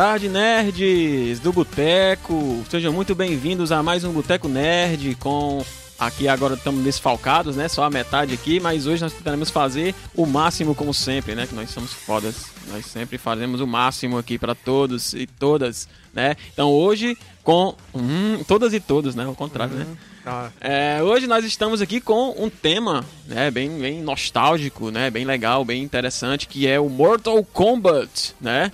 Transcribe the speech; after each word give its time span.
Boa 0.00 0.12
tarde, 0.12 0.30
nerds 0.30 1.40
do 1.40 1.52
Boteco. 1.52 2.64
Sejam 2.70 2.90
muito 2.90 3.14
bem-vindos 3.14 3.70
a 3.70 3.82
mais 3.82 4.02
um 4.02 4.10
Boteco 4.10 4.48
Nerd 4.48 5.14
com 5.16 5.62
aqui 5.98 6.26
agora 6.26 6.54
estamos 6.54 6.82
desfalcados, 6.82 7.54
né? 7.54 7.68
Só 7.68 7.84
a 7.84 7.90
metade 7.90 8.32
aqui, 8.32 8.58
mas 8.60 8.86
hoje 8.86 9.02
nós 9.02 9.12
tentaremos 9.12 9.50
fazer 9.50 9.94
o 10.14 10.24
máximo 10.24 10.74
como 10.74 10.94
sempre, 10.94 11.34
né? 11.34 11.46
Que 11.46 11.54
nós 11.54 11.68
somos 11.68 11.92
fodas. 11.92 12.46
Nós 12.68 12.86
sempre 12.86 13.18
fazemos 13.18 13.60
o 13.60 13.66
máximo 13.66 14.16
aqui 14.16 14.38
para 14.38 14.54
todos 14.54 15.12
e 15.12 15.26
todas, 15.26 15.86
né? 16.14 16.34
Então 16.50 16.70
hoje 16.70 17.14
com 17.44 17.76
hum, 17.94 18.42
todas 18.48 18.72
e 18.72 18.80
todos, 18.80 19.14
né? 19.14 19.26
Ao 19.26 19.34
contrário, 19.34 19.74
né? 19.74 19.84
Uhum. 19.86 19.96
Tá. 20.24 20.50
É, 20.62 21.02
hoje 21.02 21.26
nós 21.26 21.44
estamos 21.44 21.82
aqui 21.82 22.00
com 22.00 22.34
um 22.38 22.48
tema 22.48 23.04
né, 23.26 23.50
bem, 23.50 23.78
bem 23.78 24.00
nostálgico, 24.02 24.90
né, 24.90 25.10
bem 25.10 25.24
legal, 25.26 25.62
bem 25.62 25.82
interessante, 25.82 26.46
que 26.48 26.66
é 26.66 26.80
o 26.80 26.88
Mortal 26.88 27.44
Kombat, 27.44 28.34
né? 28.40 28.72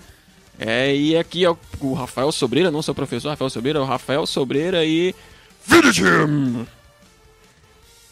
É, 0.58 0.94
e 0.94 1.16
aqui 1.16 1.44
é 1.44 1.50
o, 1.50 1.92
Rafael 1.92 2.32
Sobreira, 2.32 2.70
não 2.70 2.82
sou 2.82 2.92
o 2.92 2.96
professor 2.96 3.28
Rafael 3.28 3.50
Sobreira, 3.50 3.78
é 3.78 3.82
o 3.82 3.84
Rafael 3.84 4.26
Sobreira 4.26 4.84
e... 4.84 5.14
Videogame! 5.66 6.66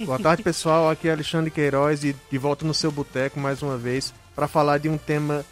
Boa 0.00 0.18
tarde, 0.18 0.42
pessoal. 0.42 0.90
Aqui 0.90 1.08
é 1.08 1.12
Alexandre 1.12 1.50
Queiroz 1.50 2.02
e 2.04 2.14
de 2.30 2.38
volta 2.38 2.66
no 2.66 2.74
seu 2.74 2.90
boteco 2.90 3.38
mais 3.38 3.62
uma 3.62 3.78
vez 3.78 4.12
para 4.34 4.48
falar 4.48 4.78
de 4.78 4.88
um 4.88 4.98
tema 4.98 5.44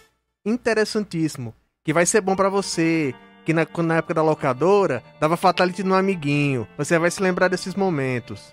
interessantíssimo 0.44 1.54
que 1.84 1.92
vai 1.92 2.04
ser 2.04 2.20
bom 2.20 2.34
para 2.34 2.48
você 2.48 3.14
que 3.44 3.52
na, 3.52 3.66
na 3.84 3.96
época 3.96 4.14
da 4.14 4.22
locadora 4.22 5.02
dava 5.20 5.36
fatality 5.36 5.82
no 5.82 5.94
amiguinho. 5.94 6.66
Você 6.76 6.98
vai 6.98 7.10
se 7.10 7.22
lembrar 7.22 7.48
desses 7.48 7.74
momentos. 7.74 8.52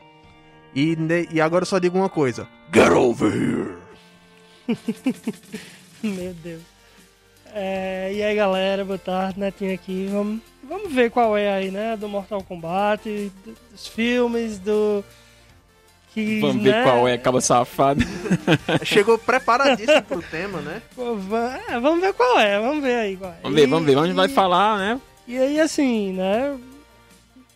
E, 0.73 0.95
ne- 0.95 1.27
e 1.31 1.41
agora 1.41 1.63
eu 1.63 1.67
só 1.67 1.79
digo 1.79 1.97
uma 1.97 2.09
coisa: 2.09 2.47
Get 2.73 2.91
over 2.91 3.31
here! 3.33 3.77
Meu 6.03 6.33
Deus. 6.35 6.61
É, 7.53 8.11
e 8.14 8.22
aí 8.23 8.36
galera, 8.36 8.86
boa 8.86 8.97
tarde, 9.00 9.39
Netinho 9.39 9.73
aqui. 9.73 10.08
Vamos, 10.11 10.39
vamos 10.64 10.94
ver 10.94 11.09
qual 11.09 11.36
é 11.38 11.52
aí, 11.52 11.72
né? 11.72 11.97
Do 11.97 12.08
Mortal 12.08 12.44
Kombat, 12.44 13.08
do- 13.45 13.55
dos 13.72 13.88
filmes, 13.88 14.59
do. 14.59 15.03
Que, 16.14 16.39
Vamos 16.42 16.64
ver 16.64 16.73
né, 16.73 16.83
qual 16.83 17.08
é, 17.08 17.14
acaba 17.14 17.39
safado. 17.39 18.03
Chegou 18.83 19.17
preparadíssimo 19.17 20.02
pro 20.03 20.22
tema, 20.23 20.59
né? 20.59 20.81
pô, 20.95 21.16
é, 21.70 21.80
vamos 21.80 22.02
ver 22.02 22.14
qual 22.14 22.39
é, 22.39 22.59
vamos 22.59 22.81
ver 22.83 22.95
aí 22.95 23.16
qual 23.17 23.31
é. 23.31 23.36
Vamos 23.44 23.55
ver, 23.59 23.67
vamos 23.67 23.86
ver, 23.86 23.95
vamos 23.95 24.09
E- 24.11 24.14
vai 24.14 24.27
falar, 24.27 24.77
né? 24.80 25.00
E 25.27 25.38
aí, 25.38 25.59
assim, 25.59 26.14
né? 26.14 26.58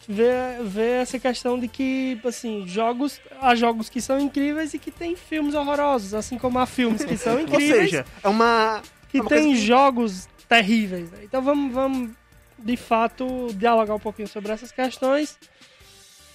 Ver, 0.07 0.61
ver 0.63 1.01
essa 1.01 1.17
questão 1.17 1.57
de 1.57 1.67
que, 1.67 2.19
assim, 2.25 2.67
jogos. 2.67 3.19
Há 3.41 3.55
jogos 3.55 3.89
que 3.89 4.01
são 4.01 4.19
incríveis 4.19 4.73
e 4.73 4.79
que 4.79 4.91
tem 4.91 5.15
filmes 5.15 5.55
horrorosos, 5.55 6.13
assim 6.13 6.37
como 6.37 6.59
há 6.59 6.65
filmes 6.67 7.03
que 7.05 7.15
são 7.17 7.33
Ou 7.35 7.39
incríveis. 7.39 7.89
seja, 7.89 8.05
é 8.23 8.27
uma. 8.27 8.81
Que 9.21 9.33
É 9.33 9.37
tem 9.37 9.53
que- 9.53 9.65
jogos 9.65 10.27
terríveis. 10.49 11.09
né? 11.11 11.19
Então 11.23 11.41
vamos, 11.41 11.73
vamos, 11.73 12.09
de 12.59 12.75
fato, 12.77 13.47
dialogar 13.55 13.95
um 13.95 13.99
pouquinho 13.99 14.27
sobre 14.27 14.51
essas 14.51 14.71
questões. 14.71 15.37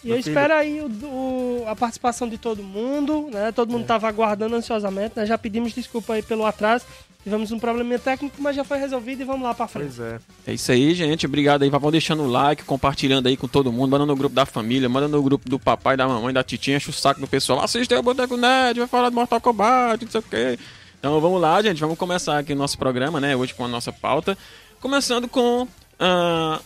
E 0.04 0.08
Meu 0.08 0.16
eu 0.16 0.22
filho. 0.22 0.32
espero 0.32 0.54
aí 0.54 0.80
o, 0.80 0.86
o- 1.06 1.64
a 1.66 1.74
participação 1.74 2.28
de 2.28 2.38
todo 2.38 2.62
mundo, 2.62 3.28
né? 3.32 3.50
Todo 3.50 3.68
É. 3.70 3.72
mundo 3.72 3.82
estava 3.82 4.06
aguardando 4.08 4.54
ansiosamente, 4.54 5.14
né? 5.16 5.26
Já 5.26 5.36
pedimos 5.36 5.72
desculpa 5.72 6.14
aí 6.14 6.22
pelo 6.22 6.46
atraso. 6.46 6.84
Tivemos 7.24 7.50
um 7.50 7.58
probleminha 7.58 7.98
técnico, 7.98 8.36
mas 8.40 8.54
já 8.54 8.62
foi 8.62 8.78
resolvido 8.78 9.20
e 9.20 9.24
vamos 9.24 9.42
lá 9.42 9.52
pra 9.52 9.66
frente. 9.66 9.94
Pois 9.96 10.00
é. 10.00 10.20
É 10.46 10.54
isso 10.54 10.70
aí, 10.70 10.94
gente. 10.94 11.26
Obrigado 11.26 11.62
aí. 11.64 11.68
Vão 11.68 11.90
deixando 11.90 12.22
o 12.22 12.28
like, 12.28 12.62
compartilhando 12.62 13.26
aí 13.26 13.36
com 13.36 13.48
todo 13.48 13.72
mundo, 13.72 13.90
mandando 13.90 14.06
no 14.06 14.16
grupo 14.16 14.34
da 14.34 14.46
família, 14.46 14.88
mandando 14.88 15.16
no 15.16 15.22
grupo 15.22 15.48
do 15.48 15.58
papai, 15.58 15.96
da 15.96 16.06
mamãe, 16.06 16.32
da 16.32 16.44
titinha, 16.44 16.76
enche 16.76 16.90
o 16.90 16.92
saco 16.92 17.20
do 17.20 17.26
pessoal. 17.26 17.60
Assiste 17.60 17.92
aí 17.92 17.98
o 17.98 18.02
Boteco 18.04 18.36
Nerd, 18.36 18.78
vai 18.78 18.88
falar 18.88 19.10
do 19.10 19.16
Mortal 19.16 19.40
Kombat, 19.40 20.04
não 20.04 20.12
sei 20.12 20.20
o 20.20 20.22
quê. 20.22 20.58
Então 20.98 21.20
vamos 21.20 21.40
lá, 21.40 21.60
gente. 21.62 21.80
Vamos 21.80 21.98
começar 21.98 22.38
aqui 22.38 22.52
o 22.52 22.56
nosso 22.56 22.76
programa, 22.78 23.20
né? 23.20 23.36
Hoje 23.36 23.54
com 23.54 23.64
a 23.64 23.68
nossa 23.68 23.92
pauta. 23.92 24.36
Começando 24.80 25.28
com 25.28 25.66
a- 25.98 26.60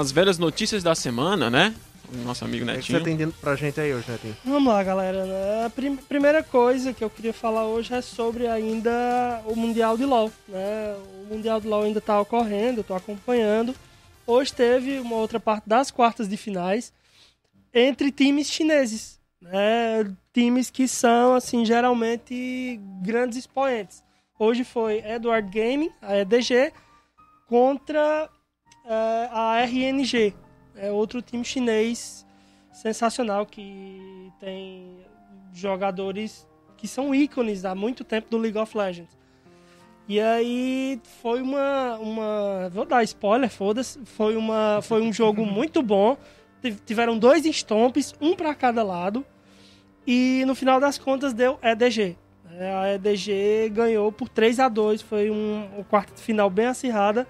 as 0.00 0.10
velhas 0.12 0.38
notícias 0.38 0.82
da 0.82 0.94
semana, 0.94 1.48
né? 1.50 1.74
O 2.12 2.18
nosso 2.18 2.44
amigo 2.44 2.64
O 2.64 2.68
que 2.68 2.74
Netinho. 2.74 2.98
você 3.00 3.04
tem 3.04 3.30
pra 3.32 3.56
gente 3.56 3.80
aí 3.80 3.92
hoje, 3.92 4.08
Netinho? 4.10 4.36
Vamos 4.44 4.72
lá, 4.72 4.82
galera. 4.82 5.24
A 5.66 5.70
prim- 5.70 5.96
primeira 5.96 6.40
coisa 6.42 6.92
que 6.92 7.02
eu 7.02 7.10
queria 7.10 7.32
falar 7.32 7.66
hoje 7.66 7.92
é 7.94 8.00
sobre 8.00 8.46
ainda 8.46 9.42
o 9.44 9.56
Mundial 9.56 9.96
de 9.96 10.04
LoL. 10.04 10.30
Né? 10.48 10.94
O 11.28 11.34
Mundial 11.34 11.60
de 11.60 11.66
LoL 11.66 11.82
ainda 11.82 11.98
está 11.98 12.20
ocorrendo, 12.20 12.80
eu 12.80 12.84
tô 12.84 12.94
acompanhando. 12.94 13.74
Hoje 14.24 14.52
teve 14.52 14.98
uma 15.00 15.16
outra 15.16 15.40
parte 15.40 15.64
das 15.68 15.90
quartas 15.90 16.28
de 16.28 16.36
finais 16.36 16.92
entre 17.74 18.12
times 18.12 18.48
chineses. 18.48 19.15
Né? 19.40 20.16
Times 20.32 20.70
que 20.70 20.88
são, 20.88 21.34
assim, 21.34 21.64
geralmente 21.64 22.80
grandes 23.02 23.38
expoentes. 23.38 24.02
Hoje 24.38 24.64
foi 24.64 24.98
Edward 24.98 25.48
Gaming, 25.50 25.90
a 26.02 26.16
EDG, 26.16 26.72
contra 27.46 28.28
eh, 28.84 29.28
a 29.32 29.60
RNG, 29.62 30.34
é 30.76 30.90
outro 30.90 31.22
time 31.22 31.44
chinês 31.44 32.26
sensacional 32.72 33.46
que 33.46 34.30
tem 34.38 34.98
jogadores 35.52 36.46
que 36.76 36.86
são 36.86 37.14
ícones 37.14 37.64
há 37.64 37.74
muito 37.74 38.04
tempo 38.04 38.28
do 38.30 38.36
League 38.36 38.58
of 38.58 38.76
Legends. 38.76 39.16
E 40.06 40.20
aí 40.20 41.00
foi 41.22 41.40
uma, 41.40 41.96
uma 41.96 42.68
vou 42.70 42.84
dar 42.84 43.02
spoiler, 43.02 43.50
foda-se, 43.50 43.98
foi 44.04 44.36
uma 44.36 44.80
foi 44.82 45.00
um 45.00 45.12
jogo 45.12 45.44
muito 45.46 45.82
bom. 45.82 46.16
Tiv- 46.70 46.80
Tiveram 46.84 47.18
dois 47.18 47.44
estompes, 47.44 48.14
um 48.20 48.34
para 48.34 48.54
cada 48.54 48.82
lado. 48.82 49.24
E 50.06 50.44
no 50.46 50.54
final 50.54 50.78
das 50.80 50.98
contas 50.98 51.32
deu 51.32 51.58
EDG. 51.62 52.16
A 52.82 52.94
EDG 52.94 53.68
ganhou 53.72 54.10
por 54.12 54.28
3 54.28 54.60
a 54.60 54.68
2 54.68 55.02
foi 55.02 55.30
um, 55.30 55.68
um 55.78 55.82
quarto 55.82 56.14
de 56.14 56.20
final 56.22 56.48
bem 56.48 56.66
acirrada. 56.66 57.26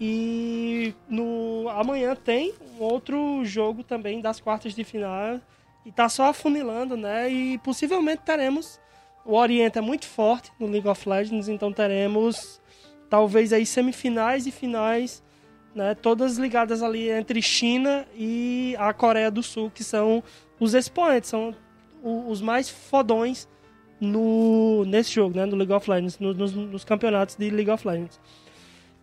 E 0.00 0.94
no 1.08 1.68
amanhã 1.70 2.14
tem 2.14 2.54
um 2.78 2.82
outro 2.82 3.44
jogo 3.44 3.82
também 3.82 4.20
das 4.20 4.40
quartas 4.40 4.74
de 4.74 4.84
final. 4.84 5.40
E 5.84 5.90
tá 5.92 6.08
só 6.08 6.24
afunilando, 6.24 6.96
né? 6.96 7.30
E 7.30 7.58
possivelmente 7.58 8.22
teremos. 8.24 8.80
O 9.24 9.34
Oriente 9.34 9.78
é 9.78 9.80
muito 9.80 10.06
forte 10.06 10.50
no 10.58 10.66
League 10.66 10.88
of 10.88 11.06
Legends, 11.08 11.48
então 11.48 11.72
teremos 11.72 12.60
talvez 13.10 13.52
aí 13.52 13.66
semifinais 13.66 14.46
e 14.46 14.50
finais, 14.50 15.22
né? 15.74 15.94
Todas 15.94 16.36
ligadas 16.38 16.82
ali 16.82 17.08
entre 17.10 17.40
China 17.42 18.06
e 18.14 18.74
a 18.78 18.92
Coreia 18.92 19.30
do 19.30 19.42
Sul, 19.42 19.70
que 19.70 19.84
são 19.84 20.22
os 20.58 20.74
expoentes, 20.74 21.30
são 21.30 21.54
os 22.02 22.40
mais 22.40 22.68
fodões 22.68 23.48
no, 24.00 24.84
nesse 24.84 25.12
jogo, 25.12 25.36
né? 25.36 25.44
No 25.46 25.56
League 25.56 25.72
of 25.72 25.90
Legends, 25.90 26.18
no- 26.18 26.34
nos, 26.34 26.52
nos 26.54 26.84
campeonatos 26.84 27.36
de 27.36 27.50
League 27.50 27.70
of 27.70 27.86
Legends. 27.86 28.20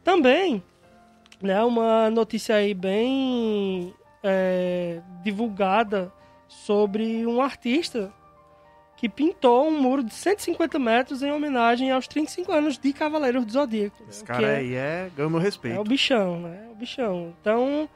Também 0.04 0.64
né, 1.42 1.62
uma 1.64 2.10
notícia 2.10 2.56
aí 2.56 2.74
bem 2.74 3.94
é, 4.24 5.02
divulgada 5.24 6.12
sobre 6.48 7.26
um 7.28 7.42
artista 7.42 8.12
que 8.98 9.10
pintou 9.10 9.68
um 9.68 9.82
muro 9.82 10.04
de 10.04 10.14
150 10.14 10.80
metros 10.80 11.22
em 11.22 11.32
homenagem 11.32 11.92
aos 11.92 12.08
35 12.08 12.52
anos 12.52 12.78
de 12.78 12.94
Cavaleiros 12.94 13.46
do 13.46 13.52
Zodíaco. 13.52 14.02
né, 14.04 14.10
Esse 14.10 14.24
cara 14.24 14.48
é- 14.48 14.56
aí 14.58 14.74
é. 14.76 15.10
ganhou 15.16 15.30
meu 15.30 15.40
respeito. 15.40 15.76
é 15.78 15.80
o 15.80 15.84
bichão, 15.84 16.40
né? 16.40 16.66
É 16.68 16.72
o 16.72 16.76
bichão. 16.76 17.34
Então, 17.42 17.90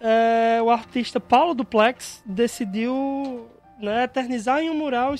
é, 0.00 0.60
o 0.62 0.68
artista 0.70 1.18
Paulo 1.18 1.54
Duplex 1.54 2.22
decidiu 2.26 3.48
né, 3.80 4.04
eternizar 4.04 4.60
em 4.60 4.70
um 4.70 4.74
mural 4.74 5.14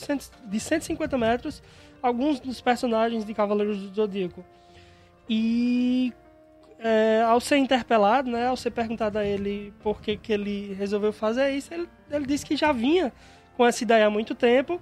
de 0.46 0.60
150 0.60 1.18
metros 1.18 1.62
alguns 2.02 2.38
dos 2.38 2.60
personagens 2.60 3.24
de 3.24 3.32
Cavaleiros 3.34 3.78
do 3.78 3.94
Zodíaco. 3.94 4.44
E 5.28 6.12
é, 6.78 7.22
ao 7.26 7.40
ser 7.40 7.56
interpelado, 7.56 8.30
né, 8.30 8.46
ao 8.46 8.56
ser 8.56 8.70
perguntado 8.70 9.18
a 9.18 9.24
ele 9.24 9.72
por 9.82 10.00
que, 10.02 10.16
que 10.18 10.32
ele 10.32 10.74
resolveu 10.74 11.12
fazer 11.12 11.50
isso, 11.50 11.72
ele, 11.72 11.88
ele 12.10 12.26
disse 12.26 12.44
que 12.44 12.56
já 12.56 12.72
vinha 12.72 13.10
com 13.56 13.66
essa 13.66 13.82
ideia 13.82 14.06
há 14.06 14.10
muito 14.10 14.34
tempo 14.34 14.80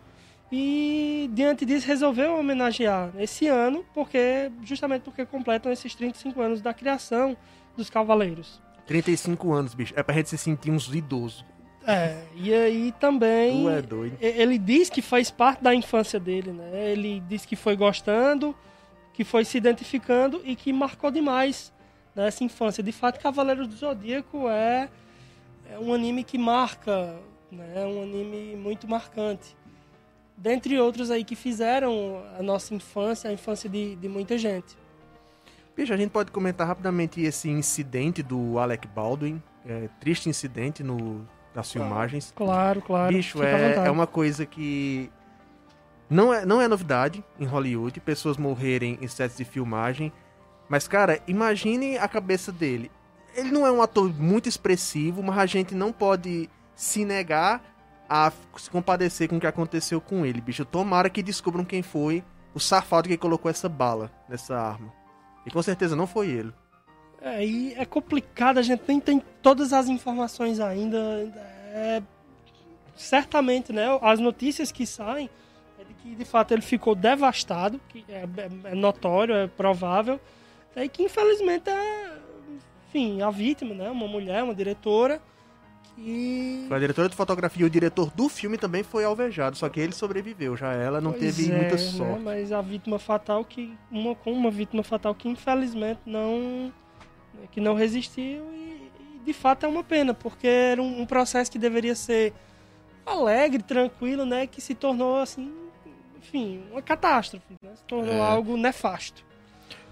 e 0.54 1.31
diante 1.32 1.64
disso 1.64 1.87
resolveu 1.87 2.38
homenagear 2.38 3.10
esse 3.19 3.46
ano, 3.49 3.82
porque 3.94 4.52
justamente 4.62 5.02
porque 5.02 5.25
completam 5.25 5.72
esses 5.72 5.94
35 5.94 6.40
anos 6.43 6.60
da 6.60 6.75
criação 6.75 7.34
dos 7.75 7.88
Cavaleiros. 7.88 8.60
35 8.87 9.50
anos, 9.50 9.72
bicho. 9.72 9.94
É 9.96 10.02
pra 10.02 10.14
gente 10.14 10.28
se 10.28 10.37
sentir 10.37 10.70
uns 10.70 10.94
idosos. 10.94 11.43
É, 11.87 12.22
e 12.37 12.52
aí 12.52 12.93
também 13.00 13.62
Tu 13.62 13.69
é 13.70 13.82
doido. 13.82 14.16
ele 14.20 14.58
diz 14.58 14.90
que 14.90 15.00
faz 15.00 15.31
parte 15.31 15.62
da 15.62 15.75
infância 15.75 16.20
dele, 16.20 16.52
né? 16.52 16.93
Ele 16.93 17.20
diz 17.26 17.46
que 17.46 17.56
foi 17.56 17.75
gostando, 17.75 18.54
que 19.14 19.25
foi 19.25 19.46
se 19.46 19.56
identificando 19.56 20.43
e 20.44 20.54
que 20.54 20.70
marcou 20.70 21.10
demais 21.10 21.72
né, 22.14 22.28
essa 22.28 22.44
infância. 22.44 22.82
De 22.82 22.93
fato, 22.93 23.19
Cavaleiros 23.19 23.66
do 23.66 23.75
Zodíaco 23.75 24.49
é, 24.50 24.90
é 25.70 25.78
um 25.78 25.94
anime 25.94 26.22
que 26.22 26.37
marca, 26.37 27.16
né? 27.50 27.72
É 27.75 27.87
um 27.87 28.02
anime 28.02 28.54
muito 28.54 28.87
marcante. 28.87 29.56
Dentre 30.37 30.79
outros 30.79 31.11
aí 31.11 31.25
que 31.25 31.37
fizeram 31.37 32.23
a 32.38 32.43
nossa 32.43 32.75
infância, 32.75 33.31
a 33.31 33.32
infância 33.32 33.69
de, 33.69 33.96
de 33.96 34.08
muita 34.08 34.37
gente. 34.37 34.76
Bicho, 35.76 35.93
a 35.93 35.96
gente 35.96 36.11
pode 36.11 36.31
comentar 36.31 36.67
rapidamente 36.67 37.20
esse 37.20 37.49
incidente 37.49 38.23
do 38.23 38.58
Alec 38.58 38.87
Baldwin. 38.88 39.43
É, 39.64 39.88
triste 40.00 40.29
incidente 40.29 40.82
no, 40.82 41.26
nas 41.55 41.70
filmagens. 41.70 42.32
Claro, 42.34 42.82
claro. 42.82 43.14
Bicho, 43.14 43.43
é, 43.43 43.87
é 43.87 43.90
uma 43.90 44.06
coisa 44.06 44.44
que 44.44 45.11
não 46.11 46.32
é, 46.32 46.44
não 46.44 46.61
é 46.61 46.69
novidade 46.69 47.25
em 47.40 47.46
Hollywood, 47.46 47.99
pessoas 48.00 48.37
morrerem 48.37 48.99
em 49.00 49.08
sets 49.08 49.37
de 49.37 49.44
filmagem, 49.44 50.12
Mas, 50.69 50.88
cara, 50.88 51.20
imagine 51.26 51.99
a 51.99 52.08
cabeça 52.08 52.50
dele. 52.50 52.90
Ele 53.35 53.50
não 53.50 53.67
é 53.67 53.73
um 53.73 53.81
ator 53.81 54.12
muito 54.12 54.49
expressivo, 54.49 55.23
mas 55.23 55.38
a 55.38 55.46
gente 55.46 55.75
não 55.75 55.93
pode 55.93 56.49
se 56.75 57.05
negar 57.05 57.62
a 58.14 58.31
se 58.59 58.69
compadecer 58.69 59.26
com 59.26 59.38
o 59.38 59.41
que 59.41 59.47
aconteceu 59.47 59.99
com 59.99 60.26
ele, 60.26 60.38
bicho. 60.38 60.67
Tomara 60.67 61.09
que 61.09 61.23
descubram 61.23 61.64
quem 61.64 61.81
foi 61.81 62.23
o 62.55 62.61
safado 62.61 63.09
que 63.09 63.17
colocou 63.17 63.50
essa 63.50 63.70
bala 63.70 64.12
nessa 64.29 64.55
arma. 64.55 64.93
E 65.47 65.50
com 65.50 65.62
certeza 65.62 65.97
não 65.97 66.06
foi 66.06 66.29
ele. 66.29 66.53
É, 67.23 67.43
é 67.81 67.85
complicado, 67.87 68.59
a 68.59 68.62
gente 68.62 68.82
nem 68.87 69.00
tem 69.00 69.23
todas 69.41 69.73
as 69.73 69.88
informações 69.88 70.61
ainda. 70.61 70.99
É, 71.73 72.03
certamente, 72.94 73.73
né? 73.73 73.87
As 74.03 74.20
notícias 74.20 74.70
que 74.70 74.85
saem 74.87 75.31
é 75.81 75.85
de 75.85 75.94
que 75.94 76.14
de 76.14 76.25
fato 76.26 76.53
ele 76.53 76.61
ficou 76.61 76.94
devastado, 76.94 77.81
que 77.88 78.05
é, 78.11 78.25
é, 78.37 78.73
é 78.73 78.75
notório, 78.75 79.35
é 79.35 79.47
provável, 79.47 80.20
é, 80.76 80.85
e 80.85 80.88
que 80.91 81.03
infelizmente 81.03 81.70
é, 81.70 82.19
enfim, 82.88 83.23
a 83.23 83.31
vítima, 83.31 83.75
né? 83.75 83.88
Uma 83.88 84.06
mulher, 84.06 84.43
uma 84.43 84.55
diretora. 84.55 85.19
Que... 85.96 86.66
A 86.70 86.78
diretora 86.78 87.08
de 87.08 87.14
fotografia 87.14 87.62
e 87.62 87.66
o 87.66 87.70
diretor 87.70 88.10
do 88.12 88.28
filme 88.28 88.56
também 88.56 88.82
foi 88.82 89.04
alvejado, 89.04 89.56
só 89.56 89.68
que 89.68 89.78
ele 89.78 89.92
sobreviveu, 89.92 90.56
já 90.56 90.72
ela 90.72 91.00
não 91.00 91.12
pois 91.12 91.22
teve 91.36 91.52
é, 91.52 91.56
muita 91.56 91.72
né, 91.76 91.78
sorte. 91.78 92.22
Mas 92.22 92.50
a 92.52 92.60
vítima 92.62 92.98
fatal 92.98 93.44
que 93.44 93.76
uma 93.90 94.14
com 94.14 94.32
uma 94.32 94.50
vítima 94.50 94.82
fatal 94.82 95.14
que 95.14 95.28
infelizmente 95.28 96.00
não 96.06 96.72
que 97.50 97.60
não 97.60 97.74
resistiu 97.74 98.42
e, 98.52 98.90
e 99.16 99.20
de 99.24 99.32
fato 99.32 99.66
é 99.66 99.68
uma 99.68 99.84
pena, 99.84 100.14
porque 100.14 100.46
era 100.46 100.80
um, 100.82 101.02
um 101.02 101.06
processo 101.06 101.50
que 101.50 101.58
deveria 101.58 101.94
ser 101.94 102.32
alegre, 103.04 103.62
tranquilo, 103.62 104.24
né, 104.24 104.46
que 104.46 104.60
se 104.60 104.74
tornou 104.74 105.16
assim, 105.20 105.52
enfim, 106.18 106.62
uma 106.70 106.80
catástrofe, 106.80 107.44
né? 107.62 107.70
Se 107.74 107.82
tornou 107.84 108.14
É. 108.14 108.20
algo 108.20 108.56
nefasto. 108.56 109.24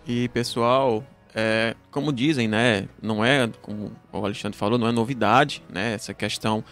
E 0.06 0.29
pessoal, 0.31 1.05
é, 1.35 1.75
como 1.91 2.12
dizem, 2.12 2.49
né, 2.49 2.88
não 3.03 3.25
é, 3.25 3.49
como 3.62 3.93
o 4.12 4.25
Alexandre 4.25 4.59
falou, 4.59 4.79
não 4.79 4.88
é 4.88 4.93
novidade, 4.93 5.62
né, 5.69 5.94
essa 5.94 6.12
questão 6.12 6.65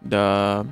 da 0.00 0.64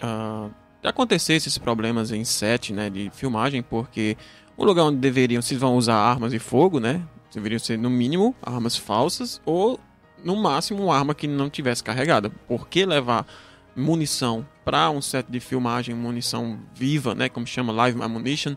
ah, 0.00 0.48
de 0.80 0.88
acontecer 0.88 1.34
esses 1.34 1.56
problemas 1.58 2.10
em 2.10 2.24
set, 2.24 2.72
né, 2.72 2.90
de 2.90 3.10
filmagem, 3.10 3.62
porque 3.62 4.16
o 4.56 4.64
lugar 4.64 4.84
onde 4.84 4.98
deveriam, 4.98 5.40
se 5.40 5.54
vão 5.54 5.76
usar 5.76 5.94
armas 5.94 6.32
de 6.32 6.40
fogo, 6.40 6.80
né, 6.80 7.02
deveriam 7.32 7.58
ser 7.58 7.78
no 7.78 7.88
mínimo 7.88 8.34
armas 8.42 8.76
falsas 8.76 9.40
ou 9.44 9.78
no 10.24 10.36
máximo 10.36 10.84
uma 10.84 10.96
arma 10.96 11.14
que 11.14 11.26
não 11.26 11.48
tivesse 11.48 11.82
carregada. 11.84 12.30
Por 12.30 12.68
que 12.68 12.84
levar 12.84 13.26
munição 13.74 14.46
para 14.64 14.90
um 14.90 15.00
set 15.00 15.26
de 15.30 15.40
filmagem, 15.40 15.94
munição 15.94 16.58
viva, 16.74 17.14
né, 17.14 17.28
como 17.28 17.46
chama 17.46 17.72
live 17.72 18.02
ammunition, 18.02 18.54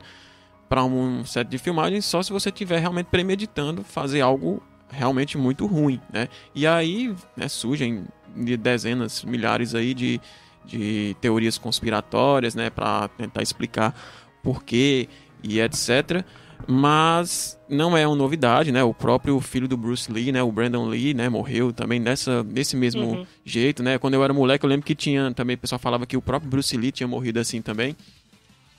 para 0.75 0.83
um 0.83 1.23
set 1.23 1.47
de 1.47 1.57
filmagem 1.57 2.01
só 2.01 2.21
se 2.21 2.33
você 2.33 2.49
estiver 2.49 2.79
realmente 2.79 3.05
premeditando 3.05 3.81
fazer 3.81 4.19
algo 4.19 4.61
realmente 4.89 5.37
muito 5.37 5.65
ruim, 5.65 6.01
né? 6.11 6.27
E 6.53 6.67
aí 6.67 7.15
né, 7.37 7.47
surgem 7.47 8.03
de 8.35 8.57
dezenas, 8.57 9.23
milhares 9.23 9.73
aí 9.73 9.93
de, 9.93 10.19
de 10.65 11.15
teorias 11.21 11.57
conspiratórias, 11.57 12.55
né, 12.55 12.69
para 12.69 13.07
tentar 13.07 13.41
explicar 13.41 13.95
por 14.43 14.65
quê 14.65 15.07
e 15.41 15.61
etc. 15.61 16.25
Mas 16.67 17.57
não 17.69 17.95
é 17.95 18.05
uma 18.05 18.17
novidade, 18.17 18.69
né? 18.69 18.83
O 18.83 18.93
próprio 18.93 19.39
filho 19.39 19.69
do 19.69 19.77
Bruce 19.77 20.11
Lee, 20.11 20.33
né, 20.33 20.43
o 20.43 20.51
Brandon 20.51 20.87
Lee, 20.87 21.13
né, 21.13 21.29
morreu 21.29 21.71
também 21.71 22.01
dessa 22.01 22.43
desse 22.43 22.75
mesmo 22.75 23.01
Uhum. 23.05 23.25
jeito, 23.45 23.81
né? 23.81 23.97
Quando 23.97 24.15
eu 24.15 24.23
era 24.25 24.33
moleque, 24.33 24.65
eu 24.65 24.69
lembro 24.69 24.85
que 24.85 24.93
tinha 24.93 25.31
também 25.33 25.55
o 25.55 25.59
pessoal 25.59 25.79
falava 25.79 26.05
que 26.05 26.17
o 26.17 26.21
próprio 26.21 26.49
Bruce 26.51 26.75
Lee 26.75 26.91
tinha 26.91 27.07
morrido 27.07 27.39
assim 27.39 27.61
também. 27.61 27.95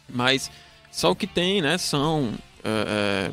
Mas 0.08 0.50
só 0.90 1.10
o 1.10 1.16
que 1.16 1.26
tem, 1.26 1.60
né, 1.60 1.76
são 1.78 2.32
é, 2.64 3.28
é, 3.28 3.30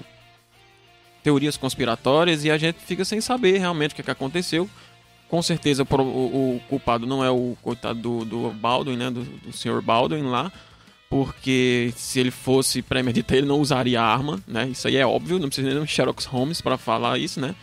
teorias 1.23 1.55
conspiratórias 1.57 2.43
e 2.43 2.51
a 2.51 2.57
gente 2.57 2.79
fica 2.85 3.05
sem 3.05 3.21
saber 3.21 3.57
realmente 3.57 3.91
o 3.91 3.95
que, 3.95 4.01
é 4.01 4.03
que 4.03 4.11
aconteceu. 4.11 4.69
Com 5.29 5.41
certeza 5.41 5.83
o, 5.89 5.95
o- 5.95 6.61
culpado 6.69 7.07
não 7.07 7.23
é 7.23 7.29
o 7.31 7.57
coitado 7.61 7.99
do, 7.99 8.25
do 8.25 8.49
Baldwin, 8.51 8.97
né, 8.97 9.09
do, 9.09 9.23
do 9.23 9.51
Sr. 9.53 9.81
Baldwin 9.81 10.23
lá, 10.23 10.51
porque 11.09 11.93
se 11.95 12.19
ele 12.19 12.31
fosse 12.31 12.81
premeditar 12.81 13.37
ele 13.37 13.47
não 13.47 13.59
usaria 13.59 14.01
arma, 14.01 14.39
né? 14.47 14.67
Isso 14.69 14.87
aí 14.87 14.95
é 14.97 15.05
óbvio, 15.05 15.39
não 15.39 15.47
precisa 15.47 15.73
nem 15.73 15.83
de 15.83 15.89
Sherlock 15.91 16.25
Holmes 16.27 16.59
para 16.61 16.77
falar 16.77 17.17
isso, 17.19 17.39
né? 17.39 17.55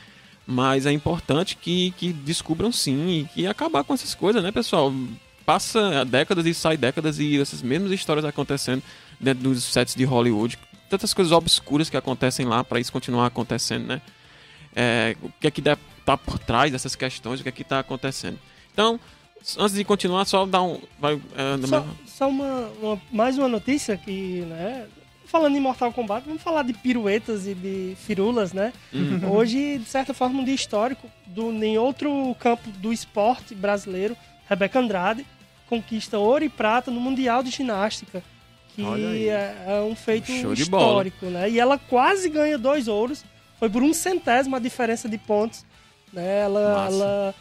Mas 0.47 0.87
é 0.87 0.93
importante 0.93 1.57
que, 1.57 1.93
que 1.93 2.13
descubram 2.13 2.73
sim 2.73 3.29
e 3.37 3.47
acabar 3.47 3.85
com 3.85 3.95
essas 3.95 4.15
coisas, 4.15 4.43
né, 4.43 4.51
pessoal? 4.51 4.93
Passa 5.45 6.05
décadas 6.05 6.47
e 6.47 6.55
sai 6.55 6.77
décadas 6.77 7.19
e 7.19 7.41
essas 7.41 7.63
mesmas 7.63 7.91
histórias 7.93 8.25
acontecendo 8.25 8.83
dentro 9.21 9.43
dos 9.51 9.63
sets 9.65 9.95
de 9.95 10.05
Hollywood. 10.05 10.59
Tantas 10.89 11.15
coisas 11.15 11.31
obscuras 11.33 11.89
que 11.91 11.97
acontecem 11.97 12.47
lá 12.47 12.65
para 12.65 12.81
isso 12.81 12.91
continuar 12.93 13.27
acontecendo, 13.27 13.87
né? 13.87 14.01
É, 14.75 15.17
o 15.23 15.31
que 15.41 15.47
é 15.47 15.51
que 15.51 15.61
dá- 15.61 15.77
tá 16.05 16.17
por 16.17 16.39
trás 16.39 16.73
dessas 16.73 16.95
questões, 16.97 17.41
o 17.41 17.43
que 17.43 17.49
é 17.49 17.53
que 17.53 17.63
tá 17.65 17.79
acontecendo. 17.81 18.39
Então, 18.73 18.99
antes 19.59 19.75
de 19.75 19.85
continuar, 19.85 20.25
só 20.25 20.47
dar 20.47 20.63
um. 20.63 20.81
Vai, 20.99 21.15
é, 21.15 21.67
Só, 21.67 21.87
só 22.07 22.29
uma, 22.29 22.69
uma- 22.81 23.03
mais 23.13 23.37
uma 23.39 23.49
notícia 23.49 23.97
que, 23.97 24.41
né? 24.43 24.87
Falando 25.27 25.57
em 25.57 25.61
Mortal 25.61 25.93
Kombat, 25.93 26.27
vamos 26.27 26.43
falar 26.43 26.65
de 26.65 26.73
piruetas 26.73 27.47
e 27.47 27.55
de 27.55 27.97
firulas, 28.05 28.53
né? 28.53 28.73
Uhum. 28.93 29.31
Hoje, 29.31 29.79
de 29.79 29.85
certa 29.85 30.13
forma, 30.13 30.41
um 30.41 30.45
dia 30.45 30.55
histórico 30.55 31.09
do, 31.27 31.53
em 31.65 31.79
outro 31.79 32.35
campo 32.41 32.69
do 32.79 32.93
esporte 32.93 33.55
brasileiro, 33.55 34.17
Rebeca 34.49 34.81
Andrade 34.81 35.25
conquista 35.69 36.19
ouro 36.19 36.43
e 36.45 36.49
prata 36.49 36.91
no 36.91 37.01
Mundial 37.01 37.45
de 37.45 37.51
Ginástica, 37.51 38.25
que 38.83 39.29
é, 39.29 39.65
é 39.67 39.81
um 39.83 39.95
feito 39.95 40.31
Show 40.33 40.53
histórico, 40.53 41.27
né? 41.27 41.49
E 41.51 41.59
ela 41.61 41.79
quase 41.79 42.29
ganha 42.29 42.57
dois 42.59 42.89
ouros, 42.89 43.25
foi 43.59 43.69
por 43.69 43.83
um 43.83 43.93
centésimo 43.93 44.57
a 44.57 44.59
diferença 44.59 45.09
de 45.09 45.19
pontos, 45.19 45.65
né? 46.13 46.41
Ela, 46.41 46.87
ela 46.91 47.35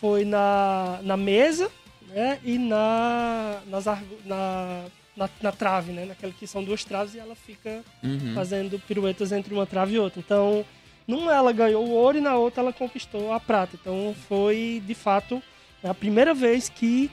foi 0.00 0.24
na, 0.24 0.98
na 1.02 1.16
mesa, 1.16 1.70
né? 2.08 2.38
E 2.44 2.58
na, 2.58 3.60
nas 3.66 3.84
na, 4.24 4.84
na, 5.16 5.30
na 5.40 5.52
trave, 5.52 5.92
né? 5.92 6.04
Naquela 6.04 6.32
que 6.32 6.46
são 6.46 6.62
duas 6.62 6.84
traves 6.84 7.14
e 7.14 7.18
ela 7.18 7.34
fica 7.34 7.82
Uhum. 8.02 8.32
fazendo 8.34 8.78
piruetas 8.80 9.32
entre 9.32 9.54
uma 9.54 9.66
trave 9.66 9.94
e 9.94 9.98
outra. 9.98 10.20
Então, 10.20 10.64
numa 11.06 11.34
ela 11.34 11.52
ganhou 11.52 11.84
o 11.86 11.90
ouro 11.90 12.18
e 12.18 12.20
na 12.20 12.36
outra 12.36 12.62
ela 12.62 12.72
conquistou 12.72 13.32
a 13.32 13.40
prata. 13.40 13.76
Então, 13.80 14.14
foi 14.28 14.82
de 14.86 14.94
fato 14.94 15.42
a 15.82 15.94
primeira 15.94 16.32
vez 16.34 16.68
que 16.68 17.10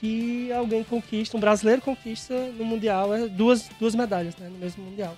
que 0.00 0.50
alguém 0.52 0.82
conquista, 0.82 1.36
um 1.36 1.40
brasileiro 1.40 1.82
conquista 1.82 2.34
no 2.56 2.64
mundial 2.64 3.14
é 3.14 3.28
duas, 3.28 3.68
duas 3.78 3.94
medalhas, 3.94 4.34
né, 4.36 4.48
no 4.48 4.58
mesmo 4.58 4.82
mundial. 4.82 5.16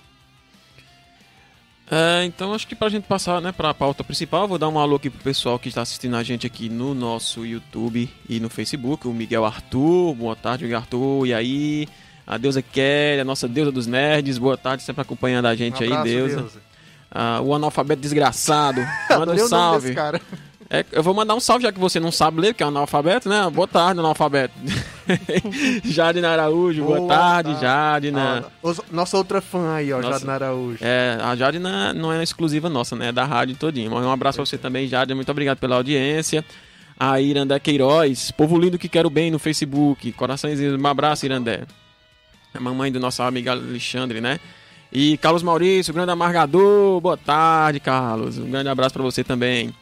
É, 1.89 2.23
então 2.25 2.53
acho 2.53 2.67
que 2.67 2.75
pra 2.75 2.89
gente 2.89 3.03
passar 3.03 3.41
né, 3.41 3.51
pra 3.51 3.73
pauta 3.73 4.03
principal, 4.03 4.47
vou 4.47 4.57
dar 4.57 4.67
um 4.69 4.79
alô 4.79 4.95
aqui 4.95 5.09
pro 5.09 5.23
pessoal 5.23 5.59
que 5.59 5.69
está 5.69 5.81
assistindo 5.81 6.15
a 6.15 6.23
gente 6.23 6.47
aqui 6.47 6.69
no 6.69 6.93
nosso 6.93 7.45
YouTube 7.45 8.09
e 8.27 8.39
no 8.39 8.49
Facebook, 8.49 9.07
o 9.07 9.13
Miguel 9.13 9.45
Arthur, 9.45 10.13
boa 10.15 10.35
tarde, 10.35 10.63
Miguel 10.63 10.79
Arthur, 10.79 11.27
e 11.27 11.33
aí? 11.33 11.87
A 12.25 12.37
deusa 12.37 12.61
Kelly, 12.61 13.19
a 13.19 13.25
nossa 13.25 13.47
deusa 13.49 13.71
dos 13.71 13.85
nerds, 13.85 14.37
boa 14.37 14.57
tarde, 14.57 14.81
sempre 14.83 15.01
acompanhando 15.01 15.45
a 15.45 15.55
gente 15.55 15.83
Um 15.83 15.87
abraço, 15.87 16.01
aí, 16.03 16.13
deusa. 16.13 16.37
Deusa. 16.37 16.61
Ah, 17.11 17.41
o 17.43 17.53
analfabeto 17.53 18.01
desgraçado, 18.01 18.81
manda 19.11 19.33
um 19.33 19.35
o 19.35 19.37
nome 19.37 19.49
salve. 19.49 19.81
desse 19.81 19.95
cara. 19.95 20.21
É, 20.75 20.83
eu 20.91 21.03
vou 21.03 21.13
mandar 21.13 21.35
um 21.35 21.39
salve, 21.39 21.61
já 21.63 21.71
que 21.71 21.79
você 21.79 21.99
não 21.99 22.11
sabe 22.11 22.41
ler, 22.41 22.53
porque 22.53 22.63
é 22.63 22.65
um 22.65 22.69
analfabeto, 22.69 23.29
né? 23.29 23.47
Boa 23.47 23.67
tarde, 23.67 23.99
analfabeto. 23.99 24.55
Jadina 25.85 26.29
Araújo, 26.29 26.83
boa, 26.83 26.97
Boa 26.97 27.09
tarde, 27.09 27.49
tarde. 27.51 27.61
Jadina. 28.07 28.45
Ah, 28.45 28.49
os- 28.61 28.81
nossa 28.91 29.17
outra 29.17 29.39
fã 29.41 29.75
aí, 29.75 29.93
ó, 29.93 29.97
Nossa. 29.97 30.13
Jadina 30.13 30.33
Araújo. 30.33 30.79
É, 30.81 31.17
a 31.21 31.35
Jade 31.35 31.59
não 31.59 31.69
é, 31.69 31.93
não 31.93 32.11
é 32.13 32.23
exclusiva 32.23 32.69
nossa, 32.69 32.95
né? 32.95 33.09
É 33.09 33.11
da 33.11 33.23
rádio 33.23 33.55
todinho. 33.55 33.91
Mas 33.91 34.03
Um 34.03 34.11
abraço 34.11 34.37
pra 34.37 34.45
você 34.45 34.57
também, 34.57 34.87
Jade. 34.87 35.13
Muito 35.13 35.29
obrigado 35.31 35.59
pela 35.59 35.75
audiência. 35.75 36.43
A 36.99 37.19
Irandé 37.21 37.59
Queiroz, 37.59 38.31
povo 38.31 38.57
lindo 38.57 38.77
que 38.79 38.87
quero 38.89 39.09
bem 39.09 39.29
no 39.29 39.37
Facebook. 39.39 40.11
Corações, 40.13 40.59
um 40.59 40.87
abraço, 40.87 41.25
Irandé. 41.25 41.63
A 42.53 42.59
mamãe 42.59 42.91
do 42.91 42.99
nosso 42.99 43.21
amigo 43.23 43.49
Alexandre, 43.49 44.21
né? 44.21 44.39
E 44.91 45.17
Carlos 45.17 45.41
Maurício, 45.43 45.93
grande 45.93 46.11
amargador. 46.11 47.01
Boa 47.01 47.17
tarde, 47.17 47.79
Carlos. 47.79 48.37
Um 48.37 48.49
grande 48.49 48.69
abraço 48.69 48.93
pra 48.93 49.01
você 49.03 49.23
também. 49.23 49.73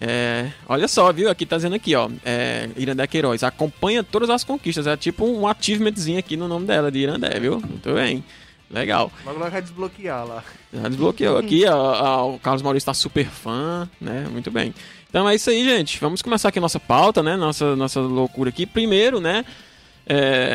É, 0.00 0.50
olha 0.66 0.88
só, 0.88 1.12
viu? 1.12 1.28
Aqui 1.28 1.44
tá 1.44 1.56
dizendo 1.56 1.76
aqui, 1.76 1.94
ó. 1.94 2.08
É, 2.24 2.70
Irandé 2.76 3.06
Queiroz 3.06 3.42
acompanha 3.42 4.02
todas 4.02 4.30
as 4.30 4.42
conquistas. 4.42 4.86
É 4.86 4.96
tipo 4.96 5.26
um 5.26 5.46
achievementzinho 5.46 6.18
aqui 6.18 6.36
no 6.36 6.48
nome 6.48 6.66
dela, 6.66 6.90
de 6.90 7.00
Irandé, 7.00 7.38
viu? 7.38 7.60
Muito 7.60 7.92
bem. 7.92 8.24
Legal. 8.70 9.12
Logo 9.26 9.38
logo 9.38 9.50
vai 9.50 9.60
desbloquear 9.60 10.24
lá. 10.24 10.44
Já 10.72 10.88
desbloqueou 10.88 11.36
aqui, 11.36 11.66
ó, 11.66 11.74
ó, 11.74 12.34
o 12.34 12.38
Carlos 12.38 12.62
Maurício 12.62 12.86
tá 12.86 12.94
super 12.94 13.26
fã, 13.26 13.88
né? 14.00 14.26
Muito 14.30 14.50
bem. 14.50 14.72
Então 15.08 15.28
é 15.28 15.34
isso 15.34 15.50
aí, 15.50 15.64
gente. 15.64 15.98
Vamos 16.00 16.22
começar 16.22 16.48
aqui 16.48 16.60
a 16.60 16.62
nossa 16.62 16.78
pauta, 16.78 17.20
né? 17.20 17.36
Nossa, 17.36 17.74
nossa 17.74 18.00
loucura 18.00 18.48
aqui. 18.48 18.64
Primeiro, 18.64 19.20
né? 19.20 19.44
É... 20.06 20.54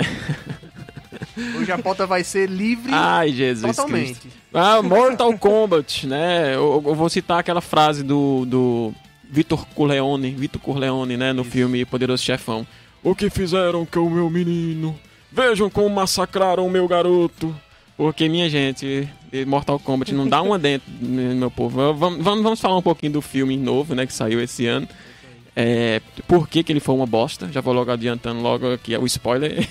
Hoje 1.60 1.72
a 1.72 1.78
pauta 1.78 2.08
vai 2.08 2.24
ser 2.24 2.50
livre 2.50 2.92
Ai, 2.94 3.34
Jesus 3.34 3.76
totalmente. 3.76 4.20
Cristo. 4.20 4.28
Ah, 4.54 4.82
Mortal 4.82 5.38
Kombat, 5.38 6.08
né? 6.08 6.56
Eu, 6.56 6.82
eu 6.86 6.96
vou 6.96 7.10
citar 7.10 7.40
aquela 7.40 7.60
frase 7.60 8.02
do, 8.02 8.46
do 8.46 8.94
Vitor 9.30 9.66
Corleone, 9.76 10.32
Vitor 10.32 10.62
Corleone, 10.62 11.18
né? 11.18 11.34
No 11.34 11.42
Isso. 11.42 11.52
filme 11.52 11.86
Poderoso 11.86 12.24
Chefão. 12.24 12.66
O 13.04 13.14
que 13.14 13.30
fizeram 13.30 13.86
com 13.86 14.00
o 14.02 14.10
meu 14.10 14.30
menino? 14.30 14.98
Vejam 15.32 15.70
como 15.70 15.90
massacraram 15.90 16.66
o 16.66 16.70
meu 16.70 16.88
garoto. 16.88 17.56
Porque, 17.98 18.28
minha 18.28 18.50
gente, 18.50 19.08
Mortal 19.48 19.80
Kombat 19.80 20.14
não 20.14 20.28
dá 20.28 20.42
uma 20.42 20.60
dentro, 20.60 20.92
meu 21.02 21.50
povo. 21.50 21.94
Vamos, 21.94 22.24
vamos, 22.24 22.44
vamos 22.44 22.60
falar 22.60 22.78
um 22.78 22.82
pouquinho 22.82 23.14
do 23.14 23.22
filme 23.22 23.56
novo, 23.56 23.96
né, 23.96 24.06
que 24.06 24.14
saiu 24.14 24.42
esse 24.42 24.66
ano. 24.66 24.88
É, 25.56 26.02
por 26.28 26.50
que, 26.50 26.62
que 26.64 26.74
ele 26.74 26.82
foi 26.82 26.94
uma 26.94 27.06
bosta? 27.06 27.50
Já 27.50 27.62
vou 27.62 27.74
logo 27.74 27.90
adiantando 27.90 28.42
logo 28.42 28.74
aqui 28.74 28.94
é 28.94 29.00
o 29.00 29.06
spoiler. 29.06 29.66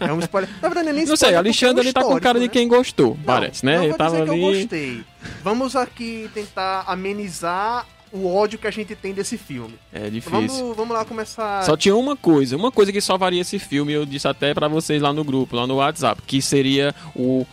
É 0.00 0.12
um 0.12 0.18
spoiler. 0.18 0.50
Na 0.60 0.68
verdade, 0.68 0.92
nem 0.92 1.04
Não 1.06 1.16
sei, 1.16 1.28
spoiler, 1.28 1.38
Alexandre 1.38 1.84
porque 1.84 1.86
é 1.86 1.86
um 1.86 1.86
ele 1.86 1.92
tá 1.92 2.02
com 2.02 2.20
cara 2.20 2.38
de 2.40 2.46
histórico, 2.46 2.52
quem 2.52 2.66
gostou, 2.68 3.14
né? 3.14 3.22
parece, 3.24 3.64
né? 3.64 3.76
Não, 3.76 3.84
Ele 3.84 3.94
tava 3.94 4.16
que 4.16 4.28
eu 4.28 4.32
ali. 4.32 4.40
gostei. 4.40 5.04
Vamos 5.44 5.76
aqui 5.76 6.28
tentar 6.34 6.84
amenizar 6.88 7.86
o 8.12 8.26
ódio 8.32 8.58
que 8.58 8.66
a 8.66 8.70
gente 8.70 8.94
tem 8.94 9.14
desse 9.14 9.38
filme. 9.38 9.74
É 9.92 10.10
difícil. 10.10 10.30
Vamos, 10.30 10.76
vamos 10.76 10.94
lá 10.94 11.04
começar. 11.04 11.64
Só 11.64 11.76
tinha 11.76 11.96
uma 11.96 12.14
coisa, 12.14 12.56
uma 12.56 12.70
coisa 12.70 12.92
que 12.92 13.00
salvaria 13.00 13.40
esse 13.40 13.58
filme, 13.58 13.92
eu 13.92 14.04
disse 14.04 14.28
até 14.28 14.52
pra 14.52 14.68
vocês 14.68 15.00
lá 15.00 15.12
no 15.12 15.24
grupo, 15.24 15.56
lá 15.56 15.66
no 15.66 15.76
WhatsApp, 15.76 16.20
que 16.26 16.42
seria 16.42 16.94
o. 17.16 17.46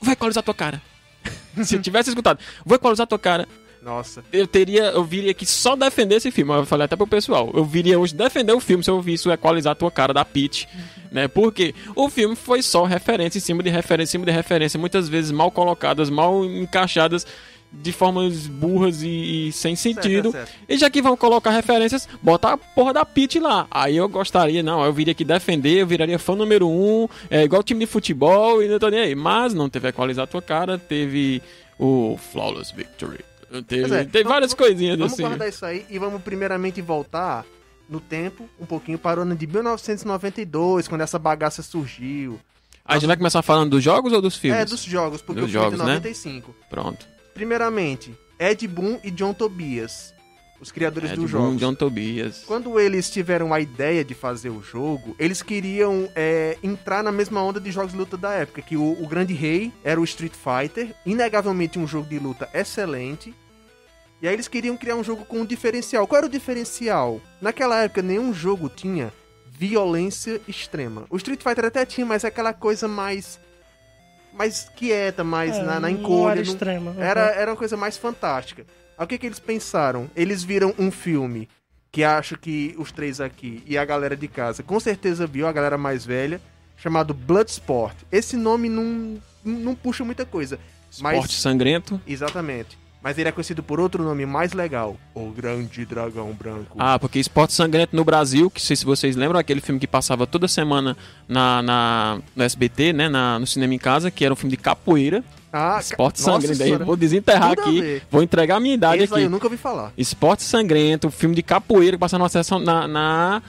Vai 0.00 0.12
equalizar 0.12 0.44
tua 0.44 0.54
cara. 0.54 0.80
Se 1.64 1.74
eu 1.74 1.82
tivesse 1.82 2.08
escutado, 2.08 2.38
vou 2.64 2.76
equalizar 2.76 3.06
tua 3.06 3.18
cara, 3.18 3.46
Nossa. 3.82 4.24
eu 4.32 4.46
teria, 4.46 4.84
eu 4.84 5.04
viria 5.04 5.32
aqui 5.32 5.44
só 5.44 5.74
defender 5.74 6.14
esse 6.14 6.30
filme. 6.30 6.52
Eu 6.52 6.64
falei 6.64 6.84
até 6.84 6.96
pro 6.96 7.06
pessoal, 7.06 7.50
eu 7.52 7.64
viria 7.64 7.98
hoje 7.98 8.14
defender 8.14 8.52
o 8.52 8.60
filme 8.60 8.84
se 8.84 8.90
eu 8.90 9.02
visse 9.02 9.28
o 9.28 9.32
equalizar 9.32 9.74
tua 9.74 9.90
cara 9.90 10.14
da 10.14 10.24
Peach, 10.24 10.68
né? 11.10 11.26
Porque 11.26 11.74
o 11.96 12.08
filme 12.08 12.36
foi 12.36 12.62
só 12.62 12.84
referência 12.84 13.38
em 13.38 13.42
cima 13.42 13.62
de 13.62 13.68
referência, 13.68 14.12
em 14.12 14.12
cima 14.12 14.24
de 14.24 14.32
referência, 14.32 14.78
muitas 14.78 15.08
vezes 15.08 15.32
mal 15.32 15.50
colocadas, 15.50 16.08
mal 16.08 16.44
encaixadas 16.44 17.26
de 17.72 17.92
formas 17.92 18.46
burras 18.46 19.02
e, 19.02 19.48
e 19.48 19.52
sem 19.52 19.76
sentido. 19.76 20.32
Certo, 20.32 20.48
certo. 20.48 20.60
E 20.68 20.76
já 20.76 20.90
que 20.90 21.00
vão 21.00 21.16
colocar 21.16 21.50
referências, 21.50 22.08
bota 22.22 22.48
a 22.52 22.56
porra 22.56 22.92
da 22.92 23.04
Pit 23.04 23.38
lá. 23.38 23.66
Aí 23.70 23.96
eu 23.96 24.08
gostaria, 24.08 24.62
não, 24.62 24.84
eu 24.84 24.92
viria 24.92 25.12
aqui 25.12 25.24
defender, 25.24 25.78
eu 25.78 25.86
viraria 25.86 26.18
fã 26.18 26.34
número 26.34 26.68
um, 26.68 27.08
é 27.30 27.44
igual 27.44 27.62
time 27.62 27.80
de 27.80 27.86
futebol 27.90 28.62
e 28.62 28.68
não 28.68 28.78
tô 28.78 28.88
nem 28.88 29.00
aí. 29.00 29.14
Mas 29.14 29.54
não 29.54 29.68
teve 29.70 29.88
equalizar 29.88 30.26
tua 30.26 30.42
cara, 30.42 30.78
teve 30.78 31.40
o 31.78 32.18
Flawless 32.32 32.74
Victory. 32.74 33.20
Teve, 33.66 33.94
é, 33.94 34.04
vamos- 34.04 34.22
várias 34.28 34.54
coisinhas 34.54 34.96
Vamos 34.98 35.12
assim. 35.14 35.22
guardar 35.22 35.48
isso 35.48 35.64
aí 35.66 35.84
e 35.90 35.98
vamos 35.98 36.22
primeiramente 36.22 36.80
voltar 36.80 37.44
no 37.88 37.98
tempo, 37.98 38.48
um 38.60 38.64
pouquinho 38.66 38.96
para 38.98 39.18
o 39.18 39.22
ano 39.24 39.34
de 39.34 39.46
1992, 39.48 40.86
quando 40.88 41.00
essa 41.00 41.18
bagaça 41.18 41.62
surgiu. 41.62 42.38
A 42.84 42.94
gente 42.94 43.06
vai 43.06 43.16
começar 43.16 43.42
falando 43.42 43.70
dos 43.70 43.82
jogos 43.84 44.12
ou 44.12 44.20
dos 44.22 44.36
filmes? 44.36 44.60
É, 44.60 44.64
dos 44.64 44.82
jogos, 44.82 45.20
porque 45.22 45.40
Dos 45.40 45.50
o 45.50 45.52
filme 45.52 45.66
é 45.66 45.70
de 45.70 45.76
jogos, 45.76 45.86
né? 45.88 45.94
95. 45.96 46.54
Pronto. 46.68 47.06
Primeiramente, 47.34 48.14
Ed 48.38 48.66
Boon 48.66 48.98
e 49.04 49.10
John 49.10 49.32
Tobias, 49.32 50.14
os 50.60 50.70
criadores 50.70 51.10
Ed 51.10 51.20
dos 51.20 51.30
Boon, 51.30 51.40
jogos. 51.40 51.60
John 51.60 51.74
Tobias. 51.74 52.44
Quando 52.46 52.78
eles 52.78 53.10
tiveram 53.10 53.54
a 53.54 53.60
ideia 53.60 54.04
de 54.04 54.14
fazer 54.14 54.50
o 54.50 54.62
jogo, 54.62 55.16
eles 55.18 55.42
queriam 55.42 56.08
é, 56.14 56.58
entrar 56.62 57.02
na 57.02 57.10
mesma 57.10 57.42
onda 57.42 57.58
de 57.58 57.70
jogos 57.70 57.92
de 57.92 57.98
luta 57.98 58.16
da 58.16 58.32
época, 58.32 58.60
que 58.60 58.76
o, 58.76 59.02
o 59.02 59.06
grande 59.06 59.32
rei 59.32 59.72
era 59.82 60.00
o 60.00 60.04
Street 60.04 60.34
Fighter, 60.34 60.94
inegavelmente 61.06 61.78
um 61.78 61.86
jogo 61.86 62.08
de 62.08 62.18
luta 62.18 62.48
excelente. 62.52 63.34
E 64.20 64.28
aí 64.28 64.34
eles 64.34 64.48
queriam 64.48 64.76
criar 64.76 64.96
um 64.96 65.04
jogo 65.04 65.24
com 65.24 65.40
um 65.40 65.46
diferencial. 65.46 66.06
Qual 66.06 66.18
era 66.18 66.26
o 66.26 66.30
diferencial? 66.30 67.22
Naquela 67.40 67.82
época, 67.82 68.02
nenhum 68.02 68.34
jogo 68.34 68.68
tinha 68.68 69.12
violência 69.46 70.40
extrema. 70.46 71.06
O 71.08 71.16
Street 71.16 71.42
Fighter 71.42 71.64
até 71.64 71.86
tinha, 71.86 72.06
mas 72.06 72.24
é 72.24 72.28
aquela 72.28 72.52
coisa 72.52 72.86
mais... 72.86 73.40
mais 74.40 74.70
quieta, 74.74 75.22
mais 75.22 75.54
É, 75.56 75.62
na, 75.62 75.74
na 75.74 75.80
não 75.80 75.88
encolha. 75.90 76.32
era 76.32 76.42
não- 76.44 76.52
extrema. 76.52 76.90
uhum. 76.92 77.02
era, 77.02 77.20
era 77.32 77.50
uma 77.50 77.56
coisa 77.56 77.76
mais 77.76 77.98
fantástica. 77.98 78.64
Aí 78.96 79.04
o 79.04 79.06
que, 79.06 79.18
que 79.18 79.26
eles 79.26 79.38
pensaram? 79.38 80.10
Eles 80.16 80.42
viram 80.42 80.74
um 80.78 80.90
filme 80.90 81.46
que 81.92 82.02
acho 82.02 82.38
que 82.38 82.74
os 82.78 82.90
três 82.90 83.20
aqui 83.20 83.62
e 83.66 83.76
a 83.76 83.84
galera 83.84 84.16
de 84.16 84.28
casa 84.28 84.62
com 84.62 84.80
certeza 84.80 85.26
viu, 85.26 85.46
a 85.46 85.52
galera 85.52 85.76
mais 85.76 86.06
velha, 86.06 86.40
chamado 86.76 87.12
Bloodsport. 87.12 87.94
Esse 88.10 88.34
nome 88.36 88.70
não, 88.70 89.20
não 89.44 89.74
puxa 89.74 90.04
muita 90.04 90.24
coisa. 90.24 90.58
Mas, 91.00 91.14
Esporte 91.16 91.38
sangrento. 91.38 92.00
Exatamente. 92.06 92.78
Mas 93.02 93.16
ele 93.16 93.28
é 93.28 93.32
conhecido 93.32 93.62
por 93.62 93.80
outro 93.80 94.02
nome 94.04 94.26
mais 94.26 94.52
legal: 94.52 94.96
O 95.14 95.30
Grande 95.30 95.86
Dragão 95.86 96.32
Branco. 96.32 96.76
Ah, 96.78 96.98
porque 96.98 97.18
Esporte 97.18 97.54
Sangrento 97.54 97.96
no 97.96 98.04
Brasil, 98.04 98.50
que 98.50 98.60
sei 98.60 98.76
se 98.76 98.84
vocês 98.84 99.16
lembram, 99.16 99.40
aquele 99.40 99.60
filme 99.60 99.80
que 99.80 99.86
passava 99.86 100.26
toda 100.26 100.46
semana 100.46 100.96
na, 101.26 101.62
na, 101.62 102.18
no 102.36 102.42
SBT, 102.42 102.92
né? 102.92 103.08
Na, 103.08 103.38
no 103.38 103.46
Cinema 103.46 103.74
em 103.74 103.78
Casa, 103.78 104.10
que 104.10 104.24
era 104.24 104.32
um 104.32 104.36
filme 104.36 104.50
de 104.50 104.62
capoeira. 104.62 105.24
Ah, 105.52 105.78
Esporte 105.80 106.22
Nossa 106.22 106.40
Sangrento. 106.40 106.62
Senhora. 106.62 106.84
vou 106.84 106.96
desenterrar 106.96 107.56
Tudo 107.56 107.68
aqui. 107.68 108.02
Vou 108.10 108.22
entregar 108.22 108.56
a 108.56 108.60
minha 108.60 108.74
idade 108.74 109.02
Esse 109.02 109.12
aí 109.14 109.20
aqui. 109.20 109.26
eu 109.26 109.30
nunca 109.30 109.46
ouvi 109.46 109.56
falar. 109.56 109.92
Esporte 109.96 110.42
Sangrento, 110.42 111.08
um 111.08 111.10
filme 111.10 111.34
de 111.34 111.42
capoeira 111.42 111.96
que 111.96 112.00
passava 112.00 112.20
numa 112.20 112.28
sessão 112.28 112.58
na, 112.58 112.86
na, 112.86 113.42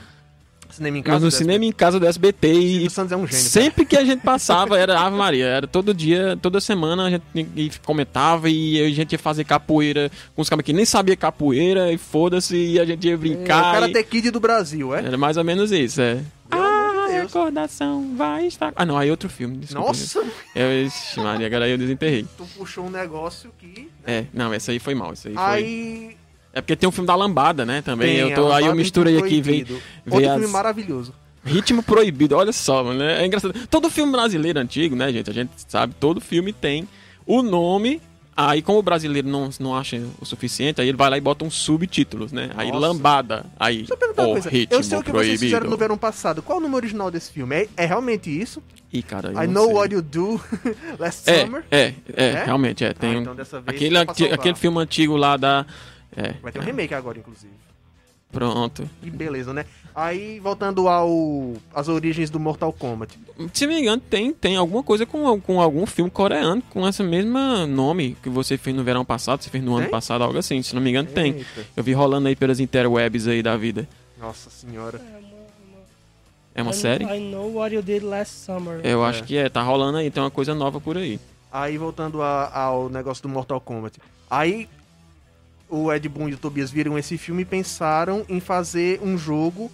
Cinema 0.72 0.96
em 0.98 1.00
no 1.00 1.04
casa. 1.06 1.30
cinema 1.30 1.64
em 1.64 1.72
casa 1.72 2.00
do 2.00 2.06
SBT. 2.06 2.52
E 2.52 2.70
Silvio 2.72 2.90
Santos 2.90 3.12
é 3.12 3.16
um 3.16 3.26
gênio. 3.26 3.42
sempre 3.44 3.84
que 3.84 3.96
a 3.96 4.04
gente 4.04 4.22
passava 4.22 4.78
era 4.78 4.98
Ave 5.00 5.16
Maria. 5.16 5.44
Era 5.46 5.66
todo 5.66 5.92
dia, 5.94 6.38
toda 6.40 6.60
semana 6.60 7.06
a 7.06 7.10
gente 7.10 7.80
comentava 7.84 8.48
e 8.48 8.80
a 8.84 8.90
gente 8.90 9.12
ia 9.12 9.18
fazer 9.18 9.44
capoeira 9.44 10.10
com 10.34 10.42
os 10.42 10.48
caras 10.48 10.64
que 10.64 10.72
nem 10.72 10.84
sabia 10.84 11.16
capoeira 11.16 11.92
e 11.92 11.98
foda-se 11.98 12.56
e 12.56 12.80
a 12.80 12.84
gente 12.84 13.06
ia 13.06 13.12
É, 13.12 13.14
o 13.14 13.18
brincar. 13.18 13.68
e- 13.88 13.92
Karate 13.92 14.04
Kid 14.04 14.30
do 14.30 14.40
Brasil, 14.40 14.94
é? 14.94 15.04
Era 15.04 15.16
mais 15.18 15.36
ou 15.36 15.44
menos 15.44 15.70
isso, 15.72 16.00
é. 16.00 16.20
Pelo 16.50 16.62
amor 16.62 16.92
de 16.92 16.98
A 16.98 17.06
Deus. 17.20 17.32
recordação 17.32 18.14
vai 18.16 18.46
estar. 18.46 18.72
Ah, 18.76 18.84
não, 18.84 18.96
aí 18.98 19.10
outro 19.10 19.28
filme. 19.28 19.56
Desculpa, 19.58 19.88
Nossa. 19.88 20.22
Eu, 20.54 20.86
ixi, 20.86 21.18
Maria, 21.20 21.46
agora 21.46 21.64
aí 21.66 21.70
eu 21.72 21.78
desenterrei. 21.78 22.26
tu 22.36 22.46
puxou 22.56 22.86
um 22.86 22.90
negócio 22.90 23.50
que... 23.58 23.88
É, 24.06 24.24
não, 24.32 24.52
esse 24.54 24.70
aí 24.70 24.78
foi 24.78 24.94
mal. 24.94 25.12
Esse 25.12 25.28
aí 25.28 25.34
foi. 25.34 26.16
É 26.52 26.60
porque 26.60 26.76
tem 26.76 26.88
um 26.88 26.92
filme 26.92 27.06
da 27.06 27.14
Lambada, 27.14 27.64
né? 27.64 27.80
Também. 27.82 28.16
Tem, 28.16 28.28
eu 28.30 28.34
tô, 28.34 28.52
aí 28.52 28.66
eu 28.66 28.74
misturei 28.74 29.18
aqui, 29.18 29.40
veio 29.40 29.66
Outro 30.10 30.28
as- 30.30 30.38
filme 30.38 30.52
maravilhoso. 30.52 31.14
Ritmo 31.44 31.82
proibido, 31.82 32.36
olha 32.36 32.52
só, 32.52 32.84
mano. 32.84 33.02
É 33.02 33.26
engraçado. 33.26 33.52
Todo 33.68 33.90
filme 33.90 34.12
brasileiro 34.12 34.60
antigo, 34.60 34.94
né, 34.94 35.10
gente? 35.12 35.28
A 35.28 35.32
gente 35.32 35.50
sabe, 35.66 35.94
todo 35.98 36.20
filme 36.20 36.52
tem 36.52 36.86
o 37.26 37.42
nome. 37.42 38.00
Aí, 38.34 38.62
como 38.62 38.78
o 38.78 38.82
brasileiro 38.82 39.28
não, 39.28 39.50
não 39.60 39.76
acha 39.76 40.00
o 40.20 40.24
suficiente, 40.24 40.80
aí 40.80 40.88
ele 40.88 40.96
vai 40.96 41.10
lá 41.10 41.18
e 41.18 41.20
bota 41.20 41.44
uns 41.44 41.54
subtítulos, 41.54 42.32
né? 42.32 42.50
Aí, 42.56 42.68
Nossa. 42.68 42.78
lambada. 42.86 43.44
Aí, 43.58 43.84
eu 43.90 43.96
perguntar 43.96 44.22
uma 44.22 44.28
o 44.28 44.32
coisa. 44.32 44.48
ritmo 44.48 44.78
Eu 44.78 44.82
sei 44.82 44.98
o 44.98 45.02
que 45.02 45.10
proibido. 45.10 45.38
vocês 45.38 45.50
fizeram 45.50 45.68
no 45.68 45.76
verão 45.76 45.98
passado. 45.98 46.42
Qual 46.42 46.56
o 46.58 46.60
nome 46.60 46.74
original 46.74 47.10
desse 47.10 47.30
filme? 47.32 47.54
É, 47.56 47.68
é 47.76 47.86
realmente 47.86 48.30
isso? 48.30 48.62
Ih, 48.92 49.02
cara, 49.02 49.32
I 49.44 49.46
Know 49.48 49.66
sei. 49.66 49.74
What 49.74 49.94
You 49.94 50.02
Do 50.02 50.40
Last 50.98 51.28
É, 51.30 51.40
Summer? 51.44 51.64
é, 51.70 51.92
é, 52.14 52.24
É? 52.24 52.44
realmente, 52.44 52.84
é. 52.84 52.92
Tem 52.94 53.10
Ah, 53.10 53.18
então 53.20 53.34
vez 53.34 53.52
aquele, 53.66 53.98
aquele 54.32 54.54
filme 54.54 54.78
antigo 54.78 55.16
lá 55.16 55.36
da. 55.36 55.66
É, 56.16 56.32
Vai 56.42 56.52
ter 56.52 56.58
um 56.60 56.62
remake 56.62 56.94
agora, 56.94 57.18
inclusive. 57.18 57.52
pronto. 58.30 58.88
Que 59.02 59.10
beleza, 59.10 59.52
né? 59.52 59.64
Aí, 59.94 60.40
voltando 60.40 60.88
ao 60.88 61.54
as 61.74 61.88
origens 61.88 62.30
do 62.30 62.40
Mortal 62.40 62.72
Kombat. 62.72 63.18
Se 63.52 63.66
não 63.66 63.74
me 63.74 63.80
engano, 63.80 64.00
tem, 64.00 64.32
tem 64.32 64.56
alguma 64.56 64.82
coisa 64.82 65.04
com, 65.04 65.38
com 65.40 65.60
algum 65.60 65.84
filme 65.86 66.10
coreano 66.10 66.62
com 66.70 66.86
esse 66.88 67.02
mesmo 67.02 67.38
nome 67.66 68.16
que 68.22 68.28
você 68.30 68.56
fez 68.56 68.74
no 68.74 68.82
verão 68.84 69.04
passado, 69.04 69.42
você 69.42 69.50
fez 69.50 69.62
no 69.62 69.72
ano 69.74 69.82
Tem? 69.82 69.90
passado, 69.90 70.22
algo 70.24 70.38
assim. 70.38 70.62
Se 70.62 70.74
não 70.74 70.80
me 70.82 70.90
engano, 70.90 71.08
tem. 71.10 71.32
Eita. 71.36 71.66
Eu 71.76 71.82
vi 71.84 71.92
rolando 71.92 72.28
aí 72.28 72.34
pelas 72.36 72.58
interwebs 72.60 73.26
aí 73.28 73.42
da 73.42 73.56
vida. 73.56 73.86
Nossa 74.18 74.48
senhora. 74.50 75.00
É 76.54 76.62
uma 76.62 76.70
I- 76.72 76.74
série? 76.74 77.04
I 77.04 77.20
know 77.30 77.54
what 77.54 77.74
you 77.74 77.82
did 77.82 78.02
last 78.02 78.34
summer. 78.34 78.80
Eu 78.84 79.04
É. 79.04 79.08
acho 79.08 79.24
que 79.24 79.36
é, 79.36 79.48
tá 79.48 79.62
rolando 79.62 79.98
aí, 79.98 80.10
tem 80.10 80.22
uma 80.22 80.30
coisa 80.30 80.54
nova 80.54 80.80
por 80.80 80.96
aí. 80.98 81.18
Aí, 81.50 81.76
voltando 81.78 82.22
a- 82.22 82.50
ao 82.54 82.88
negócio 82.88 83.22
do 83.22 83.28
Mortal 83.28 83.60
Kombat. 83.60 83.98
Aí, 84.30 84.68
o 85.72 85.90
Ed 85.90 86.06
Boon 86.06 86.28
e 86.28 86.34
o 86.34 86.36
Tobias 86.36 86.70
viram 86.70 86.98
esse 86.98 87.16
filme 87.16 87.42
e 87.42 87.46
pensaram 87.46 88.26
em 88.28 88.40
fazer 88.40 89.00
um 89.02 89.16
jogo 89.16 89.72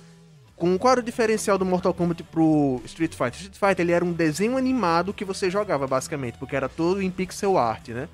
com... 0.55 0.79
Qual 0.79 0.93
era 0.93 1.01
o 1.01 1.05
diferencial 1.05 1.59
do 1.59 1.67
Mortal 1.67 1.93
Kombat 1.93 2.23
pro 2.23 2.81
Street 2.85 3.13
Fighter? 3.13 3.35
Street 3.35 3.57
Fighter, 3.57 3.81
ele 3.81 3.93
era 3.93 4.05
um 4.05 4.13
desenho 4.13 4.57
animado 4.57 5.13
que 5.13 5.25
você 5.25 5.51
jogava, 5.51 5.89
basicamente, 5.89 6.39
porque 6.39 6.55
era 6.55 6.69
todo 6.69 7.03
em 7.03 7.11
pixel 7.11 7.59
art, 7.59 7.89
né? 7.89 8.09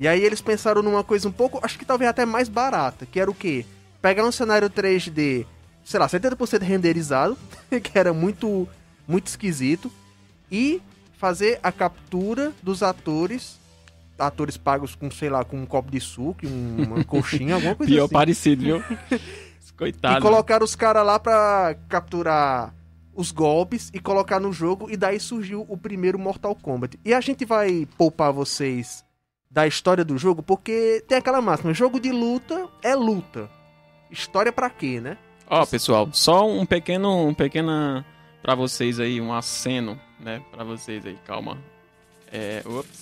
E 0.00 0.08
aí 0.08 0.20
eles 0.24 0.40
pensaram 0.40 0.82
numa 0.82 1.04
coisa 1.04 1.28
um 1.28 1.32
pouco, 1.32 1.60
acho 1.62 1.78
que 1.78 1.84
talvez 1.84 2.10
até 2.10 2.26
mais 2.26 2.48
barata, 2.48 3.06
que 3.06 3.20
era 3.20 3.30
o 3.30 3.34
quê? 3.34 3.64
Pegar 4.00 4.24
um 4.24 4.32
cenário 4.32 4.68
3D, 4.68 5.46
sei 5.84 6.00
lá, 6.00 6.08
70% 6.08 6.60
renderizado, 6.62 7.38
que 7.80 7.96
era 7.96 8.12
muito, 8.12 8.68
muito 9.06 9.28
esquisito, 9.28 9.92
e 10.50 10.82
fazer 11.18 11.60
a 11.62 11.70
captura 11.70 12.52
dos 12.60 12.82
atores, 12.82 13.60
atores 14.26 14.56
pagos 14.56 14.94
com, 14.94 15.10
sei 15.10 15.28
lá, 15.28 15.44
com 15.44 15.56
um 15.56 15.66
copo 15.66 15.90
de 15.90 16.00
suco, 16.00 16.46
uma 16.46 17.02
coxinha, 17.04 17.54
alguma 17.56 17.74
coisa 17.74 17.92
Pior 17.92 18.04
assim. 18.04 18.12
parecido, 18.12 18.62
viu? 18.62 18.82
Coitado. 19.76 20.18
E 20.18 20.22
colocar 20.22 20.62
os 20.62 20.76
caras 20.76 21.04
lá 21.04 21.18
pra 21.18 21.74
capturar 21.88 22.74
os 23.14 23.30
golpes 23.30 23.90
e 23.92 23.98
colocar 23.98 24.38
no 24.38 24.52
jogo, 24.52 24.90
e 24.90 24.96
daí 24.96 25.18
surgiu 25.18 25.66
o 25.68 25.76
primeiro 25.76 26.18
Mortal 26.18 26.54
Kombat. 26.54 26.98
E 27.04 27.12
a 27.12 27.20
gente 27.20 27.44
vai 27.44 27.86
poupar 27.98 28.32
vocês 28.32 29.04
da 29.50 29.66
história 29.66 30.04
do 30.04 30.16
jogo, 30.16 30.42
porque 30.42 31.04
tem 31.06 31.18
aquela 31.18 31.42
máxima, 31.42 31.74
jogo 31.74 32.00
de 32.00 32.10
luta 32.10 32.68
é 32.82 32.94
luta. 32.94 33.50
História 34.10 34.52
pra 34.52 34.70
quê, 34.70 35.00
né? 35.00 35.18
Ó, 35.46 35.66
pessoal, 35.66 36.08
só 36.12 36.48
um 36.48 36.64
pequeno, 36.64 37.26
um 37.26 37.34
pequena 37.34 38.04
pra 38.40 38.54
vocês 38.54 38.98
aí, 38.98 39.20
um 39.20 39.32
aceno, 39.32 39.98
né, 40.18 40.42
Pra 40.50 40.64
vocês 40.64 41.04
aí, 41.04 41.18
calma. 41.26 41.58
É, 42.30 42.62
ops. 42.64 43.01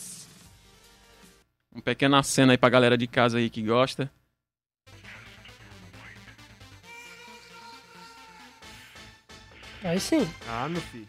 Um 1.72 1.80
pequeno 1.80 2.16
aceno 2.16 2.50
aí 2.50 2.58
pra 2.58 2.68
galera 2.68 2.98
de 2.98 3.06
casa 3.06 3.38
aí 3.38 3.48
que 3.48 3.62
gosta. 3.62 4.10
Aí 9.82 9.98
sim. 9.98 10.28
Ah, 10.48 10.68
meu 10.68 10.80
filho. 10.80 11.06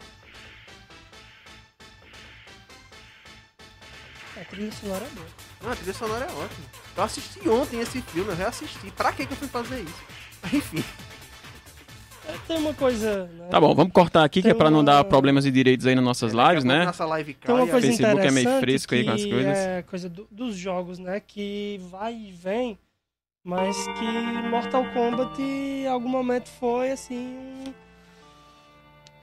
A 4.40 4.44
trilha 4.44 4.72
sonora 4.72 5.04
é 5.04 5.08
boa. 5.10 5.26
Não, 5.62 5.72
a 5.72 5.76
trilha 5.76 5.94
sonora 5.94 6.24
é 6.24 6.32
ótima. 6.32 6.66
Eu 6.96 7.02
assisti 7.02 7.48
ontem 7.48 7.80
esse 7.80 8.00
filme, 8.02 8.30
eu 8.30 8.36
reassisti. 8.36 8.90
Pra 8.92 9.12
que 9.12 9.26
que 9.26 9.32
eu 9.32 9.36
fui 9.36 9.48
fazer 9.48 9.82
isso? 9.82 10.02
Enfim. 10.56 10.84
É, 12.34 12.38
Tem 12.46 12.56
uma 12.58 12.74
coisa. 12.74 13.24
Né? 13.26 13.48
Tá 13.50 13.60
bom, 13.60 13.74
vamos 13.74 13.92
cortar 13.92 14.24
aqui, 14.24 14.40
que 14.42 14.48
é 14.48 14.50
Tem 14.52 14.58
pra 14.58 14.70
não 14.70 14.82
dar 14.84 15.04
problemas 15.04 15.44
de 15.44 15.50
direitos 15.50 15.86
aí 15.86 15.94
nas 15.94 16.04
nossas 16.04 16.32
lives, 16.32 16.64
né? 16.64 16.84
Nossa 16.84 17.04
live 17.04 17.34
Tem 17.34 17.54
uma 17.54 17.62
cai, 17.64 17.70
coisa 17.70 17.86
Facebook 17.86 18.26
é 18.26 18.30
meio 18.30 18.42
interessante 18.44 18.60
fresco 18.60 18.94
aí 18.94 19.04
com 19.04 19.10
as 19.10 19.24
coisas. 19.24 19.58
É 19.58 19.82
coisa 19.82 20.08
do- 20.08 20.28
dos 20.30 20.56
jogos, 20.56 20.98
né? 20.98 21.20
Que 21.20 21.80
vai 21.90 22.14
e 22.14 22.32
vem, 22.32 22.78
mas 23.44 23.76
que 23.98 24.48
Mortal 24.48 24.84
Kombat 24.92 25.40
em 25.42 25.86
algum 25.86 26.08
momento 26.08 26.48
foi 26.48 26.90
assim 26.92 27.64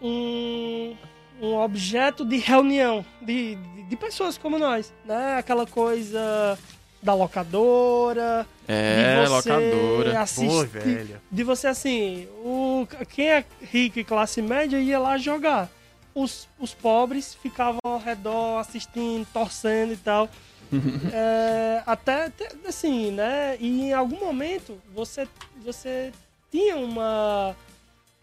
um, 0.01 0.95
um 1.41 1.55
objeto 1.55 2.23
de 2.25 2.37
reunião 2.37 3.05
de, 3.21 3.55
de, 3.55 3.83
de 3.83 3.95
pessoas 3.95 4.37
como 4.37 4.57
nós, 4.59 4.93
né? 5.05 5.35
Aquela 5.37 5.65
coisa 5.65 6.57
da 7.01 7.13
locadora, 7.13 8.45
É, 8.67 9.23
de 9.23 9.29
você 9.29 9.49
locadora. 9.49 10.11
Pô, 10.11 10.17
assistir, 10.17 10.67
velho. 10.67 11.21
de 11.31 11.43
você 11.43 11.67
assim, 11.67 12.27
o, 12.43 12.87
quem 13.09 13.29
é 13.29 13.45
rico 13.61 13.99
e 13.99 14.03
classe 14.03 14.41
média 14.41 14.77
ia 14.77 14.99
lá 14.99 15.17
jogar. 15.17 15.69
Os, 16.13 16.47
os 16.59 16.73
pobres 16.73 17.35
ficavam 17.35 17.79
ao 17.83 17.99
redor 17.99 18.59
assistindo, 18.59 19.25
torcendo 19.31 19.93
e 19.93 19.97
tal. 19.97 20.29
É, 21.11 21.81
até, 21.87 22.25
até, 22.25 22.47
assim, 22.67 23.09
né? 23.11 23.57
E 23.59 23.85
em 23.89 23.93
algum 23.93 24.19
momento 24.19 24.79
você, 24.93 25.27
você 25.65 26.11
tinha 26.51 26.77
uma, 26.77 27.55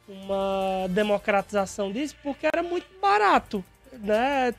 uma 0.07 0.87
democratização 0.91 1.91
disso 1.91 2.15
porque 2.23 2.47
era 2.47 2.63
muito 2.63 2.87
barato, 3.01 3.65
né? 3.93 4.55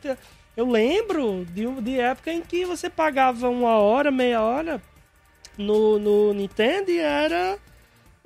Eu 0.58 0.68
lembro 0.68 1.46
de, 1.46 1.68
de 1.82 2.00
época 2.00 2.34
em 2.34 2.42
que 2.42 2.66
você 2.66 2.90
pagava 2.90 3.48
uma 3.48 3.78
hora, 3.78 4.10
meia 4.10 4.42
hora 4.42 4.82
no, 5.56 6.00
no 6.00 6.34
Nintendo 6.34 6.90
e 6.90 6.98
era 6.98 7.60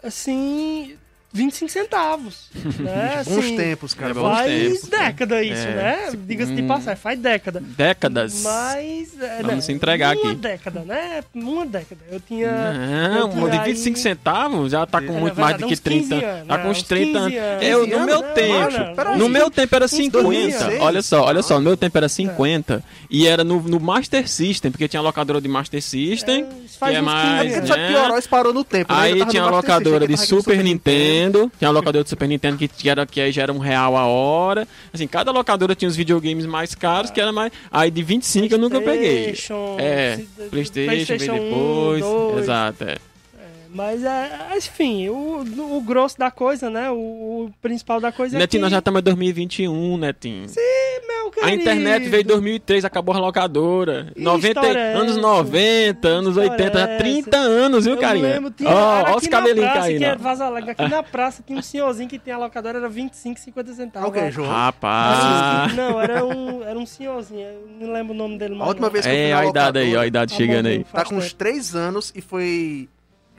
assim 0.01 0.97
25 1.33 1.71
centavos, 1.71 2.49
né? 2.79 3.23
Bons 3.25 3.37
Assim, 3.37 3.55
tempos, 3.55 3.93
cara. 3.93 4.11
É 4.11 4.13
bons 4.13 4.21
bons 4.21 4.35
Faz 4.37 4.51
tempos. 4.81 4.89
década 4.89 5.43
isso, 5.43 5.67
É. 5.67 5.75
né? 5.75 6.09
Diga-se 6.27 6.53
de 6.55 6.61
Hum. 6.61 6.67
passagem, 6.67 6.95
faz 7.01 7.19
década. 7.19 7.59
Décadas. 7.61 8.41
Mas. 8.43 9.21
é, 9.21 9.37
Vamos 9.37 9.55
né, 9.55 9.61
se 9.61 9.71
entregar 9.71 10.15
uma 10.17 10.31
aqui. 10.31 10.35
década, 10.41 10.79
né? 10.81 11.23
Uma 11.33 11.65
década. 11.65 12.01
Eu 12.11 12.19
tinha. 12.19 12.51
Não, 12.51 13.19
eu 13.45 13.49
tinha 13.49 13.49
de 13.63 13.65
25 13.69 13.97
aí- 13.97 14.01
centavos 14.03 14.71
já 14.71 14.85
tá 14.85 14.99
com 15.01 15.15
É, 15.15 15.19
muito 15.19 15.35
na 15.35 15.41
mais 15.41 15.57
verdade, 15.57 15.61
do 15.63 15.67
que 15.67 15.73
uns 15.73 15.79
15 15.79 16.09
30 16.09 16.25
anos, 16.25 16.47
Tá 16.47 16.57
né? 16.57 16.63
com 16.63 16.69
uns 16.69 16.77
Uns 16.77 16.83
30 16.83 17.17
anos. 17.19 17.31
15 17.33 17.37
anos. 17.37 17.63
Eu, 17.65 17.79
15 17.85 17.97
no 17.99 18.05
meu 18.05 18.19
anos, 18.19 18.33
tempo. 18.33 18.53
macho, 18.59 18.95
peraí. 18.95 19.17
No 19.17 19.29
meu 19.29 19.51
tempo 19.51 19.75
era 19.75 19.87
50. 19.87 20.23
2006. 20.23 20.81
Olha 20.81 21.01
só, 21.01 21.23
olha 21.25 21.41
só. 21.41 21.55
No 21.55 21.61
meu 21.61 21.77
tempo 21.77 21.97
era 21.97 22.09
50. 22.09 22.83
E 23.09 23.27
era 23.27 23.43
no, 23.43 23.61
no 23.61 23.79
Master 23.79 24.27
System, 24.27 24.71
porque 24.71 24.87
tinha 24.87 25.01
locadora 25.01 25.39
de 25.41 25.47
Master 25.47 25.81
System. 25.81 26.45
É, 26.81 26.85
que 26.89 26.95
é 26.95 27.01
mais, 27.01 27.41
15 27.41 27.47
É 27.47 27.49
porque 27.51 27.55
anos. 27.57 27.67
só 27.69 27.75
né? 27.77 27.87
piorou, 27.89 28.21
parou 28.29 28.53
no 28.53 28.63
tempo. 28.63 28.93
né? 28.93 28.99
Eu 29.11 29.15
Aí 29.15 29.25
tinha 29.27 29.45
locadora 29.45 30.07
que 30.07 30.13
de 30.15 30.19
Super 30.19 30.63
Nintendo, 30.63 31.20
tinha 31.57 31.69
a 31.69 31.71
locadora 31.71 32.03
de 32.03 32.09
Super 32.09 32.27
Nintendo 32.27 32.57
que 32.57 32.89
era, 32.89 33.05
que 33.05 33.19
aí 33.21 33.31
já 33.31 33.43
era 33.43 33.53
um 33.53 33.59
real 33.59 33.95
a 33.97 34.05
hora. 34.05 34.67
Assim, 34.93 35.05
cada 35.07 35.31
locadora 35.31 35.75
tinha 35.75 35.87
os 35.89 35.95
videogames 35.95 36.45
mais 36.45 36.73
caros, 36.73 37.11
que 37.11 37.19
era 37.21 37.31
mais. 37.31 37.51
Aí 37.71 37.91
de 37.91 38.01
25 38.01 38.53
eu 38.55 38.57
nunca 38.57 38.79
peguei. 38.81 39.23
PlayStation, 39.23 39.75
É, 39.79 40.15
se- 40.17 40.27
Playstation, 40.49 41.17
veio 41.17 41.33
1, 41.33 41.35
depois. 41.49 42.01
2, 42.03 42.37
Exato, 42.43 42.83
é. 42.85 42.97
Mas, 43.73 44.03
é, 44.03 44.49
enfim, 44.57 45.07
o, 45.09 45.41
o 45.77 45.81
grosso 45.81 46.17
da 46.17 46.29
coisa, 46.29 46.69
né? 46.69 46.91
O, 46.91 46.95
o 47.45 47.51
principal 47.61 48.01
da 48.01 48.11
coisa 48.11 48.35
é 48.35 48.39
Netinho, 48.39 48.59
que... 48.59 48.63
nós 48.63 48.71
já 48.71 48.79
estamos 48.79 48.99
em 48.99 49.03
2021, 49.03 49.97
Netinho. 49.97 50.45
meu 51.07 51.27
A 51.27 51.31
querido, 51.31 51.61
internet 51.61 52.09
veio 52.09 52.21
em 52.21 52.25
2003, 52.25 52.83
acabou 52.83 53.15
a 53.15 53.19
locadora. 53.19 54.11
Que 54.13 54.21
90, 54.21 54.47
história 54.59 54.79
é 54.79 54.93
anos 54.93 55.11
essa? 55.11 55.21
90, 55.21 56.07
anos 56.09 56.29
história 56.37 56.51
80, 56.51 56.79
é 56.79 56.81
já 56.81 56.97
30 56.97 57.37
anos, 57.37 57.85
viu, 57.85 57.93
Eu 57.93 57.99
carinha? 58.01 58.27
lembro, 58.27 58.51
tinha, 58.51 58.69
Ó, 58.69 58.97
era 58.99 59.11
ó 59.13 59.15
os 59.17 59.23
na 59.23 59.29
cabelinhos 59.29 59.71
praça, 59.71 59.87
caindo. 59.87 60.03
é. 60.03 60.15
Vaza 60.17 60.45
Alegre, 60.45 60.71
aqui 60.71 60.87
na 60.89 61.03
praça 61.03 61.41
tinha 61.45 61.57
um 61.57 61.61
senhorzinho 61.61 62.09
que 62.09 62.19
tinha 62.19 62.35
a 62.35 62.39
locadora, 62.39 62.77
era 62.77 62.89
25, 62.89 63.39
50 63.39 63.73
centavos. 63.73 64.09
Ok, 64.09 64.21
acho. 64.21 64.31
João. 64.33 64.49
Rapaz. 64.49 65.73
Não, 65.75 66.01
era 66.01 66.25
um, 66.25 66.63
era 66.63 66.77
um 66.77 66.85
senhorzinho, 66.85 67.41
eu 67.41 67.69
não 67.79 67.93
lembro 67.93 68.13
o 68.13 68.17
nome 68.17 68.37
dele 68.37 68.55
mais. 68.55 68.63
A 68.63 68.67
última 68.67 68.87
não. 68.87 68.91
vez 68.91 69.05
que 69.05 69.11
eu 69.11 69.15
fui 69.15 69.23
É, 69.23 69.33
a 69.33 69.45
idade 69.45 69.79
aí, 69.79 69.95
ó, 69.95 70.01
a 70.01 70.07
idade 70.07 70.31
Tá 70.33 70.37
chegando 70.37 70.65
aí. 70.65 70.83
Tá 70.83 71.05
com 71.05 71.15
uns 71.15 71.25
tempo. 71.27 71.35
3 71.37 71.75
anos 71.75 72.11
e 72.13 72.21
foi. 72.21 72.89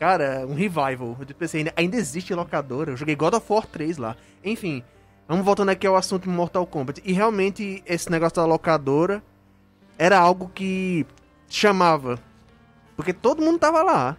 Cara, 0.02 0.44
um 0.48 0.54
revival. 0.54 1.16
Eu 1.20 1.26
pensei, 1.38 1.60
ainda, 1.60 1.72
ainda 1.76 1.96
existe 1.96 2.34
locadora. 2.34 2.90
Eu 2.90 2.96
joguei 2.96 3.14
God 3.14 3.34
of 3.34 3.46
War 3.52 3.64
3 3.64 3.98
lá. 3.98 4.16
Enfim, 4.44 4.82
vamos 5.28 5.44
voltando 5.44 5.68
aqui 5.68 5.86
ao 5.86 5.94
assunto 5.94 6.28
Mortal 6.28 6.66
Kombat. 6.66 7.00
E 7.04 7.12
realmente, 7.12 7.84
esse 7.86 8.10
negócio 8.10 8.34
da 8.34 8.44
locadora 8.44 9.22
era 9.96 10.18
algo 10.18 10.50
que 10.52 11.06
chamava. 11.48 12.18
Porque 12.96 13.12
todo 13.12 13.40
mundo 13.40 13.60
tava 13.60 13.80
lá. 13.80 14.16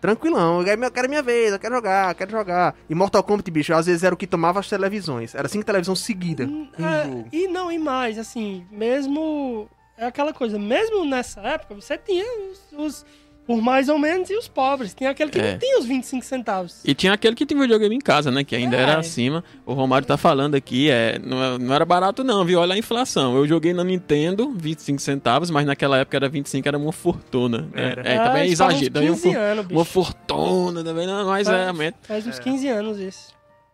Tranquilão, 0.00 0.62
eu 0.66 0.90
quero 0.90 1.08
minha 1.08 1.22
vez, 1.22 1.52
eu 1.52 1.60
quero 1.60 1.76
jogar, 1.76 2.10
eu 2.10 2.14
quero 2.16 2.30
jogar. 2.32 2.74
E 2.90 2.94
Mortal 2.94 3.22
Kombat, 3.22 3.48
bicho, 3.52 3.72
às 3.74 3.86
vezes 3.86 4.02
era 4.02 4.12
o 4.12 4.18
que 4.18 4.26
tomava 4.26 4.58
as 4.58 4.68
televisões. 4.68 5.32
Era 5.32 5.46
cinco 5.46 5.64
televisões 5.64 6.00
seguidas. 6.00 6.48
É, 6.76 7.24
e 7.36 7.46
não, 7.46 7.70
e 7.70 7.78
mais, 7.78 8.18
assim, 8.18 8.66
mesmo. 8.68 9.68
É 9.96 10.06
aquela 10.06 10.32
coisa, 10.32 10.58
mesmo 10.58 11.04
nessa 11.04 11.40
época, 11.42 11.76
você 11.76 11.96
tinha 11.96 12.24
os, 12.50 12.72
os- 12.72 13.06
por 13.48 13.62
mais 13.62 13.88
ou 13.88 13.98
menos, 13.98 14.28
e 14.28 14.36
os 14.36 14.46
pobres. 14.46 14.92
Tinha 14.94 15.08
aquele 15.10 15.30
que 15.30 15.38
É. 15.40 15.52
não 15.52 15.58
tinha 15.58 15.78
os 15.78 15.86
25 15.86 16.22
centavos. 16.24 16.82
E 16.84 16.94
tinha 16.94 17.14
aquele 17.14 17.34
que 17.34 17.46
tinha 17.46 17.58
videogame 17.58 17.94
em 17.96 17.98
casa, 17.98 18.30
né? 18.30 18.44
Que 18.44 18.54
ainda 18.54 18.76
É. 18.76 18.80
era 18.82 18.98
acima. 18.98 19.42
O 19.64 19.72
Romário 19.72 20.06
tá 20.06 20.18
falando 20.18 20.54
aqui, 20.54 20.90
é, 20.90 21.18
não, 21.18 21.42
é- 21.42 21.58
não 21.58 21.74
era 21.74 21.84
barato 21.86 22.22
não, 22.22 22.44
viu? 22.44 22.60
Olha 22.60 22.74
a 22.74 22.78
inflação. 22.78 23.34
Eu 23.34 23.48
joguei 23.48 23.72
na 23.72 23.82
Nintendo, 23.82 24.52
25 24.54 25.00
centavos, 25.00 25.50
mas 25.50 25.64
naquela 25.64 25.96
época 25.96 26.16
era 26.18 26.28
25, 26.28 26.68
era 26.68 26.76
uma 26.76 26.92
fortuna. 26.92 27.62
né? 27.72 27.92
Era. 27.92 28.00
É, 28.02 28.18
também 28.18 28.18
é 28.18 28.26
faz 28.26 28.46
uns 28.48 28.52
exagero. 28.52 28.90
Daí 28.92 29.10
um 29.10 29.14
15 29.14 29.32
fu- 29.32 29.38
anos, 29.38 29.64
bicho. 29.66 29.78
uma 29.78 29.84
fortuna 29.86 30.84
também, 30.84 31.06
não, 31.06 31.26
mas 31.26 31.48
Faz- 31.48 31.58
realmente. 31.60 31.96
Faz 32.02 32.26
uns 32.26 32.38
É. 32.38 32.42
15 32.42 32.68
anos 32.68 32.98
isso. 32.98 33.32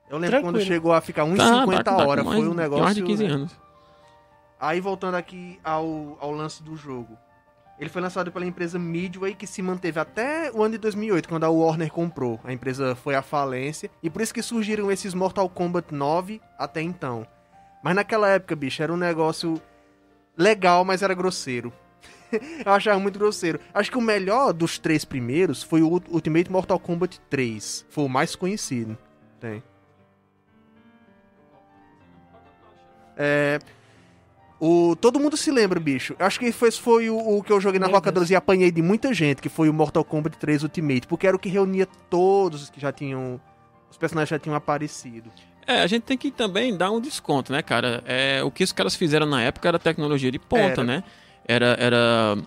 Eu 0.08 0.18
lembro 0.18 0.36
quando 0.42 0.54
Tranquilo. 0.54 0.66
chegou 0.72 0.92
a 0.92 1.00
ficar 1.00 1.24
1,50 1.24 1.82
Tá, 1.82 1.90
tá, 1.96 2.02
a 2.02 2.04
tá, 2.04 2.06
hora. 2.06 2.22
mais- 2.22 2.38
Foi 2.38 2.48
um 2.48 2.54
negócio. 2.54 2.84
Mais 2.84 2.94
de 2.94 3.02
15 3.02 3.24
né? 3.26 3.32
anos. 3.34 3.52
Aí 4.60 4.80
voltando 4.80 5.16
aqui 5.16 5.58
ao, 5.64 6.16
ao 6.20 6.30
lance 6.30 6.62
do 6.62 6.76
jogo. 6.76 7.18
Ele 7.78 7.90
foi 7.90 8.00
lançado 8.00 8.30
pela 8.30 8.46
empresa 8.46 8.78
Midway, 8.78 9.34
que 9.34 9.46
se 9.46 9.60
manteve 9.60 9.98
até 9.98 10.50
o 10.52 10.62
ano 10.62 10.72
de 10.72 10.78
2008, 10.78 11.28
quando 11.28 11.44
a 11.44 11.50
Warner 11.50 11.90
comprou. 11.90 12.40
A 12.44 12.52
empresa 12.52 12.94
foi 12.94 13.14
à 13.14 13.22
falência, 13.22 13.90
e 14.02 14.08
por 14.08 14.22
isso 14.22 14.32
que 14.32 14.42
surgiram 14.42 14.90
esses 14.90 15.12
Mortal 15.12 15.48
Kombat 15.48 15.92
9 15.92 16.40
até 16.58 16.80
então. 16.80 17.26
Mas 17.82 17.96
naquela 17.96 18.28
época, 18.28 18.54
bicho, 18.54 18.82
era 18.82 18.92
um 18.92 18.96
negócio 18.96 19.60
legal, 20.36 20.84
mas 20.84 21.02
era 21.02 21.14
grosseiro. 21.14 21.72
Eu 22.64 22.72
achava 22.72 22.98
muito 22.98 23.18
grosseiro. 23.18 23.60
Acho 23.72 23.90
que 23.90 23.98
o 23.98 24.02
melhor 24.02 24.52
dos 24.52 24.78
três 24.78 25.04
primeiros 25.04 25.62
foi 25.62 25.82
o 25.82 26.00
Ultimate 26.08 26.50
Mortal 26.50 26.78
Kombat 26.78 27.20
3. 27.28 27.86
Foi 27.90 28.04
o 28.04 28.08
mais 28.08 28.36
conhecido. 28.36 28.96
Tem. 29.40 29.62
É. 33.16 33.58
O, 34.66 34.96
todo 34.96 35.20
mundo 35.20 35.36
se 35.36 35.50
lembra, 35.50 35.78
bicho. 35.78 36.16
Acho 36.18 36.40
que 36.40 36.50
foi, 36.50 36.70
foi 36.70 37.10
o, 37.10 37.18
o 37.18 37.42
que 37.42 37.52
eu 37.52 37.60
joguei 37.60 37.78
nas 37.78 37.90
Meu 37.90 37.96
locadoras 37.96 38.30
e 38.30 38.34
apanhei 38.34 38.70
de 38.70 38.80
muita 38.80 39.12
gente, 39.12 39.42
que 39.42 39.50
foi 39.50 39.68
o 39.68 39.74
Mortal 39.74 40.02
Kombat 40.02 40.38
3 40.38 40.62
Ultimate, 40.62 41.06
porque 41.06 41.26
era 41.26 41.36
o 41.36 41.38
que 41.38 41.50
reunia 41.50 41.86
todos 42.08 42.62
os 42.62 42.70
que 42.70 42.80
já 42.80 42.90
tinham. 42.90 43.38
Os 43.90 43.98
personagens 43.98 44.30
já 44.30 44.38
tinham 44.38 44.56
aparecido. 44.56 45.30
É, 45.66 45.82
a 45.82 45.86
gente 45.86 46.04
tem 46.04 46.16
que 46.16 46.30
também 46.30 46.74
dar 46.74 46.90
um 46.90 46.98
desconto, 46.98 47.52
né, 47.52 47.60
cara? 47.60 48.02
É, 48.06 48.42
o 48.42 48.50
que 48.50 48.64
os 48.64 48.72
caras 48.72 48.94
fizeram 48.94 49.26
na 49.26 49.42
época 49.42 49.68
era 49.68 49.78
tecnologia 49.78 50.32
de 50.32 50.38
ponta, 50.38 50.80
Era. 50.80 50.84
né? 50.84 51.04
Era, 51.46 51.76
era 51.78 52.38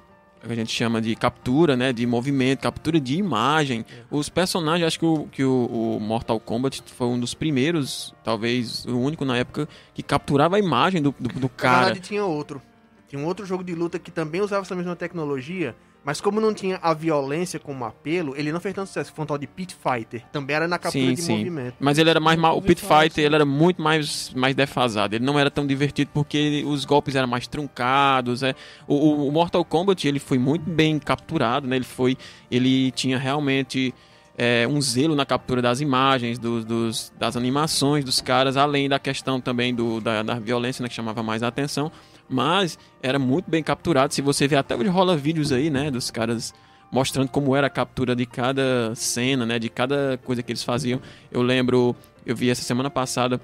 a 0.42 0.54
gente 0.54 0.72
chama 0.72 1.02
de 1.02 1.16
captura, 1.16 1.76
né? 1.76 1.92
De 1.92 2.06
movimento, 2.06 2.60
captura 2.60 3.00
de 3.00 3.16
imagem. 3.16 3.86
Os 4.10 4.30
personagens, 4.30 4.88
acho 4.88 5.00
que, 5.00 5.06
o, 5.06 5.28
que 5.32 5.44
o, 5.44 5.98
o 5.98 6.00
Mortal 6.00 6.40
Kombat 6.40 6.84
foi 6.86 7.08
um 7.08 7.20
dos 7.20 7.34
primeiros, 7.34 8.14
talvez 8.24 8.86
o 8.86 8.98
único 8.98 9.26
na 9.26 9.38
época, 9.38 9.68
que 9.94 10.04
capturava 10.04 10.56
a 10.56 10.60
imagem 10.60 11.02
do, 11.02 11.14
do, 11.20 11.30
do 11.30 11.42
Na 11.42 11.50
cara. 11.50 11.86
verdade, 11.86 12.02
tinha 12.02 12.24
outro. 12.24 12.62
Tinha 13.08 13.22
um 13.22 13.26
outro 13.26 13.46
jogo 13.46 13.64
de 13.64 13.74
luta 13.74 13.98
que 13.98 14.12
também 14.12 14.42
usava 14.42 14.64
essa 14.64 14.76
mesma 14.76 14.96
tecnologia, 14.96 15.76
mas 16.08 16.20
como 16.22 16.42
não 16.42 16.54
tinha 16.54 16.80
a 16.82 16.94
violência 16.94 17.60
como 17.60 17.84
apelo, 17.86 18.34
ele 18.36 18.52
não 18.52 18.60
fez 18.60 18.74
tanto 18.74 18.88
sucesso. 18.88 19.12
Foi 19.14 19.24
um 19.24 19.26
tal 19.28 19.38
de 19.38 19.46
Pit 19.46 19.76
Fighter. 19.76 20.24
Também 20.32 20.56
era 20.56 20.68
na 20.68 20.80
captura 20.80 21.06
Sim, 21.06 21.14
de 21.14 21.22
sim. 21.22 21.38
movimento. 21.38 21.76
Mas 21.80 21.98
ele 22.00 22.10
era 22.10 22.20
mais 22.20 22.40
mal. 22.40 22.58
O 22.58 22.62
Pit 22.62 22.82
Fighter 22.82 23.26
ele 23.26 23.36
era 23.36 23.46
muito 23.46 23.82
mais, 23.82 24.32
mais 24.34 24.56
defasado. 24.56 25.14
Ele 25.16 25.26
não 25.26 25.38
era 25.38 25.52
tão 25.52 25.68
divertido 25.68 26.10
porque 26.14 26.38
ele- 26.38 26.66
os 26.66 26.86
golpes 26.86 27.14
eram 27.16 27.28
mais 27.28 27.46
truncados. 27.46 28.42
É. 28.42 28.56
O, 28.88 28.96
o- 28.96 29.28
o 29.28 29.32
Mortal 29.32 29.64
Kombat 29.66 30.08
ele 30.08 30.18
foi 30.20 30.38
muito 30.40 30.68
bem 30.70 30.98
capturado, 30.98 31.68
né? 31.68 31.76
Ele 31.76 31.86
foi. 31.86 32.18
Ele 32.50 32.90
tinha 32.92 33.18
realmente. 33.20 33.94
é, 34.40 34.68
um 34.68 34.80
zelo 34.80 35.16
na 35.16 35.26
captura 35.26 35.64
das 35.64 35.82
imagens, 35.82 36.38
dos, 36.38 36.64
dos- 36.64 37.12
das 37.18 37.36
animações 37.36 38.06
dos 38.06 38.22
caras, 38.22 38.56
além 38.56 38.88
da 38.88 39.00
questão 39.00 39.42
também 39.42 39.74
do, 39.74 40.00
da, 40.00 40.22
da 40.22 40.36
violência, 40.38 40.84
né, 40.84 40.88
que 40.90 40.94
chamava 40.94 41.24
mais 41.24 41.42
a 41.42 41.48
atenção. 41.48 41.92
Mas 42.30 42.78
era 43.02 43.18
muito 43.18 43.50
bem 43.50 43.64
capturado. 43.64 44.14
Se 44.14 44.22
você 44.22 44.48
vê 44.48 44.56
até 44.56 44.76
hoje 44.76 44.90
rola 44.90 45.16
vídeos 45.16 45.52
aí, 45.52 45.70
né, 45.70 45.90
dos 45.90 46.12
caras 46.12 46.54
mostrando 46.92 47.30
como 47.30 47.56
era 47.56 47.68
a 47.68 47.70
captura 47.70 48.16
de 48.16 48.26
cada 48.26 48.94
cena, 48.96 49.46
né, 49.46 49.60
de 49.60 49.70
cada 49.70 50.20
coisa 50.24 50.42
que 50.42 50.52
eles 50.52 50.64
faziam. 50.64 51.02
Eu 51.32 51.42
lembro, 51.42 51.96
eu 52.26 52.36
vi 52.36 52.50
essa 52.50 52.62
semana 52.62 52.90
passada 52.90 53.42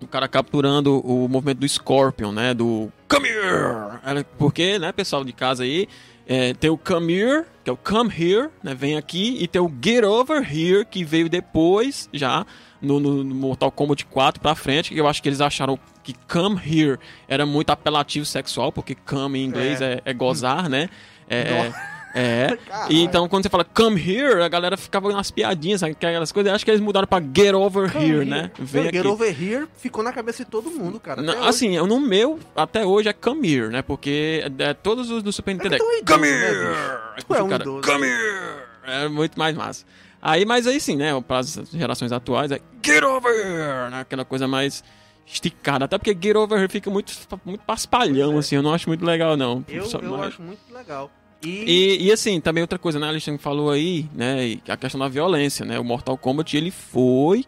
o 0.00 0.06
cara 0.06 0.28
capturando 0.28 0.98
o 1.06 1.28
movimento 1.28 1.58
do 1.58 1.68
Scorpion, 1.68 2.32
né? 2.32 2.52
Do 2.54 2.92
Come 3.08 3.28
here! 3.28 4.24
Porque, 4.38 4.78
né, 4.78 4.92
pessoal 4.92 5.24
de 5.24 5.32
casa 5.32 5.62
aí, 5.64 5.88
é, 6.26 6.52
tem 6.54 6.68
o 6.70 6.76
Come 6.76 7.14
here, 7.14 7.44
que 7.64 7.70
é 7.70 7.72
o 7.72 7.76
Come 7.76 8.10
here, 8.16 8.48
né? 8.62 8.74
Vem 8.74 8.96
aqui, 8.96 9.36
e 9.40 9.46
tem 9.48 9.60
o 9.62 9.72
Get 9.82 10.04
over 10.04 10.38
here, 10.42 10.84
que 10.84 11.04
veio 11.04 11.28
depois, 11.28 12.08
já, 12.12 12.44
no, 12.82 13.00
no- 13.00 13.24
no 13.24 13.34
Mortal 13.34 13.70
Kombat 13.72 14.04
4 14.06 14.40
pra 14.40 14.54
frente, 14.54 14.92
que 14.92 15.00
eu 15.00 15.08
acho 15.08 15.22
que 15.22 15.28
eles 15.28 15.40
acharam 15.40 15.78
que 16.02 16.14
Come 16.30 16.60
here 16.64 16.98
era 17.26 17.46
muito 17.46 17.70
apelativo 17.70 18.26
sexual, 18.26 18.70
porque 18.70 18.94
come 18.94 19.38
em 19.40 19.44
inglês 19.44 19.80
é, 19.80 20.00
é 20.04 20.12
gozar, 20.12 20.68
né? 20.68 20.88
É, 21.28 21.72
é, 22.16 22.58
é. 22.70 22.86
E 22.88 23.02
então, 23.02 23.28
quando 23.28 23.42
você 23.42 23.48
fala 23.48 23.64
come 23.64 24.00
here, 24.00 24.42
a 24.42 24.48
galera 24.48 24.76
ficava 24.76 25.12
nas 25.12 25.30
piadinhas, 25.30 25.80
sabe? 25.80 25.92
Aquelas 25.92 26.32
coisas. 26.32 26.52
Acho 26.52 26.64
que 26.64 26.70
eles 26.70 26.80
mudaram 26.80 27.06
pra 27.06 27.20
get 27.20 27.54
over 27.54 27.92
Come 27.92 28.04
here, 28.04 28.16
here. 28.18 28.24
né? 28.30 28.50
Vem 28.58 28.84
Get 28.84 28.96
aqui. 28.96 29.06
Over 29.08 29.42
Here 29.42 29.68
ficou 29.76 30.02
na 30.02 30.12
cabeça 30.12 30.44
de 30.44 30.50
todo 30.50 30.70
mundo, 30.70 30.98
cara. 30.98 31.20
Não, 31.20 31.44
assim, 31.44 31.76
no 31.78 32.00
meu, 32.00 32.38
até 32.56 32.84
hoje 32.86 33.08
é 33.08 33.12
come 33.12 33.52
here, 33.52 33.68
né? 33.68 33.82
Porque 33.82 34.42
é, 34.58 34.72
todos 34.74 35.10
os 35.10 35.22
do 35.22 35.32
Super 35.32 35.52
Nintendo 35.54 35.74
é 35.74 35.78
é 35.78 36.02
come 36.04 36.30
né, 36.30 36.48
here! 36.50 37.24
Tu 37.26 37.34
é 37.34 37.36
Aí 37.36 37.42
o 37.42 37.44
um 37.44 37.48
cara, 37.48 37.62
idoso, 37.62 37.82
come 37.92 38.06
here! 38.06 38.62
É 38.84 39.08
muito 39.08 39.38
mais 39.38 39.54
massa. 39.56 39.84
Aí, 40.22 40.44
mas 40.44 40.66
aí 40.66 40.80
sim, 40.80 40.96
né? 40.96 41.20
Para 41.20 41.38
as 41.40 41.60
gerações 41.72 42.12
atuais 42.12 42.50
é 42.50 42.60
get 42.84 43.02
over 43.04 43.32
here! 43.32 43.90
Né? 43.90 44.00
Aquela 44.00 44.24
coisa 44.24 44.48
mais 44.48 44.82
esticada. 45.26 45.84
Até 45.84 45.98
porque 45.98 46.16
get 46.20 46.36
over 46.36 46.58
here 46.58 46.68
fica 46.70 46.88
muito, 46.90 47.12
muito 47.44 47.60
paspalhão, 47.64 48.38
assim. 48.38 48.56
Eu 48.56 48.62
não 48.62 48.72
acho 48.72 48.88
muito 48.88 49.04
legal, 49.04 49.36
não. 49.36 49.64
Eu, 49.68 49.84
Só- 49.84 49.98
eu 49.98 50.16
mas- 50.16 50.28
acho 50.28 50.42
muito 50.42 50.60
legal. 50.72 51.10
E, 51.42 51.48
e, 51.48 52.06
e, 52.06 52.12
assim, 52.12 52.40
também 52.40 52.62
outra 52.62 52.78
coisa, 52.78 52.98
né? 52.98 53.06
A 53.06 53.10
Alexandre 53.10 53.40
falou 53.40 53.70
aí, 53.70 54.08
né? 54.14 54.58
A 54.68 54.76
questão 54.76 54.98
da 54.98 55.08
violência, 55.08 55.64
né? 55.64 55.78
O 55.78 55.84
Mortal 55.84 56.16
Kombat, 56.16 56.56
ele 56.56 56.70
foi 56.70 57.44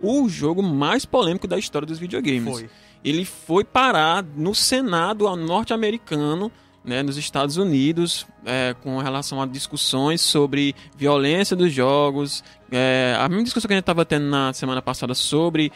o 0.00 0.28
jogo 0.28 0.62
mais 0.62 1.04
polêmico 1.04 1.46
da 1.46 1.58
história 1.58 1.86
dos 1.86 1.98
videogames. 1.98 2.58
foi. 2.58 2.70
Ele 3.02 3.24
foi 3.24 3.64
parar 3.64 4.22
no 4.22 4.54
Senado 4.54 5.34
norte-americano, 5.36 6.50
né? 6.84 7.02
Nos 7.02 7.16
Estados 7.16 7.56
Unidos, 7.56 8.26
é, 8.44 8.74
com 8.82 8.98
relação 8.98 9.40
a 9.40 9.46
discussões 9.46 10.20
sobre 10.20 10.74
violência 10.96 11.56
dos 11.56 11.72
jogos. 11.72 12.44
É, 12.70 13.16
a 13.18 13.28
mesma 13.28 13.44
discussão 13.44 13.68
que 13.68 13.74
a 13.74 13.76
gente 13.76 13.82
estava 13.82 14.04
tendo 14.04 14.26
na 14.26 14.52
semana 14.52 14.82
passada 14.82 15.14
sobre 15.14 15.72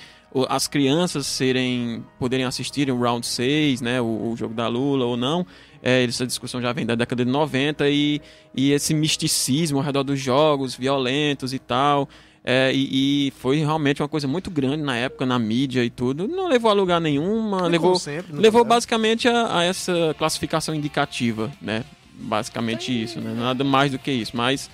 as 0.48 0.68
crianças 0.68 1.26
serem 1.26 2.04
poderem 2.18 2.44
assistir 2.44 2.90
o 2.90 2.98
Round 2.98 3.26
6, 3.26 3.80
né? 3.80 4.00
O, 4.00 4.32
o 4.32 4.36
jogo 4.36 4.54
da 4.54 4.68
Lula 4.68 5.06
ou 5.06 5.16
não. 5.16 5.46
É, 5.82 6.04
essa 6.04 6.26
discussão 6.26 6.60
já 6.60 6.72
vem 6.72 6.84
da 6.84 6.94
década 6.94 7.24
de 7.24 7.30
90 7.30 7.88
e, 7.88 8.20
e 8.54 8.72
esse 8.72 8.92
misticismo 8.94 9.78
ao 9.78 9.84
redor 9.84 10.02
dos 10.02 10.18
jogos 10.18 10.74
violentos 10.74 11.52
e 11.52 11.58
tal. 11.58 12.08
É, 12.44 12.72
e, 12.72 13.26
e 13.28 13.30
foi 13.32 13.58
realmente 13.58 14.00
uma 14.00 14.08
coisa 14.08 14.26
muito 14.26 14.50
grande 14.50 14.82
na 14.82 14.96
época, 14.96 15.26
na 15.26 15.38
mídia 15.38 15.84
e 15.84 15.90
tudo. 15.90 16.26
Não 16.26 16.48
levou 16.48 16.70
a 16.70 16.74
lugar 16.74 17.00
nenhuma, 17.00 17.58
Como 17.58 17.68
levou, 17.68 17.94
sempre, 17.96 18.32
levou 18.34 18.60
lugar. 18.62 18.76
basicamente 18.76 19.28
a, 19.28 19.58
a 19.58 19.64
essa 19.64 20.14
classificação 20.16 20.74
indicativa, 20.74 21.52
né? 21.60 21.84
Basicamente 22.14 22.90
isso, 22.90 23.20
né? 23.20 23.32
Nada 23.34 23.62
mais 23.62 23.92
do 23.92 23.98
que 23.98 24.10
isso. 24.10 24.36
Mas 24.36 24.70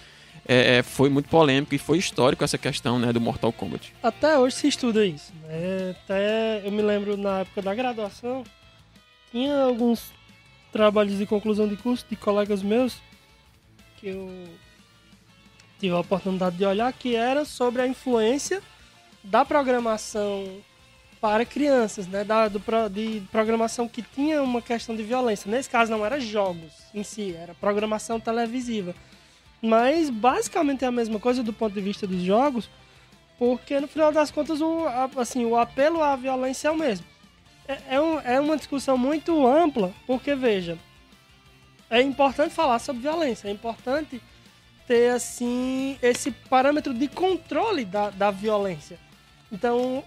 é, 0.47 0.77
é, 0.77 0.83
foi 0.83 1.09
muito 1.09 1.29
polêmico 1.29 1.75
e 1.75 1.79
foi 1.79 1.99
histórico 1.99 2.45
essa 2.45 2.59
questão 2.59 2.99
né, 2.99 3.12
do 3.12 3.21
Mortal 3.21 3.53
Kombat. 3.53 3.93
Até 4.03 4.38
hoje 4.38 4.57
se 4.57 4.69
estuda 4.69 5.05
isso. 5.05 5.33
Né? 5.43 5.97
Até 6.05 6.62
eu 6.64 6.71
me 6.71 6.83
lembro 6.83 7.17
na 7.17 7.40
época 7.40 7.62
da 7.62 7.75
graduação, 7.75 8.45
tinha 9.33 9.62
alguns 9.62 10.12
trabalhos 10.75 11.19
de 11.19 11.25
conclusão 11.25 11.69
de 11.69 11.77
curso 11.77 12.05
de 12.11 12.17
colegas 12.17 12.61
meus 12.61 13.01
que 13.97 14.09
eu 14.09 14.29
tive 15.79 15.95
a 15.95 16.01
oportunidade 16.01 16.57
de 16.57 16.65
olhar 16.65 16.93
que 16.93 17.15
era 17.15 17.45
sobre 17.45 17.81
a 17.81 17.87
influência 17.87 18.61
da 19.23 19.45
programação 19.45 20.49
para 21.21 21.45
crianças, 21.45 22.09
né? 22.09 22.25
Da, 22.25 22.49
do, 22.49 22.61
de 22.91 23.23
programação 23.31 23.87
que 23.87 24.03
tinha 24.03 24.43
uma 24.43 24.61
questão 24.61 24.97
de 24.97 25.05
violência. 25.05 25.49
Nesse 25.49 25.71
caso 25.71 25.93
não 25.93 26.05
era 26.05 26.19
jogos 26.19 26.73
em 26.93 27.05
si, 27.05 27.33
era 27.37 27.55
programação 27.55 28.19
televisiva. 28.19 28.97
Mas 29.63 30.11
basicamente 30.11 30.85
é 30.85 30.89
a 30.89 30.93
mesma 30.93 31.21
coisa 31.21 31.41
do 31.45 31.53
ponto 31.53 31.73
de 31.73 31.81
vista 31.81 32.05
dos 32.05 32.21
jogos, 32.21 32.69
porque 33.39 33.79
no 33.79 33.87
final 33.87 34.11
das 34.11 34.33
contas 34.33 34.61
o, 34.61 34.87
assim, 35.17 35.45
o 35.45 35.57
apelo 35.57 36.03
à 36.03 36.17
violência 36.17 36.67
é 36.67 36.71
o 36.73 36.77
mesmo. 36.77 37.13
É, 37.66 37.96
é, 37.96 38.00
um- 38.00 38.20
é 38.20 38.40
uma 38.40 38.57
discussão 38.57 38.96
muito 38.98 39.46
ampla, 39.46 39.92
porque 40.07 40.35
veja, 40.35 40.79
é 41.88 42.00
importante 42.03 42.55
falar 42.55 42.79
sobre 42.79 43.03
violência, 43.03 43.48
é 43.48 43.50
importante 43.50 44.20
ter 44.87 45.11
assim 45.12 45.98
esse 46.03 46.31
parâmetro 46.31 46.92
de 46.92 47.09
controle 47.09 47.85
da, 47.85 48.11
da 48.11 48.31
violência. 48.31 48.98
Então, 49.50 50.05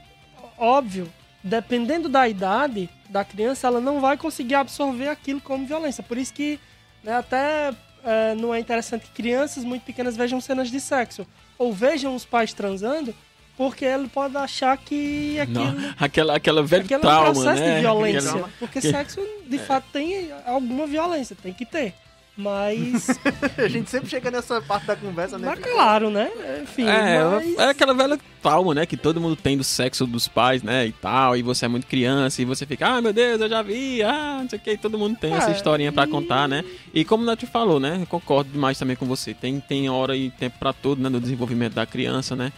óbvio, 0.58 1.12
dependendo 1.44 2.08
da 2.08 2.28
idade 2.28 2.90
da 3.10 3.24
criança, 3.26 3.68
ela 3.68 3.82
não 3.82 4.00
vai 4.00 4.18
conseguir 4.18 4.56
absorver 4.56 5.08
aquilo 5.08 5.42
como 5.42 5.66
violência. 5.66 6.04
Por 6.04 6.18
isso 6.18 6.34
que 6.34 6.60
né, 7.04 7.14
até 7.16 7.74
é, 8.04 8.36
não 8.36 8.54
é 8.54 8.60
interessante 8.60 9.06
que 9.08 9.12
crianças 9.12 9.64
muito 9.64 9.84
pequenas 9.84 10.16
vejam 10.16 10.40
cenas 10.42 10.70
de 10.70 10.80
sexo 10.80 11.26
ou 11.58 11.74
vejam 11.74 12.14
os 12.14 12.26
pais 12.26 12.54
transando, 12.54 13.16
porque 13.58 13.84
ele 13.84 14.08
pode 14.08 14.38
achar 14.38 14.78
que 14.78 15.40
aquilo, 15.40 15.72
Não, 15.72 15.94
aquela, 16.00 16.36
aquela 16.36 16.64
velho 16.64 16.84
aquilo 16.84 16.96
é 16.96 16.98
um 17.00 17.02
trauma, 17.02 17.34
processo 17.34 17.62
né? 17.62 17.76
de 17.76 17.82
violência. 17.82 18.30
Aquela- 18.30 18.50
Porque 18.60 18.80
que- 18.82 18.92
sexo, 18.92 19.20
de 19.48 19.58
fato, 19.58 19.86
tem 19.92 20.30
alguma 20.46 20.86
violência, 20.88 21.36
tem 21.42 21.52
que 21.54 21.66
ter. 21.66 21.94
Mas, 22.40 23.08
A 23.58 23.68
gente 23.68 23.90
sempre 23.90 24.08
chega 24.12 24.30
nessa 24.30 24.62
parte 24.62 24.86
da 24.86 24.96
conversa, 24.96 25.40
né? 25.40 25.48
mas 25.48 25.60
claro, 25.60 26.12
né? 26.12 26.30
Enfim, 26.62 26.86
É, 26.88 27.24
mas... 27.24 27.58
é 27.58 27.70
aquela 27.70 27.96
velha 27.96 28.16
trauma, 28.44 28.76
né? 28.76 28.86
Que 28.86 28.96
todo 28.96 29.20
mundo 29.20 29.36
tem 29.36 29.58
do 29.58 29.64
sexo 29.64 30.06
dos 30.06 30.28
pais, 30.28 30.62
né? 30.62 30.86
E 30.86 30.92
tal. 30.92 31.36
E 31.36 31.42
você 31.42 31.66
é 31.66 31.68
muito 31.68 31.88
criança 31.88 32.40
e 32.40 32.46
você 32.46 32.64
fica, 32.64 32.88
ah, 32.88 33.02
meu 33.02 33.12
Deus, 33.12 33.42
eu 33.42 33.50
já 33.50 33.64
vi, 33.64 34.04
ah, 34.04 34.38
não 34.42 34.48
sei 34.50 34.60
o 34.60 34.62
que. 34.62 34.70
E 34.74 34.78
todo 34.78 35.00
mundo 35.00 35.18
tem 35.20 35.34
essa 35.34 35.50
É, 35.50 35.54
historinha 35.56 35.92
pra 35.92 36.04
e- 36.04 36.08
contar, 36.12 36.48
né? 36.48 36.64
E 36.94 37.04
como 37.04 37.24
o 37.24 37.26
Nath 37.26 37.42
falou, 37.52 37.80
né? 37.80 37.98
Eu 38.02 38.06
concordo 38.06 38.52
demais 38.52 38.78
também 38.78 38.96
com 38.96 39.08
você. 39.08 39.34
Tem, 39.34 39.60
tem 39.60 39.90
hora 39.90 40.16
e 40.16 40.30
tempo 40.30 40.60
pra 40.60 40.72
tudo, 40.72 41.02
né? 41.02 41.10
No 41.10 41.20
desenvolvimento 41.20 41.74
da 41.74 41.88
criança, 41.88 42.36
né? 42.36 42.54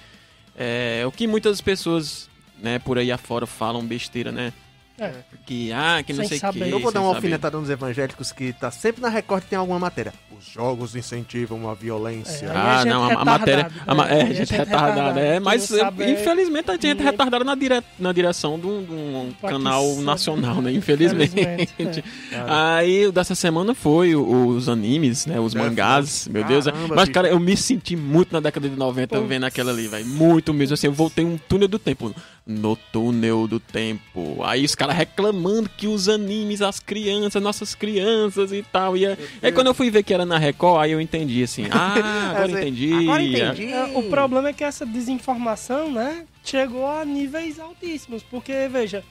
É, 0.62 1.04
o 1.08 1.12
que 1.12 1.26
muitas 1.26 1.62
pessoas, 1.62 2.30
né, 2.62 2.80
por 2.80 2.98
aí 2.98 3.14
afora 3.14 3.48
falam 3.48 3.86
besteira, 3.86 4.30
né? 4.30 4.52
É. 5.00 5.14
Que, 5.46 5.72
ah, 5.72 6.02
que 6.06 6.14
não 6.14 6.20
Sem 6.22 6.30
sei 6.30 6.38
o 6.38 6.42
saber. 6.42 6.66
que. 6.66 6.72
Eu 6.72 6.80
vou 6.80 6.92
dar 6.92 7.02
uma 7.02 7.16
alfinetada 7.16 7.58
nos 7.60 7.70
evangélicos 7.70 8.32
que 8.32 8.54
tá 8.54 8.70
sempre 8.72 9.02
na 9.02 9.10
Record 9.10 9.44
tem 9.44 9.58
alguma 9.58 9.80
matéria. 9.80 10.14
Os 10.38 10.46
jogos 10.46 10.96
incentivam 10.96 11.70
a 11.70 11.74
violência. 11.74 12.46
É, 12.46 12.52
Ah, 12.56 12.82
é 12.82 12.90
não, 12.90 13.06
a, 13.06 13.10
gente 13.10 13.18
a 13.22 13.26
matéria. 13.26 13.72
A, 13.86 13.94
ma- 13.96 14.06
né? 14.06 14.14
é, 14.14 14.22
é 14.22 14.26
gente 14.28 14.38
gente 14.38 14.52
retardada. 14.54 14.90
retardada, 14.92 15.20
É, 15.20 15.34
que 15.34 15.40
mas 15.42 15.64
sabe- 15.64 16.12
infelizmente 16.12 16.66
tem 16.66 16.76
gente 16.76 16.88
Ninguém- 16.90 17.06
retardada 17.06 17.44
na, 17.44 17.56
dire... 17.56 17.84
na 18.00 18.12
direção 18.14 18.58
de 18.60 18.66
um, 18.68 18.84
de 18.84 18.92
um 18.94 19.34
canal 19.42 19.96
nacional, 19.98 20.62
né? 20.62 20.72
Infelizmente. 20.72 21.34
Infelizmente, 21.40 22.04
Aí 22.48 23.08
o 23.08 23.12
dessa 23.12 23.36
semana 23.36 23.74
foi 23.76 24.16
os 24.16 24.70
animes, 24.70 25.26
né? 25.26 25.40
Os 25.40 25.54
É, 25.56 25.60
mangás, 25.60 26.28
meu 26.28 26.44
Deus. 26.44 26.68
é. 26.68 26.72
Caramba, 26.72 26.96
Mas, 26.96 27.10
cara, 27.10 27.28
eu 27.28 27.40
me 27.40 27.58
senti 27.58 27.96
muito 27.96 28.32
na 28.32 28.40
década 28.40 28.70
de 28.70 28.76
90 28.76 29.16
Putz. 29.18 29.28
vendo 29.28 29.44
aquela 29.46 29.72
ali, 29.72 29.88
velho. 29.88 30.06
Muito 30.06 30.54
mesmo. 30.54 30.74
Assim, 30.74 30.88
eu 30.88 30.94
voltei 30.94 31.26
um 31.26 31.38
túnel 31.38 31.68
do 31.68 31.78
tempo. 31.80 32.14
No 32.52 32.76
túnel 32.76 33.48
do 33.48 33.60
tempo. 33.60 34.44
Aí 34.44 34.66
os 34.66 34.74
caras 34.74 34.96
reclamando 34.96 35.70
que 35.70 35.88
os 35.88 36.10
animes, 36.10 36.64
as 36.64 36.80
crianças, 36.80 37.40
nossas 37.44 37.76
crianças 37.76 38.52
e 38.52 38.64
tal. 38.64 38.98
E 38.98 39.06
aí, 39.06 39.18
aí 39.44 39.52
quando 39.52 39.68
eu 39.68 39.74
fui 39.76 39.92
ver 39.92 40.02
que 40.02 40.12
era 40.12 40.26
na 40.26 40.40
Record, 40.40 40.82
aí 40.82 40.92
eu 40.92 41.00
entendi 41.00 41.44
assim. 41.44 41.66
Ah, 41.72 42.32
agora 42.32 42.48
dizer, 42.48 42.62
entendi. 42.62 42.94
Agora 42.94 43.24
entendi. 43.24 43.72
É, 43.72 43.84
o 43.94 44.04
problema 44.10 44.50
é 44.50 44.54
que 44.54 44.64
essa 44.64 44.84
desinformação, 44.84 45.92
né, 45.92 46.26
chegou 46.44 46.90
a 46.90 47.06
níveis 47.06 47.60
altíssimos. 47.60 48.24
Porque, 48.24 48.68
veja, 48.68 49.04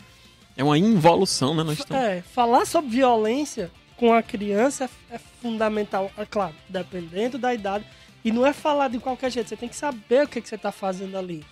É 0.56 0.64
uma 0.64 0.76
involução, 0.76 1.54
né? 1.54 1.62
Nós 1.62 1.78
estamos... 1.78 2.02
é, 2.02 2.20
falar 2.34 2.66
sobre 2.66 2.90
violência 2.90 3.70
com 3.96 4.12
a 4.12 4.20
criança 4.20 4.90
é, 5.10 5.14
é 5.14 5.20
fundamental. 5.40 6.10
É 6.18 6.26
claro, 6.26 6.54
dependendo 6.68 7.38
da 7.38 7.54
idade. 7.54 7.84
E 8.24 8.32
não 8.32 8.44
é 8.44 8.52
falar 8.52 8.88
de 8.88 8.98
qualquer 8.98 9.30
jeito, 9.30 9.48
você 9.48 9.56
tem 9.56 9.68
que 9.68 9.76
saber 9.76 10.24
o 10.24 10.28
que, 10.28 10.40
que 10.40 10.48
você 10.48 10.56
está 10.56 10.72
fazendo 10.72 11.16
ali. 11.16 11.44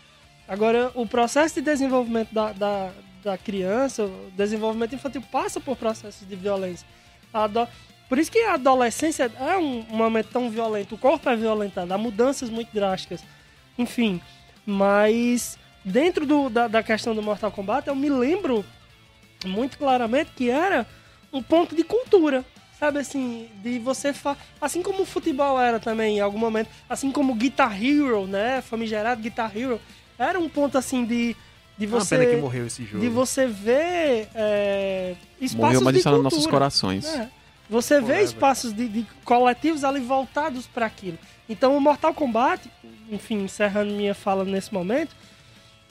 Agora, 0.48 0.90
o 0.94 1.06
processo 1.06 1.56
de 1.56 1.60
desenvolvimento 1.60 2.32
da, 2.32 2.52
da, 2.52 2.90
da 3.22 3.38
criança, 3.38 4.04
o 4.04 4.30
desenvolvimento 4.36 4.94
infantil 4.94 5.22
passa 5.30 5.60
por 5.60 5.76
processos 5.76 6.26
de 6.26 6.36
violência. 6.36 6.86
Ado- 7.32 7.68
Por 8.08 8.18
isso 8.18 8.30
que 8.30 8.38
a 8.40 8.54
adolescência 8.54 9.30
é 9.40 9.56
um 9.56 9.82
momento 9.90 10.28
tão 10.30 10.48
violento, 10.48 10.94
o 10.94 10.98
corpo 10.98 11.28
é 11.28 11.34
violentado, 11.36 11.92
há 11.92 11.98
mudanças 11.98 12.48
muito 12.48 12.70
drásticas. 12.72 13.22
Enfim, 13.76 14.20
mas 14.64 15.58
dentro 15.84 16.24
do- 16.24 16.48
da, 16.48 16.68
da 16.68 16.82
questão 16.82 17.14
do 17.14 17.22
Mortal 17.22 17.50
Kombat, 17.50 17.88
eu 17.88 17.94
me 17.96 18.08
lembro 18.08 18.64
muito 19.44 19.78
claramente 19.78 20.30
que 20.36 20.48
era 20.50 20.86
um 21.32 21.42
ponto 21.42 21.74
de 21.74 21.82
cultura. 21.82 22.44
Sabe 22.78 22.98
assim, 22.98 23.48
de 23.62 23.78
você. 23.78 24.12
Fa... 24.12 24.36
Assim 24.60 24.82
como 24.82 25.02
o 25.02 25.06
futebol 25.06 25.58
era 25.58 25.80
também 25.80 26.18
em 26.18 26.20
algum 26.20 26.36
momento, 26.38 26.68
assim 26.90 27.10
como 27.10 27.34
Guitar 27.34 27.82
Hero, 27.82 28.26
né? 28.26 28.60
Famigerado 28.60 29.22
Guitar 29.22 29.50
Hero, 29.56 29.80
era 30.18 30.38
um 30.38 30.48
ponto 30.48 30.78
assim 30.78 31.04
de, 31.04 31.36
de 31.76 31.86
uma 31.86 32.00
você. 32.00 32.16
pena 32.16 32.30
que 32.30 32.36
morreu 32.40 32.66
esse 32.66 32.84
jogo. 32.84 33.00
de 33.00 33.08
você 33.08 33.46
ver 33.46 34.28
é, 34.34 35.14
espaços 35.40 35.54
Morreu, 35.54 35.80
mas 35.82 36.02
de 36.02 36.10
nos 36.10 36.22
nossos 36.22 36.46
corações. 36.46 37.06
É. 37.06 37.28
Você 37.68 37.96
vê 37.96 38.06
Forever. 38.06 38.24
espaços 38.24 38.72
de, 38.72 38.88
de 38.88 39.06
coletivos 39.24 39.82
ali 39.84 40.00
voltados 40.00 40.66
para 40.66 40.86
aquilo. 40.86 41.18
Então 41.48 41.76
o 41.76 41.80
Mortal 41.80 42.14
Kombat, 42.14 42.70
enfim, 43.10 43.42
encerrando 43.44 43.92
minha 43.92 44.14
fala 44.14 44.44
nesse 44.44 44.72
momento, 44.72 45.14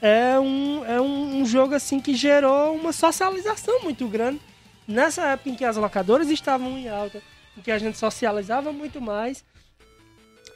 é 0.02 0.40
um, 0.40 0.86
é 0.86 1.00
um, 1.02 1.42
um 1.42 1.46
jogo 1.46 1.76
assim 1.76 2.00
que 2.00 2.14
gerou 2.16 2.76
uma 2.76 2.94
socialização 2.94 3.82
muito 3.84 4.08
grande. 4.08 4.40
Nessa 4.88 5.24
época 5.28 5.50
em 5.50 5.56
que 5.56 5.66
as 5.66 5.78
locadoras 5.78 6.30
estavam 6.30 6.78
em 6.78 6.88
alta, 6.88 7.22
em 7.58 7.62
que 7.62 7.72
a 7.72 7.78
gente 7.78 7.98
socializava 7.98 8.72
muito 8.72 9.02
mais 9.02 9.44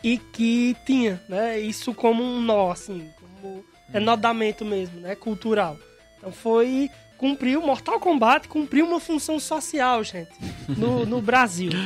e 0.03 0.17
que 0.17 0.75
tinha, 0.85 1.21
né, 1.27 1.59
isso 1.59 1.93
como 1.93 2.23
um 2.23 2.41
nó, 2.41 2.71
assim, 2.71 3.09
como 3.41 3.63
enodamento 3.93 4.63
mesmo, 4.65 4.99
né, 5.01 5.15
cultural. 5.15 5.77
Então 6.17 6.31
foi 6.31 6.89
cumpriu, 7.17 7.61
Mortal 7.61 7.99
Kombat 7.99 8.47
cumpriu 8.47 8.85
uma 8.85 8.97
função 8.97 9.41
social, 9.41 10.01
gente, 10.05 10.31
no, 10.69 11.05
no 11.05 11.21
Brasil. 11.21 11.69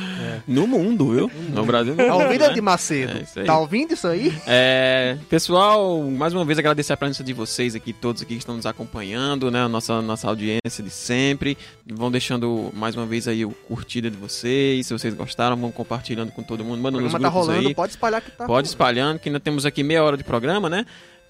No 0.46 0.66
mundo, 0.66 1.12
viu? 1.12 1.30
No 1.50 1.64
Brasil. 1.64 1.94
Tá 1.96 2.14
ouvindo, 2.14 2.52
de 2.52 2.60
Macedo? 2.60 3.24
É 3.36 3.44
tá 3.44 3.58
ouvindo 3.58 3.94
isso 3.94 4.06
aí? 4.06 4.32
É, 4.46 5.16
pessoal, 5.30 6.02
mais 6.02 6.34
uma 6.34 6.44
vez 6.44 6.58
agradecer 6.58 6.92
a 6.92 6.96
presença 6.96 7.22
de 7.24 7.32
vocês 7.32 7.74
aqui, 7.74 7.92
todos 7.92 8.20
aqui 8.20 8.34
que 8.34 8.40
estão 8.40 8.56
nos 8.56 8.66
acompanhando, 8.66 9.50
né? 9.50 9.62
A 9.62 9.68
nossa, 9.68 10.02
nossa 10.02 10.28
audiência 10.28 10.82
de 10.82 10.90
sempre. 10.90 11.56
Vão 11.86 12.10
deixando 12.10 12.70
mais 12.74 12.94
uma 12.96 13.06
vez 13.06 13.26
aí 13.26 13.44
o 13.44 13.50
curtida 13.52 14.10
de 14.10 14.16
vocês. 14.16 14.86
Se 14.86 14.92
vocês 14.92 15.14
gostaram, 15.14 15.56
vão 15.56 15.70
compartilhando 15.72 16.32
com 16.32 16.42
todo 16.42 16.62
mundo. 16.64 16.80
O 16.80 16.82
Manda 16.82 17.00
nos 17.00 17.10
programa 17.10 17.30
tá 17.30 17.30
grupos 17.30 17.46
rolando, 17.48 17.68
aí. 17.68 17.74
pode 17.74 17.92
espalhar 17.92 18.20
que 18.20 18.30
tá 18.32 18.36
Pode 18.38 18.48
rolando. 18.48 18.66
espalhando, 18.68 19.18
que 19.20 19.28
ainda 19.28 19.40
temos 19.40 19.64
aqui 19.64 19.82
meia 19.82 20.02
hora 20.04 20.16
de 20.16 20.24
programa, 20.24 20.68
né? 20.68 20.84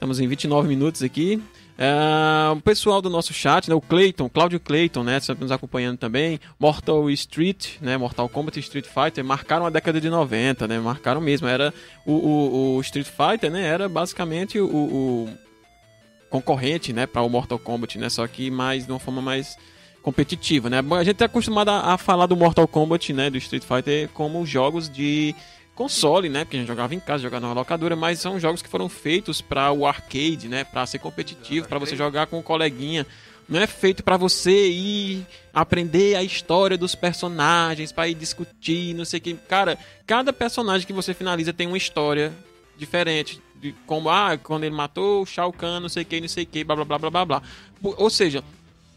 Estamos 0.04 0.20
em 0.20 0.28
29 0.28 0.68
minutos 0.68 1.02
aqui. 1.02 1.42
É, 1.78 2.50
o 2.52 2.60
pessoal 2.60 3.00
do 3.00 3.08
nosso 3.08 3.32
chat, 3.32 3.70
né? 3.70 3.74
O 3.74 3.80
Clayton, 3.80 4.28
Cláudio 4.28 4.60
Clayton, 4.60 5.02
né? 5.02 5.18
Sempre 5.18 5.44
nos 5.44 5.50
acompanhando 5.50 5.96
também. 5.96 6.38
Mortal 6.60 7.08
Street, 7.08 7.76
né? 7.80 7.96
Mortal 7.96 8.28
Kombat 8.28 8.58
e 8.58 8.60
Street 8.60 8.84
Fighter 8.84 9.24
marcaram 9.24 9.64
a 9.64 9.70
década 9.70 9.98
de 9.98 10.10
90, 10.10 10.68
né? 10.68 10.78
Marcaram 10.78 11.22
mesmo. 11.22 11.48
Era 11.48 11.72
o, 12.04 12.12
o- 12.12 12.76
o 12.76 12.80
Street 12.82 13.06
Fighter, 13.06 13.50
né? 13.50 13.62
Era 13.66 13.88
basicamente 13.88 14.60
o, 14.60 14.66
o 14.66 15.28
concorrente, 16.28 16.92
né? 16.92 17.06
Para 17.06 17.22
o 17.22 17.30
Mortal 17.30 17.58
Kombat, 17.58 17.96
né? 17.98 18.10
Só 18.10 18.26
que 18.26 18.50
mais 18.50 18.84
de 18.84 18.92
uma 18.92 19.00
forma 19.00 19.22
mais 19.22 19.56
competitiva, 20.02 20.68
né? 20.68 20.80
A 21.00 21.02
gente 21.02 21.22
é 21.22 21.24
acostumado 21.24 21.70
a, 21.70 21.94
a 21.94 21.96
falar 21.96 22.26
do 22.26 22.36
Mortal 22.36 22.68
Kombat, 22.68 23.10
né? 23.14 23.30
Do 23.30 23.38
Street 23.38 23.64
Fighter 23.64 24.10
como 24.10 24.44
jogos 24.44 24.86
de 24.90 25.34
console, 25.74 26.28
né? 26.28 26.44
Porque 26.44 26.56
a 26.56 26.60
gente 26.60 26.68
jogava 26.68 26.94
em 26.94 27.00
casa, 27.00 27.22
jogava 27.22 27.46
na 27.46 27.52
locadora, 27.52 27.96
mas 27.96 28.20
são 28.20 28.38
jogos 28.38 28.62
que 28.62 28.68
foram 28.68 28.88
feitos 28.88 29.40
para 29.40 29.72
o 29.72 29.86
arcade, 29.86 30.48
né? 30.48 30.64
Para 30.64 30.86
ser 30.86 30.98
competitivo, 30.98 31.68
para 31.68 31.78
você 31.78 31.96
jogar 31.96 32.26
com 32.26 32.38
um 32.38 32.42
coleguinha. 32.42 33.06
Não 33.48 33.60
é 33.60 33.66
feito 33.66 34.02
para 34.02 34.16
você 34.16 34.68
ir 34.68 35.26
aprender 35.52 36.16
a 36.16 36.22
história 36.22 36.78
dos 36.78 36.94
personagens, 36.94 37.92
para 37.92 38.08
ir 38.08 38.14
discutir, 38.14 38.94
não 38.94 39.04
sei 39.04 39.18
o 39.18 39.22
que. 39.22 39.34
Cara, 39.34 39.78
cada 40.06 40.32
personagem 40.32 40.86
que 40.86 40.92
você 40.92 41.12
finaliza 41.12 41.52
tem 41.52 41.66
uma 41.66 41.76
história 41.76 42.32
diferente. 42.76 43.40
De 43.56 43.72
como, 43.86 44.08
ah, 44.08 44.38
quando 44.42 44.64
ele 44.64 44.74
matou 44.74 45.22
o 45.22 45.26
Shao 45.26 45.52
Kahn, 45.52 45.80
não 45.80 45.88
sei 45.88 46.02
o 46.02 46.06
que, 46.06 46.20
não 46.20 46.28
sei 46.28 46.44
o 46.44 46.46
que, 46.46 46.64
blá 46.64 46.76
blá 46.76 46.98
blá 46.98 47.10
blá 47.10 47.24
blá. 47.24 47.42
Ou 47.82 48.10
seja, 48.10 48.42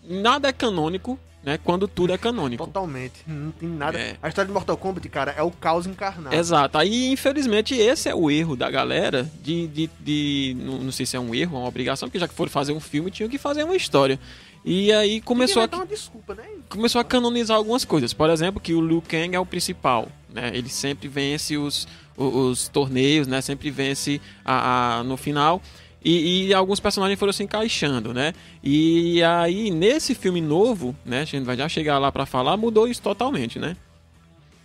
nada 0.04 0.48
é 0.48 0.54
canônico, 0.54 1.20
né? 1.48 1.58
Quando 1.64 1.88
tudo 1.88 2.12
é 2.12 2.18
canônico. 2.18 2.66
Totalmente. 2.66 3.14
Não 3.26 3.52
tem 3.52 3.70
nada. 3.70 3.98
É. 3.98 4.18
A 4.22 4.28
história 4.28 4.48
de 4.48 4.54
Mortal 4.54 4.76
Kombat, 4.76 5.08
cara, 5.08 5.32
é 5.38 5.42
o 5.42 5.50
caos 5.50 5.88
encarnado. 5.88 6.36
Exato. 6.36 6.78
Aí, 6.78 7.10
infelizmente, 7.10 7.74
esse 7.74 8.10
é 8.10 8.14
o 8.14 8.30
erro 8.30 8.58
da 8.58 8.70
galera 8.70 9.32
de. 9.42 9.66
de, 9.68 9.90
de- 9.98 10.58
não, 10.60 10.80
não 10.80 10.92
sei 10.92 11.06
se 11.06 11.16
é 11.16 11.20
um 11.20 11.34
erro 11.34 11.56
ou 11.56 11.62
uma 11.62 11.70
obrigação, 11.70 12.10
porque 12.10 12.20
já 12.20 12.28
que 12.28 12.34
foram 12.34 12.52
fazer 12.52 12.74
um 12.74 12.82
filme, 12.82 13.10
tinham 13.10 13.30
que 13.30 13.38
fazer 13.38 13.64
uma 13.64 13.78
história. 13.78 14.20
E 14.66 14.92
aí 14.92 15.22
começou 15.22 15.64
a, 15.64 15.86
desculpa, 15.86 16.36
né? 16.36 16.44
começou 16.68 17.00
a 17.00 17.04
canonizar 17.06 17.56
algumas 17.56 17.86
coisas. 17.86 18.12
Por 18.12 18.30
exemplo, 18.30 18.60
que 18.60 18.74
o 18.74 18.86
Liu 18.86 19.02
Kang 19.08 19.34
é 19.34 19.40
o 19.40 19.46
principal. 19.46 20.10
Né? 20.30 20.52
Ele 20.54 20.68
sempre 20.68 21.08
vence 21.08 21.56
os, 21.56 21.88
os, 22.18 22.36
os 22.36 22.68
torneios, 22.68 23.26
né? 23.26 23.40
Sempre 23.40 23.72
vence 23.72 24.20
a, 24.44 24.98
a- 25.00 25.04
no 25.06 25.16
final. 25.16 25.62
E, 26.04 26.48
e 26.48 26.54
alguns 26.54 26.80
personagens 26.80 27.20
foram 27.20 27.34
se 27.34 27.44
encaixando, 27.44 28.14
né? 28.14 28.34
E 28.64 29.22
aí, 29.24 29.72
nesse 29.72 30.14
filme 30.16 30.40
novo, 30.40 30.96
né? 31.06 31.22
A 31.22 31.26
gente 31.26 31.44
vai 31.44 31.58
já 31.58 31.68
chegar 31.68 31.98
lá 31.98 32.12
pra 32.12 32.26
falar, 32.26 32.56
mudou 32.56 32.88
isso 32.88 33.02
totalmente, 33.02 33.60
né? 33.60 33.76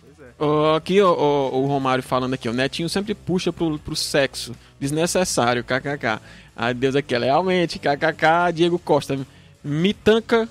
Pois 0.01 0.19
é. 0.19 0.77
Aqui, 0.77 1.01
o 1.01 1.65
Romário 1.65 2.03
falando 2.03 2.33
aqui, 2.33 2.47
o 2.47 2.53
Netinho 2.53 2.87
sempre 2.87 3.13
puxa 3.13 3.51
pro, 3.51 3.77
pro 3.79 3.95
sexo. 3.95 4.55
Desnecessário, 4.79 5.63
kkk. 5.63 6.21
Ai, 6.55 6.73
Deus 6.73 6.95
aqui, 6.95 7.17
realmente, 7.17 7.79
kkk, 7.79 8.53
Diego 8.53 8.77
Costa. 8.77 9.19
Me 9.63 9.93
tanca 9.93 10.47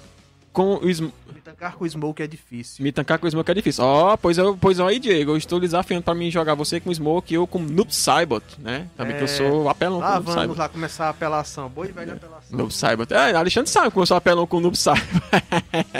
com 0.53 0.75
o 0.77 0.85
Me 0.87 1.41
tancar 1.45 1.75
com 1.75 1.85
o 1.85 1.89
Smoke 1.91 2.23
é 2.23 2.27
difícil. 2.27 2.85
Me 2.85 2.93
tancar 2.93 3.19
com 3.19 3.27
o 3.27 3.31
Smoke 3.31 3.51
é 3.51 3.55
difícil. 3.55 3.83
Ó, 3.85 4.17
pois, 4.17 4.39
eu, 4.39 4.57
pois 4.61 4.79
aí, 4.79 4.99
Diego, 4.99 5.33
eu 5.33 5.37
estou 5.37 5.59
desafiando 5.59 6.03
pra 6.03 6.15
mim 6.15 6.31
jogar 6.31 6.55
você 6.55 6.79
com 6.79 6.91
o 6.91 6.95
Smoke 6.95 7.33
e 7.33 7.37
eu 7.37 7.47
com 7.47 7.59
Noob 7.59 7.93
Saibot, 7.95 8.45
né? 8.59 8.87
Sabe 8.97 9.15
que 9.15 9.21
eu 9.21 9.25
É. 9.25 9.27
sou 9.27 9.69
apelão 9.69 9.99
com 10.01 10.05
o 10.05 10.09
Lá 10.09 10.15
Noob 10.15 10.25
vamos 10.27 10.41
Saibot. 10.41 10.59
lá 10.59 10.69
começar 10.69 11.07
a 11.07 11.11
apelação. 11.11 11.69
Boa 11.69 11.87
e 11.89 11.93
velha 11.93 12.13
apelação. 12.15 12.57
Noob 12.57 12.73
Saibot. 12.73 13.13
É, 13.13 13.35
Alexandre 13.35 13.71
sabe 13.71 13.91
como 13.91 14.03
eu 14.03 14.07
sou 14.07 14.17
apelão 14.17 14.47
com 14.47 14.59
o 14.59 14.61
Noob 14.61 14.77
Saibot. 14.77 15.03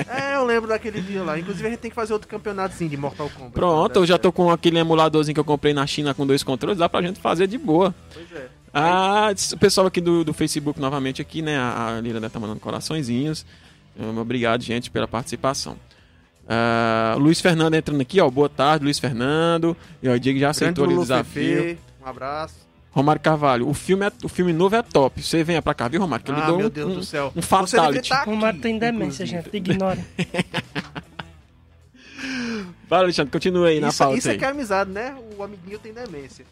É, 0.09 0.37
eu 0.37 0.45
lembro 0.45 0.69
daquele 0.69 1.01
dia 1.01 1.23
lá. 1.23 1.39
Inclusive 1.39 1.67
a 1.67 1.71
gente 1.71 1.81
tem 1.81 1.91
que 1.91 1.95
fazer 1.95 2.13
outro 2.13 2.29
campeonatozinho 2.29 2.91
de 2.91 2.97
Mortal 2.97 3.31
Kombat. 3.31 3.53
Pronto, 3.53 3.97
eu 4.01 4.07
já 4.07 4.19
tô 4.19 4.31
com 4.33 4.51
aquele 4.51 4.79
emuladorzinho 4.79 5.35
que 5.35 5.41
eu 5.41 5.45
comprei 5.45 5.73
na 5.73 5.87
China 5.87 6.13
com 6.15 6.27
dois 6.27 6.43
controles, 6.43 6.79
dá 6.79 6.89
pra 6.89 7.01
gente 7.03 7.19
fazer 7.21 7.47
de 7.47 7.59
boa. 7.59 7.95
Pois 8.13 8.27
é. 8.33 8.49
Ah, 8.75 9.29
o 9.53 9.59
pessoal 9.59 9.87
aqui 9.87 10.01
do, 10.01 10.25
do 10.25 10.33
Facebook 10.33 10.81
novamente 10.81 11.21
aqui, 11.21 11.43
né? 11.43 11.59
A, 11.59 11.97
a 11.97 12.01
Lira 12.01 12.29
tá 12.31 12.41
mandando 12.41 12.59
coraçõezinhos. 12.61 13.45
Obrigado, 14.21 14.63
gente, 14.63 14.91
pela 14.91 15.07
participação. 15.07 15.77
Ah, 16.49 17.15
Luiz 17.19 17.41
Fernando 17.41 17.75
entrando 17.75 18.01
aqui, 18.01 18.21
ó. 18.21 18.29
Boa 18.31 18.49
tarde, 18.49 18.85
Luiz 18.85 18.99
Fernando. 18.99 19.77
E 20.03 20.09
ó, 20.09 20.13
o 20.15 20.19
Diego 20.21 20.39
já 20.39 20.51
aceitou 20.51 20.85
ali 20.85 20.95
o 20.95 21.01
desafio. 21.03 21.63
Fefe, 21.63 21.79
Um 22.05 22.07
abraço. 22.09 22.55
Romário 22.91 23.23
Carvalho, 23.23 23.67
o 23.69 23.73
filme, 23.73 24.05
é, 24.07 24.13
o 24.23 24.29
filme 24.29 24.53
novo 24.53 24.77
é 24.77 24.83
top. 24.83 25.23
Você 25.23 25.43
venha 25.43 25.63
pra 25.63 25.73
cá, 25.73 25.89
viu, 25.89 25.99
Romário? 26.01 26.23
Que 26.25 26.31
ele 26.31 26.43
ah, 26.43 26.47
deu 26.47 26.57
meu 26.59 26.67
um, 26.67 26.71
Deus 26.71 26.93
um, 26.93 26.95
do 26.97 27.05
céu. 27.05 27.33
um 27.35 27.41
fatality. 27.41 28.03
estar 28.03 28.27
O 28.29 28.31
Romário 28.33 28.59
aqui, 28.59 28.63
tem 28.63 28.79
demência, 28.79 29.25
inclusive. 29.25 29.43
gente. 29.45 29.57
Ignora. 29.57 29.99
Vai, 32.89 33.01
Alexandre, 33.01 33.33
continua 33.33 33.69
aí 33.69 33.81
na 33.81 33.89
Isso, 33.89 33.99
pauta 33.99 34.19
isso 34.19 34.29
é 34.29 34.33
aí. 34.33 34.39
que 34.39 34.45
é 34.45 34.49
amizade, 34.49 34.91
né? 34.91 35.17
O 35.39 35.43
amiguinho 35.43 35.79
tem 35.79 35.93
demência. 35.95 36.45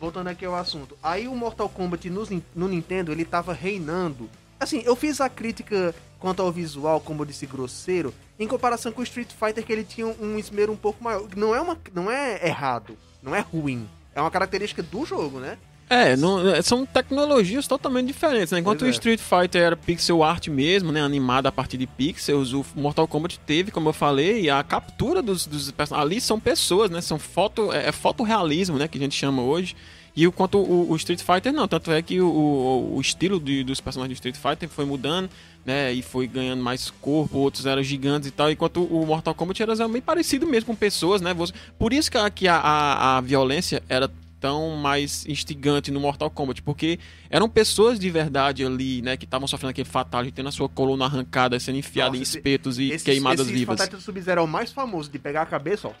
Voltando 0.00 0.28
aqui 0.28 0.44
ao 0.44 0.54
assunto. 0.56 0.96
Aí 1.02 1.28
o 1.28 1.34
Mortal 1.34 1.68
Kombat 1.68 2.08
no, 2.08 2.26
no 2.54 2.68
Nintendo, 2.68 3.12
ele 3.12 3.24
tava 3.24 3.52
reinando. 3.52 4.28
Assim, 4.58 4.82
eu 4.84 4.96
fiz 4.96 5.20
a 5.20 5.28
crítica 5.28 5.94
quanto 6.18 6.40
ao 6.42 6.50
visual, 6.50 7.00
como 7.00 7.22
eu 7.22 7.26
disse, 7.26 7.46
grosseiro, 7.46 8.12
em 8.38 8.48
comparação 8.48 8.90
com 8.92 9.00
o 9.00 9.04
Street 9.04 9.28
Fighter, 9.32 9.64
que 9.64 9.72
ele 9.72 9.84
tinha 9.84 10.06
um 10.06 10.38
esmero 10.38 10.72
um 10.72 10.76
pouco 10.76 11.02
maior. 11.02 11.26
Não 11.36 11.54
é, 11.54 11.60
uma, 11.60 11.78
não 11.94 12.10
é 12.10 12.46
errado, 12.46 12.96
não 13.22 13.34
é 13.34 13.40
ruim. 13.40 13.86
É 14.14 14.20
uma 14.20 14.30
característica 14.30 14.82
do 14.82 15.04
jogo, 15.04 15.38
né? 15.40 15.58
É, 15.88 16.16
não- 16.16 16.48
é, 16.48 16.60
são 16.62 16.84
tecnologias 16.84 17.68
totalmente 17.68 18.08
diferentes, 18.08 18.50
né? 18.50 18.58
Enquanto 18.58 18.80
Pois 18.80 18.88
o 18.88 18.92
é. 18.92 18.96
Street 18.96 19.20
Fighter 19.20 19.62
era 19.62 19.76
pixel 19.76 20.22
art 20.24 20.48
mesmo, 20.48 20.90
né? 20.90 21.00
Animado 21.00 21.46
a 21.46 21.52
partir 21.52 21.76
de 21.76 21.86
pixels, 21.86 22.52
o 22.52 22.64
Mortal 22.74 23.06
Kombat 23.06 23.38
teve, 23.40 23.70
como 23.70 23.88
eu 23.90 23.92
falei, 23.92 24.50
a 24.50 24.64
captura 24.64 25.22
dos, 25.22 25.46
dos 25.46 25.70
personagens. 25.70 26.10
Ali 26.12 26.20
são 26.20 26.40
pessoas, 26.40 26.90
né? 26.90 27.00
São 27.00 27.20
foto, 27.20 27.72
é, 27.72 27.88
é 27.88 27.92
fotorrealismo, 27.92 28.78
né? 28.78 28.88
Que 28.88 28.98
a 28.98 29.00
gente 29.00 29.14
chama 29.14 29.42
hoje. 29.42 29.76
E 30.16 30.26
o 30.26 30.32
quanto 30.32 30.56
o, 30.58 30.90
o 30.90 30.96
Street 30.96 31.20
Fighter 31.20 31.52
não, 31.52 31.68
tanto 31.68 31.92
é 31.92 32.00
que 32.00 32.20
o, 32.20 32.26
o, 32.26 32.96
o 32.96 33.00
estilo 33.02 33.38
de- 33.38 33.62
dos 33.62 33.80
personagens 33.82 34.18
do 34.18 34.26
Street 34.26 34.36
Fighter 34.36 34.66
foi 34.68 34.86
mudando, 34.86 35.28
né? 35.64 35.92
E 35.92 36.00
foi 36.00 36.26
ganhando 36.26 36.62
mais 36.62 36.88
corpo, 36.90 37.36
outros 37.38 37.66
eram 37.66 37.82
gigantes 37.82 38.28
e 38.28 38.32
tal, 38.32 38.50
enquanto 38.50 38.82
o 38.82 39.04
Mortal 39.04 39.34
Kombat 39.34 39.62
era 39.62 39.86
bem 39.88 40.00
parecido 40.00 40.46
mesmo 40.46 40.68
com 40.68 40.74
pessoas, 40.74 41.20
né? 41.20 41.34
Você- 41.34 41.52
Por 41.78 41.92
isso 41.92 42.10
que 42.10 42.16
a, 42.16 42.30
que 42.30 42.48
a, 42.48 42.56
a, 42.56 43.18
a 43.18 43.20
violência 43.20 43.82
era 43.90 44.10
tão 44.40 44.76
mais 44.76 45.26
instigante 45.26 45.90
no 45.90 45.98
Mortal 46.00 46.30
Kombat, 46.30 46.62
porque 46.62 46.98
eram 47.28 47.48
pessoas 47.48 47.98
de 47.98 48.08
verdade 48.10 48.64
ali, 48.64 49.02
né, 49.02 49.16
que 49.16 49.24
estavam 49.24 49.46
sofrendo 49.48 49.70
aquele 49.70 49.88
fatality, 49.88 50.32
tendo 50.32 50.48
a 50.48 50.52
sua 50.52 50.68
coluna 50.68 51.06
arrancada, 51.06 51.58
sendo 51.60 51.78
enfiada 51.78 52.10
Nossa, 52.10 52.20
em 52.20 52.22
esse- 52.22 52.38
espetos 52.38 52.78
e 52.78 52.90
Esse, 52.90 53.04
queimadas 53.04 53.46
esse 53.46 53.52
vivas. 53.54 53.74
Fatality 53.78 53.96
do 53.96 54.02
Sub-Zero 54.02 54.40
é 54.40 54.44
o 54.44 54.46
mais 54.46 54.72
famoso 54.72 55.10
de 55.10 55.18
pegar 55.18 55.42
a 55.42 55.46
cabeça, 55.46 55.88
ó. 55.88 55.92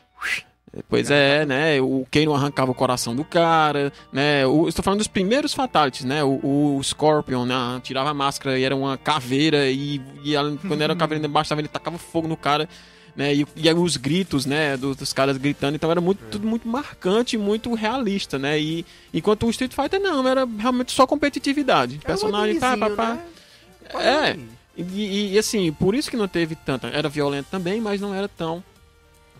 Pois 0.88 1.10
é, 1.10 1.46
né? 1.46 1.80
O 1.80 2.06
Kano 2.10 2.34
arrancava 2.34 2.70
o 2.70 2.74
coração 2.74 3.16
do 3.16 3.24
cara, 3.24 3.90
né? 4.12 4.46
O, 4.46 4.68
estou 4.68 4.82
falando 4.82 4.98
dos 4.98 5.06
primeiros 5.08 5.54
fatalities, 5.54 6.04
né? 6.04 6.22
O, 6.22 6.76
o 6.76 6.80
Scorpion, 6.82 7.46
né? 7.46 7.54
Tirava 7.82 8.10
a 8.10 8.14
máscara 8.14 8.58
e 8.58 8.62
era 8.62 8.76
uma 8.76 8.98
caveira 8.98 9.70
e, 9.70 10.00
e 10.22 10.34
quando 10.68 10.82
era 10.82 10.92
uma 10.92 10.98
caveira 10.98 11.26
embaixo, 11.26 11.54
ele 11.54 11.68
tacava 11.68 11.96
fogo 11.96 12.28
no 12.28 12.36
cara, 12.36 12.68
né? 13.14 13.34
E, 13.34 13.46
e 13.56 13.68
aí 13.68 13.74
os 13.74 13.96
gritos, 13.96 14.44
né? 14.44 14.76
Dos, 14.76 14.96
dos 14.98 15.12
caras 15.14 15.38
gritando, 15.38 15.76
então 15.76 15.90
era 15.90 16.00
muito, 16.00 16.18
tudo 16.30 16.46
muito 16.46 16.68
marcante, 16.68 17.38
muito 17.38 17.72
realista, 17.72 18.38
né? 18.38 18.60
E 18.60 18.84
enquanto 19.14 19.46
o 19.46 19.50
Street 19.50 19.72
Fighter 19.72 19.98
não, 20.00 20.26
era 20.28 20.46
realmente 20.58 20.92
só 20.92 21.06
competitividade. 21.06 22.00
É 22.04 22.06
Personagem, 22.06 22.60
pá, 22.60 22.76
pá, 22.76 22.90
pá. 22.90 23.14
né? 23.14 23.20
É. 23.94 24.36
E, 24.76 24.82
e- 24.82 25.32
e, 25.34 25.38
assim, 25.38 25.72
por 25.72 25.94
isso 25.94 26.10
que 26.10 26.18
não 26.18 26.28
teve 26.28 26.54
tanta. 26.54 26.88
Era 26.88 27.08
violento 27.08 27.46
também, 27.50 27.80
mas 27.80 27.98
não 27.98 28.14
era 28.14 28.28
tão 28.28 28.62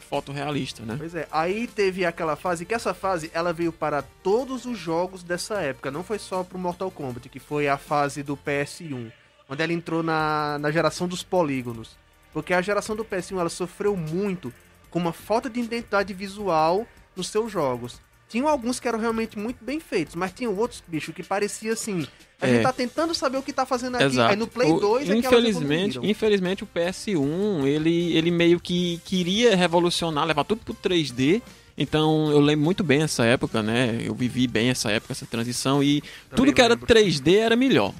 fotorrealista, 0.08 0.84
né? 0.84 0.94
Pois 0.98 1.14
é, 1.14 1.26
aí 1.30 1.66
teve 1.66 2.04
aquela 2.04 2.36
fase, 2.36 2.64
que 2.64 2.74
essa 2.74 2.94
fase 2.94 3.30
ela 3.34 3.52
veio 3.52 3.72
para 3.72 4.02
todos 4.02 4.64
os 4.64 4.78
jogos 4.78 5.22
dessa 5.22 5.60
época, 5.60 5.90
não 5.90 6.02
foi 6.02 6.18
só 6.18 6.42
pro 6.44 6.58
Mortal 6.58 6.90
Kombat, 6.90 7.28
que 7.28 7.38
foi 7.38 7.68
a 7.68 7.76
fase 7.76 8.22
do 8.22 8.36
PS1, 8.36 9.12
onde 9.48 9.62
ela 9.62 9.72
entrou 9.72 10.02
na, 10.02 10.58
na 10.58 10.70
geração 10.70 11.06
dos 11.06 11.22
polígonos. 11.22 11.96
Porque 12.32 12.52
a 12.52 12.62
geração 12.62 12.94
do 12.94 13.04
PS1 13.04 13.38
ela 13.40 13.48
sofreu 13.48 13.96
muito 13.96 14.52
com 14.90 14.98
uma 14.98 15.12
falta 15.12 15.48
de 15.48 15.60
identidade 15.60 16.12
visual 16.12 16.86
nos 17.14 17.28
seus 17.28 17.50
jogos. 17.50 18.00
Tinham 18.28 18.48
alguns 18.48 18.80
que 18.80 18.88
eram 18.88 18.98
realmente 18.98 19.38
muito 19.38 19.64
bem 19.64 19.78
feitos, 19.78 20.14
mas 20.16 20.32
tinham 20.32 20.54
outros, 20.56 20.82
bicho, 20.86 21.12
que 21.12 21.22
parecia 21.22 21.72
assim. 21.72 22.06
A 22.40 22.46
É. 22.48 22.54
gente 22.54 22.62
tá 22.64 22.72
tentando 22.72 23.14
saber 23.14 23.38
o 23.38 23.42
que 23.42 23.52
tá 23.52 23.64
fazendo 23.64 23.94
aqui. 23.94 24.04
Exato. 24.04 24.30
Aí 24.30 24.36
no 24.36 24.46
Play 24.46 24.70
O- 24.72 24.80
2 24.80 25.02
é 25.08 25.20
que 25.20 25.26
elas 25.26 25.40
infelizmente, 25.40 25.98
infelizmente 26.02 26.64
o 26.64 26.66
PS1, 26.66 27.66
ele, 27.66 28.16
ele 28.16 28.30
meio 28.30 28.58
que 28.60 29.00
queria 29.04 29.54
revolucionar, 29.54 30.24
levar 30.26 30.44
tudo 30.44 30.60
pro 30.64 30.74
3D. 30.74 31.40
Então 31.78 32.30
eu 32.30 32.40
lembro 32.40 32.64
muito 32.64 32.82
bem 32.82 33.02
essa 33.02 33.24
época, 33.24 33.62
né? 33.62 33.98
Eu 34.02 34.14
vivi 34.14 34.46
bem 34.46 34.70
essa 34.70 34.90
época, 34.90 35.12
essa 35.12 35.26
transição 35.26 35.82
e 35.82 36.02
tudo 36.34 36.52
que 36.52 36.60
era 36.60 36.74
lembro. 36.74 36.86
3D 36.86 37.36
era 37.36 37.54
melhor. 37.54 37.94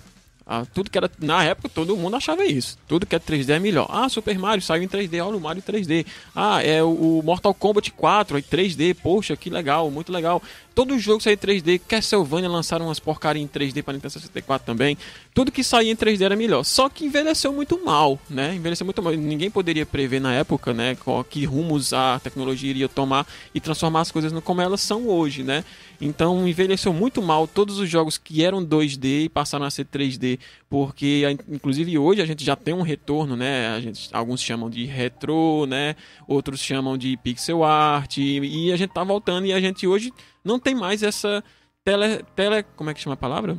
Ah, 0.49 0.65
tudo 0.65 0.89
que 0.89 0.97
era 0.97 1.11
na 1.19 1.43
época 1.43 1.69
todo 1.69 1.97
mundo 1.97 2.15
achava 2.17 2.45
isso. 2.45 2.79
Tudo 2.87 3.05
que 3.05 3.17
é 3.17 3.19
3D 3.19 3.51
é 3.51 3.59
melhor. 3.59 3.89
Ah, 3.91 4.09
Super 4.09 4.39
Mario 4.39 4.63
saiu 4.63 4.85
em 4.85 4.87
3D, 4.89 5.21
olha 5.25 5.37
o 5.37 5.41
Mario 5.41 5.61
3D. 5.61 6.07
Ah, 6.35 6.63
é 6.63 6.81
o, 6.85 7.21
Mortal 7.25 7.53
Kombat 7.53 7.91
4 7.91 8.39
em 8.39 8.43
3D, 8.43 8.95
poxa, 8.95 9.37
que 9.37 9.51
legal, 9.51 9.91
muito 9.91 10.13
legal. 10.13 10.41
Todo 10.73 10.99
jogo 11.01 11.21
saiu 11.21 11.35
em 11.35 11.39
3D. 11.39 11.81
Castlevania 11.89 12.49
lançaram 12.49 12.87
umas 12.87 13.01
porcaria 13.01 13.43
em 13.43 13.49
3D 13.49 13.83
para 13.83 13.95
Nintendo 13.95 14.13
64 14.13 14.65
também. 14.65 14.97
Tudo 15.35 15.51
que 15.51 15.65
saía 15.65 15.91
em 15.91 15.97
3D 15.97 16.21
era 16.21 16.37
melhor. 16.37 16.65
Só 16.65 16.89
que 16.89 17.07
envelheceu 17.07 17.53
muito 17.53 17.83
mal, 17.85 18.21
né? 18.29 18.55
Envelheceu 18.55 18.85
muito 18.85 19.03
mal. 19.03 19.15
Ninguém 19.15 19.51
poderia 19.51 19.87
prever 19.87 20.21
na 20.21 20.33
época, 20.35 20.73
né, 20.73 20.97
que 21.29 21.45
rumos 21.45 21.93
a 21.93 22.21
tecnologia 22.23 22.71
iria 22.71 22.89
tomar 22.89 23.27
e 23.55 23.61
transformar 23.61 24.03
as 24.03 24.13
coisas 24.13 24.33
como 24.45 24.61
elas 24.61 24.81
são 24.81 25.09
hoje, 25.09 25.43
né? 25.43 25.65
Então 26.01 26.47
envelheceu 26.47 26.93
muito 26.93 27.23
mal 27.23 27.47
todos 27.47 27.79
os 27.79 27.89
jogos 27.89 28.19
que 28.19 28.45
eram 28.45 28.65
2D 28.65 29.25
e 29.25 29.29
passaram 29.29 29.65
a 29.65 29.71
ser 29.71 29.87
3D, 29.87 30.36
porque 30.69 31.23
inclusive 31.49 31.99
hoje 31.99 32.23
a 32.23 32.27
gente 32.27 32.45
já 32.45 32.57
tem 32.57 32.75
um 32.75 32.83
retorno, 32.83 33.37
né? 33.37 33.81
Gente, 33.81 34.09
alguns 34.13 34.43
chamam 34.43 34.69
de 34.71 34.85
retro, 34.85 35.67
né? 35.67 35.97
Outros 36.27 36.61
chamam 36.61 36.97
de 36.97 37.17
pixel 37.17 37.65
art 37.65 38.19
e, 38.19 38.73
a 38.73 38.77
gente 38.77 38.93
tá 38.93 39.05
voltando 39.05 39.47
e 39.47 39.53
a 39.53 39.61
gente 39.61 39.87
hoje 39.87 40.13
não 40.45 40.59
tem 40.59 40.75
mais 40.75 41.03
essa 41.03 41.43
tele, 41.85 42.23
tele 42.35 42.63
como 42.75 42.91
é 42.91 42.95
que 42.95 43.01
chama 43.01 43.15
a 43.15 43.17
palavra? 43.17 43.57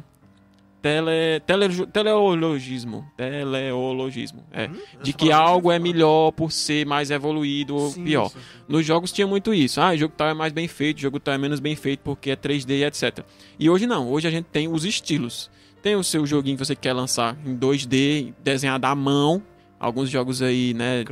Tele, 0.80 1.40
tele, 1.46 1.88
teleologismo, 1.88 3.04
teleologismo, 3.18 4.46
é, 4.54 4.70
de 5.02 5.12
que 5.12 5.32
algo 5.32 5.72
é 5.72 5.80
melhor 5.80 6.32
por 6.32 6.52
ser 6.52 6.86
mais 6.86 7.10
evoluído 7.10 7.76
ou 7.76 7.90
Sim, 7.90 8.04
pior. 8.04 8.30
sim, 8.30 8.38
sim. 8.40 8.64
Nos 8.70 8.86
jogos 8.86 9.12
tinha 9.12 9.26
muito 9.26 9.54
isso. 9.54 9.82
Ah, 9.82 9.90
o 9.90 9.98
jogo 9.98 10.14
tal 10.16 10.30
é 10.30 10.34
mais 10.36 10.54
bem 10.54 10.68
feito, 10.68 11.00
o 11.00 11.02
jogo 11.02 11.20
tal 11.20 11.34
é 11.34 11.38
menos 11.38 11.60
bem 11.60 11.76
feito 11.76 12.02
porque 12.02 12.30
é 12.30 12.36
3D, 12.36 12.86
etc. 12.86 13.26
E 13.60 13.70
hoje 13.70 13.88
não. 13.88 14.08
Hoje 14.10 14.28
a 14.28 14.32
gente 14.32 14.46
tem 14.46 14.68
os 14.68 14.86
estilos. 14.86 15.50
Tem 15.82 15.96
o 15.96 16.04
seu 16.04 16.26
joguinho 16.26 16.58
que 16.58 16.66
você 16.66 16.76
quer 16.76 16.94
lançar 16.94 17.38
em 17.46 17.56
2D, 17.56 18.34
desenhado 18.44 18.86
à 18.86 18.96
mão. 18.96 19.42
Alguns 19.80 20.10
jogos 20.10 20.42
aí, 20.42 20.74
né? 20.74 21.04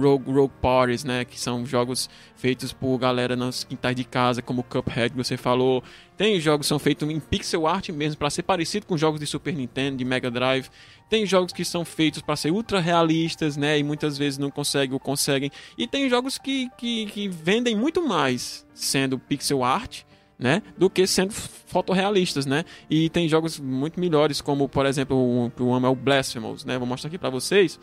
Rogue, 0.00 0.30
Rogue 0.30 0.54
Parties, 0.62 1.02
né? 1.02 1.24
Que 1.24 1.38
são 1.38 1.66
jogos 1.66 2.08
feitos 2.36 2.72
por 2.72 2.96
galera 2.96 3.34
nas 3.34 3.64
quintais 3.64 3.96
de 3.96 4.04
casa, 4.04 4.40
como 4.40 4.62
Cuphead 4.62 5.10
que 5.10 5.16
você 5.16 5.36
falou. 5.36 5.82
Tem 6.16 6.38
jogos 6.38 6.66
que 6.66 6.68
são 6.68 6.78
feitos 6.78 7.10
em 7.10 7.18
pixel 7.18 7.66
art 7.66 7.88
mesmo, 7.88 8.16
para 8.16 8.30
ser 8.30 8.44
parecido 8.44 8.86
com 8.86 8.96
jogos 8.96 9.18
de 9.18 9.26
Super 9.26 9.52
Nintendo, 9.52 9.96
de 9.96 10.04
Mega 10.04 10.30
Drive. 10.30 10.68
Tem 11.10 11.26
jogos 11.26 11.52
que 11.52 11.64
são 11.64 11.84
feitos 11.84 12.22
para 12.22 12.36
ser 12.36 12.52
ultra 12.52 12.78
realistas, 12.78 13.56
né? 13.56 13.76
E 13.76 13.82
muitas 13.82 14.16
vezes 14.16 14.38
não 14.38 14.52
conseguem 14.52 14.94
ou 14.94 15.00
conseguem. 15.00 15.50
E 15.76 15.88
tem 15.88 16.08
jogos 16.08 16.38
que, 16.38 16.70
que, 16.78 17.06
que 17.06 17.28
vendem 17.28 17.74
muito 17.74 18.06
mais 18.06 18.64
sendo 18.72 19.18
pixel 19.18 19.64
art, 19.64 20.02
né? 20.42 20.60
Do 20.76 20.90
que 20.90 21.06
sendo 21.06 21.32
fotorrealistas, 21.32 22.44
né? 22.44 22.64
E 22.90 23.08
tem 23.08 23.28
jogos 23.28 23.60
muito 23.60 24.00
melhores, 24.00 24.40
como 24.40 24.68
por 24.68 24.84
exemplo, 24.84 25.16
o 25.46 25.50
que 25.52 25.62
eu 25.62 25.72
amo 25.72 25.86
é 25.86 25.88
o 25.88 25.94
Blasphemous, 25.94 26.64
né? 26.64 26.76
Vou 26.76 26.86
mostrar 26.86 27.06
aqui 27.06 27.16
para 27.16 27.30
vocês. 27.30 27.78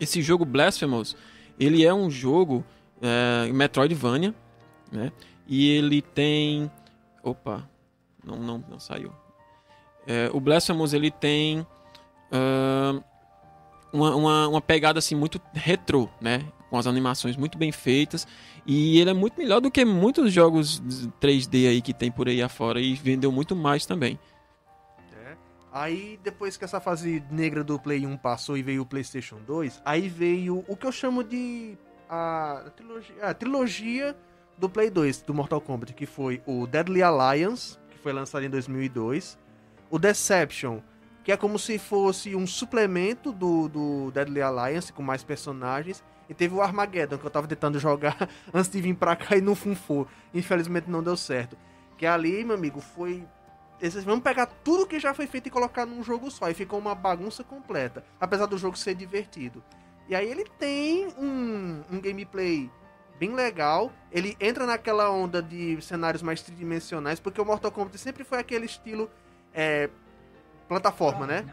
Esse 0.00 0.20
jogo 0.20 0.44
Blasphemous, 0.44 1.16
ele 1.58 1.86
é 1.86 1.94
um 1.94 2.10
jogo 2.10 2.64
é, 3.00 3.52
Metroidvania, 3.52 4.34
né? 4.90 5.12
E 5.46 5.70
ele 5.70 6.02
tem... 6.02 6.68
Opa, 7.22 7.68
não, 8.24 8.36
não, 8.36 8.64
não 8.68 8.80
saiu. 8.80 9.12
É, 10.06 10.28
o 10.32 10.40
Blasphemous, 10.40 10.92
ele 10.92 11.10
tem 11.10 11.64
ah, 12.32 13.00
uma, 13.92 14.16
uma, 14.16 14.48
uma 14.48 14.60
pegada 14.60 14.98
assim 14.98 15.14
muito 15.14 15.40
retrô, 15.52 16.08
né? 16.20 16.44
Com 16.70 16.78
as 16.78 16.86
animações 16.86 17.36
muito 17.36 17.58
bem 17.58 17.72
feitas. 17.72 18.26
E 18.64 18.98
ele 18.98 19.10
é 19.10 19.14
muito 19.14 19.36
melhor 19.36 19.60
do 19.60 19.70
que 19.70 19.84
muitos 19.84 20.32
jogos 20.32 20.80
3D 21.20 21.68
aí 21.68 21.82
que 21.82 21.92
tem 21.92 22.10
por 22.10 22.28
aí 22.28 22.40
afora 22.40 22.80
e 22.80 22.94
vendeu 22.94 23.32
muito 23.32 23.56
mais 23.56 23.84
também. 23.84 24.18
É. 25.26 25.36
Aí, 25.72 26.18
depois 26.22 26.56
que 26.56 26.64
essa 26.64 26.80
fase 26.80 27.22
negra 27.30 27.64
do 27.64 27.78
Play 27.78 28.06
1 28.06 28.16
passou 28.16 28.56
e 28.56 28.62
veio 28.62 28.82
o 28.82 28.86
PlayStation 28.86 29.38
2, 29.46 29.82
aí 29.84 30.08
veio 30.08 30.64
o 30.68 30.76
que 30.76 30.86
eu 30.86 30.92
chamo 30.92 31.24
de 31.24 31.76
a 32.08 32.70
trilogia, 32.76 33.16
a 33.22 33.34
trilogia 33.34 34.16
do 34.58 34.68
Play 34.68 34.90
2 34.90 35.22
do 35.22 35.32
Mortal 35.32 35.60
Kombat, 35.60 35.94
que 35.94 36.06
foi 36.06 36.42
o 36.44 36.66
Deadly 36.66 37.02
Alliance, 37.02 37.78
que 37.90 37.98
foi 37.98 38.12
lançado 38.12 38.44
em 38.44 38.50
2002, 38.50 39.38
o 39.88 39.98
Deception, 39.98 40.80
que 41.24 41.32
é 41.32 41.36
como 41.36 41.58
se 41.58 41.78
fosse 41.78 42.34
um 42.34 42.46
suplemento 42.46 43.32
do, 43.32 43.68
do 43.68 44.10
Deadly 44.10 44.42
Alliance 44.42 44.92
com 44.92 45.02
mais 45.02 45.22
personagens, 45.22 46.04
e 46.30 46.34
teve 46.34 46.54
o 46.54 46.62
Armageddon, 46.62 47.18
que 47.18 47.26
eu 47.26 47.30
tava 47.30 47.48
tentando 47.48 47.76
jogar 47.80 48.16
antes 48.54 48.70
de 48.70 48.80
vir 48.80 48.94
pra 48.94 49.16
cá 49.16 49.36
e 49.36 49.40
não 49.40 49.56
funfou. 49.56 50.06
Infelizmente 50.32 50.88
não 50.88 51.02
deu 51.02 51.16
certo. 51.16 51.58
Que 51.98 52.06
ali, 52.06 52.44
meu 52.44 52.54
amigo, 52.54 52.80
foi 52.80 53.26
esses 53.82 54.04
vamos 54.04 54.22
pegar 54.22 54.46
tudo 54.46 54.86
que 54.86 55.00
já 55.00 55.12
foi 55.12 55.26
feito 55.26 55.48
e 55.48 55.50
colocar 55.50 55.84
num 55.84 56.04
jogo 56.04 56.30
só. 56.30 56.48
E 56.48 56.54
ficou 56.54 56.78
uma 56.78 56.94
bagunça 56.94 57.42
completa. 57.42 58.04
Apesar 58.20 58.46
do 58.46 58.56
jogo 58.56 58.78
ser 58.78 58.94
divertido. 58.94 59.60
E 60.08 60.14
aí 60.14 60.30
ele 60.30 60.44
tem 60.56 61.08
um, 61.18 61.82
um 61.90 62.00
gameplay 62.00 62.70
bem 63.18 63.34
legal. 63.34 63.90
Ele 64.12 64.36
entra 64.38 64.64
naquela 64.66 65.10
onda 65.10 65.42
de 65.42 65.82
cenários 65.82 66.22
mais 66.22 66.42
tridimensionais. 66.42 67.18
Porque 67.18 67.40
o 67.40 67.44
Mortal 67.44 67.72
Kombat 67.72 67.98
sempre 67.98 68.22
foi 68.22 68.38
aquele 68.38 68.66
estilo 68.66 69.10
é, 69.52 69.90
plataforma, 70.68 71.26
né? 71.26 71.44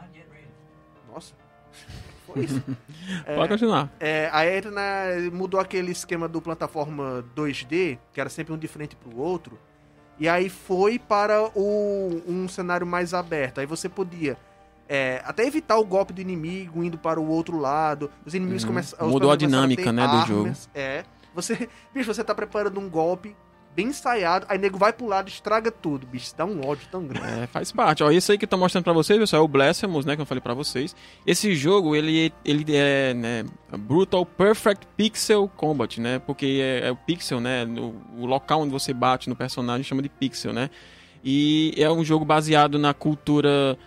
Nossa. 1.11 1.33
Foi 2.27 2.43
isso. 2.43 2.61
Pode 3.35 3.49
continuar. 3.49 3.89
É, 3.99 4.29
aí 4.33 4.57
entra 4.57 4.69
na, 4.71 4.83
mudou 5.31 5.59
aquele 5.59 5.91
esquema 5.91 6.27
do 6.27 6.41
plataforma 6.41 7.23
2D, 7.35 7.97
que 8.13 8.19
era 8.21 8.29
sempre 8.29 8.53
um 8.53 8.57
de 8.57 8.67
frente 8.67 8.95
pro 8.95 9.17
outro. 9.17 9.57
E 10.19 10.27
aí 10.27 10.49
foi 10.49 10.99
para 10.99 11.49
o, 11.55 12.21
um 12.27 12.47
cenário 12.47 12.85
mais 12.85 13.13
aberto. 13.13 13.59
Aí 13.59 13.65
você 13.65 13.87
podia 13.87 14.35
é, 14.89 15.21
até 15.25 15.45
evitar 15.45 15.77
o 15.77 15.85
golpe 15.85 16.11
do 16.13 16.19
inimigo 16.21 16.83
indo 16.83 16.97
para 16.97 17.19
o 17.19 17.27
outro 17.27 17.57
lado. 17.59 18.09
Os 18.25 18.33
inimigos 18.33 18.63
Uhum. 18.63 18.69
começam. 18.69 19.09
Mudou 19.09 19.31
a 19.31 19.35
dinâmica, 19.35 19.89
a 19.89 19.93
né, 19.93 20.07
do 20.07 20.25
jogo. 20.27 20.41
armas. 20.43 20.69
É. 20.73 21.03
Você, 21.35 21.69
bicho, 21.93 22.13
você 22.13 22.23
tá 22.23 22.33
preparando 22.33 22.79
um 22.79 22.89
golpe 22.89 23.35
bem 23.77 23.89
ensaiado, 23.89 24.47
aí 24.49 24.57
nego 24.57 24.75
vai 24.75 24.91
pro 24.91 25.05
lado 25.05 25.29
estraga 25.29 25.71
tudo, 25.71 26.07
bicho. 26.07 26.35
Dá 26.35 26.43
um 26.43 26.67
ódio 26.67 26.87
tão 26.89 27.05
grande. 27.05 27.43
É, 27.43 27.45
faz 27.45 27.71
parte. 27.71 28.03
Ó, 28.03 28.09
esse 28.09 28.31
aí 28.31 28.37
que 28.37 28.45
eu 28.45 28.49
tô 28.49 28.57
mostrando 28.57 28.83
pra 28.83 28.91
vocês, 28.91 29.19
pessoal, 29.19 29.43
é 29.43 29.45
o 29.45 29.47
Blasphemous, 29.47 30.03
né, 30.03 30.15
que 30.15 30.21
eu 30.21 30.25
falei 30.25 30.41
pra 30.41 30.55
vocês. 30.55 30.95
Esse 31.27 31.55
jogo, 31.55 31.95
ele, 31.95 32.33
ele 32.43 32.75
é, 32.75 33.13
né, 33.13 33.45
Brutal 33.77 34.25
Perfect 34.25 34.87
Pixel 34.97 35.47
Combat, 35.55 36.01
né, 36.01 36.17
porque 36.17 36.59
é, 36.59 36.87
é 36.87 36.91
o 36.91 36.95
pixel, 36.95 37.39
né, 37.39 37.65
no, 37.65 37.93
o 38.17 38.25
local 38.25 38.61
onde 38.61 38.71
você 38.71 38.91
bate 38.91 39.29
no 39.29 39.35
personagem 39.35 39.83
chama 39.83 40.01
de 40.01 40.09
pixel, 40.09 40.51
né. 40.51 40.71
E 41.23 41.73
é 41.77 41.91
um 41.91 42.03
jogo 42.03 42.25
baseado 42.25 42.79
na 42.79 42.95
cultura 42.95 43.77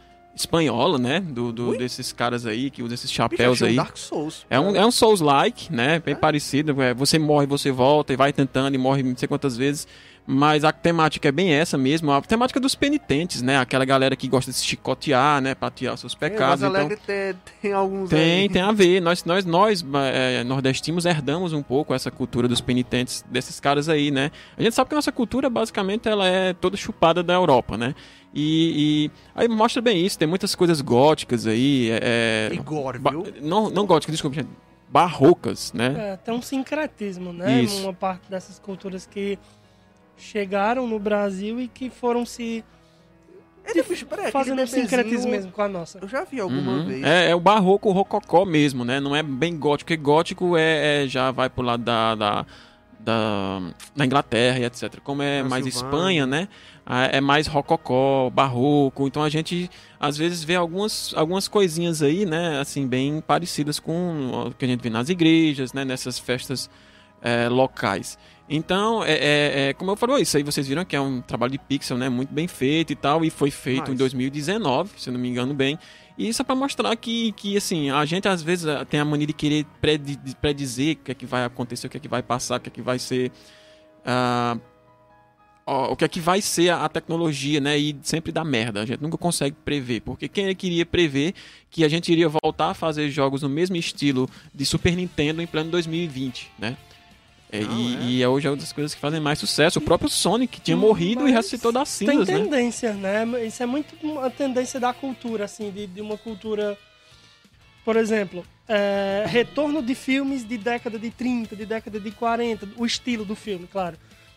espanhola, 0.40 0.98
né, 0.98 1.20
do, 1.20 1.52
do- 1.52 1.76
desses 1.76 2.12
caras 2.12 2.46
aí, 2.46 2.70
que 2.70 2.82
usam 2.82 2.94
esses 2.94 3.10
chapéus 3.12 3.62
aí. 3.62 3.76
Dark 3.76 3.96
Souls. 3.96 4.44
É 4.50 4.58
um, 4.58 4.74
é 4.76 4.84
um 4.84 4.90
Souls-like, 4.90 5.72
né? 5.72 5.98
Bem 6.00 6.14
parecido. 6.16 6.80
é, 6.82 6.92
você 6.92 7.18
morre, 7.18 7.46
você 7.46 7.70
volta 7.70 8.12
e 8.12 8.16
vai 8.16 8.32
tentando 8.32 8.74
e 8.74 8.78
morre 8.78 9.02
não 9.02 9.16
sei 9.16 9.28
quantas 9.28 9.56
vezes. 9.56 9.86
Mas 10.32 10.62
a 10.62 10.70
temática 10.70 11.28
é 11.28 11.32
bem 11.32 11.52
essa 11.52 11.76
mesmo. 11.76 12.12
A 12.12 12.22
temática 12.22 12.60
dos 12.60 12.76
penitentes, 12.76 13.42
né? 13.42 13.58
Aquela 13.58 13.84
galera 13.84 14.14
que 14.14 14.28
gosta 14.28 14.52
de 14.52 14.56
se 14.56 14.64
chicotear, 14.64 15.40
né? 15.40 15.56
Os 15.92 16.00
seus 16.00 16.14
pecados. 16.14 16.62
É, 16.62 16.68
então, 16.68 16.88
tem, 17.04 17.34
tem 17.60 17.72
alguns 17.72 18.08
tem, 18.08 18.42
aí. 18.42 18.48
tem 18.48 18.62
a 18.62 18.70
ver. 18.70 19.00
Nós, 19.00 19.24
nós, 19.24 19.44
nós 19.44 19.84
é, 20.14 20.44
nordestinos, 20.44 21.04
herdamos 21.04 21.52
um 21.52 21.64
pouco 21.64 21.92
essa 21.92 22.12
cultura 22.12 22.46
dos 22.46 22.60
penitentes 22.60 23.24
desses 23.28 23.58
caras 23.58 23.88
aí, 23.88 24.12
né? 24.12 24.30
A 24.56 24.62
gente 24.62 24.72
sabe 24.72 24.88
que 24.88 24.94
a 24.94 24.98
nossa 24.98 25.10
cultura, 25.10 25.50
basicamente, 25.50 26.08
ela 26.08 26.28
é 26.28 26.52
toda 26.52 26.76
chupada 26.76 27.24
da 27.24 27.34
Europa, 27.34 27.76
né? 27.76 27.92
E, 28.32 29.08
e 29.08 29.10
aí 29.34 29.48
mostra 29.48 29.82
bem 29.82 30.06
isso. 30.06 30.16
Tem 30.16 30.28
muitas 30.28 30.54
coisas 30.54 30.80
góticas 30.80 31.44
aí. 31.44 31.88
É, 31.90 32.50
E 32.52 32.56
gore, 32.58 33.00
viu? 33.00 33.26
não, 33.42 33.68
não 33.68 33.84
góticas, 33.84 34.12
desculpa, 34.12 34.36
gente. 34.36 34.48
Barrocas, 34.88 35.72
né? 35.72 35.94
É, 36.12 36.16
tem 36.16 36.34
um 36.34 36.42
sincretismo, 36.42 37.32
né? 37.32 37.62
Isso. 37.62 37.82
Uma 37.82 37.92
parte 37.92 38.30
dessas 38.30 38.58
culturas 38.58 39.06
que 39.06 39.38
chegaram 40.20 40.86
no 40.86 40.98
Brasil 40.98 41.58
e 41.60 41.66
que 41.68 41.90
foram 41.90 42.24
se 42.24 42.64
Ele, 43.64 43.82
bicho, 43.82 44.06
peraí, 44.06 44.30
fazendo 44.32 44.62
um 44.62 44.66
sincretismo 44.66 45.30
mesmo 45.30 45.52
com 45.52 45.62
a 45.62 45.68
nossa. 45.68 45.98
Eu 46.02 46.08
já 46.08 46.24
vi 46.24 46.40
alguma 46.40 46.72
Uhum. 46.72 46.84
vez. 46.86 47.04
É, 47.04 47.30
é 47.30 47.34
o 47.34 47.40
barroco 47.40 47.90
rococó 47.92 48.44
mesmo, 48.44 48.84
né? 48.84 48.98
Não 49.00 49.14
é 49.14 49.22
bem 49.22 49.56
gótico, 49.56 49.86
porque 49.88 49.96
gótico 49.96 50.56
é, 50.56 51.04
é- 51.04 51.08
já 51.08 51.30
vai 51.30 51.48
pro 51.48 51.62
lado 51.62 51.82
da, 51.84 52.14
da, 52.14 52.46
da, 52.98 53.60
da 53.94 54.04
Inglaterra 54.04 54.58
e 54.58 54.64
etc. 54.64 54.98
Como 55.04 55.22
é 55.22 55.42
mais. 55.42 55.66
Espanha, 55.66 56.26
né? 56.26 56.48
Ah, 56.84 57.04
É 57.04 57.20
mais 57.20 57.46
rococó, 57.46 58.28
barroco. 58.30 59.06
Então 59.06 59.22
a 59.22 59.28
gente 59.28 59.70
às 60.00 60.16
vezes 60.16 60.42
vê 60.42 60.56
algumas, 60.56 61.12
algumas 61.14 61.46
coisinhas 61.46 62.02
aí, 62.02 62.26
né? 62.26 62.58
Assim, 62.58 62.86
bem 62.88 63.20
parecidas 63.20 63.78
com 63.78 64.46
o 64.48 64.54
que 64.54 64.64
a 64.64 64.68
gente 64.68 64.80
vê 64.82 64.90
nas 64.90 65.08
igrejas, 65.08 65.72
né? 65.72 65.84
Nessas 65.84 66.18
festas 66.18 66.68
é, 67.22 67.48
locais. 67.48 68.18
Então, 68.52 69.04
é, 69.04 69.12
é, 69.12 69.68
é, 69.68 69.72
como 69.74 69.92
eu 69.92 69.96
falei, 69.96 70.22
isso 70.22 70.36
aí 70.36 70.42
vocês 70.42 70.66
viram 70.66 70.84
que 70.84 70.96
é 70.96 71.00
um 71.00 71.20
trabalho 71.20 71.52
de 71.52 71.58
pixel, 71.58 71.96
né? 71.96 72.08
Muito 72.08 72.34
bem 72.34 72.48
feito 72.48 72.92
e 72.92 72.96
tal, 72.96 73.24
e 73.24 73.30
foi 73.30 73.48
feito 73.48 73.82
Nice. 73.82 73.92
em 73.92 73.96
2019, 73.96 74.90
se 74.96 75.08
eu 75.08 75.12
não 75.12 75.20
me 75.20 75.28
engano 75.28 75.54
bem. 75.54 75.78
E 76.18 76.28
isso 76.28 76.42
é 76.42 76.44
pra 76.44 76.56
mostrar 76.56 76.94
que, 76.96 77.30
que, 77.32 77.56
assim, 77.56 77.90
a 77.90 78.04
gente 78.04 78.26
às 78.26 78.42
vezes 78.42 78.66
eh, 78.66 78.84
tem 78.86 78.98
a 78.98 79.04
mania 79.04 79.28
de 79.28 79.32
querer 79.32 79.64
predizer 80.40 80.96
o 80.96 81.04
que 81.04 81.12
é 81.12 81.14
que 81.14 81.26
vai 81.26 81.44
acontecer, 81.44 81.86
o 81.86 81.90
que 81.90 81.96
é 81.96 82.00
que 82.00 82.08
vai 82.08 82.24
passar, 82.24 82.58
o 82.58 82.60
que 82.60 82.68
é 82.68 82.72
que 82.72 82.82
vai 82.82 82.98
ser. 82.98 83.30
ó, 85.64 85.92
o 85.92 85.96
que 85.96 86.04
é 86.04 86.08
que 86.08 86.18
vai 86.18 86.42
ser 86.42 86.70
a, 86.70 86.84
a 86.84 86.88
tecnologia, 86.88 87.60
né? 87.60 87.78
E 87.78 87.96
sempre 88.02 88.32
dá 88.32 88.42
merda. 88.42 88.82
A 88.82 88.84
gente 88.84 89.00
nunca 89.00 89.16
consegue 89.16 89.54
prever. 89.64 90.00
Porque 90.00 90.26
quem 90.26 90.52
queria 90.56 90.84
prever 90.84 91.34
que 91.70 91.84
a 91.84 91.88
gente 91.88 92.10
iria 92.10 92.28
voltar 92.28 92.70
a 92.70 92.74
fazer 92.74 93.10
jogos 93.10 93.42
no 93.42 93.48
mesmo 93.48 93.76
estilo 93.76 94.28
de 94.52 94.66
Super 94.66 94.96
Nintendo 94.96 95.40
em 95.40 95.46
pleno 95.46 95.70
2020, 95.70 96.50
né? 96.58 96.76
É, 97.52 97.60
Não, 97.60 97.78
e, 97.80 97.96
é. 97.96 98.00
e 98.02 98.22
é 98.22 98.28
hoje 98.28 98.46
é 98.46 98.50
uma 98.50 98.56
das 98.56 98.72
coisas 98.72 98.94
que 98.94 99.00
fazem 99.00 99.18
mais 99.20 99.38
sucesso. 99.38 99.78
O 99.78 99.82
próprio 99.82 100.08
Sonic 100.08 100.60
tinha 100.60 100.76
Hum, 100.76 100.80
morrido 100.80 101.26
e 101.28 101.32
ressuscitou 101.32 101.72
das 101.72 101.96
Tem 101.98 102.08
cinzas, 102.08 102.28
né? 102.28 102.34
tendência, 102.44 102.92
né? 102.94 103.24
Isso 103.46 103.62
é 103.62 103.66
muito 103.66 103.94
uma 104.02 104.30
tendência 104.30 104.78
da 104.78 104.92
cultura, 104.92 105.44
assim, 105.44 105.70
de, 105.70 105.86
de 105.86 106.00
uma 106.00 106.16
cultura. 106.16 106.78
Por 107.84 107.96
exemplo, 107.96 108.44
é, 108.68 109.24
retorno 109.26 109.82
de 109.82 109.94
filmes 109.94 110.46
de 110.46 110.56
década 110.58 110.98
de 110.98 111.10
30, 111.10 111.56
de 111.56 111.66
década 111.66 111.98
de 111.98 112.10
40, 112.10 112.68
o 112.76 112.86
estilo 112.86 113.24
do 113.24 113.34
filme, 113.34 113.66
claro. 113.66 113.96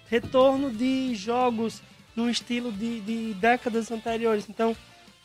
Retorno 0.09 0.71
de 0.71 1.13
jogos 1.13 1.81
no 2.15 2.29
estilo 2.29 2.71
de, 2.71 2.99
de 3.01 3.33
décadas 3.35 3.91
anteriores. 3.91 4.45
Então, 4.49 4.75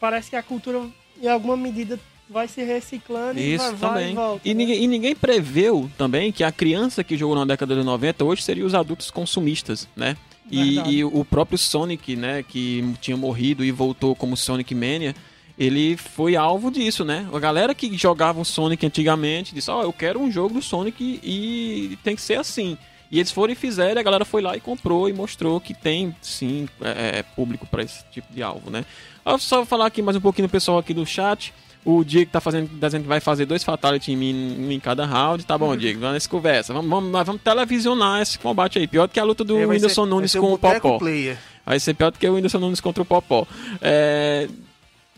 parece 0.00 0.30
que 0.30 0.36
a 0.36 0.42
cultura, 0.42 0.82
em 1.22 1.28
alguma 1.28 1.56
medida, 1.56 1.98
vai 2.28 2.46
se 2.46 2.62
reciclando 2.62 3.38
e 3.38 3.54
Isso 3.54 3.64
vai, 3.64 3.74
vai 3.74 3.90
também. 3.90 4.12
e 4.12 4.14
volta. 4.14 4.48
e, 4.48 4.54
né? 4.54 4.58
ninguém, 4.58 4.82
e 4.82 4.86
ninguém 4.86 5.14
preveu 5.14 5.90
também 5.96 6.30
que 6.30 6.44
a 6.44 6.52
criança 6.52 7.02
que 7.02 7.16
jogou 7.16 7.36
na 7.36 7.44
década 7.44 7.74
de 7.74 7.82
90 7.82 8.24
hoje 8.24 8.42
seria 8.42 8.64
os 8.66 8.74
adultos 8.74 9.10
consumistas, 9.10 9.88
né? 9.96 10.16
E, 10.50 10.78
e 10.78 11.04
o 11.04 11.24
próprio 11.24 11.58
Sonic, 11.58 12.16
né, 12.16 12.42
que 12.42 12.94
tinha 13.02 13.16
morrido 13.16 13.62
e 13.62 13.70
voltou 13.70 14.16
como 14.16 14.34
Sonic 14.34 14.74
Mania, 14.74 15.14
ele 15.58 15.96
foi 15.96 16.36
alvo 16.36 16.70
disso, 16.70 17.04
né? 17.04 17.28
A 17.32 17.38
galera 17.38 17.74
que 17.74 17.94
jogava 17.98 18.40
o 18.40 18.44
Sonic 18.44 18.86
antigamente 18.86 19.54
disse: 19.54 19.70
Ó, 19.70 19.82
eu 19.82 19.92
quero 19.92 20.20
um 20.20 20.30
jogo 20.30 20.54
do 20.54 20.62
Sonic 20.62 21.20
e 21.22 21.98
tem 22.02 22.14
que 22.14 22.22
ser 22.22 22.38
assim. 22.38 22.78
E 23.10 23.18
eles 23.18 23.32
foram 23.32 23.52
e 23.52 23.56
fizeram, 23.56 24.00
a 24.00 24.04
galera 24.04 24.24
foi 24.24 24.42
lá 24.42 24.56
e 24.56 24.60
comprou 24.60 25.08
e 25.08 25.12
mostrou 25.12 25.60
que 25.60 25.72
tem, 25.72 26.14
sim, 26.20 26.68
é, 26.80 27.18
é, 27.18 27.22
público 27.22 27.66
para 27.66 27.82
esse 27.82 28.04
tipo 28.12 28.32
de 28.32 28.42
alvo, 28.42 28.70
né? 28.70 28.84
Eu 29.24 29.38
só 29.38 29.56
vou 29.56 29.66
falar 29.66 29.86
aqui 29.86 30.02
mais 30.02 30.16
um 30.16 30.20
pouquinho 30.20 30.46
do 30.46 30.50
pessoal 30.50 30.78
aqui 30.78 30.94
do 30.94 31.04
chat. 31.06 31.52
O 31.90 32.04
Diego 32.04 32.30
tá 32.30 32.40
fazendo, 32.40 32.68
dizendo 32.68 33.02
que 33.02 33.08
vai 33.08 33.18
fazer 33.20 33.46
dois 33.46 33.64
Fatality 33.64 34.12
em 34.12 34.16
mim 34.16 34.72
em 34.74 34.78
cada 34.80 35.06
round. 35.06 35.44
Tá 35.46 35.56
bom, 35.56 35.74
Diego, 35.76 36.00
vamos 36.00 36.14
nessa 36.14 36.28
conversa. 36.28 36.72
Vamos, 36.74 36.90
vamos, 36.90 37.10
nós 37.10 37.26
vamos 37.26 37.40
televisionar 37.40 38.20
esse 38.20 38.38
combate 38.38 38.78
aí. 38.78 38.86
Pior 38.86 39.06
do 39.06 39.12
que 39.14 39.18
a 39.20 39.24
luta 39.24 39.42
do 39.42 39.56
É, 39.58 39.64
Whindersson 39.66 40.04
ser- 40.04 40.10
Nunes 40.10 40.34
com 40.34 40.52
o 40.52 40.58
Popó. 40.58 40.98
Player. 40.98 41.38
Vai 41.64 41.80
ser 41.80 41.94
pior 41.94 42.10
do 42.10 42.18
que 42.18 42.28
o 42.28 42.34
Whindersson 42.34 42.58
Nunes 42.58 42.80
contra 42.80 43.02
o 43.02 43.06
Popó. 43.06 43.46
É... 43.80 44.48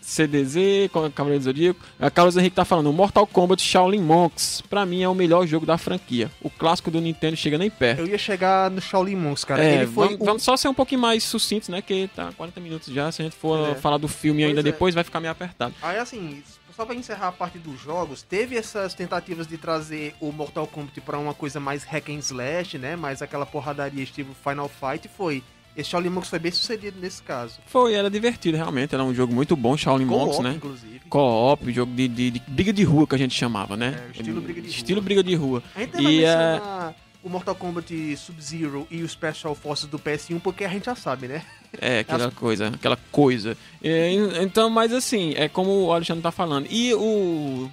CDZ, 0.02 0.88
com 0.92 1.04
a 1.04 1.10
Cavaleiro 1.10 1.40
do 1.42 1.44
Zodíaco. 1.44 1.78
A 2.00 2.10
Carlos 2.10 2.36
Henrique 2.36 2.56
tá 2.56 2.64
falando, 2.64 2.90
Mortal 2.92 3.26
Kombat 3.26 3.62
Shaolin 3.62 4.00
Monks, 4.00 4.62
pra 4.68 4.84
mim 4.86 5.02
é 5.02 5.08
o 5.08 5.14
melhor 5.14 5.46
jogo 5.46 5.66
da 5.66 5.76
franquia. 5.76 6.30
O 6.40 6.48
clássico 6.48 6.90
do 6.90 7.00
Nintendo 7.00 7.36
chega 7.36 7.58
nem 7.58 7.70
perto. 7.70 8.00
Eu 8.00 8.06
ia 8.08 8.16
chegar 8.18 8.70
no 8.70 8.80
Shaolin 8.80 9.14
Monks, 9.14 9.44
cara. 9.44 9.62
É, 9.62 9.74
Ele 9.82 9.86
foi 9.88 10.06
vamos, 10.06 10.20
o- 10.20 10.24
vamos 10.24 10.42
só 10.42 10.56
ser 10.56 10.68
um 10.68 10.74
pouquinho 10.74 11.00
mais 11.02 11.22
sucintos, 11.22 11.68
né? 11.68 11.82
Que 11.82 12.08
tá 12.16 12.32
40 12.36 12.60
minutos 12.60 12.92
já. 12.92 13.12
Se 13.12 13.20
a 13.22 13.24
gente 13.26 13.36
for 13.36 13.70
É. 13.70 13.74
falar 13.74 13.98
do 13.98 14.08
filme 14.08 14.40
Pois 14.42 14.48
ainda 14.48 14.60
é. 14.60 14.64
depois, 14.64 14.94
vai 14.94 15.04
ficar 15.04 15.20
meio 15.20 15.30
apertado. 15.32 15.74
Aí 15.82 15.98
assim, 15.98 16.42
só 16.80 16.86
pra 16.86 16.94
encerrar 16.94 17.28
a 17.28 17.32
parte 17.32 17.58
dos 17.58 17.78
jogos, 17.78 18.22
teve 18.22 18.56
essas 18.56 18.94
tentativas 18.94 19.46
de 19.46 19.58
trazer 19.58 20.14
o 20.18 20.32
Mortal 20.32 20.66
Kombat 20.66 20.98
pra 21.02 21.18
uma 21.18 21.34
coisa 21.34 21.60
mais 21.60 21.84
hack 21.84 22.08
and 22.08 22.20
slash, 22.20 22.78
né? 22.78 22.96
Mais 22.96 23.20
aquela 23.20 23.44
porradaria 23.44 24.02
estilo 24.02 24.34
Final 24.42 24.66
Fight 24.66 25.06
foi. 25.14 25.42
Esse 25.76 25.90
Shaolin 25.90 26.08
Monks 26.08 26.30
foi 26.30 26.38
bem 26.38 26.50
sucedido 26.50 26.98
nesse 26.98 27.22
caso. 27.22 27.60
Foi, 27.66 27.92
era 27.92 28.08
divertido, 28.08 28.56
realmente. 28.56 28.94
Era 28.94 29.04
um 29.04 29.12
jogo 29.12 29.34
muito 29.34 29.54
bom, 29.54 29.76
Shaolin 29.76 30.06
Monks, 30.06 30.38
né? 30.38 30.54
inclusive. 30.56 31.00
Co-op, 31.10 31.70
jogo 31.70 31.94
de, 31.94 32.08
de, 32.08 32.30
de 32.30 32.42
briga 32.48 32.72
de 32.72 32.82
rua 32.82 33.06
que 33.06 33.14
a 33.14 33.18
gente 33.18 33.34
chamava, 33.34 33.76
né? 33.76 34.02
É, 34.08 34.12
estilo 34.16 34.40
briga 34.40 34.62
de 34.62 34.68
Estilo 34.70 35.00
rua. 35.00 35.04
briga 35.04 35.22
de 35.22 35.34
rua. 35.34 35.62
A 35.76 35.80
gente 35.80 36.00
E, 36.00 36.24
é, 36.24 36.52
mencionar 36.52 36.94
o 37.22 37.28
Mortal 37.28 37.54
Kombat 37.54 38.16
Sub-Zero 38.16 38.86
e 38.90 39.02
o 39.02 39.08
Special 39.08 39.54
Forces 39.54 39.86
do 39.86 39.98
PS1, 39.98 40.40
porque 40.40 40.64
a 40.64 40.68
gente 40.68 40.86
já 40.86 40.94
sabe, 40.94 41.28
né? 41.28 41.42
É, 41.80 41.98
aquela 42.06 42.30
coisa, 42.30 42.68
aquela 42.68 42.98
coisa. 43.12 43.56
É, 43.82 44.10
en- 44.12 44.42
então, 44.42 44.70
mas 44.70 44.92
assim, 44.92 45.34
é 45.36 45.48
como 45.48 45.70
o 45.86 45.92
Alexandre 45.92 46.22
tá 46.22 46.30
falando. 46.32 46.66
E 46.70 46.94
o. 46.94 47.70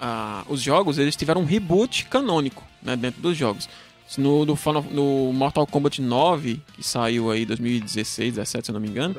ah, 0.00 0.44
os 0.48 0.60
jogos, 0.60 0.98
eles 0.98 1.14
tiveram 1.16 1.42
um 1.42 1.44
reboot 1.44 2.06
canônico, 2.06 2.62
né, 2.82 2.96
dentro 2.96 3.20
dos 3.22 3.36
jogos. 3.36 3.68
No, 4.18 4.44
do 4.44 4.56
no 4.92 5.32
Mortal 5.32 5.66
Kombat 5.66 6.00
9, 6.02 6.60
que 6.74 6.82
saiu 6.82 7.30
aí 7.30 7.42
em 7.42 7.46
2016, 7.46 8.34
17, 8.34 8.66
se 8.66 8.70
eu 8.70 8.74
não 8.74 8.80
me 8.80 8.88
engano, 8.88 9.14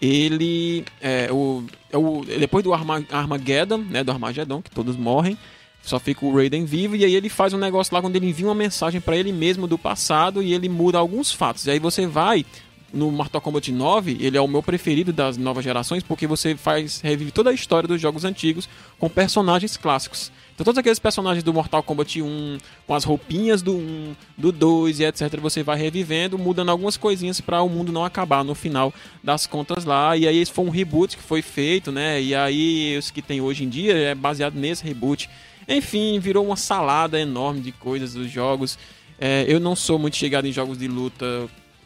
ele 0.00 0.84
é 1.00 1.28
o, 1.32 1.64
é 1.90 1.96
o 1.96 2.24
depois 2.24 2.64
do 2.64 2.74
Arma, 2.74 3.04
Armageddon, 3.10 3.78
né, 3.78 4.02
do 4.02 4.10
Armageddon, 4.10 4.60
que 4.60 4.70
todos 4.70 4.96
morrem, 4.96 5.38
só 5.82 5.98
fica 5.98 6.24
o 6.24 6.34
Raiden 6.34 6.64
vivo 6.64 6.94
e 6.94 7.04
aí 7.04 7.14
ele 7.14 7.28
faz 7.28 7.52
um 7.52 7.58
negócio 7.58 7.94
lá 7.94 8.00
quando 8.00 8.16
ele 8.16 8.28
envia 8.28 8.46
uma 8.46 8.54
mensagem 8.54 9.00
pra 9.00 9.16
ele 9.16 9.32
mesmo 9.32 9.66
do 9.66 9.76
passado 9.76 10.42
e 10.42 10.54
ele 10.54 10.68
muda 10.68 10.98
alguns 10.98 11.32
fatos. 11.32 11.66
E 11.66 11.70
aí 11.70 11.78
você 11.78 12.06
vai 12.06 12.46
no 12.92 13.10
Mortal 13.10 13.40
Kombat 13.40 13.72
9, 13.72 14.18
ele 14.20 14.36
é 14.36 14.40
o 14.40 14.46
meu 14.46 14.62
preferido 14.62 15.12
das 15.12 15.36
novas 15.36 15.64
gerações 15.64 16.02
porque 16.02 16.26
você 16.26 16.54
faz 16.54 17.00
revive 17.00 17.30
toda 17.32 17.50
a 17.50 17.52
história 17.52 17.88
dos 17.88 18.00
jogos 18.00 18.24
antigos 18.24 18.68
com 18.98 19.08
personagens 19.08 19.76
clássicos. 19.76 20.30
Então 20.54 20.64
todos 20.64 20.78
aqueles 20.78 20.98
personagens 20.98 21.42
do 21.42 21.54
Mortal 21.54 21.82
Kombat 21.82 22.20
1, 22.20 22.58
com 22.86 22.94
as 22.94 23.04
roupinhas 23.04 23.62
do 23.62 23.74
1, 23.74 24.14
do 24.36 24.52
2 24.52 25.00
e 25.00 25.04
etc, 25.04 25.40
você 25.40 25.62
vai 25.62 25.78
revivendo, 25.78 26.38
mudando 26.38 26.68
algumas 26.68 26.96
coisinhas 26.96 27.40
para 27.40 27.62
o 27.62 27.68
mundo 27.68 27.90
não 27.90 28.04
acabar 28.04 28.44
no 28.44 28.54
final 28.54 28.92
das 29.24 29.46
contas 29.46 29.86
lá. 29.86 30.14
E 30.16 30.28
aí 30.28 30.36
esse 30.38 30.52
foi 30.52 30.64
um 30.66 30.70
reboot 30.70 31.16
que 31.16 31.22
foi 31.22 31.40
feito, 31.40 31.90
né? 31.90 32.20
E 32.20 32.34
aí 32.34 32.96
os 32.98 33.10
que 33.10 33.22
tem 33.22 33.40
hoje 33.40 33.64
em 33.64 33.68
dia 33.68 33.96
é 33.96 34.14
baseado 34.14 34.54
nesse 34.54 34.84
reboot. 34.84 35.28
Enfim, 35.68 36.18
virou 36.18 36.44
uma 36.44 36.56
salada 36.56 37.18
enorme 37.20 37.60
de 37.60 37.72
coisas 37.72 38.14
dos 38.14 38.30
jogos. 38.30 38.78
É, 39.20 39.44
eu 39.48 39.60
não 39.60 39.76
sou 39.76 39.98
muito 39.98 40.16
chegado 40.16 40.46
em 40.46 40.52
jogos 40.52 40.76
de 40.78 40.88
luta. 40.88 41.24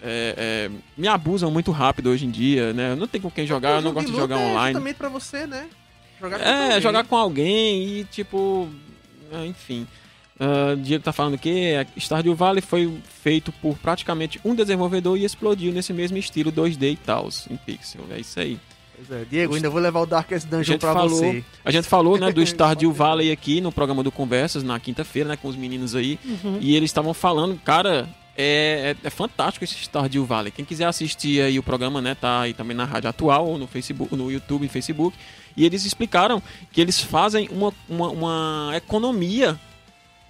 é, 0.02 0.68
é, 0.68 0.70
me 0.96 1.08
abusam 1.08 1.50
muito 1.50 1.70
rápido 1.70 2.10
hoje 2.10 2.24
em 2.26 2.30
dia, 2.30 2.72
né? 2.72 2.92
Eu 2.92 2.96
não 2.96 3.06
tenho 3.06 3.22
com 3.22 3.30
quem 3.30 3.46
jogar, 3.46 3.76
eu 3.76 3.82
não 3.82 3.92
gosto 3.92 4.06
de 4.06 4.12
luta 4.12 4.22
jogar 4.22 4.40
é 4.40 4.46
online. 4.50 4.74
justamente 4.74 4.96
pra 4.96 5.08
você, 5.08 5.46
né? 5.46 5.66
Jogar 6.20 6.38
com 6.38 6.44
É, 6.44 6.64
alguém. 6.64 6.80
jogar 6.80 7.04
com 7.04 7.16
alguém 7.16 7.82
e 8.00 8.04
tipo. 8.04 8.68
ah, 9.32 9.44
Enfim. 9.46 9.86
Uh, 10.38 10.76
Diego 10.76 11.02
tá 11.02 11.14
falando 11.14 11.38
que 11.38 11.72
Stardew 11.98 12.34
Valley 12.34 12.60
foi 12.60 12.92
feito 13.22 13.50
por 13.52 13.74
praticamente 13.78 14.38
um 14.44 14.54
desenvolvedor 14.54 15.16
e 15.16 15.24
explodiu 15.24 15.72
nesse 15.72 15.94
mesmo 15.94 16.18
estilo 16.18 16.52
2D 16.52 16.92
e 16.92 16.96
tal, 16.96 17.28
em 17.50 17.56
pixel. 17.56 18.02
É 18.10 18.20
isso 18.20 18.38
aí. 18.38 18.58
É, 19.10 19.24
Diego, 19.28 19.54
ainda 19.54 19.68
vou 19.70 19.80
levar 19.80 20.00
o 20.00 20.06
Darkest 20.06 20.46
Dungeon 20.48 20.78
pra 20.78 20.92
falou, 20.92 21.08
você. 21.18 21.44
a 21.64 21.70
gente 21.70 21.86
falou, 21.86 22.18
né, 22.18 22.32
do 22.32 22.40
Stardew 22.46 22.92
Valley 22.92 23.30
aqui 23.30 23.60
no 23.60 23.70
programa 23.70 24.02
do 24.02 24.10
Conversas 24.10 24.62
na 24.62 24.78
quinta-feira, 24.80 25.28
né, 25.30 25.36
com 25.36 25.48
os 25.48 25.56
meninos 25.56 25.94
aí, 25.94 26.18
Uhum. 26.24 26.58
e 26.60 26.74
eles 26.74 26.88
estavam 26.90 27.12
falando, 27.12 27.56
cara, 27.64 28.08
é, 28.36 28.94
é, 29.02 29.06
é 29.06 29.10
fantástico 29.10 29.64
esse 29.64 29.74
Stardew 29.74 30.24
Valley. 30.24 30.50
Quem 30.50 30.64
quiser 30.64 30.84
assistir 30.86 31.40
aí 31.42 31.58
o 31.58 31.62
programa, 31.62 32.00
né, 32.00 32.14
tá 32.14 32.40
aí 32.40 32.54
também 32.54 32.76
na 32.76 32.84
rádio 32.84 33.08
atual 33.10 33.46
ou 33.46 33.58
no 33.58 33.66
Facebook, 33.66 34.14
no 34.16 34.30
YouTube 34.30 34.64
e 34.66 34.68
Facebook, 34.68 35.16
e 35.56 35.64
eles 35.64 35.84
explicaram 35.84 36.42
que 36.72 36.80
eles 36.80 37.00
fazem 37.00 37.48
uma, 37.50 37.72
uma, 37.88 38.08
uma 38.10 38.72
economia 38.74 39.58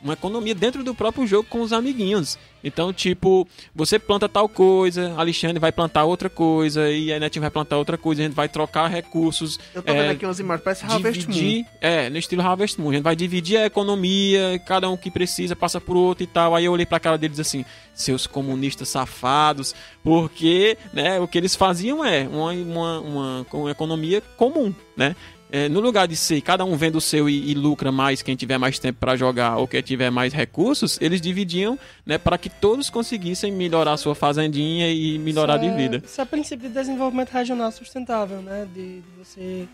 uma 0.03 0.12
economia 0.12 0.55
dentro 0.55 0.84
do 0.84 0.94
próprio 0.94 1.26
jogo 1.26 1.49
com 1.49 1.61
os 1.61 1.72
amiguinhos. 1.72 2.38
Então, 2.62 2.92
tipo, 2.92 3.47
você 3.74 3.99
planta 3.99 4.28
tal 4.28 4.49
coisa, 4.49 5.14
Alexandre 5.16 5.59
vai 5.59 5.70
plantar 5.70 6.05
outra 6.05 6.28
coisa, 6.28 6.90
e 6.90 7.12
a 7.12 7.20
Netinho 7.20 7.42
vai 7.42 7.51
plantar 7.51 7.76
outra 7.76 7.97
coisa, 7.97 8.22
a 8.22 8.24
gente 8.24 8.34
vai 8.34 8.49
trocar 8.49 8.88
recursos. 8.88 9.59
Eu 9.72 9.82
tô 9.82 9.92
é, 9.92 10.03
vendo 10.03 10.11
aqui 10.11 10.24
umas 10.26 10.40
imagens, 10.40 10.64
parece 10.64 10.84
Harvest 10.84 11.26
Moon. 11.28 11.32
dividir, 11.32 11.66
é, 11.80 12.11
no 12.11 12.18
estilo 12.18 12.42
Harvest 12.42 12.80
Moon. 12.80 12.90
A 12.90 12.94
gente 12.94 13.05
vai 13.05 13.14
dividir 13.14 13.59
a 13.59 13.66
economia, 13.66 14.61
cada 14.66 14.90
um 14.90 14.97
que 14.97 15.12
precisa 15.12 15.55
passa 15.55 15.80
por 15.80 15.97
outro 15.97 16.24
e 16.24 16.26
tal. 16.26 16.57
Aí 16.57 16.64
eu 16.64 16.72
olhei 16.72 16.86
pra 16.86 16.99
cara 16.99 17.16
deles 17.16 17.38
assim, 17.38 17.64
seus 17.94 18.26
comunistas 18.26 18.88
safados, 18.88 19.74
porque, 20.03 20.76
né, 20.92 21.20
o 21.20 21.28
que 21.28 21.38
eles 21.38 21.55
faziam 21.55 22.05
é 22.05 22.26
uma, 22.26 22.51
uma, 22.51 23.01
uma, 23.01 23.47
uma 23.53 23.70
economia 23.70 24.20
comum, 24.36 24.74
né? 24.97 25.14
É, 25.51 25.68
no 25.68 25.78
lugar 25.78 26.09
de 26.09 26.16
ser 26.16 26.40
cada 26.40 26.64
um 26.64 26.76
vendo 26.76 26.97
o 26.97 27.01
seu 27.01 27.28
e, 27.28 27.51
e 27.51 27.55
lucra 27.55 27.92
mais 27.92 28.20
quem 28.20 28.34
tiver 28.34 28.59
mais 28.59 28.78
tempo 28.80 28.99
para 28.99 29.14
jogar 29.14 29.57
ou 29.59 29.68
quem 29.68 29.80
tiver 29.80 30.11
mais 30.11 30.32
recursos, 30.32 30.99
eles 31.01 31.20
dividiam, 31.20 31.78
né, 32.05 32.18
para 32.18 32.36
que 32.36 32.51
todos 32.51 32.90
conseguissem 32.90 33.53
melhorar 33.53 33.92
a 33.92 33.97
sua 33.97 34.14
fazendinha 34.14 34.90
e 34.92 35.18
melhorar 35.18 35.57
Isso 35.57 35.64
de 35.64 35.70
é- 35.70 35.76
vida. 35.76 36.03
Isso 36.05 36.20
é 36.20 36.24
princípio 36.24 36.68
de 36.68 36.74
desenvolvimento 36.74 37.30
regional 37.30 37.70
sustentável, 37.70 38.42
né? 38.42 38.66
De, 38.74 39.01
de 39.01 39.11
você 39.16 39.68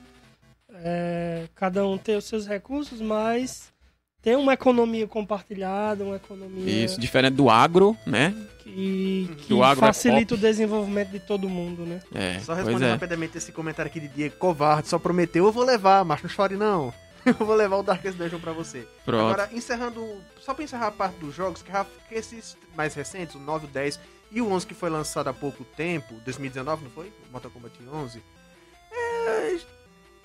é, 0.75 1.45
cada 1.55 1.87
um 1.87 1.97
ter 1.97 2.17
os 2.17 2.25
seus 2.25 2.47
recursos, 2.47 3.01
mas 3.01 3.72
ter 4.23 4.37
uma 4.37 4.55
economia 4.55 5.07
compartilhada, 5.07 6.05
uma 6.05 6.17
economia 6.17 6.85
Isso, 6.85 7.01
diferente 7.01 7.35
do 7.35 7.51
agro, 7.51 7.97
né? 8.07 8.35
que, 8.63 9.29
que 9.39 9.49
Do 9.49 9.63
agro 9.63 9.85
é 9.85 9.89
facilita 9.89 10.35
o 10.35 10.39
desenvolvimento 10.39 11.11
de 11.11 11.21
todo 11.21 11.49
mundo, 11.49 11.83
né? 11.83 12.01
É, 12.15 12.39
Só 12.41 12.55
respondendo 12.55 12.85
é. 12.85 12.93
rapidamente 12.93 13.37
esse 13.37 13.51
comentário 13.51 13.91
aqui 13.91 13.99
de 13.99 14.09
Diego 14.09 14.37
Covarde, 14.37 14.89
só 14.89 14.99
prometeu, 14.99 15.45
eu 15.45 15.53
vou 15.53 15.65
levar, 15.65 16.05
mas 16.05 16.23
não 16.23 16.31
chore 16.31 16.57
não. 16.57 16.95
eu 17.27 17.35
vou 17.35 17.55
levar 17.55 17.77
o 17.77 17.83
Darkest 17.83 18.17
Dungeon 18.17 18.39
pra 18.39 18.53
você. 18.53 18.87
Pronto. 19.05 19.33
Agora, 19.33 19.51
encerrando, 19.53 20.05
só 20.41 20.55
pra 20.55 20.65
encerrar 20.65 20.89
a 20.89 20.93
parte 20.93 21.19
dos 21.19 21.35
jogos, 21.35 21.63
que, 21.63 21.73
que 22.09 22.15
esses 22.15 22.57
mais 22.77 22.95
recentes, 22.95 23.35
o 23.35 23.41
9, 23.41 23.67
o 23.67 23.69
10 23.69 24.01
e 24.31 24.41
o 24.41 24.51
11 24.51 24.67
que 24.67 24.75
foi 24.75 24.91
lançado 24.91 25.29
há 25.29 25.33
pouco 25.33 25.65
tempo, 25.65 26.15
2019, 26.25 26.85
não 26.85 26.91
foi? 26.91 27.13
Mortal 27.31 27.51
Kombat 27.51 27.75
11. 27.93 28.23
É, 28.93 29.57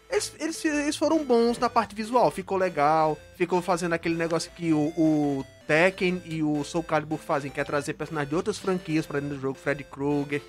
eles, 0.09 0.33
eles, 0.39 0.65
eles 0.65 0.95
foram 0.95 1.23
bons 1.23 1.57
na 1.59 1.69
parte 1.69 1.93
visual, 1.95 2.29
ficou 2.31 2.57
legal, 2.57 3.17
ficou 3.35 3.61
fazendo 3.61 3.93
aquele 3.93 4.15
negócio 4.15 4.51
que 4.55 4.73
o, 4.73 4.79
o 4.97 5.45
Tekken 5.67 6.21
e 6.25 6.41
o 6.41 6.63
Soul 6.63 6.83
Calibur 6.83 7.17
fazem, 7.19 7.51
que 7.51 7.59
é 7.59 7.63
trazer 7.63 7.93
personagens 7.93 8.29
de 8.29 8.35
outras 8.35 8.57
franquias 8.57 9.05
pra 9.05 9.19
dentro 9.19 9.35
do 9.35 9.41
jogo, 9.41 9.57
Freddy 9.61 9.83
Krueger. 9.83 10.41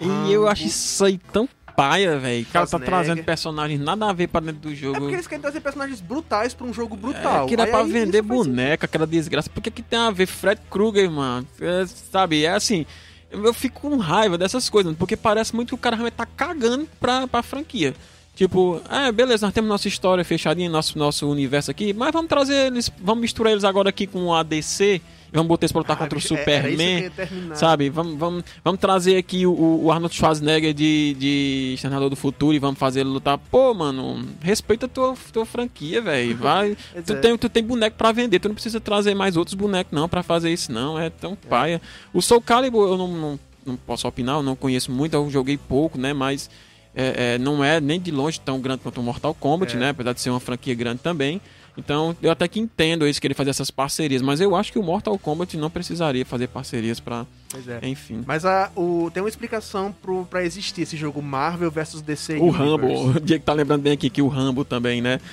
E 0.00 0.06
eu 0.32 0.40
Rambo. 0.40 0.48
acho 0.48 0.64
isso 0.66 1.04
aí 1.04 1.18
tão 1.32 1.48
paia, 1.76 2.18
velho. 2.18 2.42
O 2.42 2.46
cara 2.46 2.66
tá 2.66 2.78
trazendo 2.80 3.22
personagens 3.22 3.80
nada 3.80 4.10
a 4.10 4.12
ver 4.12 4.26
pra 4.28 4.40
dentro 4.40 4.60
do 4.62 4.72
É 4.72 4.74
jogo. 4.74 4.98
porque 4.98 5.14
eles 5.14 5.26
querem 5.28 5.40
trazer 5.42 5.60
personagens 5.60 6.00
brutais 6.00 6.52
pra 6.52 6.66
um 6.66 6.72
jogo 6.74 6.96
brutal. 6.96 7.44
É, 7.44 7.48
que 7.48 7.54
era 7.54 7.64
Aí- 7.64 7.70
pra 7.70 7.80
aí 7.80 7.92
vender 7.92 8.24
faz 8.24 8.38
boneca, 8.38 8.86
aquela 8.86 9.06
desgraça. 9.06 9.48
Por 9.48 9.62
que, 9.62 9.70
que 9.70 9.82
tem 9.82 9.98
a 9.98 10.10
ver 10.10 10.26
Fred 10.26 10.60
Krueger, 10.68 11.08
mano? 11.10 11.46
É, 11.60 11.86
sabe, 11.86 12.44
é 12.44 12.50
assim. 12.50 12.84
Eu 13.30 13.44
eu 13.44 13.54
fico 13.54 13.80
com 13.88 13.96
raiva 13.96 14.36
dessas 14.38 14.68
coisas, 14.68 14.94
porque 14.96 15.16
parece 15.16 15.54
muito 15.54 15.68
que 15.70 15.74
o 15.74 15.78
cara 15.78 15.94
realmente 15.96 16.14
tá 16.14 16.26
cagando 16.26 16.88
pra, 17.00 17.26
pra 17.28 17.42
franquia. 17.42 17.94
Tipo, 18.34 18.80
é, 18.90 19.12
beleza, 19.12 19.46
nós 19.46 19.54
temos 19.54 19.68
nossa 19.68 19.86
história 19.86 20.24
fechadinha, 20.24 20.68
nosso, 20.68 20.98
nosso 20.98 21.30
universo 21.30 21.70
aqui, 21.70 21.92
mas 21.92 22.10
vamos 22.12 22.28
trazer 22.28 22.66
eles, 22.66 22.90
vamos 23.00 23.22
misturar 23.22 23.52
eles 23.52 23.62
agora 23.62 23.90
aqui 23.90 24.08
com 24.08 24.34
a 24.34 24.42
DC, 24.42 24.96
e 24.96 25.36
vamos 25.36 25.46
botar 25.46 25.64
eles 25.66 25.70
pra 25.72 25.80
lutar 25.82 25.96
Ah, 25.96 26.00
contra 26.00 26.18
o 26.18 26.18
é- 26.20 26.24
Superman. 26.24 27.12
Sabe, 27.54 27.88
vamos, 27.90 28.18
vamos, 28.18 28.44
vamos 28.64 28.80
trazer 28.80 29.18
aqui 29.18 29.46
o, 29.46 29.84
o 29.84 29.92
Arnold 29.92 30.12
Schwarzenegger 30.16 30.74
de, 30.74 31.14
de 31.16 31.72
Exterminador 31.74 32.10
do 32.10 32.16
Futuro 32.16 32.52
e 32.54 32.58
vamos 32.58 32.76
fazer 32.78 33.00
ele 33.00 33.10
lutar. 33.10 33.38
Pô, 33.38 33.72
mano, 33.72 34.26
respeita 34.40 34.86
a 34.86 34.88
tua, 34.88 35.14
tua 35.32 35.46
franquia, 35.46 36.02
velho. 36.02 36.34
Vai. 36.38 36.76
Tu, 37.06 37.12
é. 37.12 37.16
tem, 37.16 37.38
tu 37.38 37.48
tem 37.48 37.62
boneco 37.62 37.96
pra 37.96 38.10
vender, 38.10 38.40
tu 38.40 38.48
não 38.48 38.54
precisa 38.54 38.80
trazer 38.80 39.14
mais 39.14 39.36
outros 39.36 39.54
bonecos, 39.54 39.92
não, 39.92 40.08
pra 40.08 40.24
fazer 40.24 40.52
isso, 40.52 40.72
não. 40.72 40.98
É 40.98 41.08
tão 41.08 41.36
paia. 41.36 41.80
O 42.12 42.20
Soul 42.20 42.40
Calibur, 42.40 42.88
eu 42.88 42.98
não, 42.98 43.06
não, 43.08 43.40
não 43.64 43.76
posso 43.76 44.08
opinar, 44.08 44.38
eu 44.38 44.42
não 44.42 44.56
conheço 44.56 44.90
muito, 44.90 45.14
eu 45.14 45.30
joguei 45.30 45.56
pouco, 45.56 45.96
né? 45.98 46.12
Mas 46.12 46.50
é, 46.94 47.34
é, 47.34 47.38
não 47.38 47.62
é 47.64 47.80
nem 47.80 48.00
de 48.00 48.10
longe 48.10 48.40
tão 48.40 48.60
grande 48.60 48.82
quanto 48.82 49.00
o 49.00 49.02
Mortal 49.02 49.34
Kombat, 49.34 49.74
É. 49.76 49.78
né? 49.78 49.88
Apesar 49.90 50.12
de 50.12 50.20
ser 50.20 50.30
uma 50.30 50.40
franquia 50.40 50.74
grande 50.74 51.00
também. 51.00 51.40
Então, 51.76 52.16
eu 52.22 52.30
até 52.30 52.46
que 52.46 52.60
entendo 52.60 53.04
eles 53.04 53.18
querer 53.18 53.34
fazer 53.34 53.50
essas 53.50 53.68
parcerias, 53.68 54.22
mas 54.22 54.40
eu 54.40 54.54
acho 54.54 54.70
que 54.72 54.78
o 54.78 54.82
Mortal 54.82 55.18
Kombat 55.18 55.56
não 55.56 55.68
precisaria 55.68 56.24
fazer 56.24 56.46
parcerias 56.46 57.00
pra. 57.00 57.26
Pois 57.50 57.66
é. 57.66 57.80
Enfim. 57.82 58.22
Mas 58.24 58.44
a, 58.44 58.70
o, 58.76 59.10
tem 59.12 59.20
uma 59.20 59.28
explicação 59.28 59.90
pro, 59.92 60.24
pra 60.26 60.44
existir 60.44 60.82
esse 60.82 60.96
jogo 60.96 61.20
Marvel 61.20 61.72
vs 61.72 62.00
DC 62.00 62.36
O 62.36 62.50
Rambo, 62.50 62.86
Universe. 62.86 63.18
o 63.18 63.20
Diego 63.20 63.44
tá 63.44 63.52
lembrando 63.52 63.82
bem 63.82 63.92
aqui 63.92 64.08
que 64.08 64.22
o 64.22 64.28
Rambo 64.28 64.64
também, 64.64 65.00
né? 65.02 65.20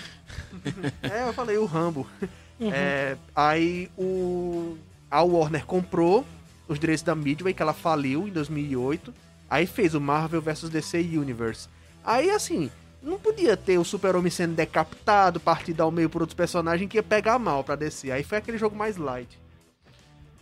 É, 1.04 1.28
eu 1.28 1.34
falei 1.34 1.58
o 1.58 1.66
Rambo. 1.66 2.08
É, 2.60 3.18
aí 3.36 3.90
o 3.98 4.78
a 5.10 5.22
Warner 5.24 5.66
comprou 5.66 6.26
os 6.68 6.80
direitos 6.80 7.04
da 7.04 7.14
Midway, 7.16 7.54
que 7.54 7.62
ela 7.62 7.74
faliu 7.74 8.28
em 8.28 8.32
2008. 8.32 9.14
Aí 9.52 9.68
fez 9.68 9.94
o 9.94 10.00
Marvel 10.00 10.42
vs 10.42 10.70
DC 10.70 10.98
Universe. 11.00 11.68
Aí, 12.06 12.30
assim, 12.32 12.72
não 13.04 13.20
podia 13.20 13.58
ter 13.58 13.78
o 13.78 13.84
Super-Homem 13.84 14.32
sendo 14.32 14.56
decapitado, 14.56 15.42
partido 15.42 15.82
ao 15.82 15.92
meio 15.92 16.10
por 16.10 16.22
outros 16.22 16.36
personagens 16.36 16.90
que 16.90 16.98
ia 16.98 17.04
pegar 17.04 17.38
mal 17.38 17.62
pra 17.64 17.76
DC. 17.76 18.10
Aí 18.12 18.24
foi 18.24 18.38
aquele 18.38 18.58
jogo 18.58 18.76
mais 18.78 18.96
light. 18.96 19.38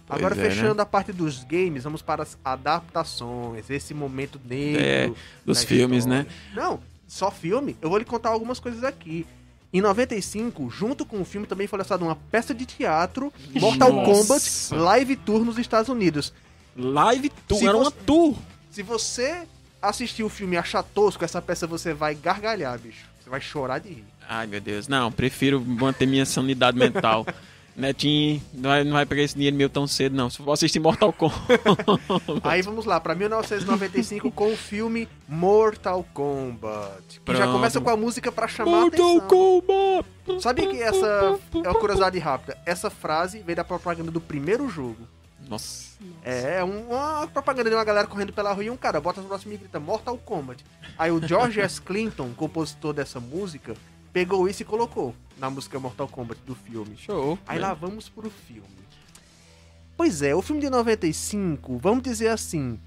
Pois 0.06 0.20
Agora, 0.20 0.36
é, 0.36 0.38
né? 0.38 0.50
fechando 0.50 0.80
a 0.82 0.86
parte 0.86 1.12
dos 1.12 1.44
games, 1.44 1.84
vamos 1.84 2.02
para 2.04 2.22
as 2.24 2.38
adaptações, 2.46 3.70
esse 3.70 3.94
momento 3.94 4.40
negro. 4.46 4.82
É, 4.82 5.12
dos 5.46 5.64
filmes, 5.64 6.06
história. 6.06 6.24
né? 6.24 6.30
Não, 6.56 6.80
só 7.08 7.32
filme. 7.32 7.76
Eu 7.82 7.90
vou 7.90 7.98
lhe 7.98 8.06
contar 8.06 8.30
algumas 8.30 8.60
coisas 8.60 8.84
aqui. 8.84 9.26
Em 9.72 9.82
95, 9.82 10.70
junto 10.72 11.06
com 11.06 11.22
o 11.22 11.26
filme, 11.26 11.46
também 11.46 11.68
foi 11.68 11.78
lançada 11.78 12.04
uma 12.04 12.16
peça 12.16 12.56
de 12.56 12.66
teatro, 12.66 13.32
Mortal 13.54 13.92
Nossa. 13.94 14.12
Kombat 14.12 14.74
Live 14.84 15.16
Tour 15.18 15.46
nos 15.46 15.60
Estados 15.60 15.90
Unidos. 15.90 16.34
Live 16.76 17.30
Tour, 17.48 17.58
Se 17.60 17.68
era 17.68 17.78
uma 17.78 17.92
você- 17.92 17.98
tour. 18.06 18.36
Se 18.70 18.84
você 18.84 19.48
assistir 19.82 20.24
o 20.24 20.30
filme 20.30 20.56
e 20.56 20.60
achar 20.60 20.84
tosco, 20.84 21.24
essa 21.24 21.42
peça 21.42 21.66
você 21.66 21.94
vai 21.94 22.16
gargalhar, 22.16 22.78
bicho. 22.80 23.06
Você 23.22 23.30
vai 23.30 23.42
chorar 23.42 23.80
de 23.80 23.90
rir. 23.90 24.06
Ai, 24.28 24.48
meu 24.48 24.62
Deus. 24.62 24.88
Não, 24.88 25.12
prefiro 25.12 25.60
manter 25.62 26.06
minha 26.06 26.26
sanidade 26.26 26.78
mental. 26.78 27.26
Netinho, 27.76 28.42
não 28.54 28.70
vai, 28.70 28.84
não 28.84 28.92
vai 28.92 29.06
pegar 29.06 29.22
esse 29.24 29.36
dinheiro 29.36 29.56
meu 29.56 29.70
tão 29.70 29.88
cedo, 29.88 30.14
não. 30.14 30.30
Se 30.30 30.38
for 30.40 30.52
assistir 30.52 30.80
Mortal 30.80 31.14
Kombat. 31.14 31.40
Aí 32.44 32.62
vamos 32.62 32.86
lá, 32.86 33.00
pra 33.00 33.16
1995 33.16 34.30
com 34.32 34.52
o 34.52 34.58
filme 34.58 35.08
Mortal 35.26 36.06
Kombat. 36.14 37.22
Que 37.24 37.32
já 37.32 37.44
Pronto. 37.44 37.54
começa 37.54 37.80
com 37.80 37.90
a 37.90 37.96
música 37.96 38.32
pra 38.34 38.50
chamar 38.50 38.72
a 38.72 38.82
Mortal 38.82 39.18
atenção. 39.18 39.28
Kombat! 39.30 40.42
Sabia 40.42 40.68
que 40.68 40.82
essa 40.82 41.40
é 41.54 41.58
uma 41.70 41.80
curiosidade 41.80 42.20
rápida? 42.20 42.58
Essa 42.66 42.90
frase 42.90 43.40
veio 43.40 43.56
da 43.56 43.64
propaganda 43.64 44.12
do 44.12 44.20
primeiro 44.20 44.68
jogo. 44.70 45.08
Nossa. 45.50 45.98
É, 46.24 46.58
é 46.60 46.64
um- 46.64 46.90
uma 46.90 47.28
propaganda 47.28 47.70
de 47.70 47.76
uma 47.76 47.84
galera 47.84 48.08
correndo 48.08 48.32
pela 48.32 48.54
rua 48.54 48.64
e 48.64 48.70
um 48.70 48.78
cara 48.78 49.02
bota 49.02 49.20
no 49.20 49.28
próximo 49.28 49.52
e 49.54 49.58
grita 49.58 49.80
Mortal 49.80 50.16
Kombat. 50.18 50.64
Aí 50.98 51.12
o 51.12 51.26
George 51.28 51.60
S. 51.60 51.82
Clinton, 51.82 52.32
compositor 52.38 52.94
dessa 52.94 53.20
música, 53.20 53.74
pegou 54.14 54.48
isso 54.48 54.62
e 54.62 54.66
colocou 54.66 55.16
na 55.38 55.50
música 55.50 55.80
Mortal 55.80 56.08
Kombat 56.08 56.40
do 56.46 56.54
filme. 56.54 56.96
Show. 56.98 57.38
Aí 57.48 57.58
lá 57.58 57.74
vamos 57.74 58.08
pro 58.08 58.30
filme. 58.30 58.68
Pois 59.98 60.22
é, 60.22 60.34
o 60.36 60.42
filme 60.42 60.62
de 60.62 60.70
95, 60.70 61.78
vamos 61.78 62.04
dizer 62.04 62.30
assim, 62.30 62.80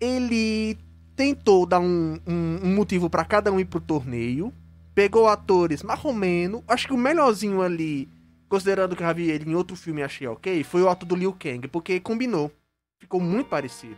ele 0.00 0.76
tentou 1.16 1.64
dar 1.66 1.80
um, 1.80 2.18
um- 2.26 2.60
um 2.64 2.74
motivo 2.74 3.08
pra 3.08 3.24
cada 3.24 3.50
um 3.50 3.58
ir 3.58 3.64
pro 3.64 3.80
torneio, 3.80 4.52
pegou 4.94 5.26
atores 5.28 5.82
marromeno, 5.82 6.62
acho 6.68 6.86
que 6.86 6.92
o 6.92 6.96
melhorzinho 6.98 7.62
ali, 7.62 8.08
considerando 8.48 8.96
que 8.96 9.02
eu 9.02 9.06
já 9.06 9.12
vi 9.12 9.30
ele 9.30 9.50
em 9.50 9.54
outro 9.54 9.76
filme 9.76 10.00
e 10.00 10.04
achei 10.04 10.26
ok, 10.26 10.64
foi 10.64 10.82
o 10.82 10.88
ato 10.88 11.04
do 11.04 11.14
Liu 11.14 11.32
Kang, 11.38 11.66
porque 11.68 12.00
combinou, 12.00 12.50
ficou 12.98 13.20
muito 13.20 13.48
parecido. 13.48 13.96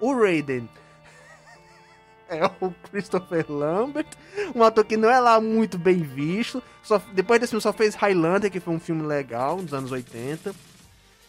O 0.00 0.14
Raiden 0.14 0.68
é 2.28 2.44
o 2.60 2.70
Christopher 2.90 3.46
Lambert, 3.50 4.06
um 4.54 4.62
ator 4.62 4.84
que 4.84 4.96
não 4.96 5.10
é 5.10 5.18
lá 5.20 5.40
muito 5.40 5.78
bem 5.78 6.02
visto. 6.02 6.62
Só, 6.82 7.00
depois 7.12 7.40
desse 7.40 7.50
filme 7.50 7.62
só 7.62 7.72
fez 7.72 7.94
Highlander, 7.94 8.50
que 8.50 8.60
foi 8.60 8.74
um 8.74 8.80
filme 8.80 9.02
legal, 9.02 9.56
nos 9.56 9.72
anos 9.72 9.92
80. 9.92 10.54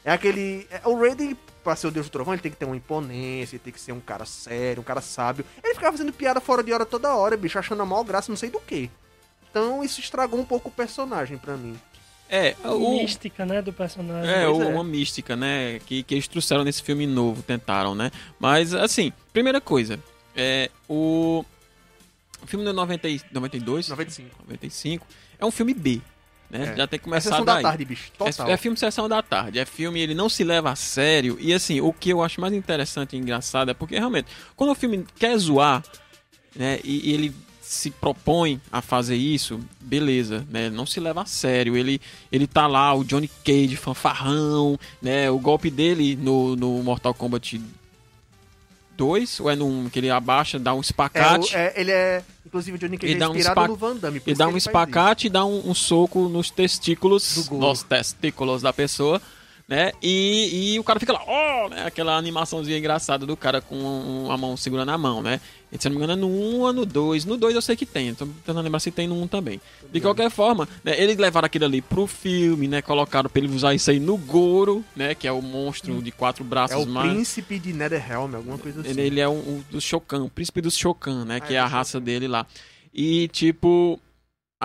É 0.06 0.12
aquele. 0.12 0.68
é- 0.70 0.82
o 0.86 1.00
Raiden, 1.00 1.38
pra 1.64 1.76
ser 1.76 1.88
o 1.88 1.92
Deus 1.92 2.08
do 2.08 2.12
Trovão, 2.12 2.34
ele 2.34 2.42
tem 2.42 2.52
que 2.52 2.58
ter 2.58 2.66
uma 2.66 2.76
imponência, 2.76 3.56
ele 3.56 3.64
tem 3.64 3.72
que 3.72 3.80
ser 3.80 3.92
um 3.94 4.00
cara 4.00 4.26
sério, 4.26 4.82
um 4.82 4.84
cara 4.84 5.00
sábio. 5.02 5.46
Ele 5.64 5.74
ficava 5.76 5.96
fazendo 5.96 6.12
piada 6.12 6.42
fora 6.42 6.64
de 6.64 6.74
hora 6.74 6.86
toda 6.86 7.16
hora, 7.16 7.38
bicho, 7.38 7.58
achando 7.58 7.82
a 7.82 7.86
maior 7.86 8.04
graça, 8.04 8.32
não 8.32 8.36
sei 8.36 8.50
do 8.50 8.60
que. 8.60 8.90
Então 9.50 9.84
isso 9.84 10.00
estragou 10.00 10.40
um 10.40 10.46
pouco 10.46 10.70
o 10.70 10.72
personagem 10.72 11.38
pra 11.38 11.56
mim. 11.56 11.80
É, 12.30 12.56
o, 12.64 12.98
mística, 13.02 13.46
né, 13.46 13.62
do 13.62 13.72
personagem. 13.72 14.30
É, 14.32 14.44
é. 14.44 14.48
uma 14.48 14.84
mística, 14.84 15.36
né? 15.36 15.80
Que, 15.86 16.02
que 16.02 16.16
eles 16.16 16.28
trouxeram 16.28 16.64
nesse 16.64 16.82
filme 16.82 17.06
novo, 17.06 17.44
tentaram, 17.44 17.94
né? 17.94 18.12
Mas, 18.40 18.74
assim, 18.74 19.14
primeira 19.32 19.62
coisa, 19.62 20.00
é 20.36 20.70
o. 20.90 21.46
O 22.42 22.48
filme 22.48 22.66
de 22.66 22.74
90, 22.74 23.08
e- 23.08 23.22
92? 23.32 23.88
95. 23.88 24.30
95 24.42 25.08
é 25.40 25.46
um 25.46 25.52
filme 25.52 25.74
B, 25.74 26.02
né? 26.50 26.72
É. 26.74 26.76
Já 26.76 26.88
tem 26.88 27.00
que 27.00 27.04
É 27.04 27.08
começar 27.10 27.30
sessão 27.30 27.46
da 27.46 27.62
tarde, 27.62 27.86
bicho. 27.86 28.12
Total. 28.18 28.50
É, 28.50 28.52
é 28.52 28.58
filme 28.58 28.78
Sessão 28.78 29.08
da 29.10 29.22
Tarde. 29.22 29.60
É 29.60 29.66
filme, 29.66 30.00
ele 30.02 30.14
não 30.14 30.28
se 30.28 30.44
leva 30.44 30.72
a 30.72 30.76
sério. 30.76 31.38
E 31.40 31.54
assim, 31.54 31.80
o 31.82 31.94
que 31.94 32.10
eu 32.10 32.22
acho 32.22 32.42
mais 32.42 32.54
interessante 32.54 33.16
e 33.16 33.20
engraçado 33.20 33.72
é 33.72 33.74
porque 33.74 33.96
realmente, 33.98 34.28
quando 34.56 34.72
o 34.72 34.76
filme 34.76 35.06
quer 35.18 35.38
zoar, 35.38 35.84
né, 36.56 36.80
e, 36.84 37.10
e 37.10 37.14
ele 37.14 37.36
se 37.66 37.90
propõe 37.90 38.60
a 38.72 38.82
fazer 38.82 39.16
isso, 39.16 39.60
beleza, 39.80 40.46
né? 40.50 40.70
Não 40.70 40.86
se 40.86 41.00
leva 41.00 41.22
a 41.22 41.26
sério. 41.26 41.78
Ele, 41.78 42.00
ele 42.32 42.46
tá 42.46 42.68
lá, 42.68 42.94
o 42.94 43.04
Johnny 43.06 43.30
Cage, 43.44 43.76
fanfarrão, 43.78 44.78
né? 45.02 45.32
O 45.32 45.40
golpe 45.40 45.72
dele 45.72 46.16
no, 46.16 46.56
no 46.58 46.84
Mortal 46.84 47.14
Kombat 47.14 47.60
2, 48.98 49.40
ou 49.40 49.50
é 49.50 49.56
1, 49.56 49.90
que 49.90 50.00
ele 50.00 50.10
abaixa, 50.10 50.60
dá 50.60 50.74
um 50.74 50.78
É, 50.78 50.82
espacate. 50.82 51.56
o- 51.56 51.58
é, 51.58 51.74
ele 51.76 51.92
é. 51.92 52.24
Inclusive 52.46 52.78
o 52.78 52.80
Johnny 52.80 52.98
Cage 52.98 53.12
Ele 53.14 53.18
é 53.18 53.20
dá 53.20 53.30
um 53.30 53.36
inspirado 53.36 53.62
espa- 53.62 53.68
no 53.68 53.76
Van 53.76 53.96
Damme. 53.96 54.22
Ele 54.26 54.36
dá 54.36 54.48
um 54.48 54.58
espacate 54.58 55.28
e 55.28 55.30
dá 55.30 55.44
um, 55.46 55.70
um 55.70 55.74
soco 55.74 56.30
nos 56.30 56.52
testículos, 56.52 57.50
nos 57.50 57.82
testículos 57.82 58.62
da 58.62 58.72
pessoa, 58.72 59.20
né? 59.68 59.92
E, 60.02 60.74
e 60.74 60.80
o 60.80 60.84
cara 60.84 61.00
fica 61.00 61.14
lá, 61.14 61.22
ó, 61.26 61.70
né? 61.70 61.86
Aquela 61.86 62.18
animaçãozinha 62.18 62.78
engraçada 62.78 63.26
do 63.26 63.36
cara 63.38 63.62
com 63.62 64.28
a 64.30 64.38
mão 64.38 64.58
segurando 64.58 64.90
a 64.92 64.98
mão, 64.98 65.22
né? 65.22 65.40
E, 65.72 65.82
se 65.82 65.90
não 65.90 65.98
me 65.98 66.04
engano, 66.04 66.14
é 66.14 66.16
no 66.16 66.28
1 66.28 66.60
ou 66.60 66.74
no 66.74 66.86
2. 66.86 67.26
No 67.26 67.36
2 67.36 67.56
eu 67.56 67.62
sei 67.62 67.76
que 67.76 67.86
tem, 67.86 68.14
tô 68.14 68.28
tentando 68.28 68.62
lembrar 68.62 68.80
se 68.80 68.92
tem 68.92 69.08
no 69.08 69.20
1 69.24 69.28
também. 69.28 69.60
De 69.92 70.00
qualquer 70.00 70.30
forma, 70.30 70.68
né, 70.84 71.02
eles 71.02 71.18
levaram 71.18 71.48
aquilo 71.48 71.66
ali 71.66 71.82
pro 71.82 72.06
filme, 72.06 72.68
né? 72.68 72.82
Colocaram 72.82 73.28
pra 73.30 73.42
ele 73.42 73.54
usar 73.56 73.74
isso 73.74 73.90
aí 73.90 74.00
no 74.00 74.16
Goro, 74.18 74.84
né? 74.96 75.16
Que 75.16 75.28
é 75.28 75.32
o 75.32 75.42
monstro 75.42 76.00
de 76.02 76.12
quatro 76.12 76.44
É 76.44 76.48
braços 76.48 76.84
o 76.84 76.88
mais. 76.88 77.12
príncipe 77.12 77.58
de 77.58 77.74
Netherrealm, 77.74 78.36
alguma 78.36 78.58
coisa 78.58 78.82
assim. 78.82 78.90
Ele, 78.92 79.02
ele 79.02 79.20
é 79.20 79.28
um, 79.28 79.34
um 79.40 79.64
dos 79.72 79.84
Shokan, 79.84 80.24
o 80.24 80.30
príncipe 80.30 80.62
dos 80.62 80.78
Shokan, 80.78 81.26
né? 81.26 81.38
Ah, 81.38 81.40
que 81.40 81.54
é 81.54 81.58
é 81.58 81.60
a 81.60 81.66
do 81.66 81.72
raça 81.72 82.00
dele 82.00 82.28
lá. 82.28 82.46
E, 82.94 83.28
tipo, 83.30 84.00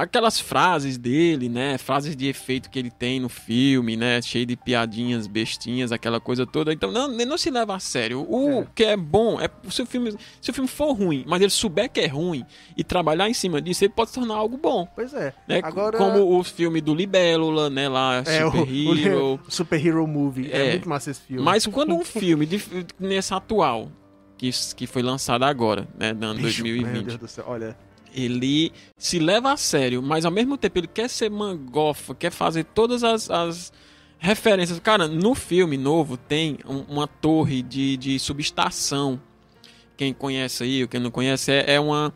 aquelas 0.03 0.39
frases 0.41 0.97
dele, 0.99 1.49
né? 1.49 1.77
Frases 1.79 2.17
de 2.17 2.27
efeito 2.27 2.71
que 2.71 2.79
ele 2.79 2.91
tem 2.91 3.21
no 3.21 3.29
filme, 3.29 3.97
né? 3.97 4.21
Cheio 4.23 4.47
de 4.47 4.57
piadinhas, 4.57 5.27
bestinhas, 5.27 5.93
aquela 5.93 6.21
coisa 6.21 6.47
toda. 6.47 6.73
Então, 6.73 6.91
não, 6.91 7.09
não 7.09 7.39
se 7.39 7.51
leva 7.51 7.75
a 7.77 7.79
sério. 7.81 8.27
O 8.29 8.63
É. 8.63 8.67
que 8.75 8.85
é 8.85 8.97
bom 8.97 9.41
é 9.41 9.49
se 9.71 9.83
o 9.83 9.87
filme, 9.87 10.15
se 10.41 10.51
o 10.51 10.55
filme 10.55 10.69
for 10.69 10.93
ruim, 10.93 11.25
mas 11.27 11.41
ele 11.41 11.51
souber 11.51 11.91
que 11.91 12.01
é 12.01 12.07
ruim 12.07 12.45
e 12.77 12.83
trabalhar 12.85 13.29
em 13.29 13.35
cima 13.35 13.61
disso, 13.61 13.85
ele 13.85 13.93
pode 13.93 14.11
se 14.11 14.15
tornar 14.19 14.35
algo 14.35 14.57
bom, 14.57 14.87
Pois 14.95 15.13
é. 15.15 15.33
né? 15.47 15.61
Agora- 15.63 15.99
Como 15.99 16.39
o 16.39 16.43
filme 16.45 16.81
do 16.81 16.95
Libélula, 16.95 17.69
né? 17.71 17.89
Lá, 17.89 18.23
É, 18.27 18.45
o, 18.45 18.51
Super 18.51 19.07
Hero. 19.07 19.41
o 19.47 19.51
Super 19.51 19.87
Hero 19.87 20.07
Movie. 20.09 20.51
É. 20.53 20.69
É. 20.69 20.71
muito 20.73 20.89
massa 20.89 21.11
esse 21.11 21.21
filme. 21.21 21.43
Mas 21.43 21.67
quando 21.67 21.95
um 21.95 22.05
filme 22.05 22.47
de, 22.47 22.63
nesse 22.99 23.33
atual, 23.35 23.91
que, 24.37 24.51
que 24.77 24.87
foi 24.87 25.03
lançado 25.03 25.43
agora, 25.45 25.89
né? 25.99 26.13
No 26.13 26.27
ano 26.27 26.41
Bicho, 26.41 26.63
Meu 26.63 26.75
2020, 26.77 27.05
Deus 27.07 27.19
do 27.19 27.29
céu, 27.29 27.45
olha. 27.49 27.77
Ele 28.19 28.73
se 28.97 29.19
leva 29.19 29.53
a 29.53 29.57
sério, 29.57 30.03
mas 30.03 30.25
ao 30.25 30.31
mesmo 30.31 30.57
tempo 30.57 30.79
ele 30.79 30.87
quer 30.89 31.09
ser 31.09 31.31
mangofa, 31.31 32.14
quer 32.14 32.31
fazer 32.33 32.64
todas 32.64 33.05
as, 33.05 33.31
as 33.31 33.73
referências. 34.19 34.79
Cara, 34.81 35.07
no 35.07 35.35
filme 35.35 35.77
novo 35.77 36.16
tem 36.16 36.59
um- 36.66 36.81
uma 36.89 37.07
torre 37.07 37.62
de, 37.62 37.97
de 37.97 38.19
subestação. 38.19 39.21
Quem 39.97 40.12
conhece 40.12 40.62
aí, 40.64 40.83
ou 40.83 40.89
quem 40.89 41.01
não 41.01 41.11
conhece, 41.11 41.51
é, 41.53 41.75
é 41.75 41.81
uma, 41.81 42.12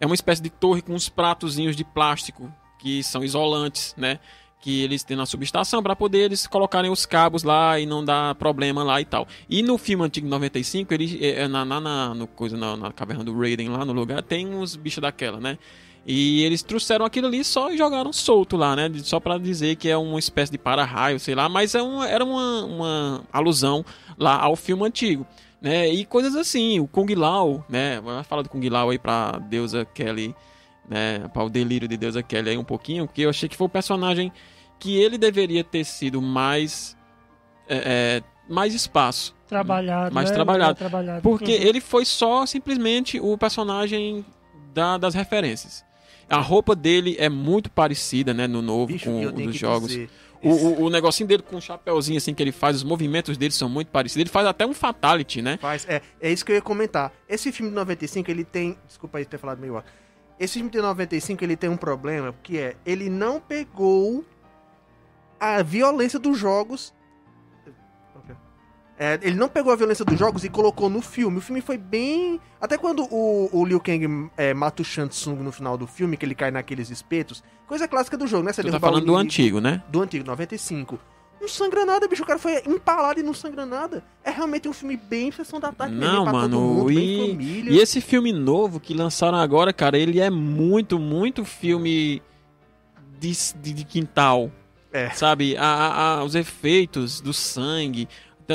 é 0.00 0.06
uma 0.06 0.14
espécie 0.14 0.42
de 0.42 0.50
torre 0.50 0.82
com 0.82 0.94
uns 0.94 1.08
pratozinhos 1.08 1.76
de 1.76 1.84
plástico 1.84 2.52
que 2.78 3.02
são 3.02 3.24
isolantes, 3.24 3.94
né? 3.96 4.18
Que 4.66 4.82
eles 4.82 5.04
têm 5.04 5.16
na 5.16 5.24
subestação 5.26 5.80
para 5.80 5.94
poder 5.94 6.24
eles 6.24 6.44
colocarem 6.44 6.90
os 6.90 7.06
cabos 7.06 7.44
lá 7.44 7.78
e 7.78 7.86
não 7.86 8.04
dar 8.04 8.34
problema 8.34 8.82
lá 8.82 9.00
e 9.00 9.04
tal. 9.04 9.28
E 9.48 9.62
no 9.62 9.78
filme 9.78 10.02
antigo 10.02 10.26
95, 10.26 10.92
ele, 10.92 11.24
é, 11.24 11.42
é, 11.42 11.48
na, 11.48 11.64
na, 11.64 11.80
na, 11.80 12.12
no 12.12 12.26
coisa, 12.26 12.56
na, 12.56 12.76
na 12.76 12.90
caverna 12.90 13.22
do 13.22 13.38
Raiden 13.38 13.68
lá 13.68 13.84
no 13.84 13.92
lugar, 13.92 14.24
tem 14.24 14.52
uns 14.52 14.74
bichos 14.74 15.00
daquela, 15.00 15.38
né? 15.38 15.56
E 16.04 16.42
eles 16.42 16.64
trouxeram 16.64 17.04
aquilo 17.04 17.28
ali 17.28 17.44
só 17.44 17.70
e 17.70 17.78
jogaram 17.78 18.12
solto 18.12 18.56
lá, 18.56 18.74
né? 18.74 18.90
Só 19.04 19.20
pra 19.20 19.38
dizer 19.38 19.76
que 19.76 19.88
é 19.88 19.96
uma 19.96 20.18
espécie 20.18 20.50
de 20.50 20.58
para-raio, 20.58 21.20
sei 21.20 21.36
lá, 21.36 21.48
mas 21.48 21.76
é 21.76 21.80
uma, 21.80 22.08
era 22.08 22.24
uma, 22.24 22.64
uma 22.64 23.24
alusão 23.32 23.84
lá 24.18 24.36
ao 24.36 24.56
filme 24.56 24.84
antigo, 24.84 25.24
né? 25.62 25.88
E 25.88 26.04
coisas 26.04 26.34
assim, 26.34 26.80
o 26.80 26.88
Kung 26.88 27.14
Lao, 27.14 27.64
né? 27.68 28.02
Falar 28.28 28.42
do 28.42 28.48
Kung 28.48 28.68
Lao 28.68 28.90
aí 28.90 28.98
pra 28.98 29.38
deusa 29.48 29.84
Kelly, 29.84 30.34
né? 30.88 31.20
Para 31.32 31.44
o 31.44 31.48
delírio 31.48 31.86
de 31.86 31.96
deusa 31.96 32.20
Kelly 32.20 32.50
aí 32.50 32.58
um 32.58 32.64
pouquinho, 32.64 33.06
porque 33.06 33.22
eu 33.22 33.30
achei 33.30 33.48
que 33.48 33.56
foi 33.56 33.68
o 33.68 33.70
personagem 33.70 34.32
que 34.78 34.96
ele 34.98 35.16
deveria 35.18 35.62
ter 35.64 35.84
sido 35.84 36.20
mais. 36.22 36.96
é, 37.68 38.22
é, 38.22 38.22
mais 38.48 38.72
espaço. 38.74 39.34
Trabalhado. 39.48 40.14
Mais 40.14 40.28
né? 40.30 40.34
trabalhado. 40.36 40.78
Trabalhado. 40.78 41.20
Porque 41.22 41.56
Uhum. 41.56 41.62
ele 41.62 41.80
foi 41.80 42.04
só 42.04 42.46
simplesmente 42.46 43.18
o 43.18 43.36
personagem 43.36 44.24
da- 44.72 44.96
das 44.98 45.14
referências. 45.14 45.84
A 46.28 46.38
roupa 46.38 46.76
dele 46.76 47.16
é 47.18 47.28
muito 47.28 47.68
parecida, 47.68 48.32
né, 48.32 48.46
no 48.46 48.62
novo, 48.62 48.92
Bicho, 48.92 49.06
com 49.10 49.20
eu 49.20 49.30
o 49.30 49.32
tenho 49.32 49.48
dos 49.48 49.54
que 49.56 49.60
jogos. 49.60 49.88
dizer, 49.88 50.10
O, 50.42 50.50
o, 50.50 50.82
o 50.84 50.90
negocinho 50.90 51.26
dele 51.26 51.42
com 51.42 51.56
o 51.56 51.60
chapéuzinho 51.60 52.18
assim 52.18 52.32
que 52.34 52.40
ele 52.42 52.52
faz, 52.52 52.76
os 52.76 52.84
movimentos 52.84 53.36
dele 53.36 53.52
são 53.52 53.68
muito 53.68 53.88
parecidos. 53.88 54.20
Ele 54.20 54.30
faz 54.30 54.46
até 54.46 54.64
um 54.64 54.74
fatality, 54.74 55.42
né? 55.42 55.56
Faz, 55.60 55.84
é, 55.88 56.00
é 56.20 56.30
isso 56.30 56.44
que 56.44 56.52
eu 56.52 56.56
ia 56.56 56.62
comentar. 56.62 57.10
Esse 57.28 57.50
filme 57.50 57.70
de 57.70 57.74
95, 57.76 58.30
ele 58.30 58.44
tem. 58.44 58.78
Desculpa 58.86 59.18
aí 59.18 59.24
ter 59.24 59.38
falado 59.38 59.58
meio 59.58 59.74
alto. 59.76 59.90
Esse 60.38 60.54
filme 60.54 60.70
de 60.70 60.80
95, 60.80 61.42
ele 61.42 61.56
tem 61.56 61.68
um 61.70 61.76
problema, 61.76 62.32
que 62.44 62.58
é. 62.58 62.76
Ele 62.86 63.08
não 63.10 63.40
pegou 63.40 64.24
a 65.38 65.62
violência 65.62 66.18
dos 66.18 66.38
jogos. 66.38 66.94
É, 68.98 69.18
ele 69.20 69.36
não 69.36 69.48
pegou 69.48 69.70
a 69.70 69.76
violência 69.76 70.04
dos 70.04 70.18
jogos 70.18 70.42
e 70.42 70.48
colocou 70.48 70.88
no 70.88 71.02
filme. 71.02 71.36
O 71.36 71.40
filme 71.40 71.60
foi 71.60 71.76
bem. 71.76 72.40
Até 72.58 72.78
quando 72.78 73.06
o, 73.10 73.50
o 73.52 73.64
Liu 73.64 73.78
Kang 73.78 74.30
é, 74.38 74.54
mata 74.54 74.80
o 74.80 74.84
Shang 74.84 75.10
Tsung 75.10 75.42
no 75.42 75.52
final 75.52 75.76
do 75.76 75.86
filme, 75.86 76.16
que 76.16 76.24
ele 76.24 76.34
cai 76.34 76.50
naqueles 76.50 76.88
espetos. 76.88 77.44
Coisa 77.66 77.86
clássica 77.86 78.16
do 78.16 78.26
jogo, 78.26 78.44
né? 78.44 78.54
Você 78.54 78.64
tá 78.64 78.80
falando 78.80 79.04
do 79.04 79.16
antigo, 79.16 79.60
né? 79.60 79.82
do 79.88 80.00
antigo, 80.00 80.24
95. 80.24 80.98
Não 81.38 81.48
sangra 81.48 81.84
nada, 81.84 82.08
bicho. 82.08 82.22
O 82.22 82.26
cara 82.26 82.38
foi 82.38 82.62
empalado 82.66 83.20
e 83.20 83.22
não 83.22 83.34
sangra 83.34 83.66
nada. 83.66 84.02
É 84.24 84.30
realmente 84.30 84.66
um 84.66 84.72
filme 84.72 84.96
bem 84.96 85.30
sessão 85.30 85.60
da 85.60 85.70
tarde. 85.70 85.94
Não, 85.94 86.24
mano, 86.24 86.58
mundo, 86.58 86.90
e-. 86.90 87.68
E 87.68 87.78
esse 87.78 88.00
filme 88.00 88.32
novo 88.32 88.80
que 88.80 88.94
lançaram 88.94 89.36
agora, 89.36 89.74
cara, 89.74 89.98
ele 89.98 90.20
é 90.20 90.30
muito, 90.30 90.98
muito 90.98 91.44
filme 91.44 92.22
de, 93.18 93.32
de, 93.60 93.72
de 93.74 93.84
quintal. 93.84 94.50
É. 94.96 95.10
Sabe? 95.10 95.56
A, 95.56 96.18
a- 96.20 96.24
os 96.24 96.34
efeitos 96.34 97.20
do 97.20 97.32
sangue. 97.32 98.08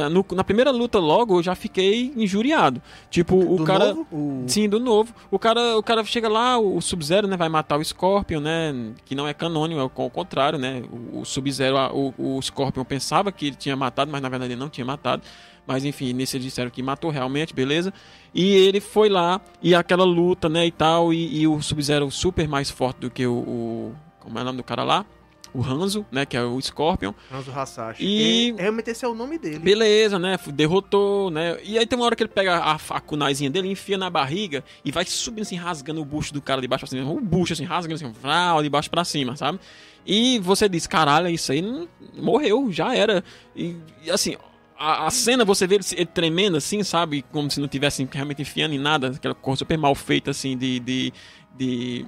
No- 0.10 0.26
na 0.34 0.44
primeira 0.44 0.72
luta 0.72 1.00
logo 1.00 1.38
eu 1.40 1.44
já 1.44 1.54
fiquei 1.54 2.14
injuriado. 2.16 2.82
Tipo, 3.10 3.36
o 3.36 3.58
Do 3.58 3.64
cara. 3.66 3.94
novo, 3.94 4.08
o... 4.10 4.44
Sim, 4.48 4.70
do 4.70 4.80
novo. 4.80 5.14
O 5.30 5.38
cara, 5.38 5.78
o 5.78 5.84
cara 5.84 6.02
chega 6.06 6.30
lá, 6.30 6.58
o 6.58 6.80
Sub-Zero, 6.80 7.28
né, 7.28 7.36
vai 7.36 7.50
matar 7.50 7.78
o 7.78 7.84
Scorpion, 7.84 8.40
né, 8.40 8.74
que 9.04 9.14
não 9.16 9.28
é 9.28 9.34
canônico, 9.34 9.82
é 9.82 9.84
o 9.84 9.90
co- 9.90 10.06
o 10.06 10.10
contrário, 10.10 10.58
né, 10.58 10.82
o, 11.12 11.26
Sub-Zero, 11.26 11.76
o, 11.94 12.38
o 12.38 12.42
Scorpion 12.42 12.86
pensava 12.86 13.34
que 13.34 13.48
ele 13.48 13.56
tinha 13.58 13.76
matado, 13.76 14.10
mas 14.10 14.22
na 14.22 14.30
verdade 14.30 14.54
ele 14.54 14.60
não 14.62 14.70
tinha 14.70 14.86
matado. 14.86 15.24
Mas 15.68 15.84
enfim, 15.84 16.14
nesse 16.14 16.38
eles 16.38 16.46
disseram 16.46 16.72
que 16.72 16.82
matou 16.82 17.12
realmente, 17.12 17.54
beleza. 17.54 17.94
E 18.34 18.50
ele 18.56 18.80
foi 18.80 19.10
lá, 19.10 19.42
e 19.62 19.76
aquela 19.76 20.06
luta, 20.06 20.48
né, 20.48 20.66
e 20.66 20.72
tal, 20.72 21.14
e, 21.14 21.42
e 21.42 21.48
o 21.48 21.62
Sub-Zero 21.62 22.10
super 22.10 22.48
mais 22.48 22.70
forte 22.72 23.02
do 23.02 23.10
que 23.12 23.28
o, 23.28 23.34
o- 23.34 23.96
Como 24.22 24.40
é 24.40 24.42
o 24.42 24.46
nome 24.46 24.58
do 24.58 24.64
cara 24.64 24.86
lá? 24.86 25.06
O 25.54 25.62
Hanzo, 25.64 26.06
né, 26.12 26.26
que 26.26 26.38
é 26.38 26.44
o 26.44 26.60
Scorpion. 26.62 27.14
Hanzo 27.32 27.52
Hasashi. 27.52 28.04
E- 28.04 28.56
É, 28.58 28.62
realmente 28.62 28.90
esse 28.90 29.04
é 29.04 29.08
o 29.08 29.14
nome 29.14 29.38
dele. 29.38 29.60
Beleza, 29.60 30.18
né? 30.18 30.38
Derrotou, 30.54 31.30
né? 31.30 31.58
E 31.64 31.78
aí 31.78 31.86
tem 31.86 31.98
uma 32.00 32.06
hora 32.06 32.16
que 32.16 32.24
ele 32.24 32.30
pega 32.30 32.58
a, 32.58 32.76
a 32.76 33.00
kunaizinha 33.02 33.50
dele, 33.50 33.70
enfia 33.70 33.98
na 33.98 34.10
barriga 34.10 34.64
e 34.86 34.92
vai 34.92 35.04
subindo 35.06 35.42
assim, 35.44 35.56
rasgando 35.56 36.02
o 36.02 36.06
bucho 36.06 36.34
do 36.34 36.42
cara 36.42 36.62
de 36.62 36.68
baixo 36.68 36.86
pra 36.86 36.90
cima. 36.90 37.12
O 37.12 37.20
bucho 37.20 37.54
assim, 37.54 37.66
rasgando 37.66 37.96
assim, 37.96 38.64
de 38.64 38.70
baixo 38.70 38.90
pra 38.90 39.04
cima, 39.04 39.36
sabe? 39.36 39.60
E 40.06 40.40
você 40.40 40.68
diz, 40.70 40.88
caralho, 40.88 41.28
isso 41.28 41.52
aí 41.52 41.62
não... 41.62 41.88
morreu, 42.16 42.72
já 42.72 42.96
era. 42.96 43.24
E, 43.56 43.76
e, 44.04 44.10
assim, 44.10 44.36
a, 44.78 45.06
a 45.08 45.12
cena 45.12 45.46
você 45.46 45.68
vê 45.68 45.76
ele, 45.76 46.06
tremendo 46.06 46.58
assim, 46.58 46.82
sabe? 46.84 47.24
Como 47.32 47.52
se 47.52 47.60
não 47.60 47.68
tivesse 47.68 48.08
realmente 48.12 48.42
enfiando 48.42 48.74
em 48.74 48.80
nada, 48.80 49.08
aquela 49.10 49.36
cor 49.36 49.56
super 49.58 49.78
mal 49.78 49.94
feita 49.94 50.32
assim 50.32 50.58
de. 50.58 50.80
de, 50.80 51.14
de 51.56 52.06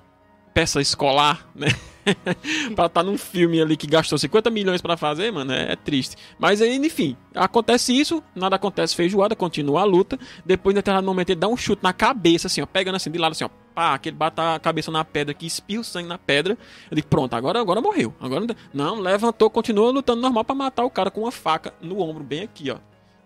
peça 0.54 0.82
escolar, 0.82 1.48
né? 1.56 1.68
pra 2.76 2.86
estar 2.88 3.04
num 3.04 3.18
filme 3.18 3.62
ali 3.62 3.78
que 3.78 3.88
gastou 3.88 4.18
50 4.18 4.50
milhões 4.50 4.82
pra 4.82 4.98
fazer, 4.98 5.32
mano, 5.32 5.52
é, 5.54 5.74
é 5.74 5.76
triste. 5.76 6.16
Mas 6.38 6.62
aí, 6.62 6.76
enfim, 6.76 7.16
acontece 7.34 7.98
isso, 7.98 8.24
nada 8.36 8.56
acontece 8.56 8.96
feijoada, 8.96 9.36
continua 9.36 9.82
a 9.82 9.84
luta. 9.84 10.18
Depois, 10.46 10.74
em 10.74 10.78
determinado 10.78 11.06
momento, 11.06 11.30
ele 11.30 11.40
dá 11.40 11.48
um 11.48 11.58
chute 11.58 11.84
na 11.84 11.94
cabeça, 11.94 12.48
assim, 12.48 12.62
ó, 12.62 12.66
pegando 12.66 12.96
assim 12.96 13.10
de 13.12 13.18
lado, 13.18 13.32
assim, 13.32 13.44
ó, 13.44 13.50
pá, 13.74 13.98
que 13.98 14.10
ele 14.10 14.16
bate 14.18 14.40
a 14.40 14.60
cabeça 14.60 14.92
na 14.92 15.04
pedra, 15.04 15.34
que 15.34 15.46
espirra 15.46 15.82
o 15.82 15.84
sangue 15.84 16.08
na 16.10 16.18
pedra. 16.18 16.58
Digo, 16.92 17.08
pronto, 17.08 17.34
agora, 17.36 17.60
agora 17.60 17.82
morreu. 17.82 18.14
Agora 18.20 18.46
não, 18.74 19.00
levantou, 19.00 19.50
continua 19.50 19.92
lutando 19.92 20.22
normal 20.22 20.44
pra 20.44 20.56
matar 20.56 20.84
o 20.84 20.90
cara 20.90 21.10
com 21.10 21.22
uma 21.22 21.32
faca 21.32 21.74
no 21.82 22.00
ombro, 22.02 22.24
bem 22.24 22.42
aqui, 22.44 22.70
ó. 22.72 22.78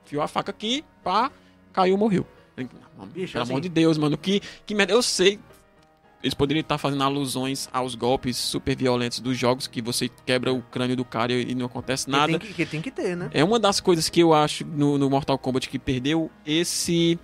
Fiou 0.06 0.22
a 0.24 0.28
faca 0.28 0.52
aqui, 0.52 0.86
pá, 1.04 1.32
caiu, 1.74 1.98
morreu. 1.98 2.26
Eu 2.56 2.64
digo, 2.64 2.76
"Não, 2.98 3.06
Bicho, 3.06 3.34
Pelo 3.34 3.44
assim- 3.44 3.52
amor 3.52 3.62
de 3.62 3.70
Deus, 3.70 3.98
mano, 3.98 4.18
que, 4.18 4.42
que 4.66 4.74
merda. 4.74 4.92
Eu 4.94 5.02
sei 5.04 5.38
eles 6.24 6.34
poderiam 6.34 6.62
estar 6.62 6.78
fazendo 6.78 7.04
alusões 7.04 7.70
aos 7.72 7.96
golpes 7.96 8.38
super 8.38 8.76
violentos 8.76 9.20
dos 9.20 9.38
jogos 9.38 9.68
que 9.68 9.82
você 9.82 10.10
quebra 10.26 10.52
o 10.54 10.62
crânio 10.62 10.96
do 10.96 11.06
cara 11.06 11.32
e 11.34 11.54
não 11.54 11.68
acontece 11.68 12.06
Que 12.06 12.12
nada. 12.12 12.28
tem 12.40 12.40
que, 12.40 12.54
que 12.54 12.66
tem 12.66 12.82
que 12.82 12.92
ter, 12.92 13.16
né? 13.16 13.30
É 13.34 13.44
uma 13.44 13.60
das 13.60 13.80
coisas 13.80 14.10
que 14.10 14.20
eu 14.20 14.34
acho 14.34 14.66
no, 14.66 14.98
no 14.98 15.10
Mortal 15.10 15.38
Kombat 15.38 15.70
que 15.70 15.78
perdeu 15.80 16.30
esse 16.46 17.20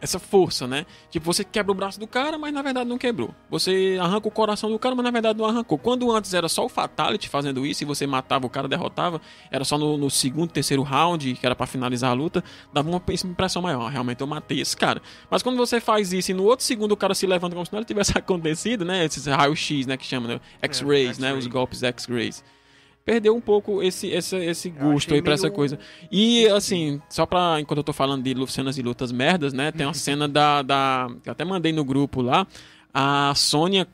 essa 0.00 0.18
força, 0.18 0.66
né? 0.66 0.86
Tipo, 1.10 1.26
você 1.26 1.44
quebra 1.44 1.72
o 1.72 1.74
braço 1.74 1.98
do 1.98 2.06
cara, 2.06 2.38
mas 2.38 2.52
na 2.52 2.62
verdade 2.62 2.88
não 2.88 2.98
quebrou. 2.98 3.34
Você 3.50 3.96
arranca 4.00 4.28
o 4.28 4.30
coração 4.30 4.70
do 4.70 4.78
cara, 4.78 4.94
mas 4.94 5.04
na 5.04 5.10
verdade 5.10 5.38
não 5.38 5.46
arrancou. 5.46 5.78
Quando 5.78 6.10
antes 6.10 6.34
era 6.34 6.48
só 6.48 6.64
o 6.64 6.68
Fatality 6.68 7.28
fazendo 7.28 7.64
isso 7.64 7.82
e 7.82 7.86
você 7.86 8.06
matava 8.06 8.46
o 8.46 8.50
cara, 8.50 8.68
derrotava, 8.68 9.20
era 9.50 9.64
só 9.64 9.78
no, 9.78 9.96
no 9.96 10.10
segundo, 10.10 10.50
terceiro 10.50 10.82
round, 10.82 11.34
que 11.34 11.46
era 11.46 11.54
pra 11.54 11.66
finalizar 11.66 12.10
a 12.10 12.14
luta, 12.14 12.42
dava 12.72 12.88
uma 12.88 13.02
impressão 13.24 13.62
maior. 13.62 13.90
Realmente 13.90 14.20
eu 14.20 14.26
matei 14.26 14.60
esse 14.60 14.76
cara. 14.76 15.00
Mas 15.30 15.42
quando 15.42 15.56
você 15.56 15.80
faz 15.80 16.12
isso 16.12 16.30
e 16.30 16.34
no 16.34 16.44
outro 16.44 16.64
segundo 16.64 16.92
o 16.92 16.96
cara 16.96 17.14
se 17.14 17.26
levanta 17.26 17.54
como 17.54 17.66
se 17.66 17.72
nada 17.72 17.84
tivesse 17.84 18.12
acontecido, 18.16 18.84
né? 18.84 19.04
Esses 19.04 19.26
raio-x, 19.26 19.86
né? 19.86 19.96
Que 19.96 20.04
chama, 20.04 20.28
né? 20.28 20.40
X-rays, 20.62 21.18
né? 21.18 21.28
X-ray. 21.28 21.38
Os 21.38 21.46
golpes 21.46 21.82
X-rays. 21.82 22.44
Perdeu 23.06 23.34
um 23.36 23.40
pouco 23.40 23.82
esse, 23.82 24.08
esse, 24.08 24.36
esse 24.36 24.68
gosto 24.68 25.14
aí 25.14 25.22
pra 25.22 25.32
essa 25.34 25.44
meio- 25.44 25.54
coisa. 25.54 25.78
E 26.10 26.46
assim, 26.48 27.00
só 27.08 27.24
pra. 27.24 27.58
Enquanto 27.60 27.78
eu 27.78 27.84
tô 27.84 27.92
falando 27.92 28.22
de 28.22 28.52
cenas 28.52 28.74
de 28.74 28.82
lutas 28.82 29.10
merdas, 29.12 29.52
né? 29.54 29.70
Tem 29.72 29.86
uma 29.86 29.94
cena 29.94 30.26
da. 30.28 30.60
da 30.60 31.06
que 31.22 31.28
eu 31.28 31.32
até 31.32 31.44
mandei 31.44 31.72
no 31.72 31.84
grupo 31.84 32.20
lá. 32.20 32.44
A 32.92 33.32
Sônia 33.36 33.86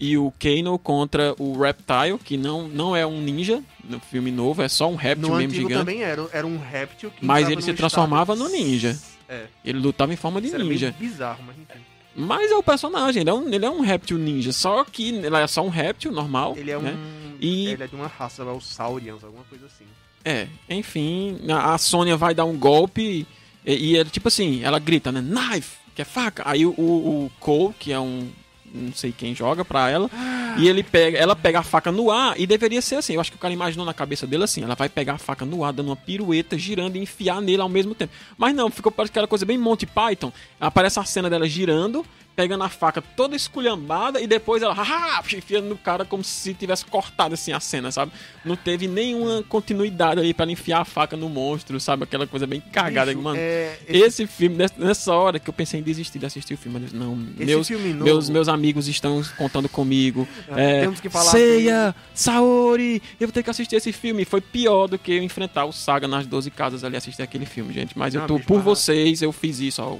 e 0.00 0.18
o 0.18 0.32
Kano 0.40 0.78
contra 0.78 1.34
o 1.38 1.56
Reptile, 1.58 2.18
que 2.24 2.36
não, 2.36 2.66
não 2.68 2.94
é 2.96 3.06
um 3.06 3.20
ninja 3.20 3.62
no 3.84 4.00
filme 4.00 4.30
novo, 4.32 4.60
é 4.62 4.68
só 4.68 4.88
um 4.90 4.94
réptil 4.96 5.28
No 5.28 5.36
mesmo 5.36 5.54
gigante. 5.54 5.74
também 5.74 6.02
era, 6.02 6.26
era 6.32 6.46
um 6.46 6.58
réptil 6.58 7.10
que 7.12 7.24
Mas 7.24 7.48
ele 7.48 7.62
se 7.62 7.72
transformava 7.74 8.32
estado- 8.34 8.48
no 8.50 8.56
ninja. 8.56 8.98
É, 9.28 9.44
Ele 9.64 9.78
lutava 9.78 10.12
em 10.12 10.16
forma 10.16 10.40
de 10.40 10.46
isso 10.48 10.56
era 10.56 10.64
ninja. 10.64 10.94
meio 10.98 11.10
bizarro, 11.10 11.42
mas 11.46 11.56
enfim. 11.58 11.84
Mas 12.18 12.50
é 12.50 12.54
o 12.56 12.62
personagem, 12.62 13.20
ele 13.20 13.30
é, 13.30 13.34
um, 13.34 13.52
ele 13.54 13.64
é 13.64 13.70
um 13.70 13.80
réptil 13.80 14.18
ninja. 14.18 14.52
Só 14.52 14.84
que 14.84 15.08
ele 15.10 15.34
é 15.36 15.46
só 15.46 15.62
um 15.62 15.68
réptil 15.68 16.10
normal. 16.12 16.54
Ele 16.56 16.70
é 16.70 16.76
um... 16.78 16.82
né? 16.82 16.96
E- 17.40 17.68
Ele 17.68 17.84
é 17.84 17.86
de 17.86 17.94
uma 17.94 18.08
raça, 18.08 18.42
é 18.42 18.46
o 18.46 18.60
Saurians, 18.60 19.22
alguma 19.22 19.44
coisa 19.44 19.66
assim. 19.66 19.84
É, 20.24 20.48
enfim, 20.68 21.38
a 21.48 21.74
a 21.74 21.78
Sônia 21.78 22.16
vai 22.16 22.34
dar 22.34 22.44
um 22.44 22.58
golpe 22.58 23.24
e, 23.64 23.72
e 23.92 23.96
é 23.96 24.04
tipo 24.04 24.26
assim, 24.28 24.62
ela 24.64 24.78
grita, 24.80 25.12
né? 25.12 25.22
Knife, 25.22 25.76
que 25.94 26.02
é 26.02 26.04
faca. 26.04 26.42
Aí 26.44 26.66
o, 26.66 26.70
o, 26.76 27.26
o 27.26 27.30
Cole, 27.38 27.72
que 27.78 27.92
é 27.92 28.00
um 28.00 28.28
não 28.74 28.92
sei 28.92 29.12
quem 29.12 29.34
joga 29.34 29.64
pra 29.64 29.90
ela. 29.90 30.10
E 30.58 30.68
ele 30.68 30.82
pega, 30.82 31.16
ela 31.16 31.36
pega 31.36 31.60
a 31.60 31.62
faca 31.62 31.92
no 31.92 32.10
ar 32.10 32.38
e 32.38 32.46
deveria 32.46 32.82
ser 32.82 32.96
assim. 32.96 33.14
Eu 33.14 33.20
acho 33.20 33.30
que 33.30 33.36
o 33.36 33.40
cara 33.40 33.54
imaginou 33.54 33.86
na 33.86 33.94
cabeça 33.94 34.26
dele 34.26 34.44
assim, 34.44 34.62
ela 34.62 34.74
vai 34.74 34.88
pegar 34.88 35.14
a 35.14 35.18
faca 35.18 35.44
no 35.44 35.64
ar, 35.64 35.72
dando 35.72 35.88
uma 35.88 35.96
pirueta, 35.96 36.58
girando 36.58 36.96
e 36.96 37.00
enfiar 37.00 37.40
nele 37.40 37.62
ao 37.62 37.68
mesmo 37.68 37.94
tempo. 37.94 38.12
Mas 38.36 38.54
não, 38.54 38.70
ficou 38.70 38.90
parece 38.90 39.10
aquela 39.10 39.28
coisa 39.28 39.46
bem 39.46 39.58
Monty 39.58 39.86
Python. 39.86 40.32
Aparece 40.60 40.98
a 40.98 41.04
cena 41.04 41.30
dela 41.30 41.48
girando, 41.48 42.04
pegando 42.38 42.62
a 42.62 42.68
faca 42.68 43.02
toda 43.16 43.34
esculhambada 43.34 44.20
e 44.20 44.26
depois 44.28 44.62
ela 44.62 44.72
haha, 44.72 45.20
enfiando 45.36 45.68
no 45.68 45.76
cara 45.76 46.04
como 46.04 46.22
se 46.22 46.54
tivesse 46.54 46.84
cortado 46.84 47.34
assim 47.34 47.50
a 47.52 47.58
cena, 47.58 47.90
sabe? 47.90 48.12
Não 48.44 48.54
teve 48.54 48.86
nenhuma 48.86 49.42
continuidade 49.42 50.20
ali 50.20 50.32
pra 50.32 50.44
ela 50.44 50.52
enfiar 50.52 50.82
a 50.82 50.84
faca 50.84 51.16
no 51.16 51.28
monstro, 51.28 51.80
sabe? 51.80 52.04
Aquela 52.04 52.28
coisa 52.28 52.46
bem 52.46 52.60
cagada. 52.60 53.10
Bicho, 53.10 53.20
Mano, 53.24 53.36
é, 53.40 53.76
esse 53.88 54.24
filme, 54.28 54.56
nessa- 54.78 55.12
hora 55.12 55.40
que 55.40 55.50
eu 55.50 55.52
pensei 55.52 55.80
em 55.80 55.82
desistir 55.82 56.20
de 56.20 56.26
assistir 56.26 56.54
o 56.54 56.56
filme, 56.56 56.78
mas 56.80 56.92
não, 56.92 57.18
Esse 57.40 57.44
meus, 57.44 57.96
meus, 57.96 58.30
meus 58.30 58.46
amigos 58.48 58.86
estão 58.86 59.20
contando 59.36 59.68
comigo. 59.68 60.28
Ah, 60.48 60.60
é, 60.60 60.80
temos 60.82 61.00
que 61.00 61.08
falar 61.10 61.32
Ceia, 61.32 61.92
Saori, 62.14 63.02
eu 63.18 63.26
vou 63.26 63.32
ter 63.32 63.42
que 63.42 63.50
assistir 63.50 63.74
esse 63.74 63.92
filme. 63.92 64.24
Foi 64.24 64.40
pior 64.40 64.86
do 64.86 64.96
que 64.96 65.10
eu 65.10 65.22
enfrentar 65.24 65.64
o 65.64 65.72
Saga 65.72 66.06
nas 66.06 66.24
12 66.24 66.52
casas 66.52 66.84
ali 66.84 66.96
assistir 66.96 67.22
aquele 67.22 67.46
filme, 67.46 67.74
gente. 67.74 67.98
Mas 67.98 68.14
eu 68.14 68.20
Não, 68.20 68.28
tô 68.28 68.34
bicho, 68.36 68.46
por 68.46 68.58
mas- 68.58 68.64
vocês, 68.64 69.22
eu 69.22 69.32
fiz 69.32 69.58
isso, 69.58 69.82
ó. 69.82 69.96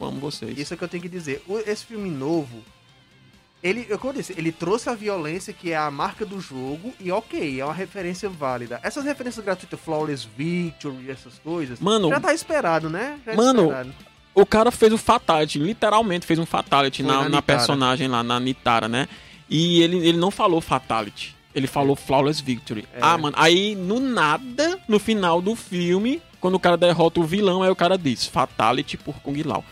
Eu 0.00 0.06
amo 0.06 0.20
vocês. 0.20 0.58
Isso 0.58 0.74
é 0.74 0.76
que 0.76 0.84
eu 0.84 0.88
tenho 0.88 1.02
que 1.02 1.08
dizer. 1.08 1.42
Esse 1.66 1.84
filme 1.86 2.10
novo, 2.10 2.62
ele, 3.62 3.86
eu- 3.88 3.98
como 3.98 4.12
eu 4.12 4.16
disse, 4.18 4.34
ele 4.36 4.52
trouxe 4.52 4.90
a 4.90 4.94
violência 4.94 5.52
que 5.52 5.70
é 5.72 5.76
a 5.76 5.90
marca 5.90 6.26
do 6.26 6.38
jogo 6.40 6.92
e 7.00 7.10
ok, 7.10 7.60
é 7.60 7.64
uma 7.64 7.72
referência 7.72 8.28
válida. 8.28 8.78
Essas 8.82 9.04
referências 9.04 9.44
gratuitas, 9.44 9.80
Flawless 9.80 10.26
Victory, 10.36 11.10
essas 11.10 11.38
coisas, 11.38 11.80
Mano, 11.80 12.08
já 12.10 12.20
tá 12.20 12.34
esperado, 12.34 12.90
né? 12.90 13.18
Já 13.24 13.32
é 13.32 13.36
Mano, 13.36 13.62
esperado. 13.62 13.94
o 14.34 14.44
cara 14.44 14.70
fez 14.70 14.92
o 14.92 14.98
fatality, 14.98 15.58
literalmente 15.58 16.26
fez 16.26 16.38
um 16.38 16.44
fatality 16.46 17.02
Foi 17.02 17.10
na, 17.12 17.22
na 17.22 17.28
na 17.30 17.42
personagem 17.42 18.06
lá, 18.08 18.22
na 18.22 18.38
Nitara, 18.38 18.88
né? 18.88 19.08
E 19.48 19.80
ele, 19.82 19.96
ele 20.08 20.18
não 20.18 20.30
falou 20.30 20.60
fatality. 20.60 21.34
Ele 21.54 21.68
falou 21.68 21.94
Flawless 21.94 22.42
Victory. 22.42 22.84
É. 22.92 22.98
Ah, 23.00 23.16
mano, 23.16 23.36
aí 23.38 23.76
no 23.76 24.00
nada, 24.00 24.78
no 24.88 24.98
final 24.98 25.40
do 25.40 25.54
filme, 25.54 26.20
quando 26.40 26.56
o 26.56 26.58
cara 26.58 26.76
derrota 26.76 27.20
o 27.20 27.24
vilão, 27.24 27.62
aí 27.62 27.70
o 27.70 27.76
cara 27.76 27.96
diz 27.96 28.26
Fatality 28.26 28.96
por 28.96 29.14
Kung 29.20 29.40
Lao. 29.44 29.64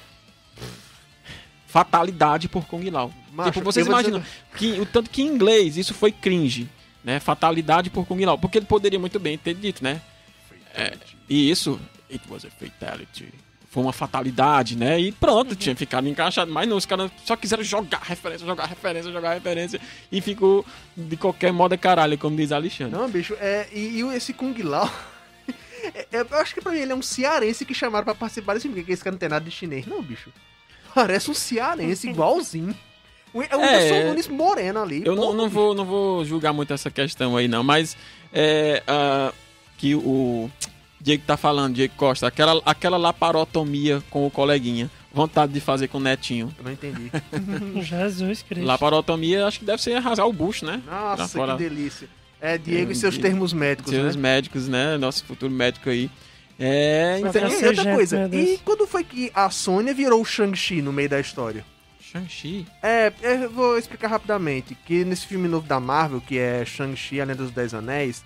Fatalidade 1.72 2.48
por 2.50 2.66
Kung 2.66 2.84
Lao. 2.90 3.10
Macho, 3.32 3.52
tipo, 3.52 3.64
vocês 3.64 3.86
imaginam 3.86 4.20
dizer- 4.20 4.32
que 4.56 4.78
o 4.78 4.84
tanto 4.84 5.08
que 5.08 5.22
em 5.22 5.26
inglês 5.26 5.78
isso 5.78 5.94
foi 5.94 6.12
cringe, 6.12 6.68
né? 7.02 7.18
Fatalidade 7.18 7.88
por 7.88 8.04
Kung 8.06 8.22
Lao. 8.22 8.36
Porque 8.36 8.58
ele 8.58 8.66
poderia 8.66 8.98
muito 8.98 9.18
bem 9.18 9.38
ter 9.38 9.54
dito, 9.54 9.82
né? 9.82 10.02
É, 10.74 10.92
e 11.28 11.50
isso, 11.50 11.80
it 12.10 12.22
was 12.28 12.44
a 12.44 12.50
fatality. 12.50 13.26
Foi 13.70 13.82
uma 13.82 13.92
fatalidade, 13.94 14.76
né? 14.76 15.00
E 15.00 15.12
pronto, 15.12 15.56
tinha 15.56 15.74
ficado 15.74 16.06
encaixado. 16.06 16.52
Mas 16.52 16.68
não, 16.68 16.76
os 16.76 16.84
caras 16.84 17.10
só 17.24 17.34
quiseram 17.36 17.64
jogar 17.64 18.02
referência, 18.02 18.46
jogar 18.46 18.66
referência, 18.66 19.10
jogar 19.10 19.32
referência. 19.32 19.80
E 20.10 20.20
ficou 20.20 20.62
de 20.94 21.16
qualquer 21.16 21.54
modo 21.54 21.72
é 21.72 21.78
caralho, 21.78 22.18
como 22.18 22.36
diz 22.36 22.52
Alexandre. 22.52 22.94
Não, 22.98 23.08
bicho, 23.08 23.34
é, 23.40 23.66
e, 23.72 23.98
e 23.98 24.02
esse 24.14 24.34
Kung 24.34 24.52
Lao. 24.62 24.92
é- 25.94 26.06
é- 26.12 26.20
eu 26.20 26.36
acho 26.36 26.52
que 26.52 26.60
pra 26.60 26.70
mim 26.72 26.80
ele 26.80 26.92
é 26.92 26.94
um 26.94 27.00
cearense 27.00 27.64
que 27.64 27.72
chamaram 27.72 28.04
pra 28.04 28.14
participar 28.14 28.52
desse 28.52 28.64
filme, 28.68 28.82
porque 28.82 28.92
esse 28.92 29.02
cara 29.02 29.12
não 29.12 29.18
tem 29.18 29.30
nada 29.30 29.42
de 29.42 29.50
chinês, 29.50 29.86
não, 29.86 30.02
bicho. 30.02 30.30
Parece 30.94 31.30
um 31.30 31.34
cearense 31.34 32.08
igualzinho. 32.08 32.74
O- 33.32 33.42
É 33.42 33.56
o 33.56 33.60
É. 33.60 33.78
Whindersson 33.82 34.08
Nunes 34.08 34.28
moreno 34.28 34.82
ali. 34.82 35.02
Eu 35.04 35.16
não, 35.16 35.32
não, 35.32 35.48
vou, 35.48 35.74
não 35.74 35.84
vou 35.84 36.24
julgar 36.24 36.52
muito 36.52 36.72
essa 36.72 36.90
questão 36.90 37.36
aí, 37.36 37.48
não, 37.48 37.62
mas 37.64 37.96
é, 38.32 38.82
ah, 38.86 39.32
que 39.78 39.94
o 39.94 40.50
Diego 41.00 41.24
tá 41.26 41.36
falando, 41.36 41.74
Diego 41.74 41.94
Costa, 41.96 42.26
aquela, 42.26 42.60
aquela 42.64 42.96
laparotomia 42.98 44.02
com 44.10 44.26
o 44.26 44.30
coleguinha. 44.30 44.90
Vontade 45.14 45.52
de 45.52 45.60
fazer 45.60 45.88
com 45.88 45.98
o 45.98 46.00
netinho. 46.00 46.54
Eu 46.58 46.64
não 46.64 46.72
entendi. 46.72 47.10
Jesus 47.82 48.42
Cristo. 48.42 48.66
Laparotomia, 48.66 49.46
acho 49.46 49.58
que 49.58 49.64
deve 49.64 49.82
ser 49.82 49.98
rasgar 49.98 50.26
o 50.26 50.32
bucho, 50.32 50.64
né? 50.64 50.80
Nossa, 50.86 51.28
fora. 51.28 51.52
que 51.56 51.62
delícia. 51.68 52.08
É, 52.40 52.56
Diego 52.58 52.90
É, 52.90 52.92
e 52.92 52.96
seus 52.96 53.14
Diego. 53.14 53.28
termos 53.28 53.52
médicos, 53.52 53.92
Seus 53.92 54.16
né? 54.16 54.22
médicos, 54.22 54.68
né? 54.68 54.96
Nosso 54.96 55.24
futuro 55.24 55.52
médico 55.52 55.88
aí. 55.90 56.10
É, 56.58 57.16
então, 57.18 57.42
E 57.48 57.54
outra 57.66 57.74
gente, 57.74 57.94
coisa, 57.94 58.18
meu 58.18 58.28
Deus. 58.28 58.48
e 58.50 58.58
quando 58.64 58.86
foi 58.86 59.02
que 59.04 59.30
a 59.34 59.50
Sônia 59.50 59.92
virou 59.94 60.20
o 60.20 60.24
Shang-Chi 60.24 60.80
no 60.82 60.92
meio 60.92 61.08
da 61.08 61.18
história? 61.20 61.64
Shang-Chi. 62.00 62.66
É, 62.82 63.12
eu 63.22 63.50
vou 63.50 63.78
explicar 63.78 64.08
rapidamente. 64.08 64.74
Que 64.86 65.04
nesse 65.04 65.26
filme 65.26 65.48
novo 65.48 65.66
da 65.66 65.80
Marvel, 65.80 66.20
que 66.20 66.38
é 66.38 66.64
Shang-Chi, 66.64 67.20
a 67.20 67.24
Lenda 67.24 67.42
dos 67.42 67.50
Dez 67.52 67.72
Anéis, 67.74 68.22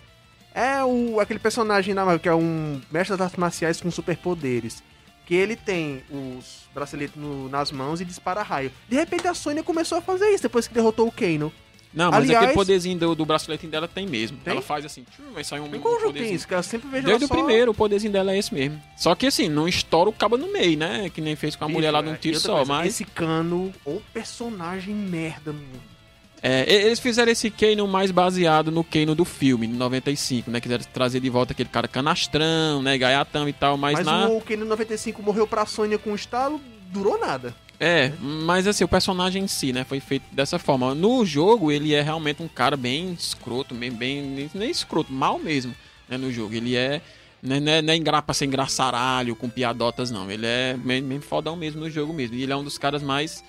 é 0.54 0.82
o, 0.84 1.20
aquele 1.20 1.38
personagem 1.38 1.94
da 1.94 2.04
Marvel 2.04 2.20
que 2.20 2.28
é 2.28 2.34
um 2.34 2.80
mestre 2.90 3.16
das 3.16 3.26
artes 3.26 3.38
marciais 3.38 3.80
com 3.80 3.90
superpoderes. 3.90 4.82
Que 5.24 5.34
ele 5.34 5.56
tem 5.56 6.02
os 6.10 6.68
braceletes 6.74 7.16
no- 7.16 7.48
nas 7.48 7.72
mãos 7.72 8.00
e 8.00 8.04
dispara 8.04 8.42
raio. 8.42 8.70
De 8.88 8.94
repente 8.96 9.26
a 9.26 9.34
Sônia 9.34 9.62
começou 9.62 9.98
a 9.98 10.02
fazer 10.02 10.28
isso 10.30 10.44
depois 10.44 10.68
que 10.68 10.74
derrotou 10.74 11.06
o 11.08 11.12
Kano. 11.12 11.52
Não, 11.96 12.10
mas 12.10 12.24
Aliás- 12.24 12.42
aquele 12.42 12.54
poderzinho 12.54 12.98
do, 12.98 13.14
do 13.14 13.24
braceletinho 13.24 13.72
dela 13.72 13.88
tem 13.88 14.06
mesmo. 14.06 14.36
Tem? 14.44 14.52
Ela 14.52 14.60
faz 14.60 14.84
assim, 14.84 15.06
vai 15.32 15.42
sair 15.42 15.60
um, 15.60 15.74
Em 15.74 15.80
qual 15.80 15.96
um 15.96 16.00
jogo 16.00 16.12
tem 16.12 16.34
isso? 16.34 16.46
Eu 16.50 16.62
sempre 16.62 16.90
vejo 16.90 17.06
Desde 17.06 17.24
o 17.24 17.28
só... 17.28 17.34
primeiro, 17.34 17.70
o 17.70 17.74
poderzinho 17.74 18.12
dela 18.12 18.32
é 18.32 18.38
esse 18.38 18.52
mesmo. 18.52 18.78
Só 18.98 19.14
que 19.14 19.26
assim, 19.26 19.48
não 19.48 19.66
estoura 19.66 20.10
o 20.10 20.12
cabo 20.12 20.36
no 20.36 20.52
meio, 20.52 20.76
né? 20.76 21.08
Que 21.08 21.22
nem 21.22 21.34
fez 21.34 21.56
com 21.56 21.64
a 21.64 21.66
Bicho, 21.66 21.78
mulher 21.78 21.90
lá 21.90 22.02
num 22.02 22.12
é, 22.12 22.16
tiro 22.16 22.38
só, 22.38 22.56
coisa, 22.56 22.70
mas... 22.70 22.88
Esse 22.88 23.06
cano, 23.06 23.72
ou 23.82 24.02
personagem 24.12 24.94
merda, 24.94 25.54
mano. 25.54 25.96
É, 26.42 26.70
eles 26.70 27.00
fizeram 27.00 27.32
esse 27.32 27.50
Kano 27.50 27.88
mais 27.88 28.10
baseado 28.10 28.70
no 28.70 28.84
Kano 28.84 29.14
do 29.14 29.24
filme, 29.24 29.66
no 29.66 29.76
95, 29.78 30.50
né? 30.50 30.60
Quiseram 30.60 30.84
trazer 30.92 31.18
de 31.18 31.30
volta 31.30 31.52
aquele 31.52 31.68
cara 31.68 31.88
canastrão, 31.88 32.82
né? 32.82 32.98
Gaiatão 32.98 33.48
e 33.48 33.52
tal, 33.54 33.76
mas, 33.78 33.94
Mas, 33.94 34.06
na... 34.06 34.28
o 34.28 34.40
Kano 34.42 34.66
95 34.66 35.22
morreu 35.22 35.46
pra 35.46 35.64
Sônia 35.64 35.98
com 35.98 36.10
um 36.10 36.14
estalo, 36.14 36.60
durou 36.92 37.18
nada. 37.18 37.54
É, 37.78 38.12
mas 38.20 38.66
assim, 38.66 38.84
o 38.84 38.88
personagem 38.88 39.44
em 39.44 39.46
si, 39.46 39.72
né, 39.72 39.84
foi 39.84 40.00
feito 40.00 40.24
dessa 40.32 40.58
forma. 40.58 40.94
No 40.94 41.24
jogo, 41.24 41.70
ele 41.70 41.94
é 41.94 42.00
realmente 42.00 42.42
um 42.42 42.48
cara 42.48 42.76
bem 42.76 43.12
escroto, 43.12 43.74
bem, 43.74 43.90
bem 43.90 44.48
nem 44.54 44.70
escroto, 44.70 45.12
mal 45.12 45.38
mesmo, 45.38 45.74
né, 46.08 46.16
no 46.16 46.32
jogo. 46.32 46.54
Ele 46.54 46.74
é, 46.74 47.02
né, 47.42 47.60
não 47.60 47.72
é, 47.72 47.82
não 47.82 47.92
é 47.92 47.96
engra, 47.96 48.22
pra 48.22 48.34
ser 48.34 48.46
engraçaralho, 48.46 49.36
com 49.36 49.48
piadotas, 49.48 50.10
não. 50.10 50.30
Ele 50.30 50.46
é 50.46 50.74
bem, 50.76 51.02
bem 51.02 51.20
fodão 51.20 51.54
mesmo 51.54 51.80
no 51.80 51.90
jogo 51.90 52.12
mesmo. 52.12 52.36
E 52.36 52.42
ele 52.42 52.52
é 52.52 52.56
um 52.56 52.64
dos 52.64 52.78
caras 52.78 53.02
mais 53.02 53.44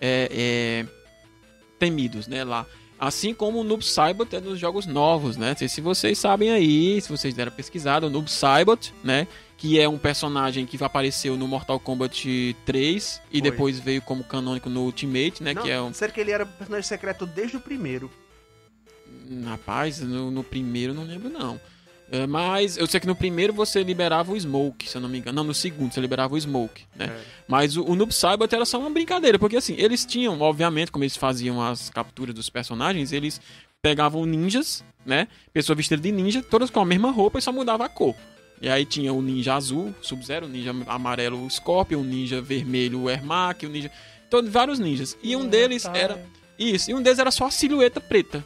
é, 0.00 0.28
é, 0.30 0.86
temidos, 1.78 2.26
né, 2.26 2.44
lá. 2.44 2.66
Assim 2.98 3.34
como 3.34 3.60
o 3.60 3.64
Noob 3.64 3.84
Saibot 3.84 4.34
é 4.34 4.40
nos 4.40 4.58
jogos 4.58 4.86
novos, 4.86 5.36
né? 5.36 5.50
Não 5.50 5.56
sei 5.56 5.68
se 5.68 5.80
vocês 5.80 6.18
sabem 6.18 6.50
aí, 6.50 7.00
se 7.00 7.10
vocês 7.10 7.34
deram 7.34 7.52
pesquisada, 7.52 8.06
o 8.06 8.10
Noob 8.10 8.30
Saibot, 8.30 8.94
né? 9.04 9.26
Que 9.58 9.78
é 9.78 9.88
um 9.88 9.98
personagem 9.98 10.64
que 10.64 10.82
apareceu 10.82 11.36
no 11.36 11.46
Mortal 11.46 11.78
Kombat 11.78 12.56
3 12.64 13.22
e 13.30 13.38
Foi. 13.38 13.40
depois 13.50 13.78
veio 13.78 14.00
como 14.00 14.24
canônico 14.24 14.70
no 14.70 14.82
Ultimate, 14.82 15.42
né? 15.42 15.52
Não, 15.52 15.62
Que 15.62 15.70
é 15.70 15.80
um. 15.80 15.92
Sério 15.92 16.14
que 16.14 16.20
ele 16.20 16.30
era 16.30 16.46
personagem 16.46 16.86
secreto 16.86 17.26
desde 17.26 17.56
o 17.56 17.60
primeiro. 17.60 18.10
Rapaz, 19.44 20.00
no, 20.00 20.30
no 20.30 20.44
primeiro 20.44 20.94
não 20.94 21.04
lembro 21.04 21.28
não. 21.28 21.60
É, 22.10 22.26
mas 22.26 22.76
eu 22.76 22.86
sei 22.86 23.00
que 23.00 23.06
no 23.06 23.16
primeiro 23.16 23.52
você 23.52 23.82
liberava 23.82 24.32
o 24.32 24.38
Smoke, 24.38 24.88
se 24.88 24.96
eu 24.96 25.00
não 25.00 25.08
me 25.08 25.18
engano. 25.18 25.36
Não, 25.36 25.44
no 25.44 25.54
segundo 25.54 25.92
você 25.92 26.00
liberava 26.00 26.34
o 26.34 26.40
Smoke, 26.40 26.84
né? 26.94 27.06
É. 27.06 27.20
Mas 27.48 27.76
o, 27.76 27.84
o 27.84 27.96
Noob 27.96 28.14
Saibot 28.14 28.54
era 28.54 28.64
só 28.64 28.78
uma 28.78 28.90
brincadeira, 28.90 29.38
porque 29.38 29.56
assim, 29.56 29.74
eles 29.76 30.04
tinham, 30.04 30.40
obviamente, 30.40 30.92
como 30.92 31.02
eles 31.02 31.16
faziam 31.16 31.60
as 31.60 31.90
capturas 31.90 32.34
dos 32.34 32.48
personagens, 32.48 33.12
eles 33.12 33.40
pegavam 33.82 34.24
ninjas, 34.24 34.84
né? 35.04 35.26
Pessoa 35.52 35.74
vestida 35.74 36.00
de 36.00 36.12
ninja, 36.12 36.42
todas 36.42 36.70
com 36.70 36.80
a 36.80 36.84
mesma 36.84 37.10
roupa 37.10 37.38
e 37.38 37.42
só 37.42 37.52
mudava 37.52 37.84
a 37.84 37.88
cor. 37.88 38.14
E 38.60 38.68
aí 38.68 38.84
tinha 38.84 39.12
o 39.12 39.20
ninja 39.20 39.54
azul, 39.54 39.94
Sub-Zero, 40.00 40.46
o 40.46 40.48
ninja 40.48 40.74
amarelo, 40.86 41.44
o 41.44 41.50
Scorpion, 41.50 42.00
o 42.00 42.04
ninja 42.04 42.40
vermelho, 42.40 43.02
o 43.02 43.10
Ermac, 43.10 43.66
o 43.66 43.68
ninja... 43.68 43.90
Todos, 44.30 44.50
vários 44.50 44.78
ninjas. 44.78 45.16
E 45.22 45.36
um 45.36 45.46
deles 45.46 45.82
Tá, 45.82 45.96
era... 45.96 46.24
Isso, 46.58 46.90
e 46.90 46.94
um 46.94 47.02
deles 47.02 47.18
era 47.18 47.30
só 47.30 47.46
a 47.46 47.50
silhueta 47.50 48.00
preta, 48.00 48.44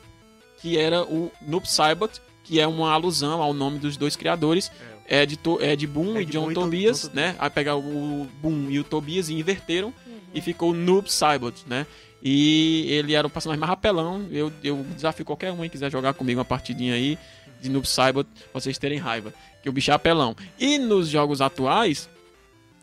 que 0.60 0.76
era 0.76 1.04
o 1.04 1.30
Noob 1.40 1.70
Saibot, 1.70 2.20
que 2.50 2.58
é 2.58 2.66
uma 2.66 2.90
alusão 2.90 3.40
ao 3.40 3.54
nome 3.54 3.78
dos 3.78 3.96
dois 3.96 4.16
criadores, 4.16 4.72
é 5.06 5.24
de, 5.24 5.36
to, 5.36 5.58
é 5.60 5.76
de 5.76 5.86
Boom 5.86 6.16
É 6.16 6.22
e 6.22 6.24
de 6.24 6.32
John 6.32 6.42
Boom 6.46 6.50
e 6.50 6.54
Tom- 6.54 6.60
Tobias, 6.62 7.08
né? 7.12 7.36
Aí 7.38 7.48
pegar 7.48 7.76
o 7.76 8.26
Boom 8.42 8.68
e 8.68 8.80
o 8.80 8.82
Tobias 8.82 9.28
e 9.28 9.34
inverteram 9.34 9.94
Uhum. 10.04 10.18
e 10.34 10.40
ficou 10.40 10.72
o 10.72 10.74
Noob 10.74 11.10
Saibot, 11.12 11.62
né? 11.68 11.86
E 12.20 12.86
ele 12.88 13.14
era 13.14 13.24
o 13.24 13.30
personagem 13.30 13.60
mais 13.60 13.70
rapelão. 13.70 14.26
Eu, 14.32 14.52
eu 14.64 14.84
desafio 14.96 15.24
qualquer 15.24 15.52
um 15.52 15.58
que 15.62 15.68
quiser 15.68 15.92
jogar 15.92 16.12
comigo 16.14 16.38
uma 16.40 16.44
partidinha 16.44 16.94
aí 16.94 17.16
de 17.62 17.70
Noob 17.70 17.86
Saibot, 17.88 18.28
pra 18.50 18.60
vocês 18.60 18.76
terem 18.78 18.98
raiva. 18.98 19.32
Que 19.62 19.68
o 19.68 19.72
bicho 19.72 19.92
é 19.92 19.94
apelão. 19.94 20.34
E 20.58 20.76
nos 20.76 21.08
jogos 21.08 21.40
atuais, 21.40 22.10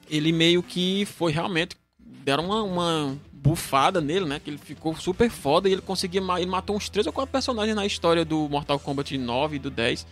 ele 0.10 0.32
meio 0.32 0.64
que 0.64 1.06
foi 1.06 1.34
realmente. 1.34 1.76
Deram 2.00 2.46
uma, 2.46 2.64
uma 2.64 3.18
bufada 3.48 4.02
nele, 4.02 4.26
né? 4.26 4.40
Que 4.44 4.50
ele 4.50 4.58
ficou 4.58 4.96
super 4.96 5.30
foda 5.30 5.68
e 5.70 5.74
ele 5.74 5.82
conseguia. 5.82 6.22
ma- 6.22 6.40
Ele 6.42 6.50
matou 6.50 6.76
uns 6.76 6.90
3 6.90 7.08
ou 7.08 7.14
4 7.14 7.32
personagens 7.32 7.76
na 7.76 7.86
história 7.86 8.24
do 8.26 8.48
Mortal 8.50 8.80
Kombat 8.80 9.18
9 9.18 9.56
e 9.56 9.60
do 9.60 9.70
10. 9.70 10.06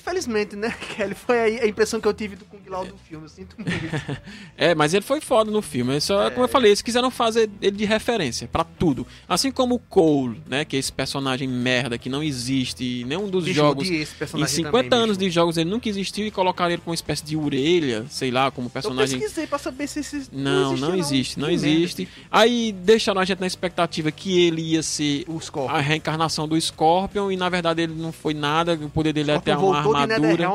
infelizmente, 0.00 0.56
né, 0.56 0.74
Kelly? 0.96 1.14
Foi 1.14 1.38
aí 1.38 1.60
a 1.60 1.66
impressão 1.66 2.00
que 2.00 2.08
eu 2.08 2.14
tive 2.14 2.36
do 2.36 2.44
Kung 2.44 2.58
Lao 2.68 2.84
do 2.84 2.96
filme. 3.08 3.24
Eu 3.24 3.28
sinto 3.28 3.56
muito. 3.58 3.70
É, 4.56 4.74
mas 4.74 4.92
ele 4.92 5.04
foi 5.04 5.20
foda 5.20 5.50
no 5.50 5.62
filme. 5.62 5.96
É 5.96 6.00
só, 6.00 6.26
É. 6.26 6.30
como 6.30 6.44
eu 6.44 6.48
falei, 6.48 6.70
eles 6.70 6.82
quiseram 6.82 7.10
fazer 7.10 7.48
ele 7.62 7.76
de 7.76 7.84
referência 7.84 8.46
pra 8.48 8.62
tudo. 8.64 9.06
Assim 9.28 9.50
como 9.50 9.74
o 9.76 9.78
Cole, 9.78 10.40
né, 10.46 10.64
que 10.64 10.76
é 10.76 10.78
esse 10.78 10.92
personagem 10.92 11.48
merda 11.48 11.96
que 11.96 12.08
não 12.08 12.22
existe 12.22 13.00
em 13.02 13.04
nenhum 13.04 13.28
dos 13.28 13.44
Bicho, 13.44 13.56
jogos. 13.56 13.88
Em 13.88 14.04
personagem 14.04 14.54
50 14.56 14.88
também, 14.88 15.04
anos 15.04 15.16
bicho. 15.16 15.30
de 15.30 15.34
jogos 15.34 15.56
ele 15.56 15.70
nunca 15.70 15.88
existiu 15.88 16.26
e 16.26 16.30
colocaram 16.30 16.72
ele 16.72 16.82
com 16.82 16.90
uma 16.90 16.94
espécie 16.94 17.24
de 17.24 17.36
orelha, 17.36 18.04
sei 18.10 18.30
lá, 18.30 18.50
como 18.50 18.66
Eu 18.66 18.70
personagem. 18.70 19.18
pesquisei 19.18 19.46
pra 19.46 19.58
saber 19.58 19.86
se 19.86 20.00
esse. 20.00 20.28
Não, 20.32 20.76
não 20.76 20.94
existe, 20.94 21.38
não 21.40 21.48
merda, 21.48 21.66
existe. 21.66 22.04
bicho. 22.04 22.18
Aí 22.30 22.72
deixaram 22.72 23.20
a 23.20 23.24
gente 23.24 23.40
na 23.40 23.46
expectativa 23.46 24.10
que 24.12 24.46
ele 24.46 24.60
ia 24.62 24.82
ser 24.82 25.24
a 25.68 25.80
reencarnação 25.80 26.46
do 26.46 26.60
Scorpion 26.60 27.30
e 27.30 27.36
na 27.36 27.48
verdade 27.48 27.82
ele 27.82 27.94
não 27.94 28.12
foi 28.12 28.34
nada. 28.34 28.74
O 28.74 28.90
poder 28.90 29.12
dele 29.12 29.30
é 29.30 29.34
Scorpion 29.34 29.66
uma 29.70 29.82
armadura. 29.96 30.48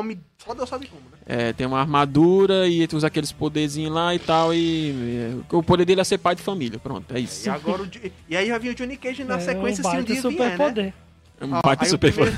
Só 0.45 0.53
Deus 0.53 0.69
sabe 0.69 0.87
como, 0.87 1.01
né? 1.01 1.17
É, 1.25 1.53
tem 1.53 1.65
uma 1.65 1.79
armadura 1.79 2.67
e 2.67 2.87
usa 2.93 3.07
aqueles 3.07 3.31
poderzinhos 3.31 3.91
lá 3.93 4.13
e 4.13 4.19
tal. 4.19 4.53
E 4.53 5.41
é, 5.51 5.55
o 5.55 5.63
poder 5.63 5.85
dele 5.85 6.01
é 6.01 6.03
ser 6.03 6.19
pai 6.19 6.35
de 6.35 6.41
família. 6.43 6.77
Pronto, 6.77 7.15
é 7.15 7.19
isso. 7.19 7.47
E 7.47 7.49
agora 7.49 7.81
o, 7.81 7.89
E 8.29 8.37
aí 8.37 8.47
já 8.47 8.57
vinha 8.57 8.73
o 8.73 8.75
Johnny 8.75 8.95
Cage 8.97 9.23
na 9.23 9.37
é 9.37 9.39
sequência 9.39 9.81
um 9.81 9.83
se 9.83 9.89
um 9.89 9.91
baita 10.03 10.13
dia 10.13 10.21
vier, 10.21 10.39
né? 10.39 10.51
superpoder. 10.51 10.93
É 11.41 11.45
um 11.45 11.61
pai 11.61 11.75
de 11.75 11.87
super 11.87 12.13
primeiro- 12.13 12.37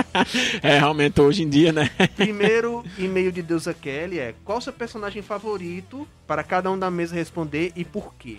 É, 0.62 0.78
realmente 0.78 1.20
hoje 1.20 1.42
em 1.42 1.48
dia, 1.48 1.72
né? 1.72 1.90
Primeiro 2.16 2.84
e-mail 2.98 3.30
de 3.30 3.42
Deusa 3.42 3.72
Kelly 3.74 4.18
é 4.18 4.34
qual 4.44 4.60
seu 4.60 4.72
personagem 4.72 5.22
favorito 5.22 6.08
para 6.26 6.42
cada 6.42 6.70
um 6.70 6.78
da 6.78 6.90
mesa 6.90 7.14
responder 7.14 7.72
e 7.76 7.84
por 7.84 8.14
quê? 8.18 8.38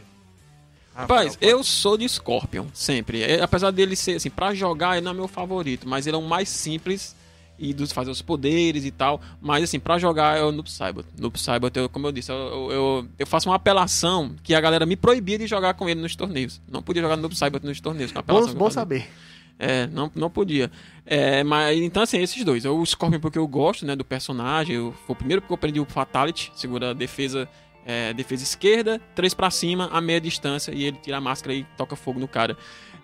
Rapaz, 0.93 1.37
eu 1.41 1.63
sou 1.63 1.97
de 1.97 2.07
Scorpion, 2.07 2.67
sempre. 2.73 3.21
É, 3.21 3.41
apesar 3.41 3.69
dele 3.71 3.95
ser, 3.97 4.15
assim, 4.15 4.29
pra 4.29 4.53
jogar 4.53 4.95
ele 4.97 5.03
não 5.05 5.11
é 5.11 5.15
meu 5.15 5.27
favorito, 5.27 5.87
mas 5.87 6.07
ele 6.07 6.15
é 6.15 6.19
o 6.19 6.23
mais 6.23 6.47
simples 6.49 7.15
e 7.57 7.73
dos 7.73 7.91
fazer 7.91 8.11
os 8.11 8.21
poderes 8.21 8.85
e 8.85 8.91
tal. 8.91 9.21
Mas, 9.41 9.63
assim, 9.63 9.79
pra 9.79 9.97
jogar 9.97 10.37
é 10.37 10.43
o 10.43 10.51
Noob 10.51 10.69
Saibot. 10.69 11.07
Noob 11.19 11.39
Saibot, 11.39 11.77
eu, 11.77 11.87
como 11.89 12.07
eu 12.07 12.11
disse, 12.11 12.31
eu, 12.31 12.35
eu, 12.37 12.71
eu- 12.71 13.07
eu 13.19 13.27
faço 13.27 13.49
uma 13.49 13.55
apelação 13.55 14.35
que 14.43 14.53
a 14.53 14.61
galera 14.61 14.85
me 14.85 14.95
proibia 14.95 15.37
de 15.37 15.47
jogar 15.47 15.73
com 15.75 15.87
ele 15.89 16.01
nos 16.01 16.15
torneios. 16.15 16.61
Não 16.69 16.81
podia 16.83 17.01
jogar 17.01 17.15
no 17.15 17.21
Noob 17.23 17.35
Saibot 17.35 17.65
nos 17.65 17.79
torneios. 17.79 18.11
Bom, 18.11 18.21
que 18.21 18.31
eu 18.51 18.55
bom 18.55 18.69
saber. 18.71 19.09
É, 19.57 19.87
não, 19.87 20.11
não 20.13 20.29
podia. 20.29 20.69
É, 21.05 21.41
mas 21.43 21.77
então, 21.79 22.03
assim, 22.03 22.19
esses 22.19 22.43
dois. 22.43 22.65
O 22.65 22.85
Scorpion 22.85 23.19
porque 23.21 23.37
eu 23.39 23.47
gosto, 23.47 23.85
né, 23.85 23.95
do 23.95 24.03
personagem. 24.03 24.75
Eu, 24.75 24.93
foi 25.07 25.13
o 25.13 25.17
primeiro 25.17 25.41
porque 25.41 25.53
eu 25.53 25.55
aprendi 25.55 25.79
o 25.79 25.85
Fatality, 25.85 26.51
segura 26.55 26.89
a 26.89 26.93
defesa, 26.93 27.47
é, 27.85 28.13
defesa 28.13 28.43
esquerda, 28.43 28.99
três 29.15 29.33
pra 29.33 29.49
cima, 29.49 29.87
a 29.93 30.01
meia 30.01 30.19
distância, 30.19 30.73
e 30.73 30.83
ele 30.83 30.97
tira 31.01 31.17
a 31.17 31.21
máscara 31.21 31.53
e 31.53 31.63
toca 31.77 31.95
fogo 31.95 32.19
no 32.19 32.27
cara. 32.27 32.57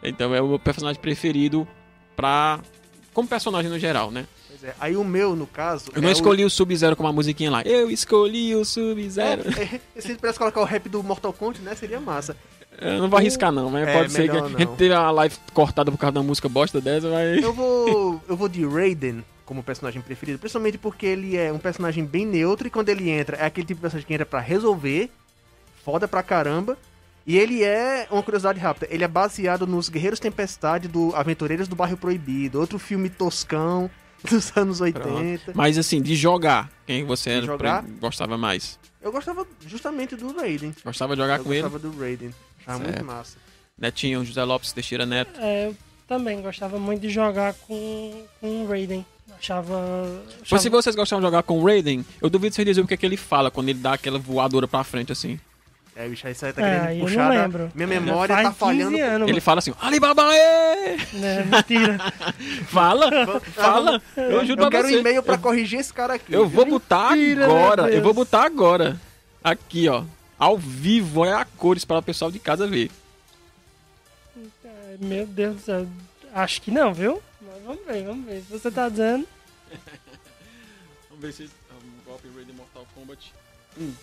Então 0.04 0.36
é 0.36 0.42
o 0.42 0.48
meu 0.50 0.60
personagem 0.60 1.02
preferido 1.02 1.66
pra. 2.18 2.60
Como 3.14 3.28
personagem 3.28 3.70
no 3.72 3.80
geral, 3.80 4.10
né? 4.12 4.26
Pois 4.62 4.64
é. 4.64 4.76
Aí 4.80 4.96
o 4.96 5.04
meu, 5.04 5.36
no 5.36 5.48
caso. 5.48 5.92
Eu 5.94 6.02
não 6.02 6.10
é 6.10 6.12
escolhi 6.12 6.46
o, 6.46 6.50
Sub-Zero 6.50 6.96
com 6.96 7.04
uma 7.04 7.12
musiquinha 7.12 7.50
lá. 7.50 7.62
Eu 7.64 7.90
escolhi 7.90 8.56
o 8.56 8.64
Sub-Zero. 8.64 9.42
O... 9.42 9.60
É, 9.60 9.82
é, 9.96 10.02
se 10.02 10.14
parece 10.16 10.38
colocar 10.38 10.62
o 10.62 10.64
rap 10.64 10.88
do 10.88 11.02
Mortal 11.04 11.34
Kombat, 11.34 11.62
né? 11.62 11.76
Seria 11.76 12.00
massa. 12.00 12.38
Eu 12.80 13.00
não 13.00 13.10
vou 13.10 13.18
arriscar, 13.18 13.52
não, 13.52 13.70
mas 13.70 13.88
É, 13.88 13.94
pode 13.94 14.12
ser 14.12 14.24
que 14.24 14.34
melhor 14.34 14.46
a 14.46 14.50
gente 14.50 14.66
não. 14.66 14.76
tenha 14.76 14.98
a 14.98 15.12
live 15.12 15.36
cortada 15.54 15.92
por 15.92 15.98
causa 15.98 16.14
da 16.14 16.24
música 16.24 16.48
bosta 16.48 16.80
dessa, 16.80 17.10
mas. 17.10 17.42
Eu 17.42 17.54
vou. 17.54 18.22
eu 18.28 18.36
vou 18.36 18.48
de 18.48 18.66
Raiden 18.66 19.24
como 19.46 19.62
personagem 19.62 20.02
preferido, 20.02 20.40
principalmente 20.40 20.78
porque 20.78 21.06
ele 21.06 21.36
é 21.36 21.52
um 21.52 21.60
personagem 21.60 22.06
bem 22.06 22.26
neutro 22.26 22.68
e 22.68 22.70
quando 22.70 22.88
ele 22.90 23.10
entra, 23.10 23.38
é 23.38 23.46
aquele 23.46 23.68
tipo 23.68 23.80
de 23.80 23.82
personagem 23.82 24.08
que 24.08 24.14
entra 24.14 24.26
pra 24.26 24.40
resolver. 24.40 25.10
Foda 25.84 26.08
pra 26.08 26.22
caramba. 26.22 26.78
E 27.26 27.38
ele 27.38 27.64
é, 27.64 28.08
uma 28.10 28.24
curiosidade 28.24 28.60
rápida, 28.60 28.88
ele 28.90 29.04
é 29.04 29.08
baseado 29.08 29.68
nos 29.68 29.90
Guerreiros 29.90 30.20
Tempestade 30.20 30.88
do 30.88 31.16
Aventureiros 31.16 31.68
do 31.68 31.76
Bairro 31.76 31.98
Proibido, 31.98 32.60
outro 32.60 32.80
filme 32.80 33.10
toscão 33.10 33.90
dos 34.30 34.56
anos 34.56 34.82
80. 34.82 35.54
Mas 35.56 35.78
assim, 35.78 36.02
de 36.02 36.16
jogar, 36.16 36.70
quem 36.86 37.04
você 37.06 37.32
era, 37.32 37.46
jogar? 37.46 37.84
gostava 38.00 38.38
mais? 38.38 38.80
Eu 39.02 39.12
gostava 39.12 39.46
justamente 39.66 40.16
do 40.16 40.36
Raiden. 40.36 40.76
Gostava 40.84 41.16
de 41.16 41.22
jogar 41.22 41.40
Eu 41.40 41.44
com 41.44 41.54
ele? 41.54 41.64
gostava 41.64 41.80
do 41.80 42.00
Raiden. 42.00 42.34
Achava 42.60 42.78
Certo. 42.78 42.92
muito 42.92 43.06
massa. 43.06 43.38
Netinho, 43.78 44.24
José 44.24 44.44
Lopes 44.44 44.72
Teixeira 44.72 45.06
Neto. 45.06 45.40
É, 45.40 45.68
eu 45.68 45.76
também 46.08 46.40
gostava 46.42 46.78
muito 46.78 47.02
de 47.02 47.10
jogar 47.10 47.54
com, 47.56 48.26
com 48.40 48.64
o 48.64 48.68
Raiden. 48.68 49.04
Achava. 49.40 50.22
Achava 50.42 50.62
se 50.62 50.70
vocês 50.70 50.96
gostavam 50.96 51.22
de 51.22 51.28
jogar 51.28 51.42
com 51.42 51.60
o 51.60 51.66
Raiden, 51.66 52.06
eu 52.22 52.30
duvido 52.30 52.54
vocês 52.54 52.66
dizerem 52.66 52.86
o 52.86 52.88
que, 52.88 52.94
é 52.94 52.98
que 52.98 53.06
ele 53.06 53.18
fala 53.18 53.50
quando 53.50 53.70
ele 53.70 53.80
dá 53.80 53.94
aquela 53.94 54.20
voadora 54.20 54.68
pra 54.68 54.84
frente 54.84 55.12
assim. 55.12 55.40
É, 55.94 56.08
bicho, 56.08 56.26
aí 56.26 56.34
você 56.34 56.54
tá 56.54 56.62
É, 56.62 56.66
querendo 56.66 56.88
aí 56.88 57.00
eu 57.00 57.06
puxar. 57.06 57.24
não 57.24 57.30
lembro. 57.42 57.72
Minha 57.76 57.88
memória 57.88 58.34
faz 58.36 58.48
tá 58.48 58.54
falhando. 58.54 58.92
15 58.92 59.02
anos, 59.02 59.30
Ele 59.30 59.42
fala 59.42 59.60
assim, 59.60 59.74
Alibaba, 59.82 60.24
ê! 60.34 60.98
né? 61.14 61.44
Mentira. 61.44 61.98
Fala, 62.68 63.40
fala. 63.42 64.02
Eu 64.16 64.46
juro 64.46 64.64
Eu 64.64 64.70
quero 64.70 64.88
um 64.88 64.92
você. 64.92 65.00
e-mail 65.00 65.22
pra 65.22 65.36
Eu, 65.36 65.40
corrigir 65.40 65.80
esse 65.80 65.94
cara 65.94 66.14
aqui. 66.14 66.34
eu 66.34 66.48
vou 66.48 66.66
botar 66.66 67.12
Mentira, 67.12 67.46
agora, 67.46 67.90
eu 67.94 68.02
vou 68.02 68.14
botar 68.14 68.44
agora. 68.46 69.00
Aqui, 69.44 69.90
ó. 69.90 70.04
Ao 70.40 70.58
vivo, 70.58 71.26
é 71.26 71.34
a 71.34 71.44
cores 71.46 71.84
para 71.86 71.98
o 72.00 72.02
pessoal 72.04 72.32
de 72.32 72.40
casa 72.40 72.66
ver. 72.68 72.90
É, 74.64 74.96
Meu 75.00 75.26
Deus 75.28 75.56
do 75.58 75.62
céu. 75.62 75.88
Acho 76.34 76.62
que 76.62 76.72
não, 76.72 76.94
viu? 76.94 77.22
Mas 77.42 77.64
vamos 77.66 77.86
ver, 77.86 78.04
vamos 78.06 78.26
ver. 78.26 78.42
Se 78.44 78.52
você 78.52 78.72
tá 78.72 78.88
dizendo. 78.88 79.28
Vamos 81.10 81.22
ver 81.26 81.34
se 81.34 81.44
um 81.44 82.06
golpe 82.06 82.28
Raiden 82.36 82.56
Mortal 82.56 82.88
Kombat 82.96 83.34
1. 83.80 83.94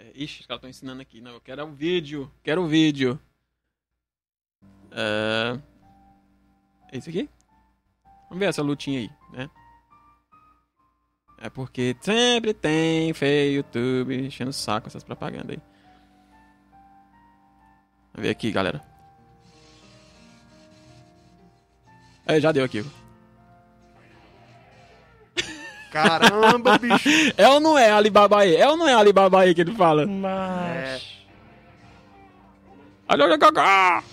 É, 0.00 0.12
ixi, 0.14 0.40
os 0.40 0.46
caras 0.46 0.58
estão 0.58 0.70
ensinando 0.70 1.02
aqui. 1.02 1.20
Não, 1.20 1.32
eu 1.32 1.40
quero 1.40 1.62
o 1.62 1.72
vídeo. 1.72 2.32
Quero 2.42 2.62
o 2.62 2.66
vídeo. 2.66 3.20
É... 4.90 5.60
Esse 6.90 7.10
aqui? 7.10 7.28
Vamos 8.24 8.38
ver 8.38 8.46
essa 8.46 8.62
lutinha 8.62 9.00
aí, 9.00 9.10
né? 9.32 9.50
É 11.38 11.50
porque 11.50 11.96
sempre 12.00 12.54
tem 12.54 13.12
feio 13.12 13.56
YouTube 13.56 14.26
enchendo 14.26 14.50
o 14.50 14.54
saco 14.54 14.88
essas 14.88 15.04
propagandas 15.04 15.50
aí. 15.50 15.62
Vamos 18.12 18.22
ver 18.26 18.30
aqui, 18.30 18.50
galera. 18.50 18.82
É, 22.26 22.40
já 22.40 22.52
deu 22.52 22.64
aqui. 22.64 22.84
Caramba, 25.90 26.78
bicho. 26.78 27.08
É 27.36 27.48
ou 27.48 27.60
não 27.60 27.76
é 27.78 27.90
Alibaba 27.90 28.40
aí? 28.40 28.54
É 28.56 28.68
ou 28.68 28.76
não 28.76 28.88
é 28.88 28.94
Alibaba 28.94 29.40
aí 29.40 29.54
que 29.54 29.60
ele 29.60 29.74
fala? 29.74 30.06
Mas. 30.06 31.02
Olha, 33.08 33.24
olha, 33.24 33.34
olha, 33.34 33.60
olha. 33.60 34.04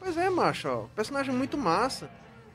Pois 0.00 0.16
é, 0.16 0.30
macho, 0.30 0.68
ó. 0.68 0.84
Personagem 0.96 1.34
muito 1.34 1.58
massa. 1.58 2.08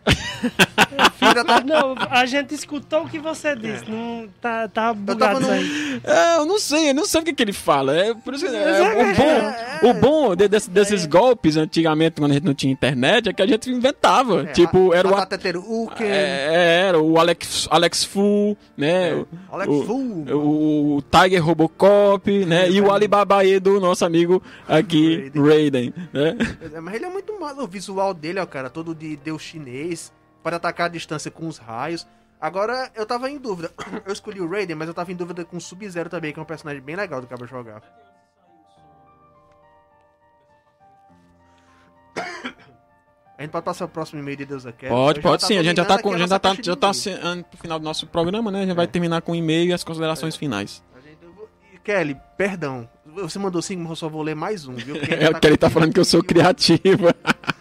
Tá... 1.48 1.62
Não, 1.66 1.96
a 2.12 2.26
gente 2.28 2.54
escutou 2.54 3.04
o 3.04 3.10
que 3.10 3.18
você 3.18 3.56
disse. 3.56 3.90
Não, 3.90 4.28
tá, 4.40 4.68
tá 4.68 4.94
bugado 4.94 5.40
no- 5.40 5.50
aí. 5.52 6.00
É, 6.04 6.38
eu 6.38 6.46
não 6.46 6.60
sei, 6.60 6.90
eu 6.90 6.94
não 6.94 7.06
sei 7.06 7.22
o 7.22 7.24
que, 7.24 7.34
que 7.34 7.42
ele 7.42 7.54
fala. 7.54 7.96
É, 7.96 8.14
por 8.14 8.34
isso, 8.36 8.46
é, 8.46 8.50
é, 8.52 9.04
o 9.04 9.16
bom, 9.16 9.90
o 9.90 9.94
bom 9.94 10.36
de- 10.36 10.48
desse- 10.48 10.70
desses 10.70 11.06
golpes 11.08 11.58
antigamente, 11.58 12.20
quando 12.22 12.32
a 12.32 12.34
gente 12.36 12.44
não 12.44 12.54
tinha 12.54 12.72
internet, 12.72 13.30
é 13.30 13.34
que 13.34 13.42
a 13.42 13.48
gente 13.48 13.70
inventava. 13.72 14.44
É, 14.44 14.46
tipo, 14.52 14.94
era 14.94 15.08
o, 15.08 15.12
Batata 15.12 15.38
Teruken, 15.40 16.06
é, 16.08 16.84
era 16.88 17.00
o 17.02 17.18
Alex, 17.18 17.68
Alex 17.72 18.04
Fu, 18.04 18.56
né? 18.78 19.12
é, 19.12 19.16
o- 19.16 19.28
Alex 19.52 19.70
o- 19.74 19.84
Fu. 19.86 19.94
O, 20.36 20.98
o 20.98 21.02
Tiger 21.02 21.44
Robocop, 21.44 22.46
né? 22.46 22.70
E 22.70 22.80
o 22.80 22.92
Alibaba 22.92 23.38
aí 23.38 23.60
do 23.60 23.80
nosso 23.80 24.06
amigo 24.06 24.44
aqui, 24.68 25.32
Raiden, 25.36 25.94
né? 26.12 26.36
É, 26.76 26.80
Mas 26.80 26.94
ele 26.96 27.06
é 27.06 27.10
muito 27.10 27.40
massa. 27.40 27.64
O 27.64 27.68
visual 27.68 28.14
dele, 28.14 28.40
ó, 28.40 28.46
cara, 28.46 28.70
todo 28.70 28.94
de 28.94 29.16
deus 29.18 29.42
chinês. 29.42 30.12
Pode 30.44 30.56
atacar 30.56 30.86
a 30.88 30.90
distância 30.90 31.32
com 31.32 31.48
os 31.48 31.58
raios. 31.58 32.06
Agora, 32.40 32.92
eu 32.94 33.06
tava 33.06 33.30
em 33.30 33.38
dúvida. 33.40 33.72
Eu 34.06 34.12
escolhi 34.12 34.42
o 34.42 34.50
Raiden, 34.50 34.76
mas 34.76 34.90
eu 34.90 34.94
tava 34.94 35.10
em 35.14 35.16
dúvida 35.16 35.46
com 35.46 35.56
o 35.56 35.62
Sub-Zero 35.62 36.10
também, 36.10 36.34
que 36.34 36.40
é 36.40 36.42
um 36.42 36.46
personagem 36.46 36.82
bem 36.82 36.96
legal 36.96 37.22
do 37.22 37.28
Cabo 37.28 37.48
jogar. 37.48 37.82
A 43.38 43.42
gente 43.42 43.52
pode 43.52 43.66
passar 43.66 43.86
o 43.86 43.88
próximo 43.88 44.20
e-mail 44.20 44.38
de 44.38 44.46
Deus 44.46 44.66
Aqui? 44.66 44.88
Pode, 44.88 45.20
pode 45.22 45.42
tá 45.42 45.48
sim. 45.48 45.58
A 45.58 45.64
gente 45.64 45.78
já 45.78 45.86
tá, 45.86 46.00
com, 46.02 46.16
já 46.18 46.28
tá, 46.40 46.54
de 46.54 46.64
já 46.66 46.76
tá 46.76 46.92
pro 47.50 47.58
final 47.60 47.80
do 47.80 47.84
nosso 47.86 48.06
programa, 48.08 48.52
né? 48.52 48.60
A 48.62 48.66
gente 48.66 48.76
vai 48.76 48.86
É. 48.86 48.88
terminar 48.88 49.22
com 49.22 49.32
o 49.32 49.36
e-mail 49.36 49.70
e 49.70 49.74
as 49.74 49.84
considerações 49.84 50.36
finais. 50.36 50.84
Gente- 51.04 51.26
vou- 51.36 51.50
e, 51.74 51.78
Kelly, 51.80 52.16
perdão. 52.38 52.88
Você 53.06 53.40
mandou 53.40 53.62
cinco, 53.62 53.82
mas 53.82 53.90
eu 53.92 53.96
só 53.96 54.10
vou 54.10 54.22
ler 54.22 54.36
mais 54.36 54.68
um, 54.68 54.74
viu? 54.76 54.96
É 55.10 55.30
o 55.30 55.40
que 55.40 55.48
ele 55.48 55.58
tá 55.58 55.70
falando 55.70 55.92
que 55.94 56.00
eu 56.00 56.06
sou 56.06 56.22
21. 56.22 56.28
criativa. 56.28 57.16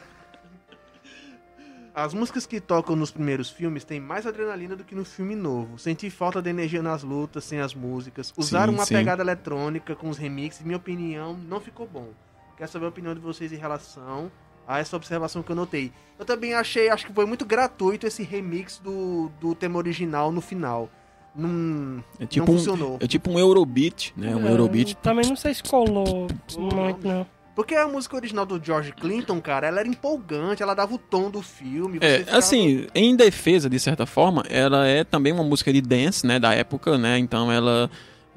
As 1.95 2.14
músicas 2.14 2.47
que 2.47 2.59
tocam 2.59 2.97
nos 2.97 3.11
primeiros 3.11 3.51
filmes 3.51 3.84
têm 3.84 4.01
mais 4.01 4.26
adrenalina 4.26 4.74
do 4.74 4.82
que 4.82 4.95
no 4.95 5.05
filme 5.05 5.36
novo. 5.36 5.78
Senti 5.78 6.09
falta 6.09 6.40
de 6.40 6.49
energia 6.49 6.80
nas 6.82 7.03
lutas 7.03 7.45
sem 7.45 7.61
as 7.61 7.74
músicas. 7.74 8.32
Usaram 8.36 8.72
Sim, 8.72 8.78
uma 8.78 8.86
sim. 8.86 8.95
pegada 8.95 9.22
eletrônica 9.22 9.95
com 9.95 10.09
os 10.09 10.16
remixes, 10.16 10.62
minha 10.64 10.78
opinião, 10.78 11.36
não 11.36 11.61
ficou 11.61 11.86
bom. 11.86 12.09
Quero 12.57 12.70
saber 12.70 12.86
a 12.86 12.88
opinião 12.88 13.14
de 13.14 13.20
vocês 13.20 13.53
em 13.53 13.57
relação 13.57 14.32
a 14.66 14.78
essa 14.78 14.97
observação 14.97 15.43
que 15.43 15.51
eu 15.53 15.57
notei. 15.57 15.93
Eu 16.18 16.24
também 16.24 16.55
achei, 16.55 16.88
acho 16.88 17.05
que 17.07 17.12
foi 17.12 17.26
muito 17.26 17.45
gratuito 17.45 18.07
esse 18.07 18.22
remix 18.22 18.78
do, 18.78 19.30
do 19.40 19.55
tema 19.55 19.76
original 19.76 20.32
no 20.32 20.40
final. 20.40 20.88
Não, 21.34 22.03
É 22.18 22.24
tipo 22.26 22.47
não 22.47 22.55
um- 22.55 22.59
funcionou. 22.59 22.99
É 23.01 23.07
tipo 23.07 23.30
um 23.30 23.38
Eurobeat, 23.38 24.14
né? 24.16 24.34
Um 24.34 24.47
É, 24.47 24.51
Eurobeat. 24.53 24.95
Também 24.97 25.26
não 25.28 25.36
sei 25.36 25.53
se 25.55 25.62
colou 25.62 26.26
Não, 26.57 26.62
muito, 26.70 27.07
não. 27.07 27.26
Porque 27.55 27.75
a 27.75 27.87
música 27.87 28.17
original 28.17 28.47
do 28.47 28.63
George 28.65 28.93
Clinton, 28.93 29.39
cara, 29.41 29.67
ela 29.67 29.81
era 29.81 29.89
empolgante, 29.89 30.63
ela 30.63 30.73
dava 30.75 30.95
o 30.95 30.99
tom 30.99 31.31
do 31.31 31.43
filme. 31.43 31.99
É, 32.01 32.19
ficava- 32.21 32.39
assim, 32.39 32.87
em 32.95 33.15
defesa, 33.15 33.69
de 33.69 33.79
certa 33.79 34.07
forma, 34.07 34.43
ela 34.49 34.87
é 34.87 35.05
também 35.05 35.33
uma 35.35 35.45
música 35.45 35.71
de 35.73 35.83
dance, 35.83 36.27
né, 36.27 36.39
da 36.39 36.55
época, 36.55 36.97
né, 36.97 37.19
então 37.19 37.53
ela 37.53 37.91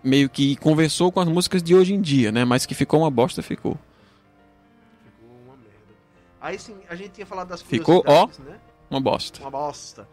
meio 0.03 0.29
que 0.29 0.57
conversou 0.57 1.11
com 1.13 1.21
as 1.21 1.27
músicas 1.29 1.63
de 1.63 1.73
hoje 1.73 1.93
em 1.93 2.01
dia, 2.01 2.29
né, 2.31 2.43
mas 2.43 2.65
que 2.65 2.75
ficou 2.75 2.99
uma 2.99 3.09
bosta, 3.09 3.41
ficou. 3.41 3.77
Ficou 5.05 5.29
uma 5.45 5.55
merda. 5.55 5.93
Aí 6.41 6.59
sim, 6.59 6.75
a 6.89 6.95
gente 6.95 7.11
tinha 7.11 7.25
falado 7.25 7.47
das 7.47 7.61
Ficou, 7.61 8.03
curiosidades, 8.03 8.39
né? 8.39 8.57
Uma 8.91 8.99
bosta. 8.99 9.39
Uma 9.41 9.49
bosta. 9.51 10.07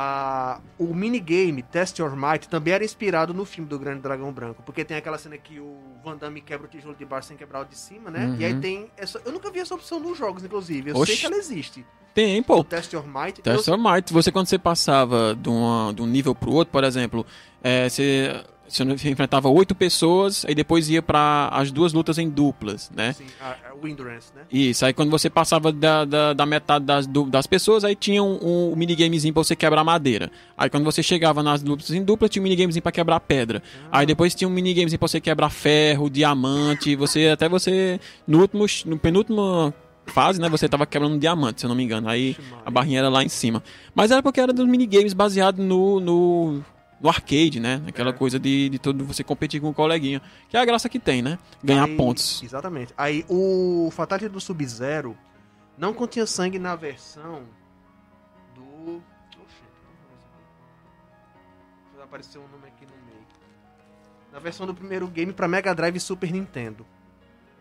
Ah, 0.00 0.60
o 0.78 0.94
minigame 0.94 1.60
Test 1.60 1.98
Your 1.98 2.14
Might 2.14 2.48
também 2.48 2.72
era 2.72 2.84
inspirado 2.84 3.34
no 3.34 3.44
filme 3.44 3.68
do 3.68 3.76
Grande 3.80 4.00
Dragão 4.00 4.32
Branco, 4.32 4.62
porque 4.64 4.84
tem 4.84 4.96
aquela 4.96 5.18
cena 5.18 5.36
que 5.36 5.58
o 5.58 5.76
Van 6.04 6.16
Damme 6.16 6.40
quebra 6.40 6.68
o 6.68 6.70
tijolo 6.70 6.94
de 6.94 7.04
baixo 7.04 7.26
sem 7.26 7.36
quebrar 7.36 7.62
o 7.62 7.64
de 7.64 7.76
cima, 7.76 8.08
né? 8.08 8.26
Uhum. 8.26 8.36
E 8.38 8.44
aí 8.44 8.54
tem 8.60 8.88
essa. 8.96 9.20
Eu 9.24 9.32
nunca 9.32 9.50
vi 9.50 9.58
essa 9.58 9.74
opção 9.74 9.98
nos 9.98 10.16
jogos, 10.16 10.44
inclusive. 10.44 10.90
Eu 10.90 10.96
Oxi. 10.98 11.06
sei 11.12 11.16
que 11.20 11.26
ela 11.26 11.34
existe. 11.36 11.84
Tem, 12.14 12.38
O 12.38 12.44
pô. 12.44 12.62
Test 12.62 12.92
Your 12.92 13.04
Might. 13.08 13.42
Test 13.42 13.66
eu- 13.66 13.74
Your 13.74 13.82
Might. 13.92 14.12
Você, 14.12 14.30
quando 14.30 14.46
você 14.46 14.56
passava 14.56 15.34
de, 15.34 15.48
uma, 15.48 15.92
de 15.92 16.00
um 16.00 16.06
nível 16.06 16.32
pro 16.32 16.52
outro, 16.52 16.70
por 16.70 16.84
exemplo, 16.84 17.26
é, 17.60 17.88
você, 17.88 18.40
você 18.68 18.84
enfrentava 19.10 19.48
oito 19.48 19.74
pessoas, 19.74 20.44
aí 20.46 20.54
depois 20.54 20.88
ia 20.90 21.00
para 21.02 21.48
as 21.52 21.70
duas 21.70 21.92
lutas 21.92 22.18
em 22.18 22.28
duplas, 22.28 22.90
né? 22.94 23.12
Sim, 23.14 23.24
a, 23.40 23.50
a 23.70 23.74
o 23.80 23.86
Endurance, 23.86 24.28
né? 24.34 24.42
Isso, 24.52 24.84
aí 24.84 24.92
quando 24.92 25.10
você 25.10 25.30
passava 25.30 25.72
da, 25.72 26.04
da, 26.04 26.32
da 26.32 26.44
metade 26.46 26.84
das, 26.84 27.06
do- 27.06 27.24
das 27.26 27.46
pessoas, 27.46 27.84
aí 27.84 27.94
tinha 27.94 28.22
um, 28.22 28.72
um 28.72 28.76
minigamezinho 28.76 29.32
pra 29.32 29.42
você 29.44 29.54
quebrar 29.56 29.82
madeira. 29.84 30.30
Aí 30.56 30.68
quando 30.68 30.84
você 30.84 31.02
chegava 31.02 31.42
nas 31.42 31.62
lutas 31.62 31.90
em 31.92 32.02
dupla, 32.02 32.28
tinha 32.28 32.40
um 32.40 32.44
minigamezinho 32.44 32.82
pra 32.82 32.92
quebrar 32.92 33.20
pedra. 33.20 33.62
Aí 33.90 34.04
depois 34.04 34.34
tinha 34.34 34.48
um 34.48 34.50
minigamezinho 34.50 34.98
pra 34.98 35.08
você 35.08 35.20
quebrar 35.20 35.50
ferro, 35.50 36.10
diamante, 36.10 36.94
você 36.96 37.28
até 37.28 37.48
você, 37.48 38.00
no 38.26 38.40
último, 38.40 38.66
no 38.86 38.98
penúltimo 38.98 39.72
fase, 40.06 40.40
né, 40.40 40.48
você 40.48 40.66
tava 40.68 40.86
quebrando 40.86 41.14
um 41.14 41.18
diamante, 41.18 41.60
se 41.60 41.66
eu 41.66 41.68
não 41.68 41.76
me 41.76 41.84
engano. 41.84 42.08
Aí 42.08 42.36
a 42.64 42.70
barrinha 42.70 42.98
era 43.00 43.08
lá 43.08 43.22
em 43.22 43.28
cima. 43.28 43.62
Mas 43.94 44.10
era 44.10 44.22
porque 44.22 44.40
era 44.40 44.52
dos 44.52 44.66
minigames 44.66 45.12
baseado 45.12 45.58
no, 45.62 46.00
no, 46.00 46.64
no 47.00 47.08
arcade, 47.08 47.60
né? 47.60 47.82
Aquela 47.86 48.10
É. 48.10 48.12
coisa 48.12 48.38
de, 48.38 48.68
de 48.68 48.78
todo 48.78 49.04
você 49.04 49.22
competir 49.22 49.60
com 49.60 49.68
o 49.70 49.74
coleguinha. 49.74 50.20
Que 50.48 50.56
é 50.56 50.60
a 50.60 50.64
graça 50.64 50.88
que 50.88 50.98
tem, 50.98 51.22
né? 51.22 51.38
Ganhar 51.62 51.84
Aí- 51.84 51.96
pontos. 51.96 52.42
Exatamente. 52.42 52.92
Aí 52.96 53.24
o 53.28 53.88
Fatality 53.92 54.28
do 54.28 54.40
Sub-Zero 54.40 55.16
não 55.76 55.94
continha 55.94 56.26
sangue 56.26 56.58
na 56.58 56.74
versão 56.74 57.44
do. 58.54 58.96
Oxe, 58.96 59.62
vai 61.94 62.04
aparecer 62.04 62.38
um 62.38 62.48
nome 62.48 62.66
aqui 62.66 62.84
no 62.84 62.92
meio. 63.06 63.26
Na 64.32 64.38
versão 64.38 64.66
do 64.66 64.74
primeiro 64.74 65.06
game 65.08 65.32
pra 65.32 65.48
Mega 65.48 65.74
Drive 65.74 65.96
e 65.96 66.00
Super 66.00 66.30
Nintendo. 66.32 66.86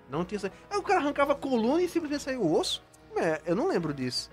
Não 0.10 0.24
tinha 0.26 0.40
sangue. 0.40 0.56
Aí 0.70 0.78
o 0.78 0.84
cara 0.84 1.00
arrancava 1.00 1.34
a 1.34 1.36
coluna 1.36 1.82
e 1.82 1.90
simplesmente 1.90 2.24
saiu 2.24 2.42
o 2.42 2.60
osso? 2.60 2.84
É, 3.16 3.42
eu 3.46 3.56
não 3.56 3.68
lembro 3.68 3.94
disso. 3.94 4.30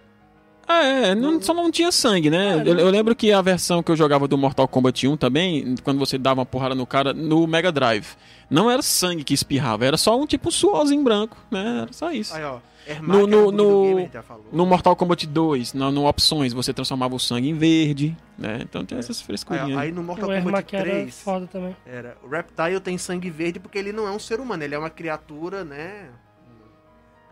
Ah, 0.66 0.82
é, 0.82 1.14
não- 1.14 1.40
só 1.42 1.52
não 1.52 1.70
tinha 1.70 1.92
sangue, 1.92 2.30
né? 2.30 2.62
É, 2.64 2.68
eu, 2.68 2.78
eu 2.78 2.90
lembro 2.90 3.14
que 3.14 3.32
a 3.32 3.42
versão 3.42 3.82
que 3.82 3.90
eu 3.90 3.96
jogava 3.96 4.26
do 4.26 4.38
Mortal 4.38 4.66
Kombat 4.66 5.06
1 5.06 5.16
também, 5.16 5.74
quando 5.84 5.98
você 5.98 6.16
dava 6.18 6.40
uma 6.40 6.46
porrada 6.46 6.74
no 6.74 6.86
cara, 6.86 7.12
no 7.12 7.46
Mega 7.46 7.70
Drive, 7.70 8.06
não 8.50 8.70
era 8.70 8.80
sangue 8.82 9.24
que 9.24 9.34
espirrava, 9.34 9.84
era 9.84 9.96
só 9.96 10.18
um 10.18 10.26
tipo 10.26 10.50
suorzinho 10.50 11.02
branco, 11.02 11.36
né? 11.50 11.80
Era 11.82 11.92
só 11.92 12.10
isso. 12.12 12.34
Aí, 12.34 12.44
ó. 12.44 12.58
Ermac 12.86 13.18
No- 13.18 13.26
no- 13.26 13.50
no-. 13.50 14.10
No 14.52 14.66
Mortal 14.66 14.94
Kombat 14.94 15.26
2, 15.26 15.72
no, 15.72 15.90
no 15.90 16.06
Opções, 16.06 16.52
você 16.52 16.70
transformava 16.70 17.14
o 17.14 17.18
sangue 17.18 17.48
em 17.48 17.54
verde, 17.54 18.14
né? 18.38 18.58
Então 18.60 18.84
tem 18.84 18.98
essas 18.98 19.18
Aí, 19.20 19.24
frescurinhas. 19.24 19.78
ó, 19.78 19.80
aí 19.80 19.90
no 19.90 20.02
Mortal 20.02 20.28
O 20.28 20.32
Kombat 20.34 20.46
Ermac 20.46 20.76
era 20.76 20.90
3. 20.90 21.20
foda 21.22 21.46
também. 21.46 21.74
Era. 21.86 22.14
O 22.22 22.28
Reptile 22.28 22.80
tem 22.80 22.98
sangue 22.98 23.30
verde 23.30 23.58
porque 23.58 23.78
ele 23.78 23.90
não 23.90 24.06
é 24.06 24.10
um 24.10 24.18
ser 24.18 24.38
humano, 24.38 24.62
ele 24.62 24.74
é 24.74 24.78
uma 24.78 24.90
criatura, 24.90 25.64
né? 25.64 26.08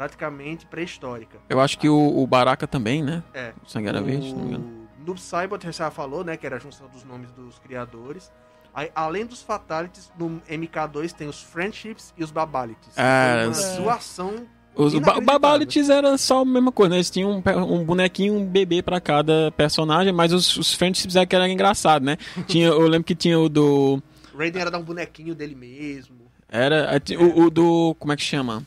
Praticamente 0.03 0.67
pré-histórica. 0.67 1.39
Eu 1.49 1.61
acho 1.61 1.79
que 1.79 1.89
o, 1.89 2.19
o 2.19 2.27
Baraka 2.27 2.67
também, 2.67 3.03
né? 3.05 3.23
É. 3.33 3.53
O 3.65 3.71
sangue 3.71 3.87
era 3.89 4.03
verde, 4.03 4.27
se 4.31 4.35
não 4.35 4.43
me 4.43 4.49
engano. 4.49 4.89
O 5.01 5.07
Noob 5.07 5.21
Saibot 5.21 5.65
já 5.71 5.93
falou, 5.93 6.25
né? 6.25 6.37
Que 6.37 6.45
era 6.45 6.57
a 6.57 6.59
junção 6.59 6.89
dos 6.89 7.05
nomes 7.05 7.31
dos 7.31 7.59
criadores. 7.61 8.33
Aí, 8.75 8.91
além 8.97 9.25
dos 9.25 9.43
Fatalities, 9.43 10.11
no 10.19 10.43
MK2 10.51 11.13
tem 11.13 11.29
os 11.29 11.41
Friendships 11.41 12.13
e 12.19 12.25
os 12.25 12.33
Babalities. 12.33 12.95
Foi 12.97 13.05
uma 13.45 13.51
os- 13.51 13.77
zoação. 13.77 14.35
Os 14.75 14.93
ba-. 14.99 15.21
Babalities 15.21 15.89
era 15.89 16.19
só 16.19 16.41
a 16.41 16.45
mesma 16.45 16.73
coisa, 16.73 16.91
né? 16.91 16.97
Eles 16.97 17.11
tinham 17.11 17.31
um, 17.47 17.75
um 17.81 17.85
bonequinho, 17.85 18.35
um 18.35 18.45
bebê 18.45 18.83
pra 18.83 19.01
cada 19.01 19.53
personagem, 19.57 20.13
mas 20.13 20.33
os, 20.33 20.57
os 20.57 20.73
Friendships 20.75 21.15
era 21.15 21.27
que 21.27 21.37
era 21.37 21.49
engraçado, 21.49 22.05
né? 22.05 22.17
Tinha, 22.49 22.67
eu 22.69 22.89
lembro 22.89 23.05
que 23.05 23.15
tinha 23.15 23.39
o 23.39 23.49
do. 23.49 24.03
Raiden 24.37 24.63
era 24.63 24.71
dar 24.71 24.79
um 24.79 24.83
bonequinho 24.83 25.33
dele 25.35 25.55
mesmo. 25.55 26.17
Era. 26.49 26.99
ti- 26.99 27.17
O, 27.17 27.43
o 27.45 27.51
do. 27.51 27.95
Como 28.01 28.13
é 28.13 28.17
que 28.17 28.23
chama? 28.23 28.65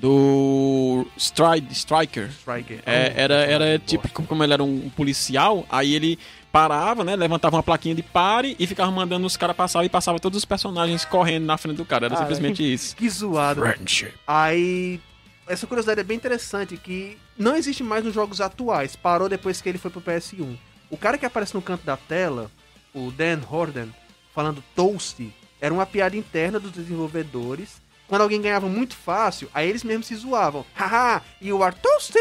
Do. 0.00 1.06
Stride, 1.16 1.72
Striker. 1.72 2.30
Striker. 2.30 2.80
É, 2.86 3.12
era, 3.16 3.34
era 3.34 3.78
tipo, 3.78 4.08
como 4.24 4.42
ele 4.42 4.52
era 4.54 4.64
um 4.64 4.88
policial, 4.90 5.66
aí 5.68 5.94
ele 5.94 6.18
parava, 6.50 7.04
né? 7.04 7.14
Levantava 7.14 7.56
uma 7.56 7.62
plaquinha 7.62 7.94
de 7.94 8.02
pare 8.02 8.56
e 8.58 8.66
ficava 8.66 8.90
mandando 8.90 9.26
os 9.26 9.36
caras 9.36 9.54
passar 9.54 9.84
e 9.84 9.88
passava 9.88 10.18
todos 10.18 10.38
os 10.38 10.44
personagens 10.44 11.04
correndo 11.04 11.44
na 11.44 11.56
frente 11.58 11.76
do 11.76 11.84
cara. 11.84 12.06
Era 12.06 12.14
Ah, 12.14 12.18
simplesmente 12.18 12.62
isso. 12.72 12.96
Que 12.96 13.08
zoado. 13.08 13.60
Friendship. 13.60 14.12
Aí. 14.26 15.00
Essa 15.46 15.66
curiosidade 15.66 16.00
é 16.00 16.04
bem 16.04 16.16
interessante, 16.16 16.76
que 16.76 17.18
não 17.36 17.56
existe 17.56 17.82
mais 17.82 18.04
nos 18.04 18.14
jogos 18.14 18.40
atuais. 18.40 18.94
Parou 18.94 19.28
depois 19.28 19.60
que 19.60 19.68
ele 19.68 19.78
foi 19.78 19.90
pro 19.90 20.00
PS1. 20.00 20.56
O 20.88 20.96
cara 20.96 21.18
que 21.18 21.26
aparece 21.26 21.54
no 21.54 21.60
canto 21.62 21.84
da 21.84 21.96
tela, 21.96 22.48
o 22.94 23.10
Dan 23.10 23.40
Horden, 23.50 23.92
falando 24.32 24.62
Toast, 24.76 25.28
era 25.60 25.74
uma 25.74 25.84
piada 25.84 26.16
interna 26.16 26.60
dos 26.60 26.70
desenvolvedores. 26.70 27.82
Quando 28.10 28.22
alguém 28.22 28.42
ganhava 28.42 28.68
muito 28.68 28.94
fácil, 28.94 29.48
aí 29.54 29.68
eles 29.70 29.82
mesmos 29.84 30.06
se 30.08 30.16
zoavam. 30.16 30.66
Haha, 30.74 31.22
you 31.40 31.62
are 31.62 31.74
toasty! 31.80 32.18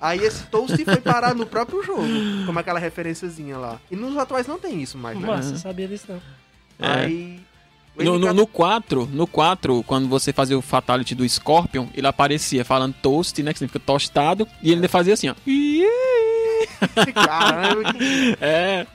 Aí 0.00 0.18
esse 0.18 0.42
toast 0.48 0.84
foi 0.84 0.96
parar 1.00 1.34
no 1.34 1.46
próprio 1.46 1.82
jogo, 1.82 2.02
como 2.44 2.58
aquela 2.58 2.78
referenciazinha 2.80 3.56
lá. 3.56 3.80
E 3.90 3.94
nos 3.96 4.16
atuais 4.16 4.46
não 4.48 4.58
tem 4.58 4.82
isso 4.82 4.98
mais, 4.98 5.16
né? 5.18 5.26
Massa, 5.26 5.56
sabia 5.56 5.86
disso 5.88 6.06
não. 6.08 6.20
É. 6.86 6.92
Aí. 7.04 7.40
No, 7.96 8.18
no, 8.18 8.32
no 8.34 8.46
4, 8.46 9.06
no 9.12 9.26
4, 9.26 9.82
quando 9.84 10.08
você 10.08 10.32
fazia 10.32 10.56
o 10.58 10.62
Fatality 10.62 11.14
do 11.16 11.28
Scorpion, 11.28 11.86
ele 11.94 12.06
aparecia 12.06 12.64
falando 12.64 12.94
toast, 13.00 13.42
né? 13.42 13.52
Que 13.52 13.58
significa 13.60 13.84
tostado, 13.84 14.46
e 14.62 14.70
ele 14.72 14.86
fazia 14.88 15.14
assim, 15.14 15.28
ó. 15.28 15.34
Caramba, 17.14 17.90
É, 18.40 18.86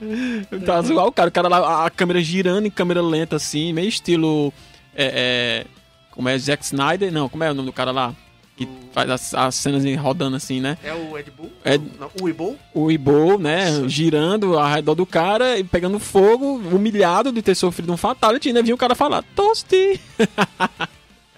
tá 0.64 0.80
zoar 0.82 1.06
o 1.06 1.12
cara, 1.12 1.28
o 1.28 1.32
cara 1.32 1.48
lá, 1.48 1.58
a- 1.58 1.86
a 1.86 1.90
câmera 1.90 2.20
girando 2.22 2.66
em 2.66 2.70
câmera 2.70 3.02
lenta 3.02 3.36
assim, 3.36 3.72
meio 3.72 3.88
estilo. 3.88 4.52
É, 4.94 5.64
é, 5.66 5.66
como 6.14 6.28
é 6.28 6.38
Zack 6.38 6.64
Snyder? 6.64 7.12
Não, 7.12 7.28
como 7.28 7.44
é 7.44 7.50
o 7.50 7.54
nome 7.54 7.66
do 7.68 7.72
cara 7.72 7.90
lá? 7.90 8.14
Que 8.56 8.64
O- 8.64 8.68
faz 8.92 9.10
as, 9.10 9.34
as 9.34 9.54
cenas 9.56 9.82
rodando 10.00 10.36
assim, 10.36 10.60
né? 10.60 10.78
É 10.84 10.94
o 10.94 11.18
Ed 11.18 11.28
Bull? 11.32 11.50
Ed- 11.64 11.90
Não, 11.98 12.08
o 12.20 12.24
Weeble? 12.24 12.56
O 12.72 12.88
Ibo, 12.90 13.36
né, 13.36 13.88
girando 13.88 14.56
ao 14.56 14.68
redor 14.72 14.94
do 14.94 15.04
cara 15.04 15.58
e 15.58 15.64
pegando 15.64 15.98
fogo, 15.98 16.58
humilhado 16.58 17.32
de 17.32 17.42
ter 17.42 17.56
sofrido 17.56 17.92
um 17.92 17.96
fatality, 17.96 18.52
né? 18.52 18.62
Vinha 18.62 18.74
o 18.74 18.78
cara 18.78 18.94
falar, 18.94 19.24
toasty. 19.34 20.00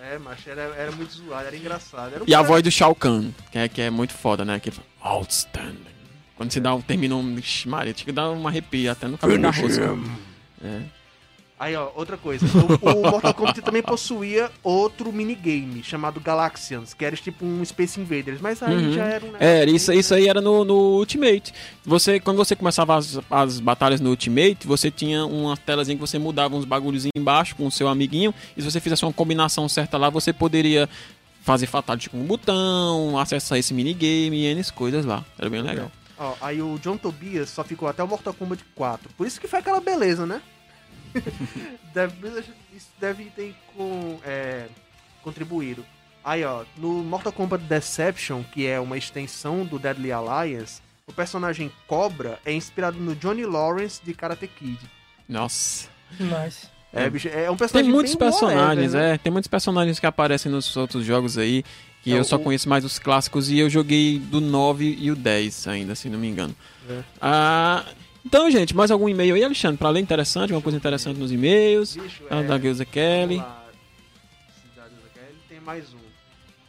É, 0.09 0.19
macho, 0.19 0.49
era, 0.49 0.63
era 0.77 0.93
muito 0.93 1.13
zoado, 1.15 1.47
era 1.49 1.57
engraçado. 1.57 2.15
Era 2.15 2.23
um 2.23 2.27
E 2.29 2.33
a 2.35 2.39
cara- 2.39 2.49
voz 2.49 2.63
do 2.63 2.71
Shao 2.71 2.95
Kahn, 2.95 3.31
que 3.51 3.59
é, 3.59 3.69
que 3.69 3.81
é 3.83 3.91
muito 3.91 4.13
foda, 4.15 4.45
né? 4.45 4.61
Que 4.61 4.71
fala, 4.71 4.87
outstanding. 5.01 5.81
Quando 6.37 6.53
você 6.53 6.61
dá 6.61 6.73
um, 6.77 6.81
termina 6.81 7.17
um. 7.17 7.37
Maria, 7.67 7.93
tinha 7.93 8.05
que 8.07 8.13
dar 8.13 8.31
uma 8.31 8.49
arrepia 8.49 8.93
até 8.93 9.09
no 9.09 9.19
cabelo 9.19 9.43
da 9.43 9.51
rosca. 9.51 9.99
É. 10.63 10.81
Aí, 11.59 11.75
ó, 11.75 11.89
outra 11.95 12.19
coisa. 12.19 12.45
O, 12.83 12.91
o 12.91 13.03
Mortal 13.11 13.33
Kombat 13.33 13.63
também 13.63 13.83
possuía 13.83 14.51
outro 14.63 15.11
minigame 15.11 15.83
chamado 15.83 16.21
Galaxians, 16.21 16.93
que 16.93 17.03
era 17.03 17.17
tipo 17.17 17.47
um 17.47 17.65
Space 17.65 17.99
Invaders, 17.99 18.43
mas 18.43 18.63
aí 18.63 18.77
Uhum. 18.77 18.93
já 18.93 19.05
era 19.05 19.25
um 19.25 19.29
É, 19.41 19.61
negócio 19.61 19.77
isso, 19.77 19.91
bem- 19.91 20.01
isso 20.01 20.15
aí 20.15 20.29
era 20.29 20.41
no, 20.43 20.65
no 20.67 20.75
Ultimate. 20.99 21.55
Você, 21.85 22.21
quando 22.21 22.37
você 22.37 22.55
começava 22.55 22.95
as, 22.97 23.19
as 23.31 23.59
batalhas 23.59 24.03
no 24.03 24.11
Ultimate, 24.11 24.67
você 24.67 24.91
tinha 24.91 25.25
uma 25.25 25.57
telazinha 25.57 25.97
que 25.97 26.01
você 26.01 26.19
mudava 26.19 26.55
uns 26.55 26.67
bagulhos 26.67 27.07
embaixo 27.17 27.57
com 27.57 27.67
o 27.67 27.71
seu 27.71 27.89
amiguinho. 27.89 28.35
E 28.55 28.61
se 28.61 28.71
você 28.71 28.79
fizesse 28.79 29.05
uma 29.07 29.13
combinação 29.13 29.67
certa 29.67 29.97
lá, 29.97 30.11
você 30.11 30.35
poderia 30.35 30.87
fazer 31.41 31.67
fatality 31.67 32.11
com 32.11 32.19
um 32.19 32.25
botão, 32.27 33.19
acessar 33.19 33.57
esse 33.57 33.73
minigame 33.73 34.43
e 34.43 34.47
N 34.47 34.63
coisas 34.75 35.07
lá. 35.07 35.25
Era 35.39 35.49
bem 35.49 35.63
legal. 35.63 35.91
Ó, 36.19 36.35
aí 36.41 36.61
o 36.61 36.79
John 36.83 36.97
Tobias 36.99 37.49
só 37.49 37.63
ficou 37.65 37.89
até 37.89 38.03
o 38.03 38.09
Mortal 38.09 38.35
Kombat 38.35 38.63
4. 38.75 39.09
Por 39.17 39.27
isso 39.27 39.41
que 39.41 39.47
foi 39.49 39.61
aquela 39.61 39.81
beleza, 39.81 40.27
né? 40.27 40.43
deve, 41.95 42.15
isso 42.75 42.89
deve 43.01 43.25
ter 43.27 43.55
com, 43.77 44.19
é, 44.25 44.67
contribuído. 45.23 45.85
Aí, 46.25 46.45
ó, 46.45 46.65
no 46.77 47.03
Mortal 47.05 47.33
Kombat 47.33 47.65
Deception, 47.65 48.43
que 48.53 48.67
é 48.67 48.81
uma 48.81 48.97
extensão 48.99 49.65
do 49.65 49.79
Deadly 49.79 50.11
Alliance, 50.13 50.81
o 51.07 51.13
personagem 51.13 51.71
Cobra 51.87 52.39
é 52.45 52.53
inspirado 52.53 52.99
no 52.99 53.15
Johnny 53.15 53.45
Lawrence 53.45 54.01
de 54.05 54.13
Karate 54.13 54.49
Kid. 54.49 54.79
Nossa. 55.29 55.89
Nice. 56.19 56.67
É, 56.93 57.05
É. 57.05 57.11
bicho, 57.11 57.29
é 57.29 57.45
um 57.45 57.55
Tem 57.55 57.57
personagem 57.59 57.91
muitos 57.93 58.15
bem 58.15 58.19
personagens, 58.29 58.93
whatever, 58.93 59.09
né? 59.09 59.15
é. 59.15 59.19
Tem 59.19 59.31
muitos 59.33 59.49
personagens 59.49 60.01
que 60.01 60.07
aparecem 60.07 60.51
nos 60.51 60.77
outros 60.77 61.05
jogos 61.05 61.37
aí. 61.39 61.65
Que 62.03 62.13
É, 62.13 62.19
eu 62.19 62.25
só 62.25 62.37
o- 62.37 62.39
conheço 62.41 62.69
mais 62.69 62.85
os 62.85 62.99
clássicos 63.01 63.51
e 63.51 63.59
eu 63.59 63.69
joguei 63.69 64.19
do 64.19 64.41
9 64.41 64.97
e 65.01 65.11
o 65.11 65.17
10 65.17 65.67
ainda, 65.67 65.95
se 65.97 66.09
não 66.09 66.19
me 66.19 66.29
engano. 66.29 66.55
É. 66.89 67.03
Ah, 67.21 67.85
então, 68.27 68.51
gente, 68.51 68.75
mais 68.75 68.91
algum 68.91 69.09
e-mail 69.09 69.35
aí, 69.35 69.45
Alexandre? 69.45 69.79
Pra 69.79 69.89
ler 69.91 70.01
interessante, 70.01 70.53
uma 70.53 70.61
coisa 70.63 70.77
interessante 70.77 71.19
nos 71.19 71.31
e-mails. 71.33 71.97
Bicho, 71.97 72.25
A 72.29 72.37
é, 72.37 72.43
da 72.43 72.59
Gilza 72.59 72.85
Kelly. 72.85 73.37
Cidade 73.37 74.95
da 74.95 75.09
Kelly, 75.21 75.37
Tem 75.49 75.61
mais 75.61 75.95
um. 75.95 75.99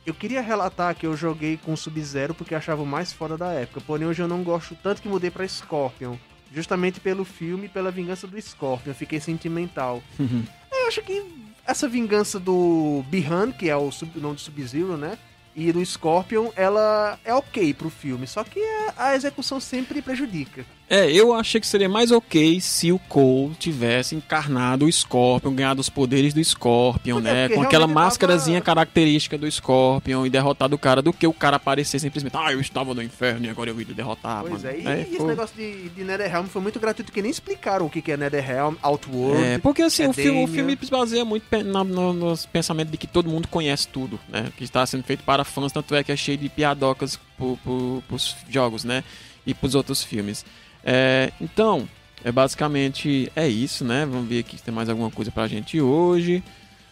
Eu 0.06 0.14
queria 0.14 0.42
relatar 0.42 0.96
que 0.96 1.06
eu 1.06 1.18
joguei 1.18 1.58
com 1.58 1.74
o 1.74 1.78
Sub-Zero 1.78 2.34
porque 2.34 2.56
achava 2.56 2.82
o 2.82 2.86
mais 2.86 3.12
foda 3.12 3.38
da 3.38 3.52
época. 3.52 3.82
Porém, 3.82 4.08
hoje 4.08 4.22
eu 4.22 4.28
não 4.28 4.42
gosto 4.44 4.78
tanto 4.82 5.02
que 5.02 5.08
mudei 5.10 5.30
pra 5.30 5.46
Scorpion. 5.48 6.16
Justamente 6.54 7.00
pelo 7.02 7.26
filme 7.26 7.66
e 7.66 7.70
pela 7.70 7.92
vingança 7.92 8.26
do 8.26 8.40
Scorpion. 8.42 8.92
Eu 8.92 8.96
fiquei 8.96 9.20
sentimental. 9.20 10.02
eu 10.18 10.88
acho 10.88 11.02
que 11.02 11.22
essa 11.66 11.90
vingança 11.90 12.40
do 12.40 13.04
Bihan, 13.10 13.52
que 13.52 13.70
é 13.70 13.76
o 13.76 13.92
sub- 13.92 14.18
nome 14.18 14.36
do 14.36 14.42
Sub-Zero, 14.42 14.96
né? 14.96 15.18
E 15.54 15.74
do 15.74 15.86
Scorpion, 15.86 16.52
ela 16.56 17.20
é 17.26 17.34
ok 17.34 17.74
pro 17.74 17.90
filme. 17.90 18.26
Só 18.28 18.46
que 18.46 18.62
a, 18.64 19.08
a 19.10 19.16
execução 19.16 19.60
sempre 19.60 20.02
prejudica. 20.02 20.64
É, 20.90 21.12
eu 21.12 21.34
achei 21.34 21.60
que 21.60 21.68
seria 21.68 21.90
mais 21.90 22.12
ok 22.12 22.62
se 22.62 22.94
o 22.94 23.00
Cole 23.00 23.54
tivesse 23.56 24.16
encarnado 24.16 24.86
o 24.86 24.92
Scorpion, 24.92 25.54
ganhado 25.54 25.82
os 25.82 25.90
poderes 25.90 26.34
do 26.34 26.42
Scorpion, 26.42 27.18
É, 27.20 27.22
né? 27.22 27.42
porque 27.50 27.56
Com 27.56 27.62
aquela 27.62 27.88
máscarazinha 27.88 28.62
tava- 28.62 28.78
característica 28.86 29.38
do 29.38 29.52
Scorpion 29.52 30.26
e 30.26 30.30
derrotado 30.30 30.76
o 30.76 30.80
cara, 30.80 31.02
do 31.02 31.12
que 31.12 31.28
o 31.28 31.34
cara 31.34 31.58
aparecer 31.58 32.00
simplesmente, 32.00 32.38
ah, 32.38 32.54
eu 32.54 32.62
estava 32.62 32.94
no 32.94 33.04
inferno 33.04 33.46
e 33.46 33.50
agora 33.50 33.70
eu 33.70 33.76
vim 33.76 33.84
derrotar, 33.84 34.44
Pois 34.48 34.64
mano. 34.64 34.68
é, 34.76 34.80
e, 34.80 34.88
É, 34.88 35.08
e 35.12 35.16
esse 35.16 35.26
negócio 35.26 35.56
de, 35.58 35.90
de 35.90 36.04
Netherrealm 36.06 36.46
foi 36.46 36.62
muito 36.62 36.80
gratuito, 36.80 37.12
que 37.12 37.22
nem 37.22 37.32
explicaram 37.32 37.86
o 37.86 37.90
que, 37.90 38.02
que 38.02 38.14
é 38.14 38.16
Netherrealm, 38.16 38.76
Outworld. 38.82 39.44
É, 39.44 39.58
porque 39.58 39.82
assim, 39.82 40.04
é 40.04 40.08
o, 40.10 40.14
filme, 40.14 40.44
o 40.46 40.48
filme 40.48 40.78
se 40.82 40.90
baseia 40.90 41.26
muito 41.26 41.44
na- 41.66 41.84
no, 41.84 42.14
nos 42.14 42.46
pensamentos 42.46 42.94
de 42.94 42.98
que 42.98 43.08
todo 43.08 43.30
mundo 43.30 43.50
conhece 43.50 43.90
tudo, 43.90 44.18
né? 44.30 44.48
Que 44.56 44.64
está 44.64 44.86
sendo 44.86 45.04
feito 45.04 45.22
para 45.26 45.44
fãs, 45.44 45.74
tanto 45.74 45.94
é 45.96 46.02
que 46.02 46.14
é 46.14 46.16
cheio 46.16 46.38
de 46.38 46.48
piadocas 46.48 47.20
pro, 47.38 47.58
pro, 47.62 48.02
pros 48.08 48.38
jogos, 48.50 48.86
né? 48.86 49.04
E 49.46 49.54
pros 49.54 49.76
outros 49.76 50.02
filmes. 50.02 50.46
É, 50.84 51.32
então, 51.40 51.88
é 52.24 52.32
basicamente 52.32 53.32
é 53.36 53.48
isso, 53.48 53.86
né? 53.86 54.06
Vamos 54.06 54.28
ver 54.28 54.40
aqui 54.40 54.58
se 54.58 54.64
tem 54.64 54.74
mais 54.74 54.90
alguma 54.90 55.12
coisa 55.12 55.32
pra 55.32 55.48
gente 55.48 55.80
hoje. 55.80 56.44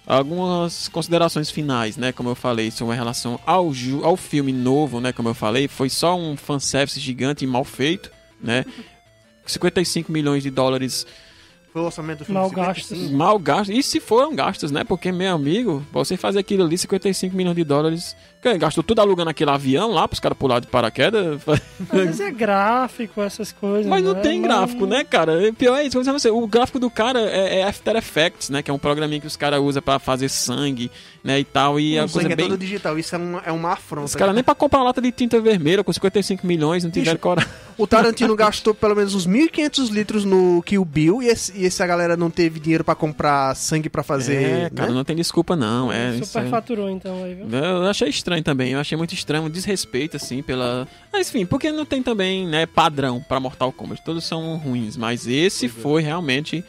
Algumas 0.08 0.88
considerações 0.88 1.50
finais, 1.50 1.98
né? 1.98 2.12
Como 2.12 2.30
eu 2.30 2.36
falei, 2.36 2.70
sobre 2.70 2.94
em 2.94 2.98
relação 2.98 3.40
ao, 3.46 3.72
ao 4.04 4.16
filme 4.16 4.54
novo, 4.54 5.02
né? 5.02 5.12
Como 5.12 5.30
eu 5.30 5.34
falei, 5.34 5.68
foi 5.68 5.90
só 5.90 6.16
um 6.16 6.38
fanservice 6.38 7.00
gigante 7.00 7.44
e 7.44 7.48
mal 7.48 7.64
feito, 7.64 8.12
né? 8.40 8.64
55 9.46 10.12
milhões 10.12 10.42
de 10.44 10.50
dólares 10.50 11.06
Foi 11.72 11.82
o 11.82 11.86
orçamento 11.86 12.20
do 12.20 12.26
filme. 12.26 12.40
Mal 12.40 12.50
55. 12.50 12.96
gastos. 12.96 13.12
mal 13.12 13.40
gastos. 13.40 13.76
E 13.76 13.84
se 13.84 14.00
foram 14.00 14.36
gastos, 14.36 14.72
né? 14.72 14.84
Porque, 14.84 15.12
meu 15.12 15.34
amigo, 15.34 15.86
você 15.92 16.16
fazer 16.18 16.40
aquilo 16.40 16.64
ali, 16.64 16.78
55 16.78 17.36
milhões 17.36 17.56
de 17.56 17.64
dólares. 17.64 18.16
Gastou 18.54 18.84
tudo 18.84 19.00
alugando 19.02 19.30
aquele 19.30 19.50
avião 19.52 19.92
lá 19.92 20.08
pros 20.08 20.20
caras 20.20 20.38
pular 20.38 20.60
de 20.60 20.68
paraquedas. 20.68 21.42
Vezes 21.92 22.20
é 22.20 22.32
gráfico, 22.32 23.22
essas 23.22 23.52
coisas. 23.52 23.86
Mas 23.86 24.04
não 24.04 24.14
né? 24.14 24.22
tem 24.22 24.40
Mas- 24.40 24.48
gráfico, 24.50 24.86
né, 24.86 25.04
cara? 25.04 25.34
Pior 25.58 25.76
é 25.78 25.84
isso, 25.84 26.02
pra 26.02 26.14
você, 26.14 26.30
o 26.30 26.48
gráfico 26.48 26.80
do 26.80 26.90
cara 26.90 27.20
é, 27.20 27.60
é 27.60 27.64
After 27.64 27.96
Effects, 27.96 28.50
né? 28.50 28.62
Que 28.62 28.72
é 28.72 28.74
um 28.74 28.78
programinha 28.80 29.20
que 29.22 29.28
os 29.28 29.36
caras 29.36 29.60
usam 29.60 29.82
pra 29.82 30.00
fazer 30.00 30.30
sangue, 30.30 30.92
né? 31.24 31.40
E 31.40 31.44
tal. 31.44 31.80
E 31.80 31.96
é 31.96 32.00
O 32.00 32.04
uma 32.04 32.08
sangue 32.08 32.24
coisa 32.26 32.34
é 32.34 32.36
bem. 32.36 32.48
todo 32.50 32.58
digital, 32.60 32.98
isso 33.00 33.16
é 33.16 33.18
uma, 33.18 33.42
é 33.46 33.52
uma 33.52 33.74
afronta. 33.74 34.06
Os 34.06 34.16
caras 34.16 34.34
nem 34.36 34.44
pra 34.44 34.56
comprar 34.56 34.80
uma 34.80 34.86
lata 34.86 35.02
de 35.02 35.12
tinta 35.12 35.40
vermelha 35.40 35.84
com 35.84 35.92
55 35.92 36.46
milhões 36.46 36.84
não 36.84 36.92
tiveram 36.92 37.20
coragem. 37.20 37.50
O 37.78 37.86
Tarantino 37.86 38.36
gastou 38.36 38.74
pelo 38.74 38.96
menos 38.96 39.14
uns 39.16 39.28
1.500 39.28 39.90
litros 39.90 40.24
no 40.24 40.62
Kill 40.64 40.86
Bill 40.86 41.22
e, 41.22 41.28
esse, 41.28 41.52
e 41.58 41.66
essa 41.66 41.86
galera 41.86 42.16
não 42.16 42.30
teve 42.30 42.60
dinheiro 42.60 42.84
pra 42.84 42.96
comprar 42.96 43.54
sangue 43.56 43.90
pra 43.90 44.02
fazer. 44.04 44.36
É, 44.36 44.70
cara, 44.70 44.90
né? 44.90 44.96
não 44.96 45.04
tem 45.04 45.16
desculpa, 45.16 45.56
não. 45.56 45.92
É, 45.92 46.16
isso 46.16 46.26
Super 46.28 46.46
é- 46.46 46.50
faturou 46.50 46.90
então 46.90 47.24
aí, 47.24 47.34
viu? 47.36 47.48
Eu 47.50 47.84
achei 47.84 48.08
estranho 48.10 48.35
também, 48.44 48.72
eu 48.72 48.80
achei 48.80 48.98
muito 48.98 49.14
estranho, 49.14 49.46
um 49.46 49.50
desrespeito, 49.50 50.18
assim, 50.18 50.42
pela. 50.42 50.88
Mas 51.12 51.30
enfim, 51.30 51.46
porque 51.46 51.72
não 51.72 51.86
tem 51.86 52.02
também, 52.04 52.46
né, 52.48 52.66
padrão 52.66 53.24
pra 53.28 53.40
Mortal 53.40 53.72
Kombat. 53.72 54.04
Todos 54.04 54.24
são 54.24 54.56
ruins, 54.58 54.96
mas 54.98 55.28
esse 55.28 55.68
Pois 55.70 55.78
é. 55.80 55.82
foi 55.82 56.02
realmente 56.02 56.64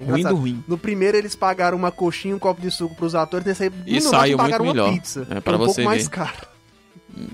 ruim 0.00 0.08
Engraçado. 0.20 0.34
do 0.34 0.40
ruim. 0.40 0.64
No 0.68 0.78
primeiro 0.78 1.16
eles 1.16 1.34
pagaram 1.34 1.76
uma 1.76 1.90
coxinha 1.90 2.32
e 2.32 2.34
um 2.34 2.38
copo 2.38 2.60
de 2.60 2.70
suco 2.70 2.94
pros 2.94 3.14
atores, 3.14 3.44
nesse 3.46 3.64
aí 3.64 3.70
E 3.86 3.94
no 3.96 4.00
saiu 4.02 4.32
outro 4.32 4.36
pagaram 4.38 4.64
muito 4.64 4.76
uma 4.78 4.84
melhor. 4.86 5.00
pizza. 5.00 5.26
É, 5.30 5.40
pra 5.40 5.54
um 5.54 5.58
pouco 5.58 5.74
você 5.74 5.82
mais 5.84 6.04
ver. 6.04 6.10
caro. 6.10 6.48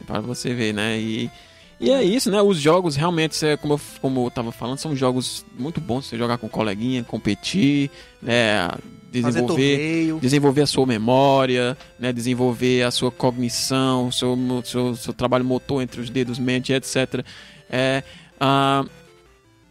Pra 0.06 0.20
você 0.20 0.54
ver, 0.54 0.72
né? 0.72 0.98
E, 0.98 1.30
e 1.80 1.90
é 1.90 2.02
isso, 2.02 2.30
né? 2.30 2.40
Os 2.40 2.58
jogos 2.58 2.96
realmente, 2.96 3.38
como 3.60 3.74
eu, 3.74 3.80
como 4.00 4.26
eu 4.26 4.30
tava 4.30 4.52
falando, 4.52 4.78
são 4.78 4.94
jogos 4.94 5.44
muito 5.58 5.80
bons. 5.80 6.06
Você 6.06 6.16
jogar 6.16 6.38
com 6.38 6.46
um 6.46 6.50
coleguinha, 6.50 7.02
competir, 7.04 7.90
né? 8.22 8.68
Desenvolver. 9.10 10.18
desenvolver 10.20 10.62
a 10.62 10.66
sua 10.66 10.86
memória, 10.86 11.78
né, 12.00 12.12
desenvolver 12.12 12.82
a 12.82 12.90
sua 12.90 13.12
cognição, 13.12 14.10
seu, 14.10 14.36
seu, 14.64 14.96
seu 14.96 15.12
trabalho 15.12 15.44
motor 15.44 15.80
entre 15.80 16.00
os 16.00 16.10
dedos, 16.10 16.36
mente, 16.36 16.72
etc. 16.72 17.24
É, 17.70 18.02
ah, 18.40 18.84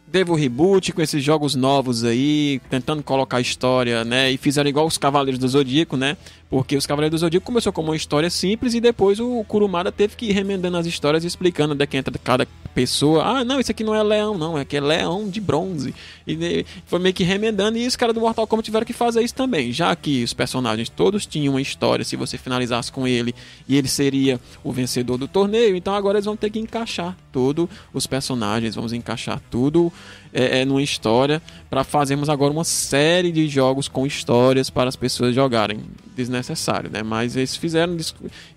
devo 0.06 0.34
reboot 0.34 0.92
com 0.92 1.02
esses 1.02 1.22
jogos 1.22 1.54
novos 1.54 2.04
aí, 2.04 2.60
tentando 2.70 3.02
colocar 3.02 3.40
história, 3.40 4.04
né? 4.04 4.30
E 4.30 4.36
fizeram 4.36 4.70
igual 4.70 4.86
os 4.86 4.96
Cavaleiros 4.96 5.40
do 5.40 5.48
Zodíaco, 5.48 5.96
né? 5.96 6.16
Porque 6.50 6.76
os 6.76 6.86
Cavaleiros 6.86 7.18
do 7.18 7.24
Zodíaco 7.24 7.46
começou 7.46 7.72
como 7.72 7.88
uma 7.88 7.96
história 7.96 8.30
simples 8.30 8.74
e 8.74 8.80
depois 8.80 9.18
o 9.18 9.42
Kurumada 9.44 9.90
teve 9.90 10.14
que 10.14 10.26
ir 10.26 10.32
remendando 10.32 10.76
as 10.76 10.86
histórias 10.86 11.24
e 11.24 11.26
explicando 11.26 11.74
onde 11.74 11.82
é 11.82 11.86
que 11.86 11.96
entra 11.96 12.16
cada 12.22 12.46
pessoa. 12.74 13.24
Ah, 13.24 13.44
não, 13.44 13.60
isso 13.60 13.70
aqui 13.70 13.84
não 13.84 13.94
é 13.94 14.02
leão, 14.02 14.36
não, 14.36 14.58
é 14.58 14.64
que 14.64 14.76
é 14.76 14.80
leão 14.80 15.28
de 15.28 15.40
bronze. 15.40 15.94
E 16.26 16.66
foi 16.86 16.98
meio 16.98 17.14
que 17.14 17.24
remendando 17.24 17.78
e 17.78 17.86
os 17.86 17.96
caras 17.96 18.14
do 18.14 18.20
Mortal 18.20 18.46
Kombat 18.46 18.64
tiveram 18.66 18.84
que 18.84 18.92
fazer 18.92 19.22
isso 19.22 19.34
também. 19.34 19.72
Já 19.72 19.94
que 19.96 20.22
os 20.22 20.34
personagens 20.34 20.88
todos 20.88 21.24
tinham 21.24 21.54
uma 21.54 21.60
história, 21.60 22.04
se 22.04 22.16
você 22.16 22.36
finalizasse 22.36 22.90
com 22.92 23.06
ele 23.06 23.34
e 23.68 23.76
ele 23.76 23.88
seria 23.88 24.40
o 24.62 24.72
vencedor 24.72 25.16
do 25.16 25.28
torneio, 25.28 25.76
então 25.76 25.94
agora 25.94 26.18
eles 26.18 26.26
vão 26.26 26.36
ter 26.36 26.50
que 26.50 26.58
encaixar 26.58 27.16
todos 27.32 27.68
os 27.92 28.06
personagens, 28.06 28.74
vamos 28.74 28.92
encaixar 28.92 29.40
tudo 29.50 29.92
é, 30.34 30.60
é, 30.60 30.64
numa 30.64 30.82
história 30.82 31.40
para 31.70 31.84
fazermos 31.84 32.28
agora 32.28 32.52
uma 32.52 32.64
série 32.64 33.30
de 33.32 33.48
jogos 33.48 33.86
com 33.88 34.04
histórias 34.06 34.68
para 34.68 34.88
as 34.88 34.96
pessoas 34.96 35.34
jogarem. 35.34 35.80
Desnecessário, 36.16 36.90
né? 36.90 37.02
Mas 37.02 37.36
eles 37.36 37.56
fizeram 37.56 37.96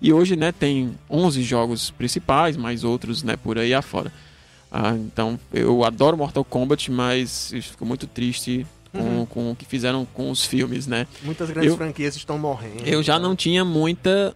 e 0.02 0.12
hoje, 0.12 0.36
né, 0.36 0.52
tem 0.52 0.92
11 1.10 1.42
jogos 1.42 1.90
principais, 1.90 2.56
mais 2.56 2.84
outros, 2.84 3.22
né, 3.22 3.36
por 3.36 3.58
aí 3.58 3.72
afora. 3.74 4.12
Ah, 4.70 4.94
então, 4.94 5.38
eu 5.52 5.82
adoro 5.84 6.16
Mortal 6.16 6.44
Kombat, 6.44 6.90
mas 6.90 7.52
fico 7.62 7.86
muito 7.86 8.06
triste 8.06 8.66
com, 8.92 8.98
Uhum. 9.00 9.26
com 9.26 9.50
o 9.52 9.56
que 9.56 9.64
fizeram 9.64 10.04
com 10.14 10.30
os 10.30 10.44
filmes, 10.44 10.86
né? 10.86 11.06
Muitas 11.22 11.48
grandes 11.50 11.70
Eu- 11.72 11.76
franquias 11.76 12.16
estão 12.16 12.38
morrendo. 12.38 12.84
Eu 12.86 13.02
já 13.02 13.14
tá? 13.14 13.18
não 13.18 13.34
tinha 13.34 13.64
muita 13.64 14.34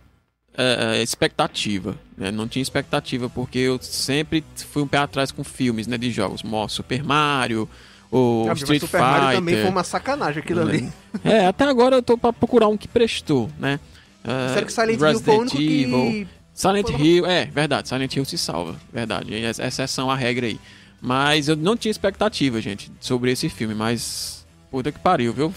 eh, 0.57 0.97
eh, 0.99 1.03
expectativa, 1.03 1.97
né? 2.17 2.31
Não 2.31 2.47
tinha 2.49 2.63
expectativa 2.63 3.29
porque 3.31 3.59
eu 3.59 3.79
sempre 3.81 4.45
fui 4.71 4.83
um 4.83 4.87
pé 4.87 4.99
atrás 4.99 5.31
com 5.33 5.43
filmes, 5.43 5.87
né, 5.87 5.97
de 5.99 6.11
jogos, 6.11 6.43
Mo- 6.43 6.69
Super 6.69 7.03
Mario, 7.03 7.69
ou 8.11 8.51
Ah, 8.51 8.53
Street 8.55 8.81
Super 8.81 9.01
Mario 9.01 9.37
também 9.39 9.55
Fighter. 9.55 9.63
foi 9.63 9.71
uma 9.71 9.85
sacanagem 9.85 10.43
aquilo 10.43 10.61
ali. 10.61 10.93
É, 11.25 11.47
até 11.47 11.65
agora 11.65 11.97
eu 11.97 12.03
tô 12.03 12.19
pra 12.19 12.33
procurar 12.33 12.69
um 12.69 12.77
que 12.77 12.87
prestou, 12.89 13.51
né? 13.59 13.81
Eh, 14.25 14.49
Sério 14.53 14.67
que 14.67 14.73
Silent 14.73 15.01
Hill 15.01 15.21
foi 15.21 15.35
o 15.37 15.41
único 15.41 15.57
que... 15.57 16.29
Silent 16.55 16.87
Foi- 16.87 17.01
Hill, 17.01 17.27
é, 17.27 17.47
verdade, 17.47 17.89
Silent 17.89 18.15
Hill 18.15 18.25
se 18.27 18.37
salva, 18.37 18.77
verdade, 18.93 19.35
é 19.35 19.49
exceção 19.51 20.11
à 20.11 20.15
regra 20.17 20.47
aí. 20.47 20.61
Mas 21.01 21.49
eu 21.49 21.57
não 21.57 21.77
tinha 21.77 21.91
expectativa, 21.91 22.61
gente, 22.61 22.93
sobre 23.01 23.33
esse 23.33 23.49
filme, 23.49 23.75
mas 23.75 24.42
puta 24.73 24.91
que 24.91 24.99
pariu, 24.99 25.35
viu? 25.35 25.55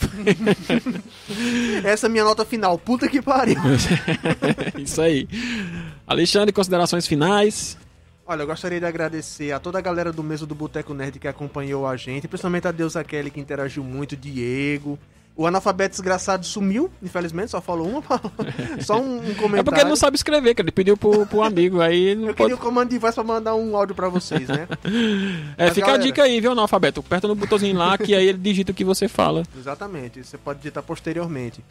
Essa 1.85 2.05
é 2.05 2.09
a 2.09 2.11
minha 2.11 2.25
nota 2.25 2.43
final. 2.43 2.77
Puta 2.77 3.07
que 3.07 3.21
pariu. 3.21 3.55
Isso 4.77 5.01
aí. 5.01 5.25
Alexandre, 6.05 6.51
considerações 6.51 7.07
finais? 7.07 7.77
Olha, 8.27 8.41
eu 8.41 8.47
gostaria 8.47 8.79
de 8.79 8.85
agradecer 8.85 9.53
a 9.53 9.59
toda 9.59 9.77
a 9.77 9.81
galera 9.81 10.11
do 10.11 10.21
Mesa 10.21 10.45
do 10.45 10.53
Boteco 10.53 10.93
Nerd 10.93 11.17
que 11.17 11.29
acompanhou 11.29 11.87
a 11.87 11.95
gente, 11.95 12.27
principalmente 12.27 12.67
a 12.67 12.71
Deusa 12.71 13.03
Kelly 13.05 13.31
que 13.31 13.39
interagiu 13.39 13.83
muito, 13.85 14.17
Diego. 14.17 14.99
O 15.37 15.45
analfabeto 15.45 15.91
desgraçado 15.91 16.45
sumiu, 16.45 16.89
infelizmente, 17.03 17.51
só 17.51 17.59
falou 17.59 17.89
uma 17.89 18.03
Só 18.79 18.97
um, 19.01 19.17
um, 19.17 19.33
comentário. 19.33 19.59
É 19.59 19.63
porque 19.63 19.81
ele 19.81 19.89
não 19.89 19.95
sabe 19.97 20.15
escrever, 20.15 20.55
que 20.55 20.61
ele 20.61 20.71
pediu 20.71 20.95
pro, 20.95 21.25
pro 21.25 21.43
amigo. 21.43 21.81
Aí 21.81 22.15
não 22.15 22.29
eu 22.29 22.33
queria 22.33 22.55
o 22.55 22.57
comando 22.57 22.89
de 22.89 22.97
voz 22.97 23.13
pra 23.13 23.23
mandar 23.23 23.53
um 23.53 23.75
áudio 23.75 23.93
pra 23.93 24.07
vocês, 24.07 24.47
né? 24.47 24.65
é, 25.57 25.65
Mas, 25.65 25.73
fica 25.73 25.87
galera... 25.87 26.03
a 26.03 26.05
dica 26.05 26.23
aí, 26.23 26.39
viu, 26.39 26.53
analfabeto? 26.53 27.01
Aperta 27.01 27.27
no 27.27 27.35
botãozinho 27.35 27.77
lá 27.77 27.97
que 27.97 28.15
aí 28.15 28.27
ele 28.27 28.37
digita 28.37 28.71
o 28.71 28.75
que 28.75 28.85
você 28.85 29.09
fala. 29.09 29.43
Exatamente, 29.57 30.23
você 30.23 30.37
pode 30.37 30.59
digitar 30.59 30.81
posteriormente. 30.81 31.61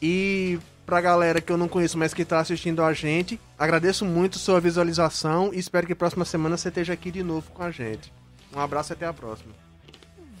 E 0.00 0.60
pra 0.86 1.00
galera 1.00 1.40
que 1.40 1.50
eu 1.50 1.56
não 1.56 1.66
conheço, 1.66 1.98
mas 1.98 2.14
que 2.14 2.24
tá 2.24 2.38
assistindo 2.38 2.82
a 2.82 2.92
gente, 2.92 3.40
agradeço 3.58 4.04
muito 4.04 4.38
sua 4.38 4.60
visualização 4.60 5.50
e 5.52 5.58
espero 5.58 5.86
que 5.86 5.96
próxima 5.96 6.24
semana 6.24 6.56
você 6.56 6.68
esteja 6.68 6.92
aqui 6.92 7.10
de 7.10 7.24
novo 7.24 7.50
com 7.52 7.62
a 7.64 7.72
gente. 7.72 8.12
Um 8.54 8.60
abraço 8.60 8.92
e 8.92 8.94
até 8.94 9.06
a 9.06 9.12
próxima. 9.12 9.52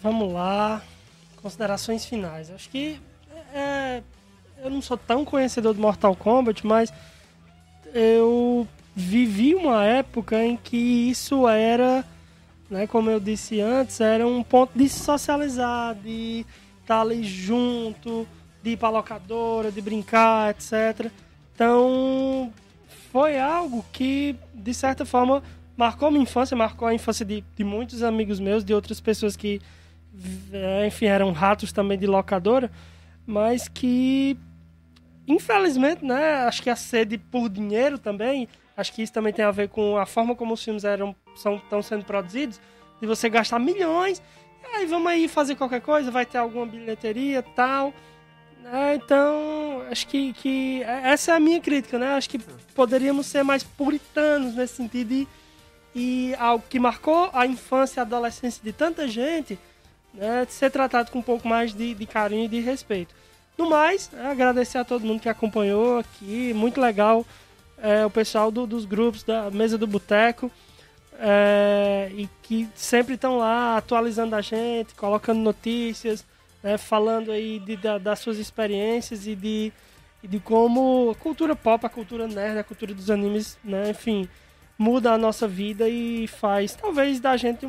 Vamos 0.00 0.32
lá. 0.32 0.82
Considerações 1.42 2.04
finais. 2.04 2.50
Acho 2.50 2.68
que 2.70 3.00
é, 3.54 4.02
eu 4.62 4.70
não 4.70 4.80
sou 4.80 4.96
tão 4.96 5.24
conhecedor 5.24 5.74
do 5.74 5.80
Mortal 5.80 6.14
Kombat, 6.14 6.66
mas 6.66 6.92
eu 7.92 8.66
vivi 8.94 9.54
uma 9.54 9.84
época 9.84 10.42
em 10.42 10.56
que 10.56 10.76
isso 10.76 11.48
era, 11.48 12.04
né, 12.70 12.86
como 12.86 13.10
eu 13.10 13.18
disse 13.18 13.60
antes, 13.60 14.00
era 14.00 14.26
um 14.26 14.42
ponto 14.42 14.70
de 14.74 14.88
socializar, 14.88 15.94
de 15.94 16.46
estar 16.80 17.00
ali 17.00 17.24
junto, 17.24 18.26
de 18.62 18.70
ir 18.70 18.76
pra 18.76 18.90
locadora, 18.90 19.72
de 19.72 19.80
brincar, 19.80 20.50
etc. 20.50 21.10
Então, 21.54 22.52
foi 23.10 23.38
algo 23.38 23.84
que, 23.92 24.36
de 24.54 24.72
certa 24.72 25.04
forma, 25.04 25.42
marcou 25.76 26.10
minha 26.10 26.22
infância, 26.22 26.56
marcou 26.56 26.86
a 26.86 26.94
infância 26.94 27.24
de, 27.24 27.42
de 27.56 27.64
muitos 27.64 28.02
amigos 28.02 28.38
meus, 28.38 28.64
de 28.64 28.72
outras 28.72 29.00
pessoas 29.00 29.36
que, 29.36 29.60
é, 29.60 29.62
enfim, 30.86 31.06
eram 31.06 31.32
ratos 31.32 31.72
também 31.72 31.98
de 31.98 32.06
locadora, 32.06 32.70
mas 33.26 33.68
que, 33.68 34.36
infelizmente, 35.26 36.04
né, 36.04 36.44
acho 36.44 36.62
que 36.62 36.70
a 36.70 36.76
sede 36.76 37.18
por 37.18 37.48
dinheiro 37.48 37.98
também, 37.98 38.48
acho 38.76 38.92
que 38.92 39.02
isso 39.02 39.12
também 39.12 39.32
tem 39.32 39.44
a 39.44 39.50
ver 39.50 39.68
com 39.68 39.96
a 39.96 40.06
forma 40.06 40.34
como 40.34 40.54
os 40.54 40.62
filmes 40.62 40.84
eram, 40.84 41.14
são, 41.34 41.56
estão 41.56 41.82
sendo 41.82 42.04
produzidos, 42.04 42.60
de 43.00 43.06
você 43.06 43.28
gastar 43.28 43.58
milhões, 43.58 44.22
aí 44.74 44.86
vamos 44.86 45.08
aí 45.08 45.28
fazer 45.28 45.54
qualquer 45.56 45.80
coisa, 45.80 46.10
vai 46.10 46.24
ter 46.24 46.38
alguma 46.38 46.66
bilheteria 46.66 47.42
tal 47.42 47.92
é, 48.64 48.94
então, 48.94 49.82
acho 49.90 50.06
que, 50.06 50.32
que 50.34 50.82
essa 50.82 51.32
é 51.32 51.36
a 51.36 51.40
minha 51.40 51.60
crítica, 51.60 51.98
né? 51.98 52.14
Acho 52.14 52.30
que 52.30 52.38
poderíamos 52.74 53.26
ser 53.26 53.42
mais 53.42 53.62
puritanos 53.62 54.54
nesse 54.54 54.76
sentido 54.76 55.12
e, 55.12 55.28
e 55.94 56.34
algo 56.38 56.64
que 56.68 56.78
marcou 56.78 57.28
a 57.32 57.46
infância 57.46 57.98
e 57.98 58.00
a 58.00 58.02
adolescência 58.02 58.62
de 58.62 58.72
tanta 58.72 59.08
gente, 59.08 59.58
né? 60.14 60.46
Ser 60.48 60.70
tratado 60.70 61.10
com 61.10 61.18
um 61.18 61.22
pouco 61.22 61.46
mais 61.46 61.74
de, 61.74 61.94
de 61.94 62.06
carinho 62.06 62.44
e 62.44 62.48
de 62.48 62.60
respeito. 62.60 63.14
No 63.56 63.68
mais, 63.68 64.10
é 64.14 64.26
agradecer 64.26 64.78
a 64.78 64.84
todo 64.84 65.04
mundo 65.04 65.20
que 65.20 65.28
acompanhou 65.28 65.98
aqui, 65.98 66.52
muito 66.54 66.80
legal 66.80 67.24
é, 67.78 68.06
o 68.06 68.10
pessoal 68.10 68.50
do, 68.50 68.66
dos 68.66 68.84
grupos 68.84 69.22
da 69.22 69.50
Mesa 69.50 69.76
do 69.76 69.86
Boteco. 69.86 70.50
É, 71.18 72.10
e 72.14 72.28
que 72.42 72.68
sempre 72.74 73.14
estão 73.14 73.38
lá 73.38 73.76
atualizando 73.76 74.34
a 74.34 74.40
gente, 74.40 74.94
colocando 74.94 75.38
notícias, 75.38 76.24
né, 76.62 76.78
falando 76.78 77.30
aí 77.30 77.58
de, 77.60 77.76
da, 77.76 77.98
das 77.98 78.18
suas 78.18 78.38
experiências 78.38 79.26
e 79.26 79.36
de, 79.36 79.72
de 80.24 80.40
como 80.40 81.10
a 81.10 81.14
cultura 81.14 81.54
pop, 81.54 81.84
a 81.84 81.88
cultura 81.88 82.26
nerd, 82.26 82.58
a 82.58 82.64
cultura 82.64 82.94
dos 82.94 83.10
animes, 83.10 83.58
né, 83.62 83.90
enfim, 83.90 84.28
muda 84.78 85.12
a 85.12 85.18
nossa 85.18 85.46
vida 85.46 85.88
e 85.88 86.26
faz 86.26 86.74
talvez 86.74 87.20
da 87.20 87.36
gente 87.36 87.68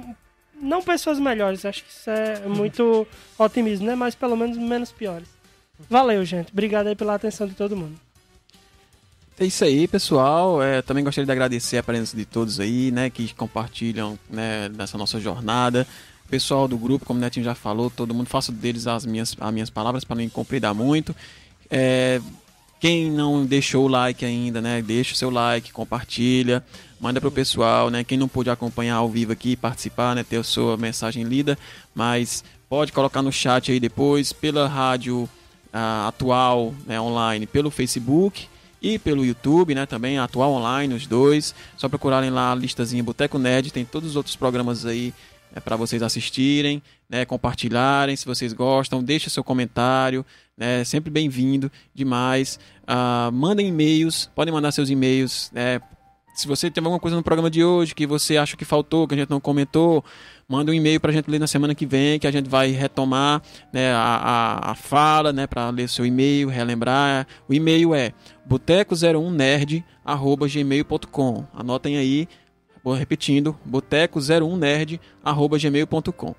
não 0.62 0.82
pessoas 0.82 1.20
melhores, 1.20 1.66
acho 1.66 1.84
que 1.84 1.90
isso 1.92 2.10
é 2.10 2.48
muito 2.48 3.08
otimismo, 3.38 3.86
né, 3.86 3.96
mas 3.96 4.16
pelo 4.16 4.36
menos 4.36 4.58
menos 4.58 4.92
piores. 4.92 5.28
Valeu, 5.90 6.24
gente. 6.24 6.52
Obrigado 6.52 6.88
aí 6.88 6.96
pela 6.96 7.16
atenção 7.16 7.48
de 7.48 7.54
todo 7.54 7.76
mundo. 7.76 7.96
É 9.40 9.46
isso 9.46 9.64
aí, 9.64 9.88
pessoal. 9.88 10.62
É, 10.62 10.82
também 10.82 11.04
gostaria 11.04 11.26
de 11.26 11.32
agradecer 11.32 11.78
a 11.78 11.84
presença 11.84 12.16
de 12.16 12.24
todos 12.24 12.60
aí, 12.60 12.92
né, 12.92 13.10
que 13.10 13.34
compartilham 13.34 14.18
né, 14.30 14.70
nessa 14.70 14.98
nossa 14.98 15.20
jornada 15.20 15.88
pessoal 16.34 16.68
do 16.68 16.80
grupo, 16.80 17.06
como 17.06 17.20
o 17.20 17.22
Netinho 17.22 17.44
já 17.44 17.54
falou, 17.54 17.92
todo 17.92 18.12
mundo 18.12 18.26
faço 18.28 18.52
deles 18.52 18.88
as 18.88 19.06
minhas, 19.06 19.36
as 19.40 19.54
minhas 19.54 19.70
palavras 19.70 20.04
para 20.04 20.16
não 20.16 20.28
compridar 20.30 20.74
muito. 20.74 21.16
É, 21.70 22.20
quem 22.80 23.12
não 23.12 23.46
deixou 23.46 23.86
o 23.86 23.88
like 23.88 24.26
ainda, 24.26 24.60
né? 24.60 24.82
Deixa 24.82 25.14
o 25.14 25.16
seu 25.16 25.30
like, 25.30 25.72
compartilha, 25.72 26.64
manda 27.04 27.20
pro 27.20 27.30
pessoal, 27.30 27.90
né? 27.90 28.02
Quem 28.02 28.18
não 28.18 28.30
pôde 28.30 28.50
acompanhar 28.50 28.96
ao 28.96 29.10
vivo 29.10 29.34
aqui, 29.34 29.58
participar, 29.58 30.16
né? 30.16 30.24
Ter 30.24 30.38
a 30.38 30.44
sua 30.44 30.78
mensagem 30.78 31.26
lida, 31.26 31.58
mas 31.94 32.46
pode 32.70 32.94
colocar 32.94 33.22
no 33.22 33.30
chat 33.30 33.74
aí 33.74 33.80
depois, 33.80 34.32
pela 34.32 34.70
rádio 34.70 35.24
uh, 35.74 36.08
atual, 36.08 36.74
né? 36.88 37.02
Online, 37.02 37.46
pelo 37.46 37.70
Facebook 37.70 38.48
e 38.82 38.98
pelo 38.98 39.26
YouTube, 39.26 39.76
né? 39.76 39.86
Também 39.86 40.18
atual 40.18 40.54
online, 40.54 40.94
os 40.94 41.06
dois. 41.06 41.54
Só 41.76 41.90
procurarem 41.90 42.30
lá 42.30 42.54
a 42.54 42.56
listazinha 42.56 43.04
Boteco 43.04 43.38
Nerd, 43.38 43.74
tem 43.74 43.84
todos 43.84 44.12
os 44.12 44.16
outros 44.16 44.38
programas 44.38 44.86
aí 44.86 45.14
é 45.56 45.60
para 45.60 45.76
vocês 45.76 46.02
assistirem, 46.02 46.82
né, 47.08 47.26
compartilharem 47.26 48.16
se 48.16 48.26
vocês 48.26 48.54
gostam, 48.54 49.04
deixe 49.04 49.30
seu 49.30 49.44
comentário, 49.44 50.26
né, 50.58 50.84
sempre 50.84 51.12
bem-vindo 51.12 51.72
demais. 51.94 52.60
Uh, 52.86 53.32
mandem 53.32 53.68
e-mails, 53.68 54.32
podem 54.34 54.52
mandar 54.52 54.72
seus 54.72 54.90
e-mails. 54.90 55.52
Né, 55.54 55.80
se 56.34 56.48
você 56.48 56.72
teve 56.72 56.86
alguma 56.86 57.00
coisa 57.00 57.16
no 57.16 57.24
programa 57.24 57.50
de 57.50 57.64
hoje 57.64 57.96
que 57.96 58.06
você 58.08 58.36
acha 58.38 58.58
que 58.58 58.66
faltou, 58.66 59.08
que 59.08 59.14
a 59.14 59.18
gente 59.18 59.30
não 59.30 59.40
comentou, 59.40 60.04
manda 60.48 60.72
um 60.72 60.74
e-mail 60.74 61.00
para 61.00 61.12
a 61.12 61.14
gente 61.14 61.30
ler 61.30 61.40
na 61.40 61.46
semana 61.48 61.76
que 61.76 61.86
vem, 61.86 62.20
que 62.20 62.28
a 62.28 62.32
gente 62.32 62.50
vai 62.50 62.72
retomar 62.72 63.42
né, 63.72 63.94
a, 63.94 64.00
a, 64.00 64.72
a 64.72 64.76
fala 64.76 65.32
né, 65.32 65.48
para 65.48 65.70
ler 65.70 65.88
seu 65.88 66.06
e-mail, 66.06 66.50
relembrar. 66.50 67.26
O 67.48 67.54
e-mail 67.54 67.94
é 67.94 68.12
boteco01nerd.gmail.com. 68.50 71.46
Anotem 71.54 71.98
aí 71.98 72.28
Vou 72.84 72.94
repetindo, 72.94 73.58
boteco01nerd@gmail.com. 73.68 76.36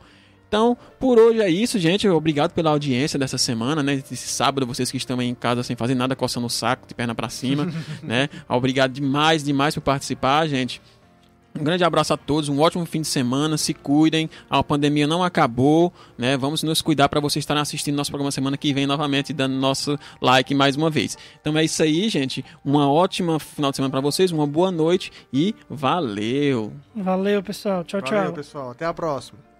Então, 0.54 0.78
por 1.00 1.18
hoje 1.18 1.40
é 1.40 1.50
isso, 1.50 1.80
gente. 1.80 2.08
Obrigado 2.08 2.52
pela 2.52 2.70
audiência 2.70 3.18
dessa 3.18 3.36
semana, 3.36 3.82
né? 3.82 3.94
Esse 3.94 4.28
sábado, 4.28 4.64
vocês 4.64 4.88
que 4.88 4.96
estão 4.96 5.18
aí 5.18 5.26
em 5.26 5.34
casa 5.34 5.64
sem 5.64 5.74
fazer 5.74 5.96
nada, 5.96 6.14
coçando 6.14 6.46
o 6.46 6.48
saco, 6.48 6.86
de 6.86 6.94
perna 6.94 7.12
para 7.12 7.28
cima, 7.28 7.66
né? 8.00 8.28
Obrigado 8.48 8.92
demais, 8.92 9.42
demais 9.42 9.74
por 9.74 9.80
participar, 9.80 10.46
gente. 10.46 10.80
Um 11.58 11.64
grande 11.64 11.82
abraço 11.82 12.14
a 12.14 12.16
todos, 12.16 12.48
um 12.48 12.60
ótimo 12.60 12.86
fim 12.86 13.00
de 13.00 13.08
semana, 13.08 13.58
se 13.58 13.74
cuidem, 13.74 14.30
a 14.48 14.62
pandemia 14.62 15.08
não 15.08 15.24
acabou, 15.24 15.92
né? 16.16 16.36
Vamos 16.36 16.62
nos 16.62 16.80
cuidar 16.80 17.08
para 17.08 17.18
vocês 17.18 17.42
estarem 17.42 17.60
assistindo 17.60 17.96
nosso 17.96 18.12
programa 18.12 18.30
semana 18.30 18.56
que 18.56 18.72
vem 18.72 18.86
novamente, 18.86 19.32
dando 19.32 19.56
nosso 19.56 19.98
like 20.20 20.54
mais 20.54 20.76
uma 20.76 20.88
vez. 20.88 21.18
Então 21.40 21.58
é 21.58 21.64
isso 21.64 21.82
aí, 21.82 22.08
gente. 22.08 22.44
Uma 22.64 22.88
ótima 22.88 23.40
final 23.40 23.72
de 23.72 23.76
semana 23.76 23.90
para 23.90 24.00
vocês, 24.00 24.30
uma 24.30 24.46
boa 24.46 24.70
noite 24.70 25.10
e 25.32 25.52
valeu. 25.68 26.72
Valeu, 26.94 27.42
pessoal. 27.42 27.82
Tchau, 27.82 28.00
tchau. 28.00 28.18
Valeu, 28.18 28.32
pessoal. 28.32 28.70
Até 28.70 28.86
a 28.86 28.94
próxima. 28.94 29.53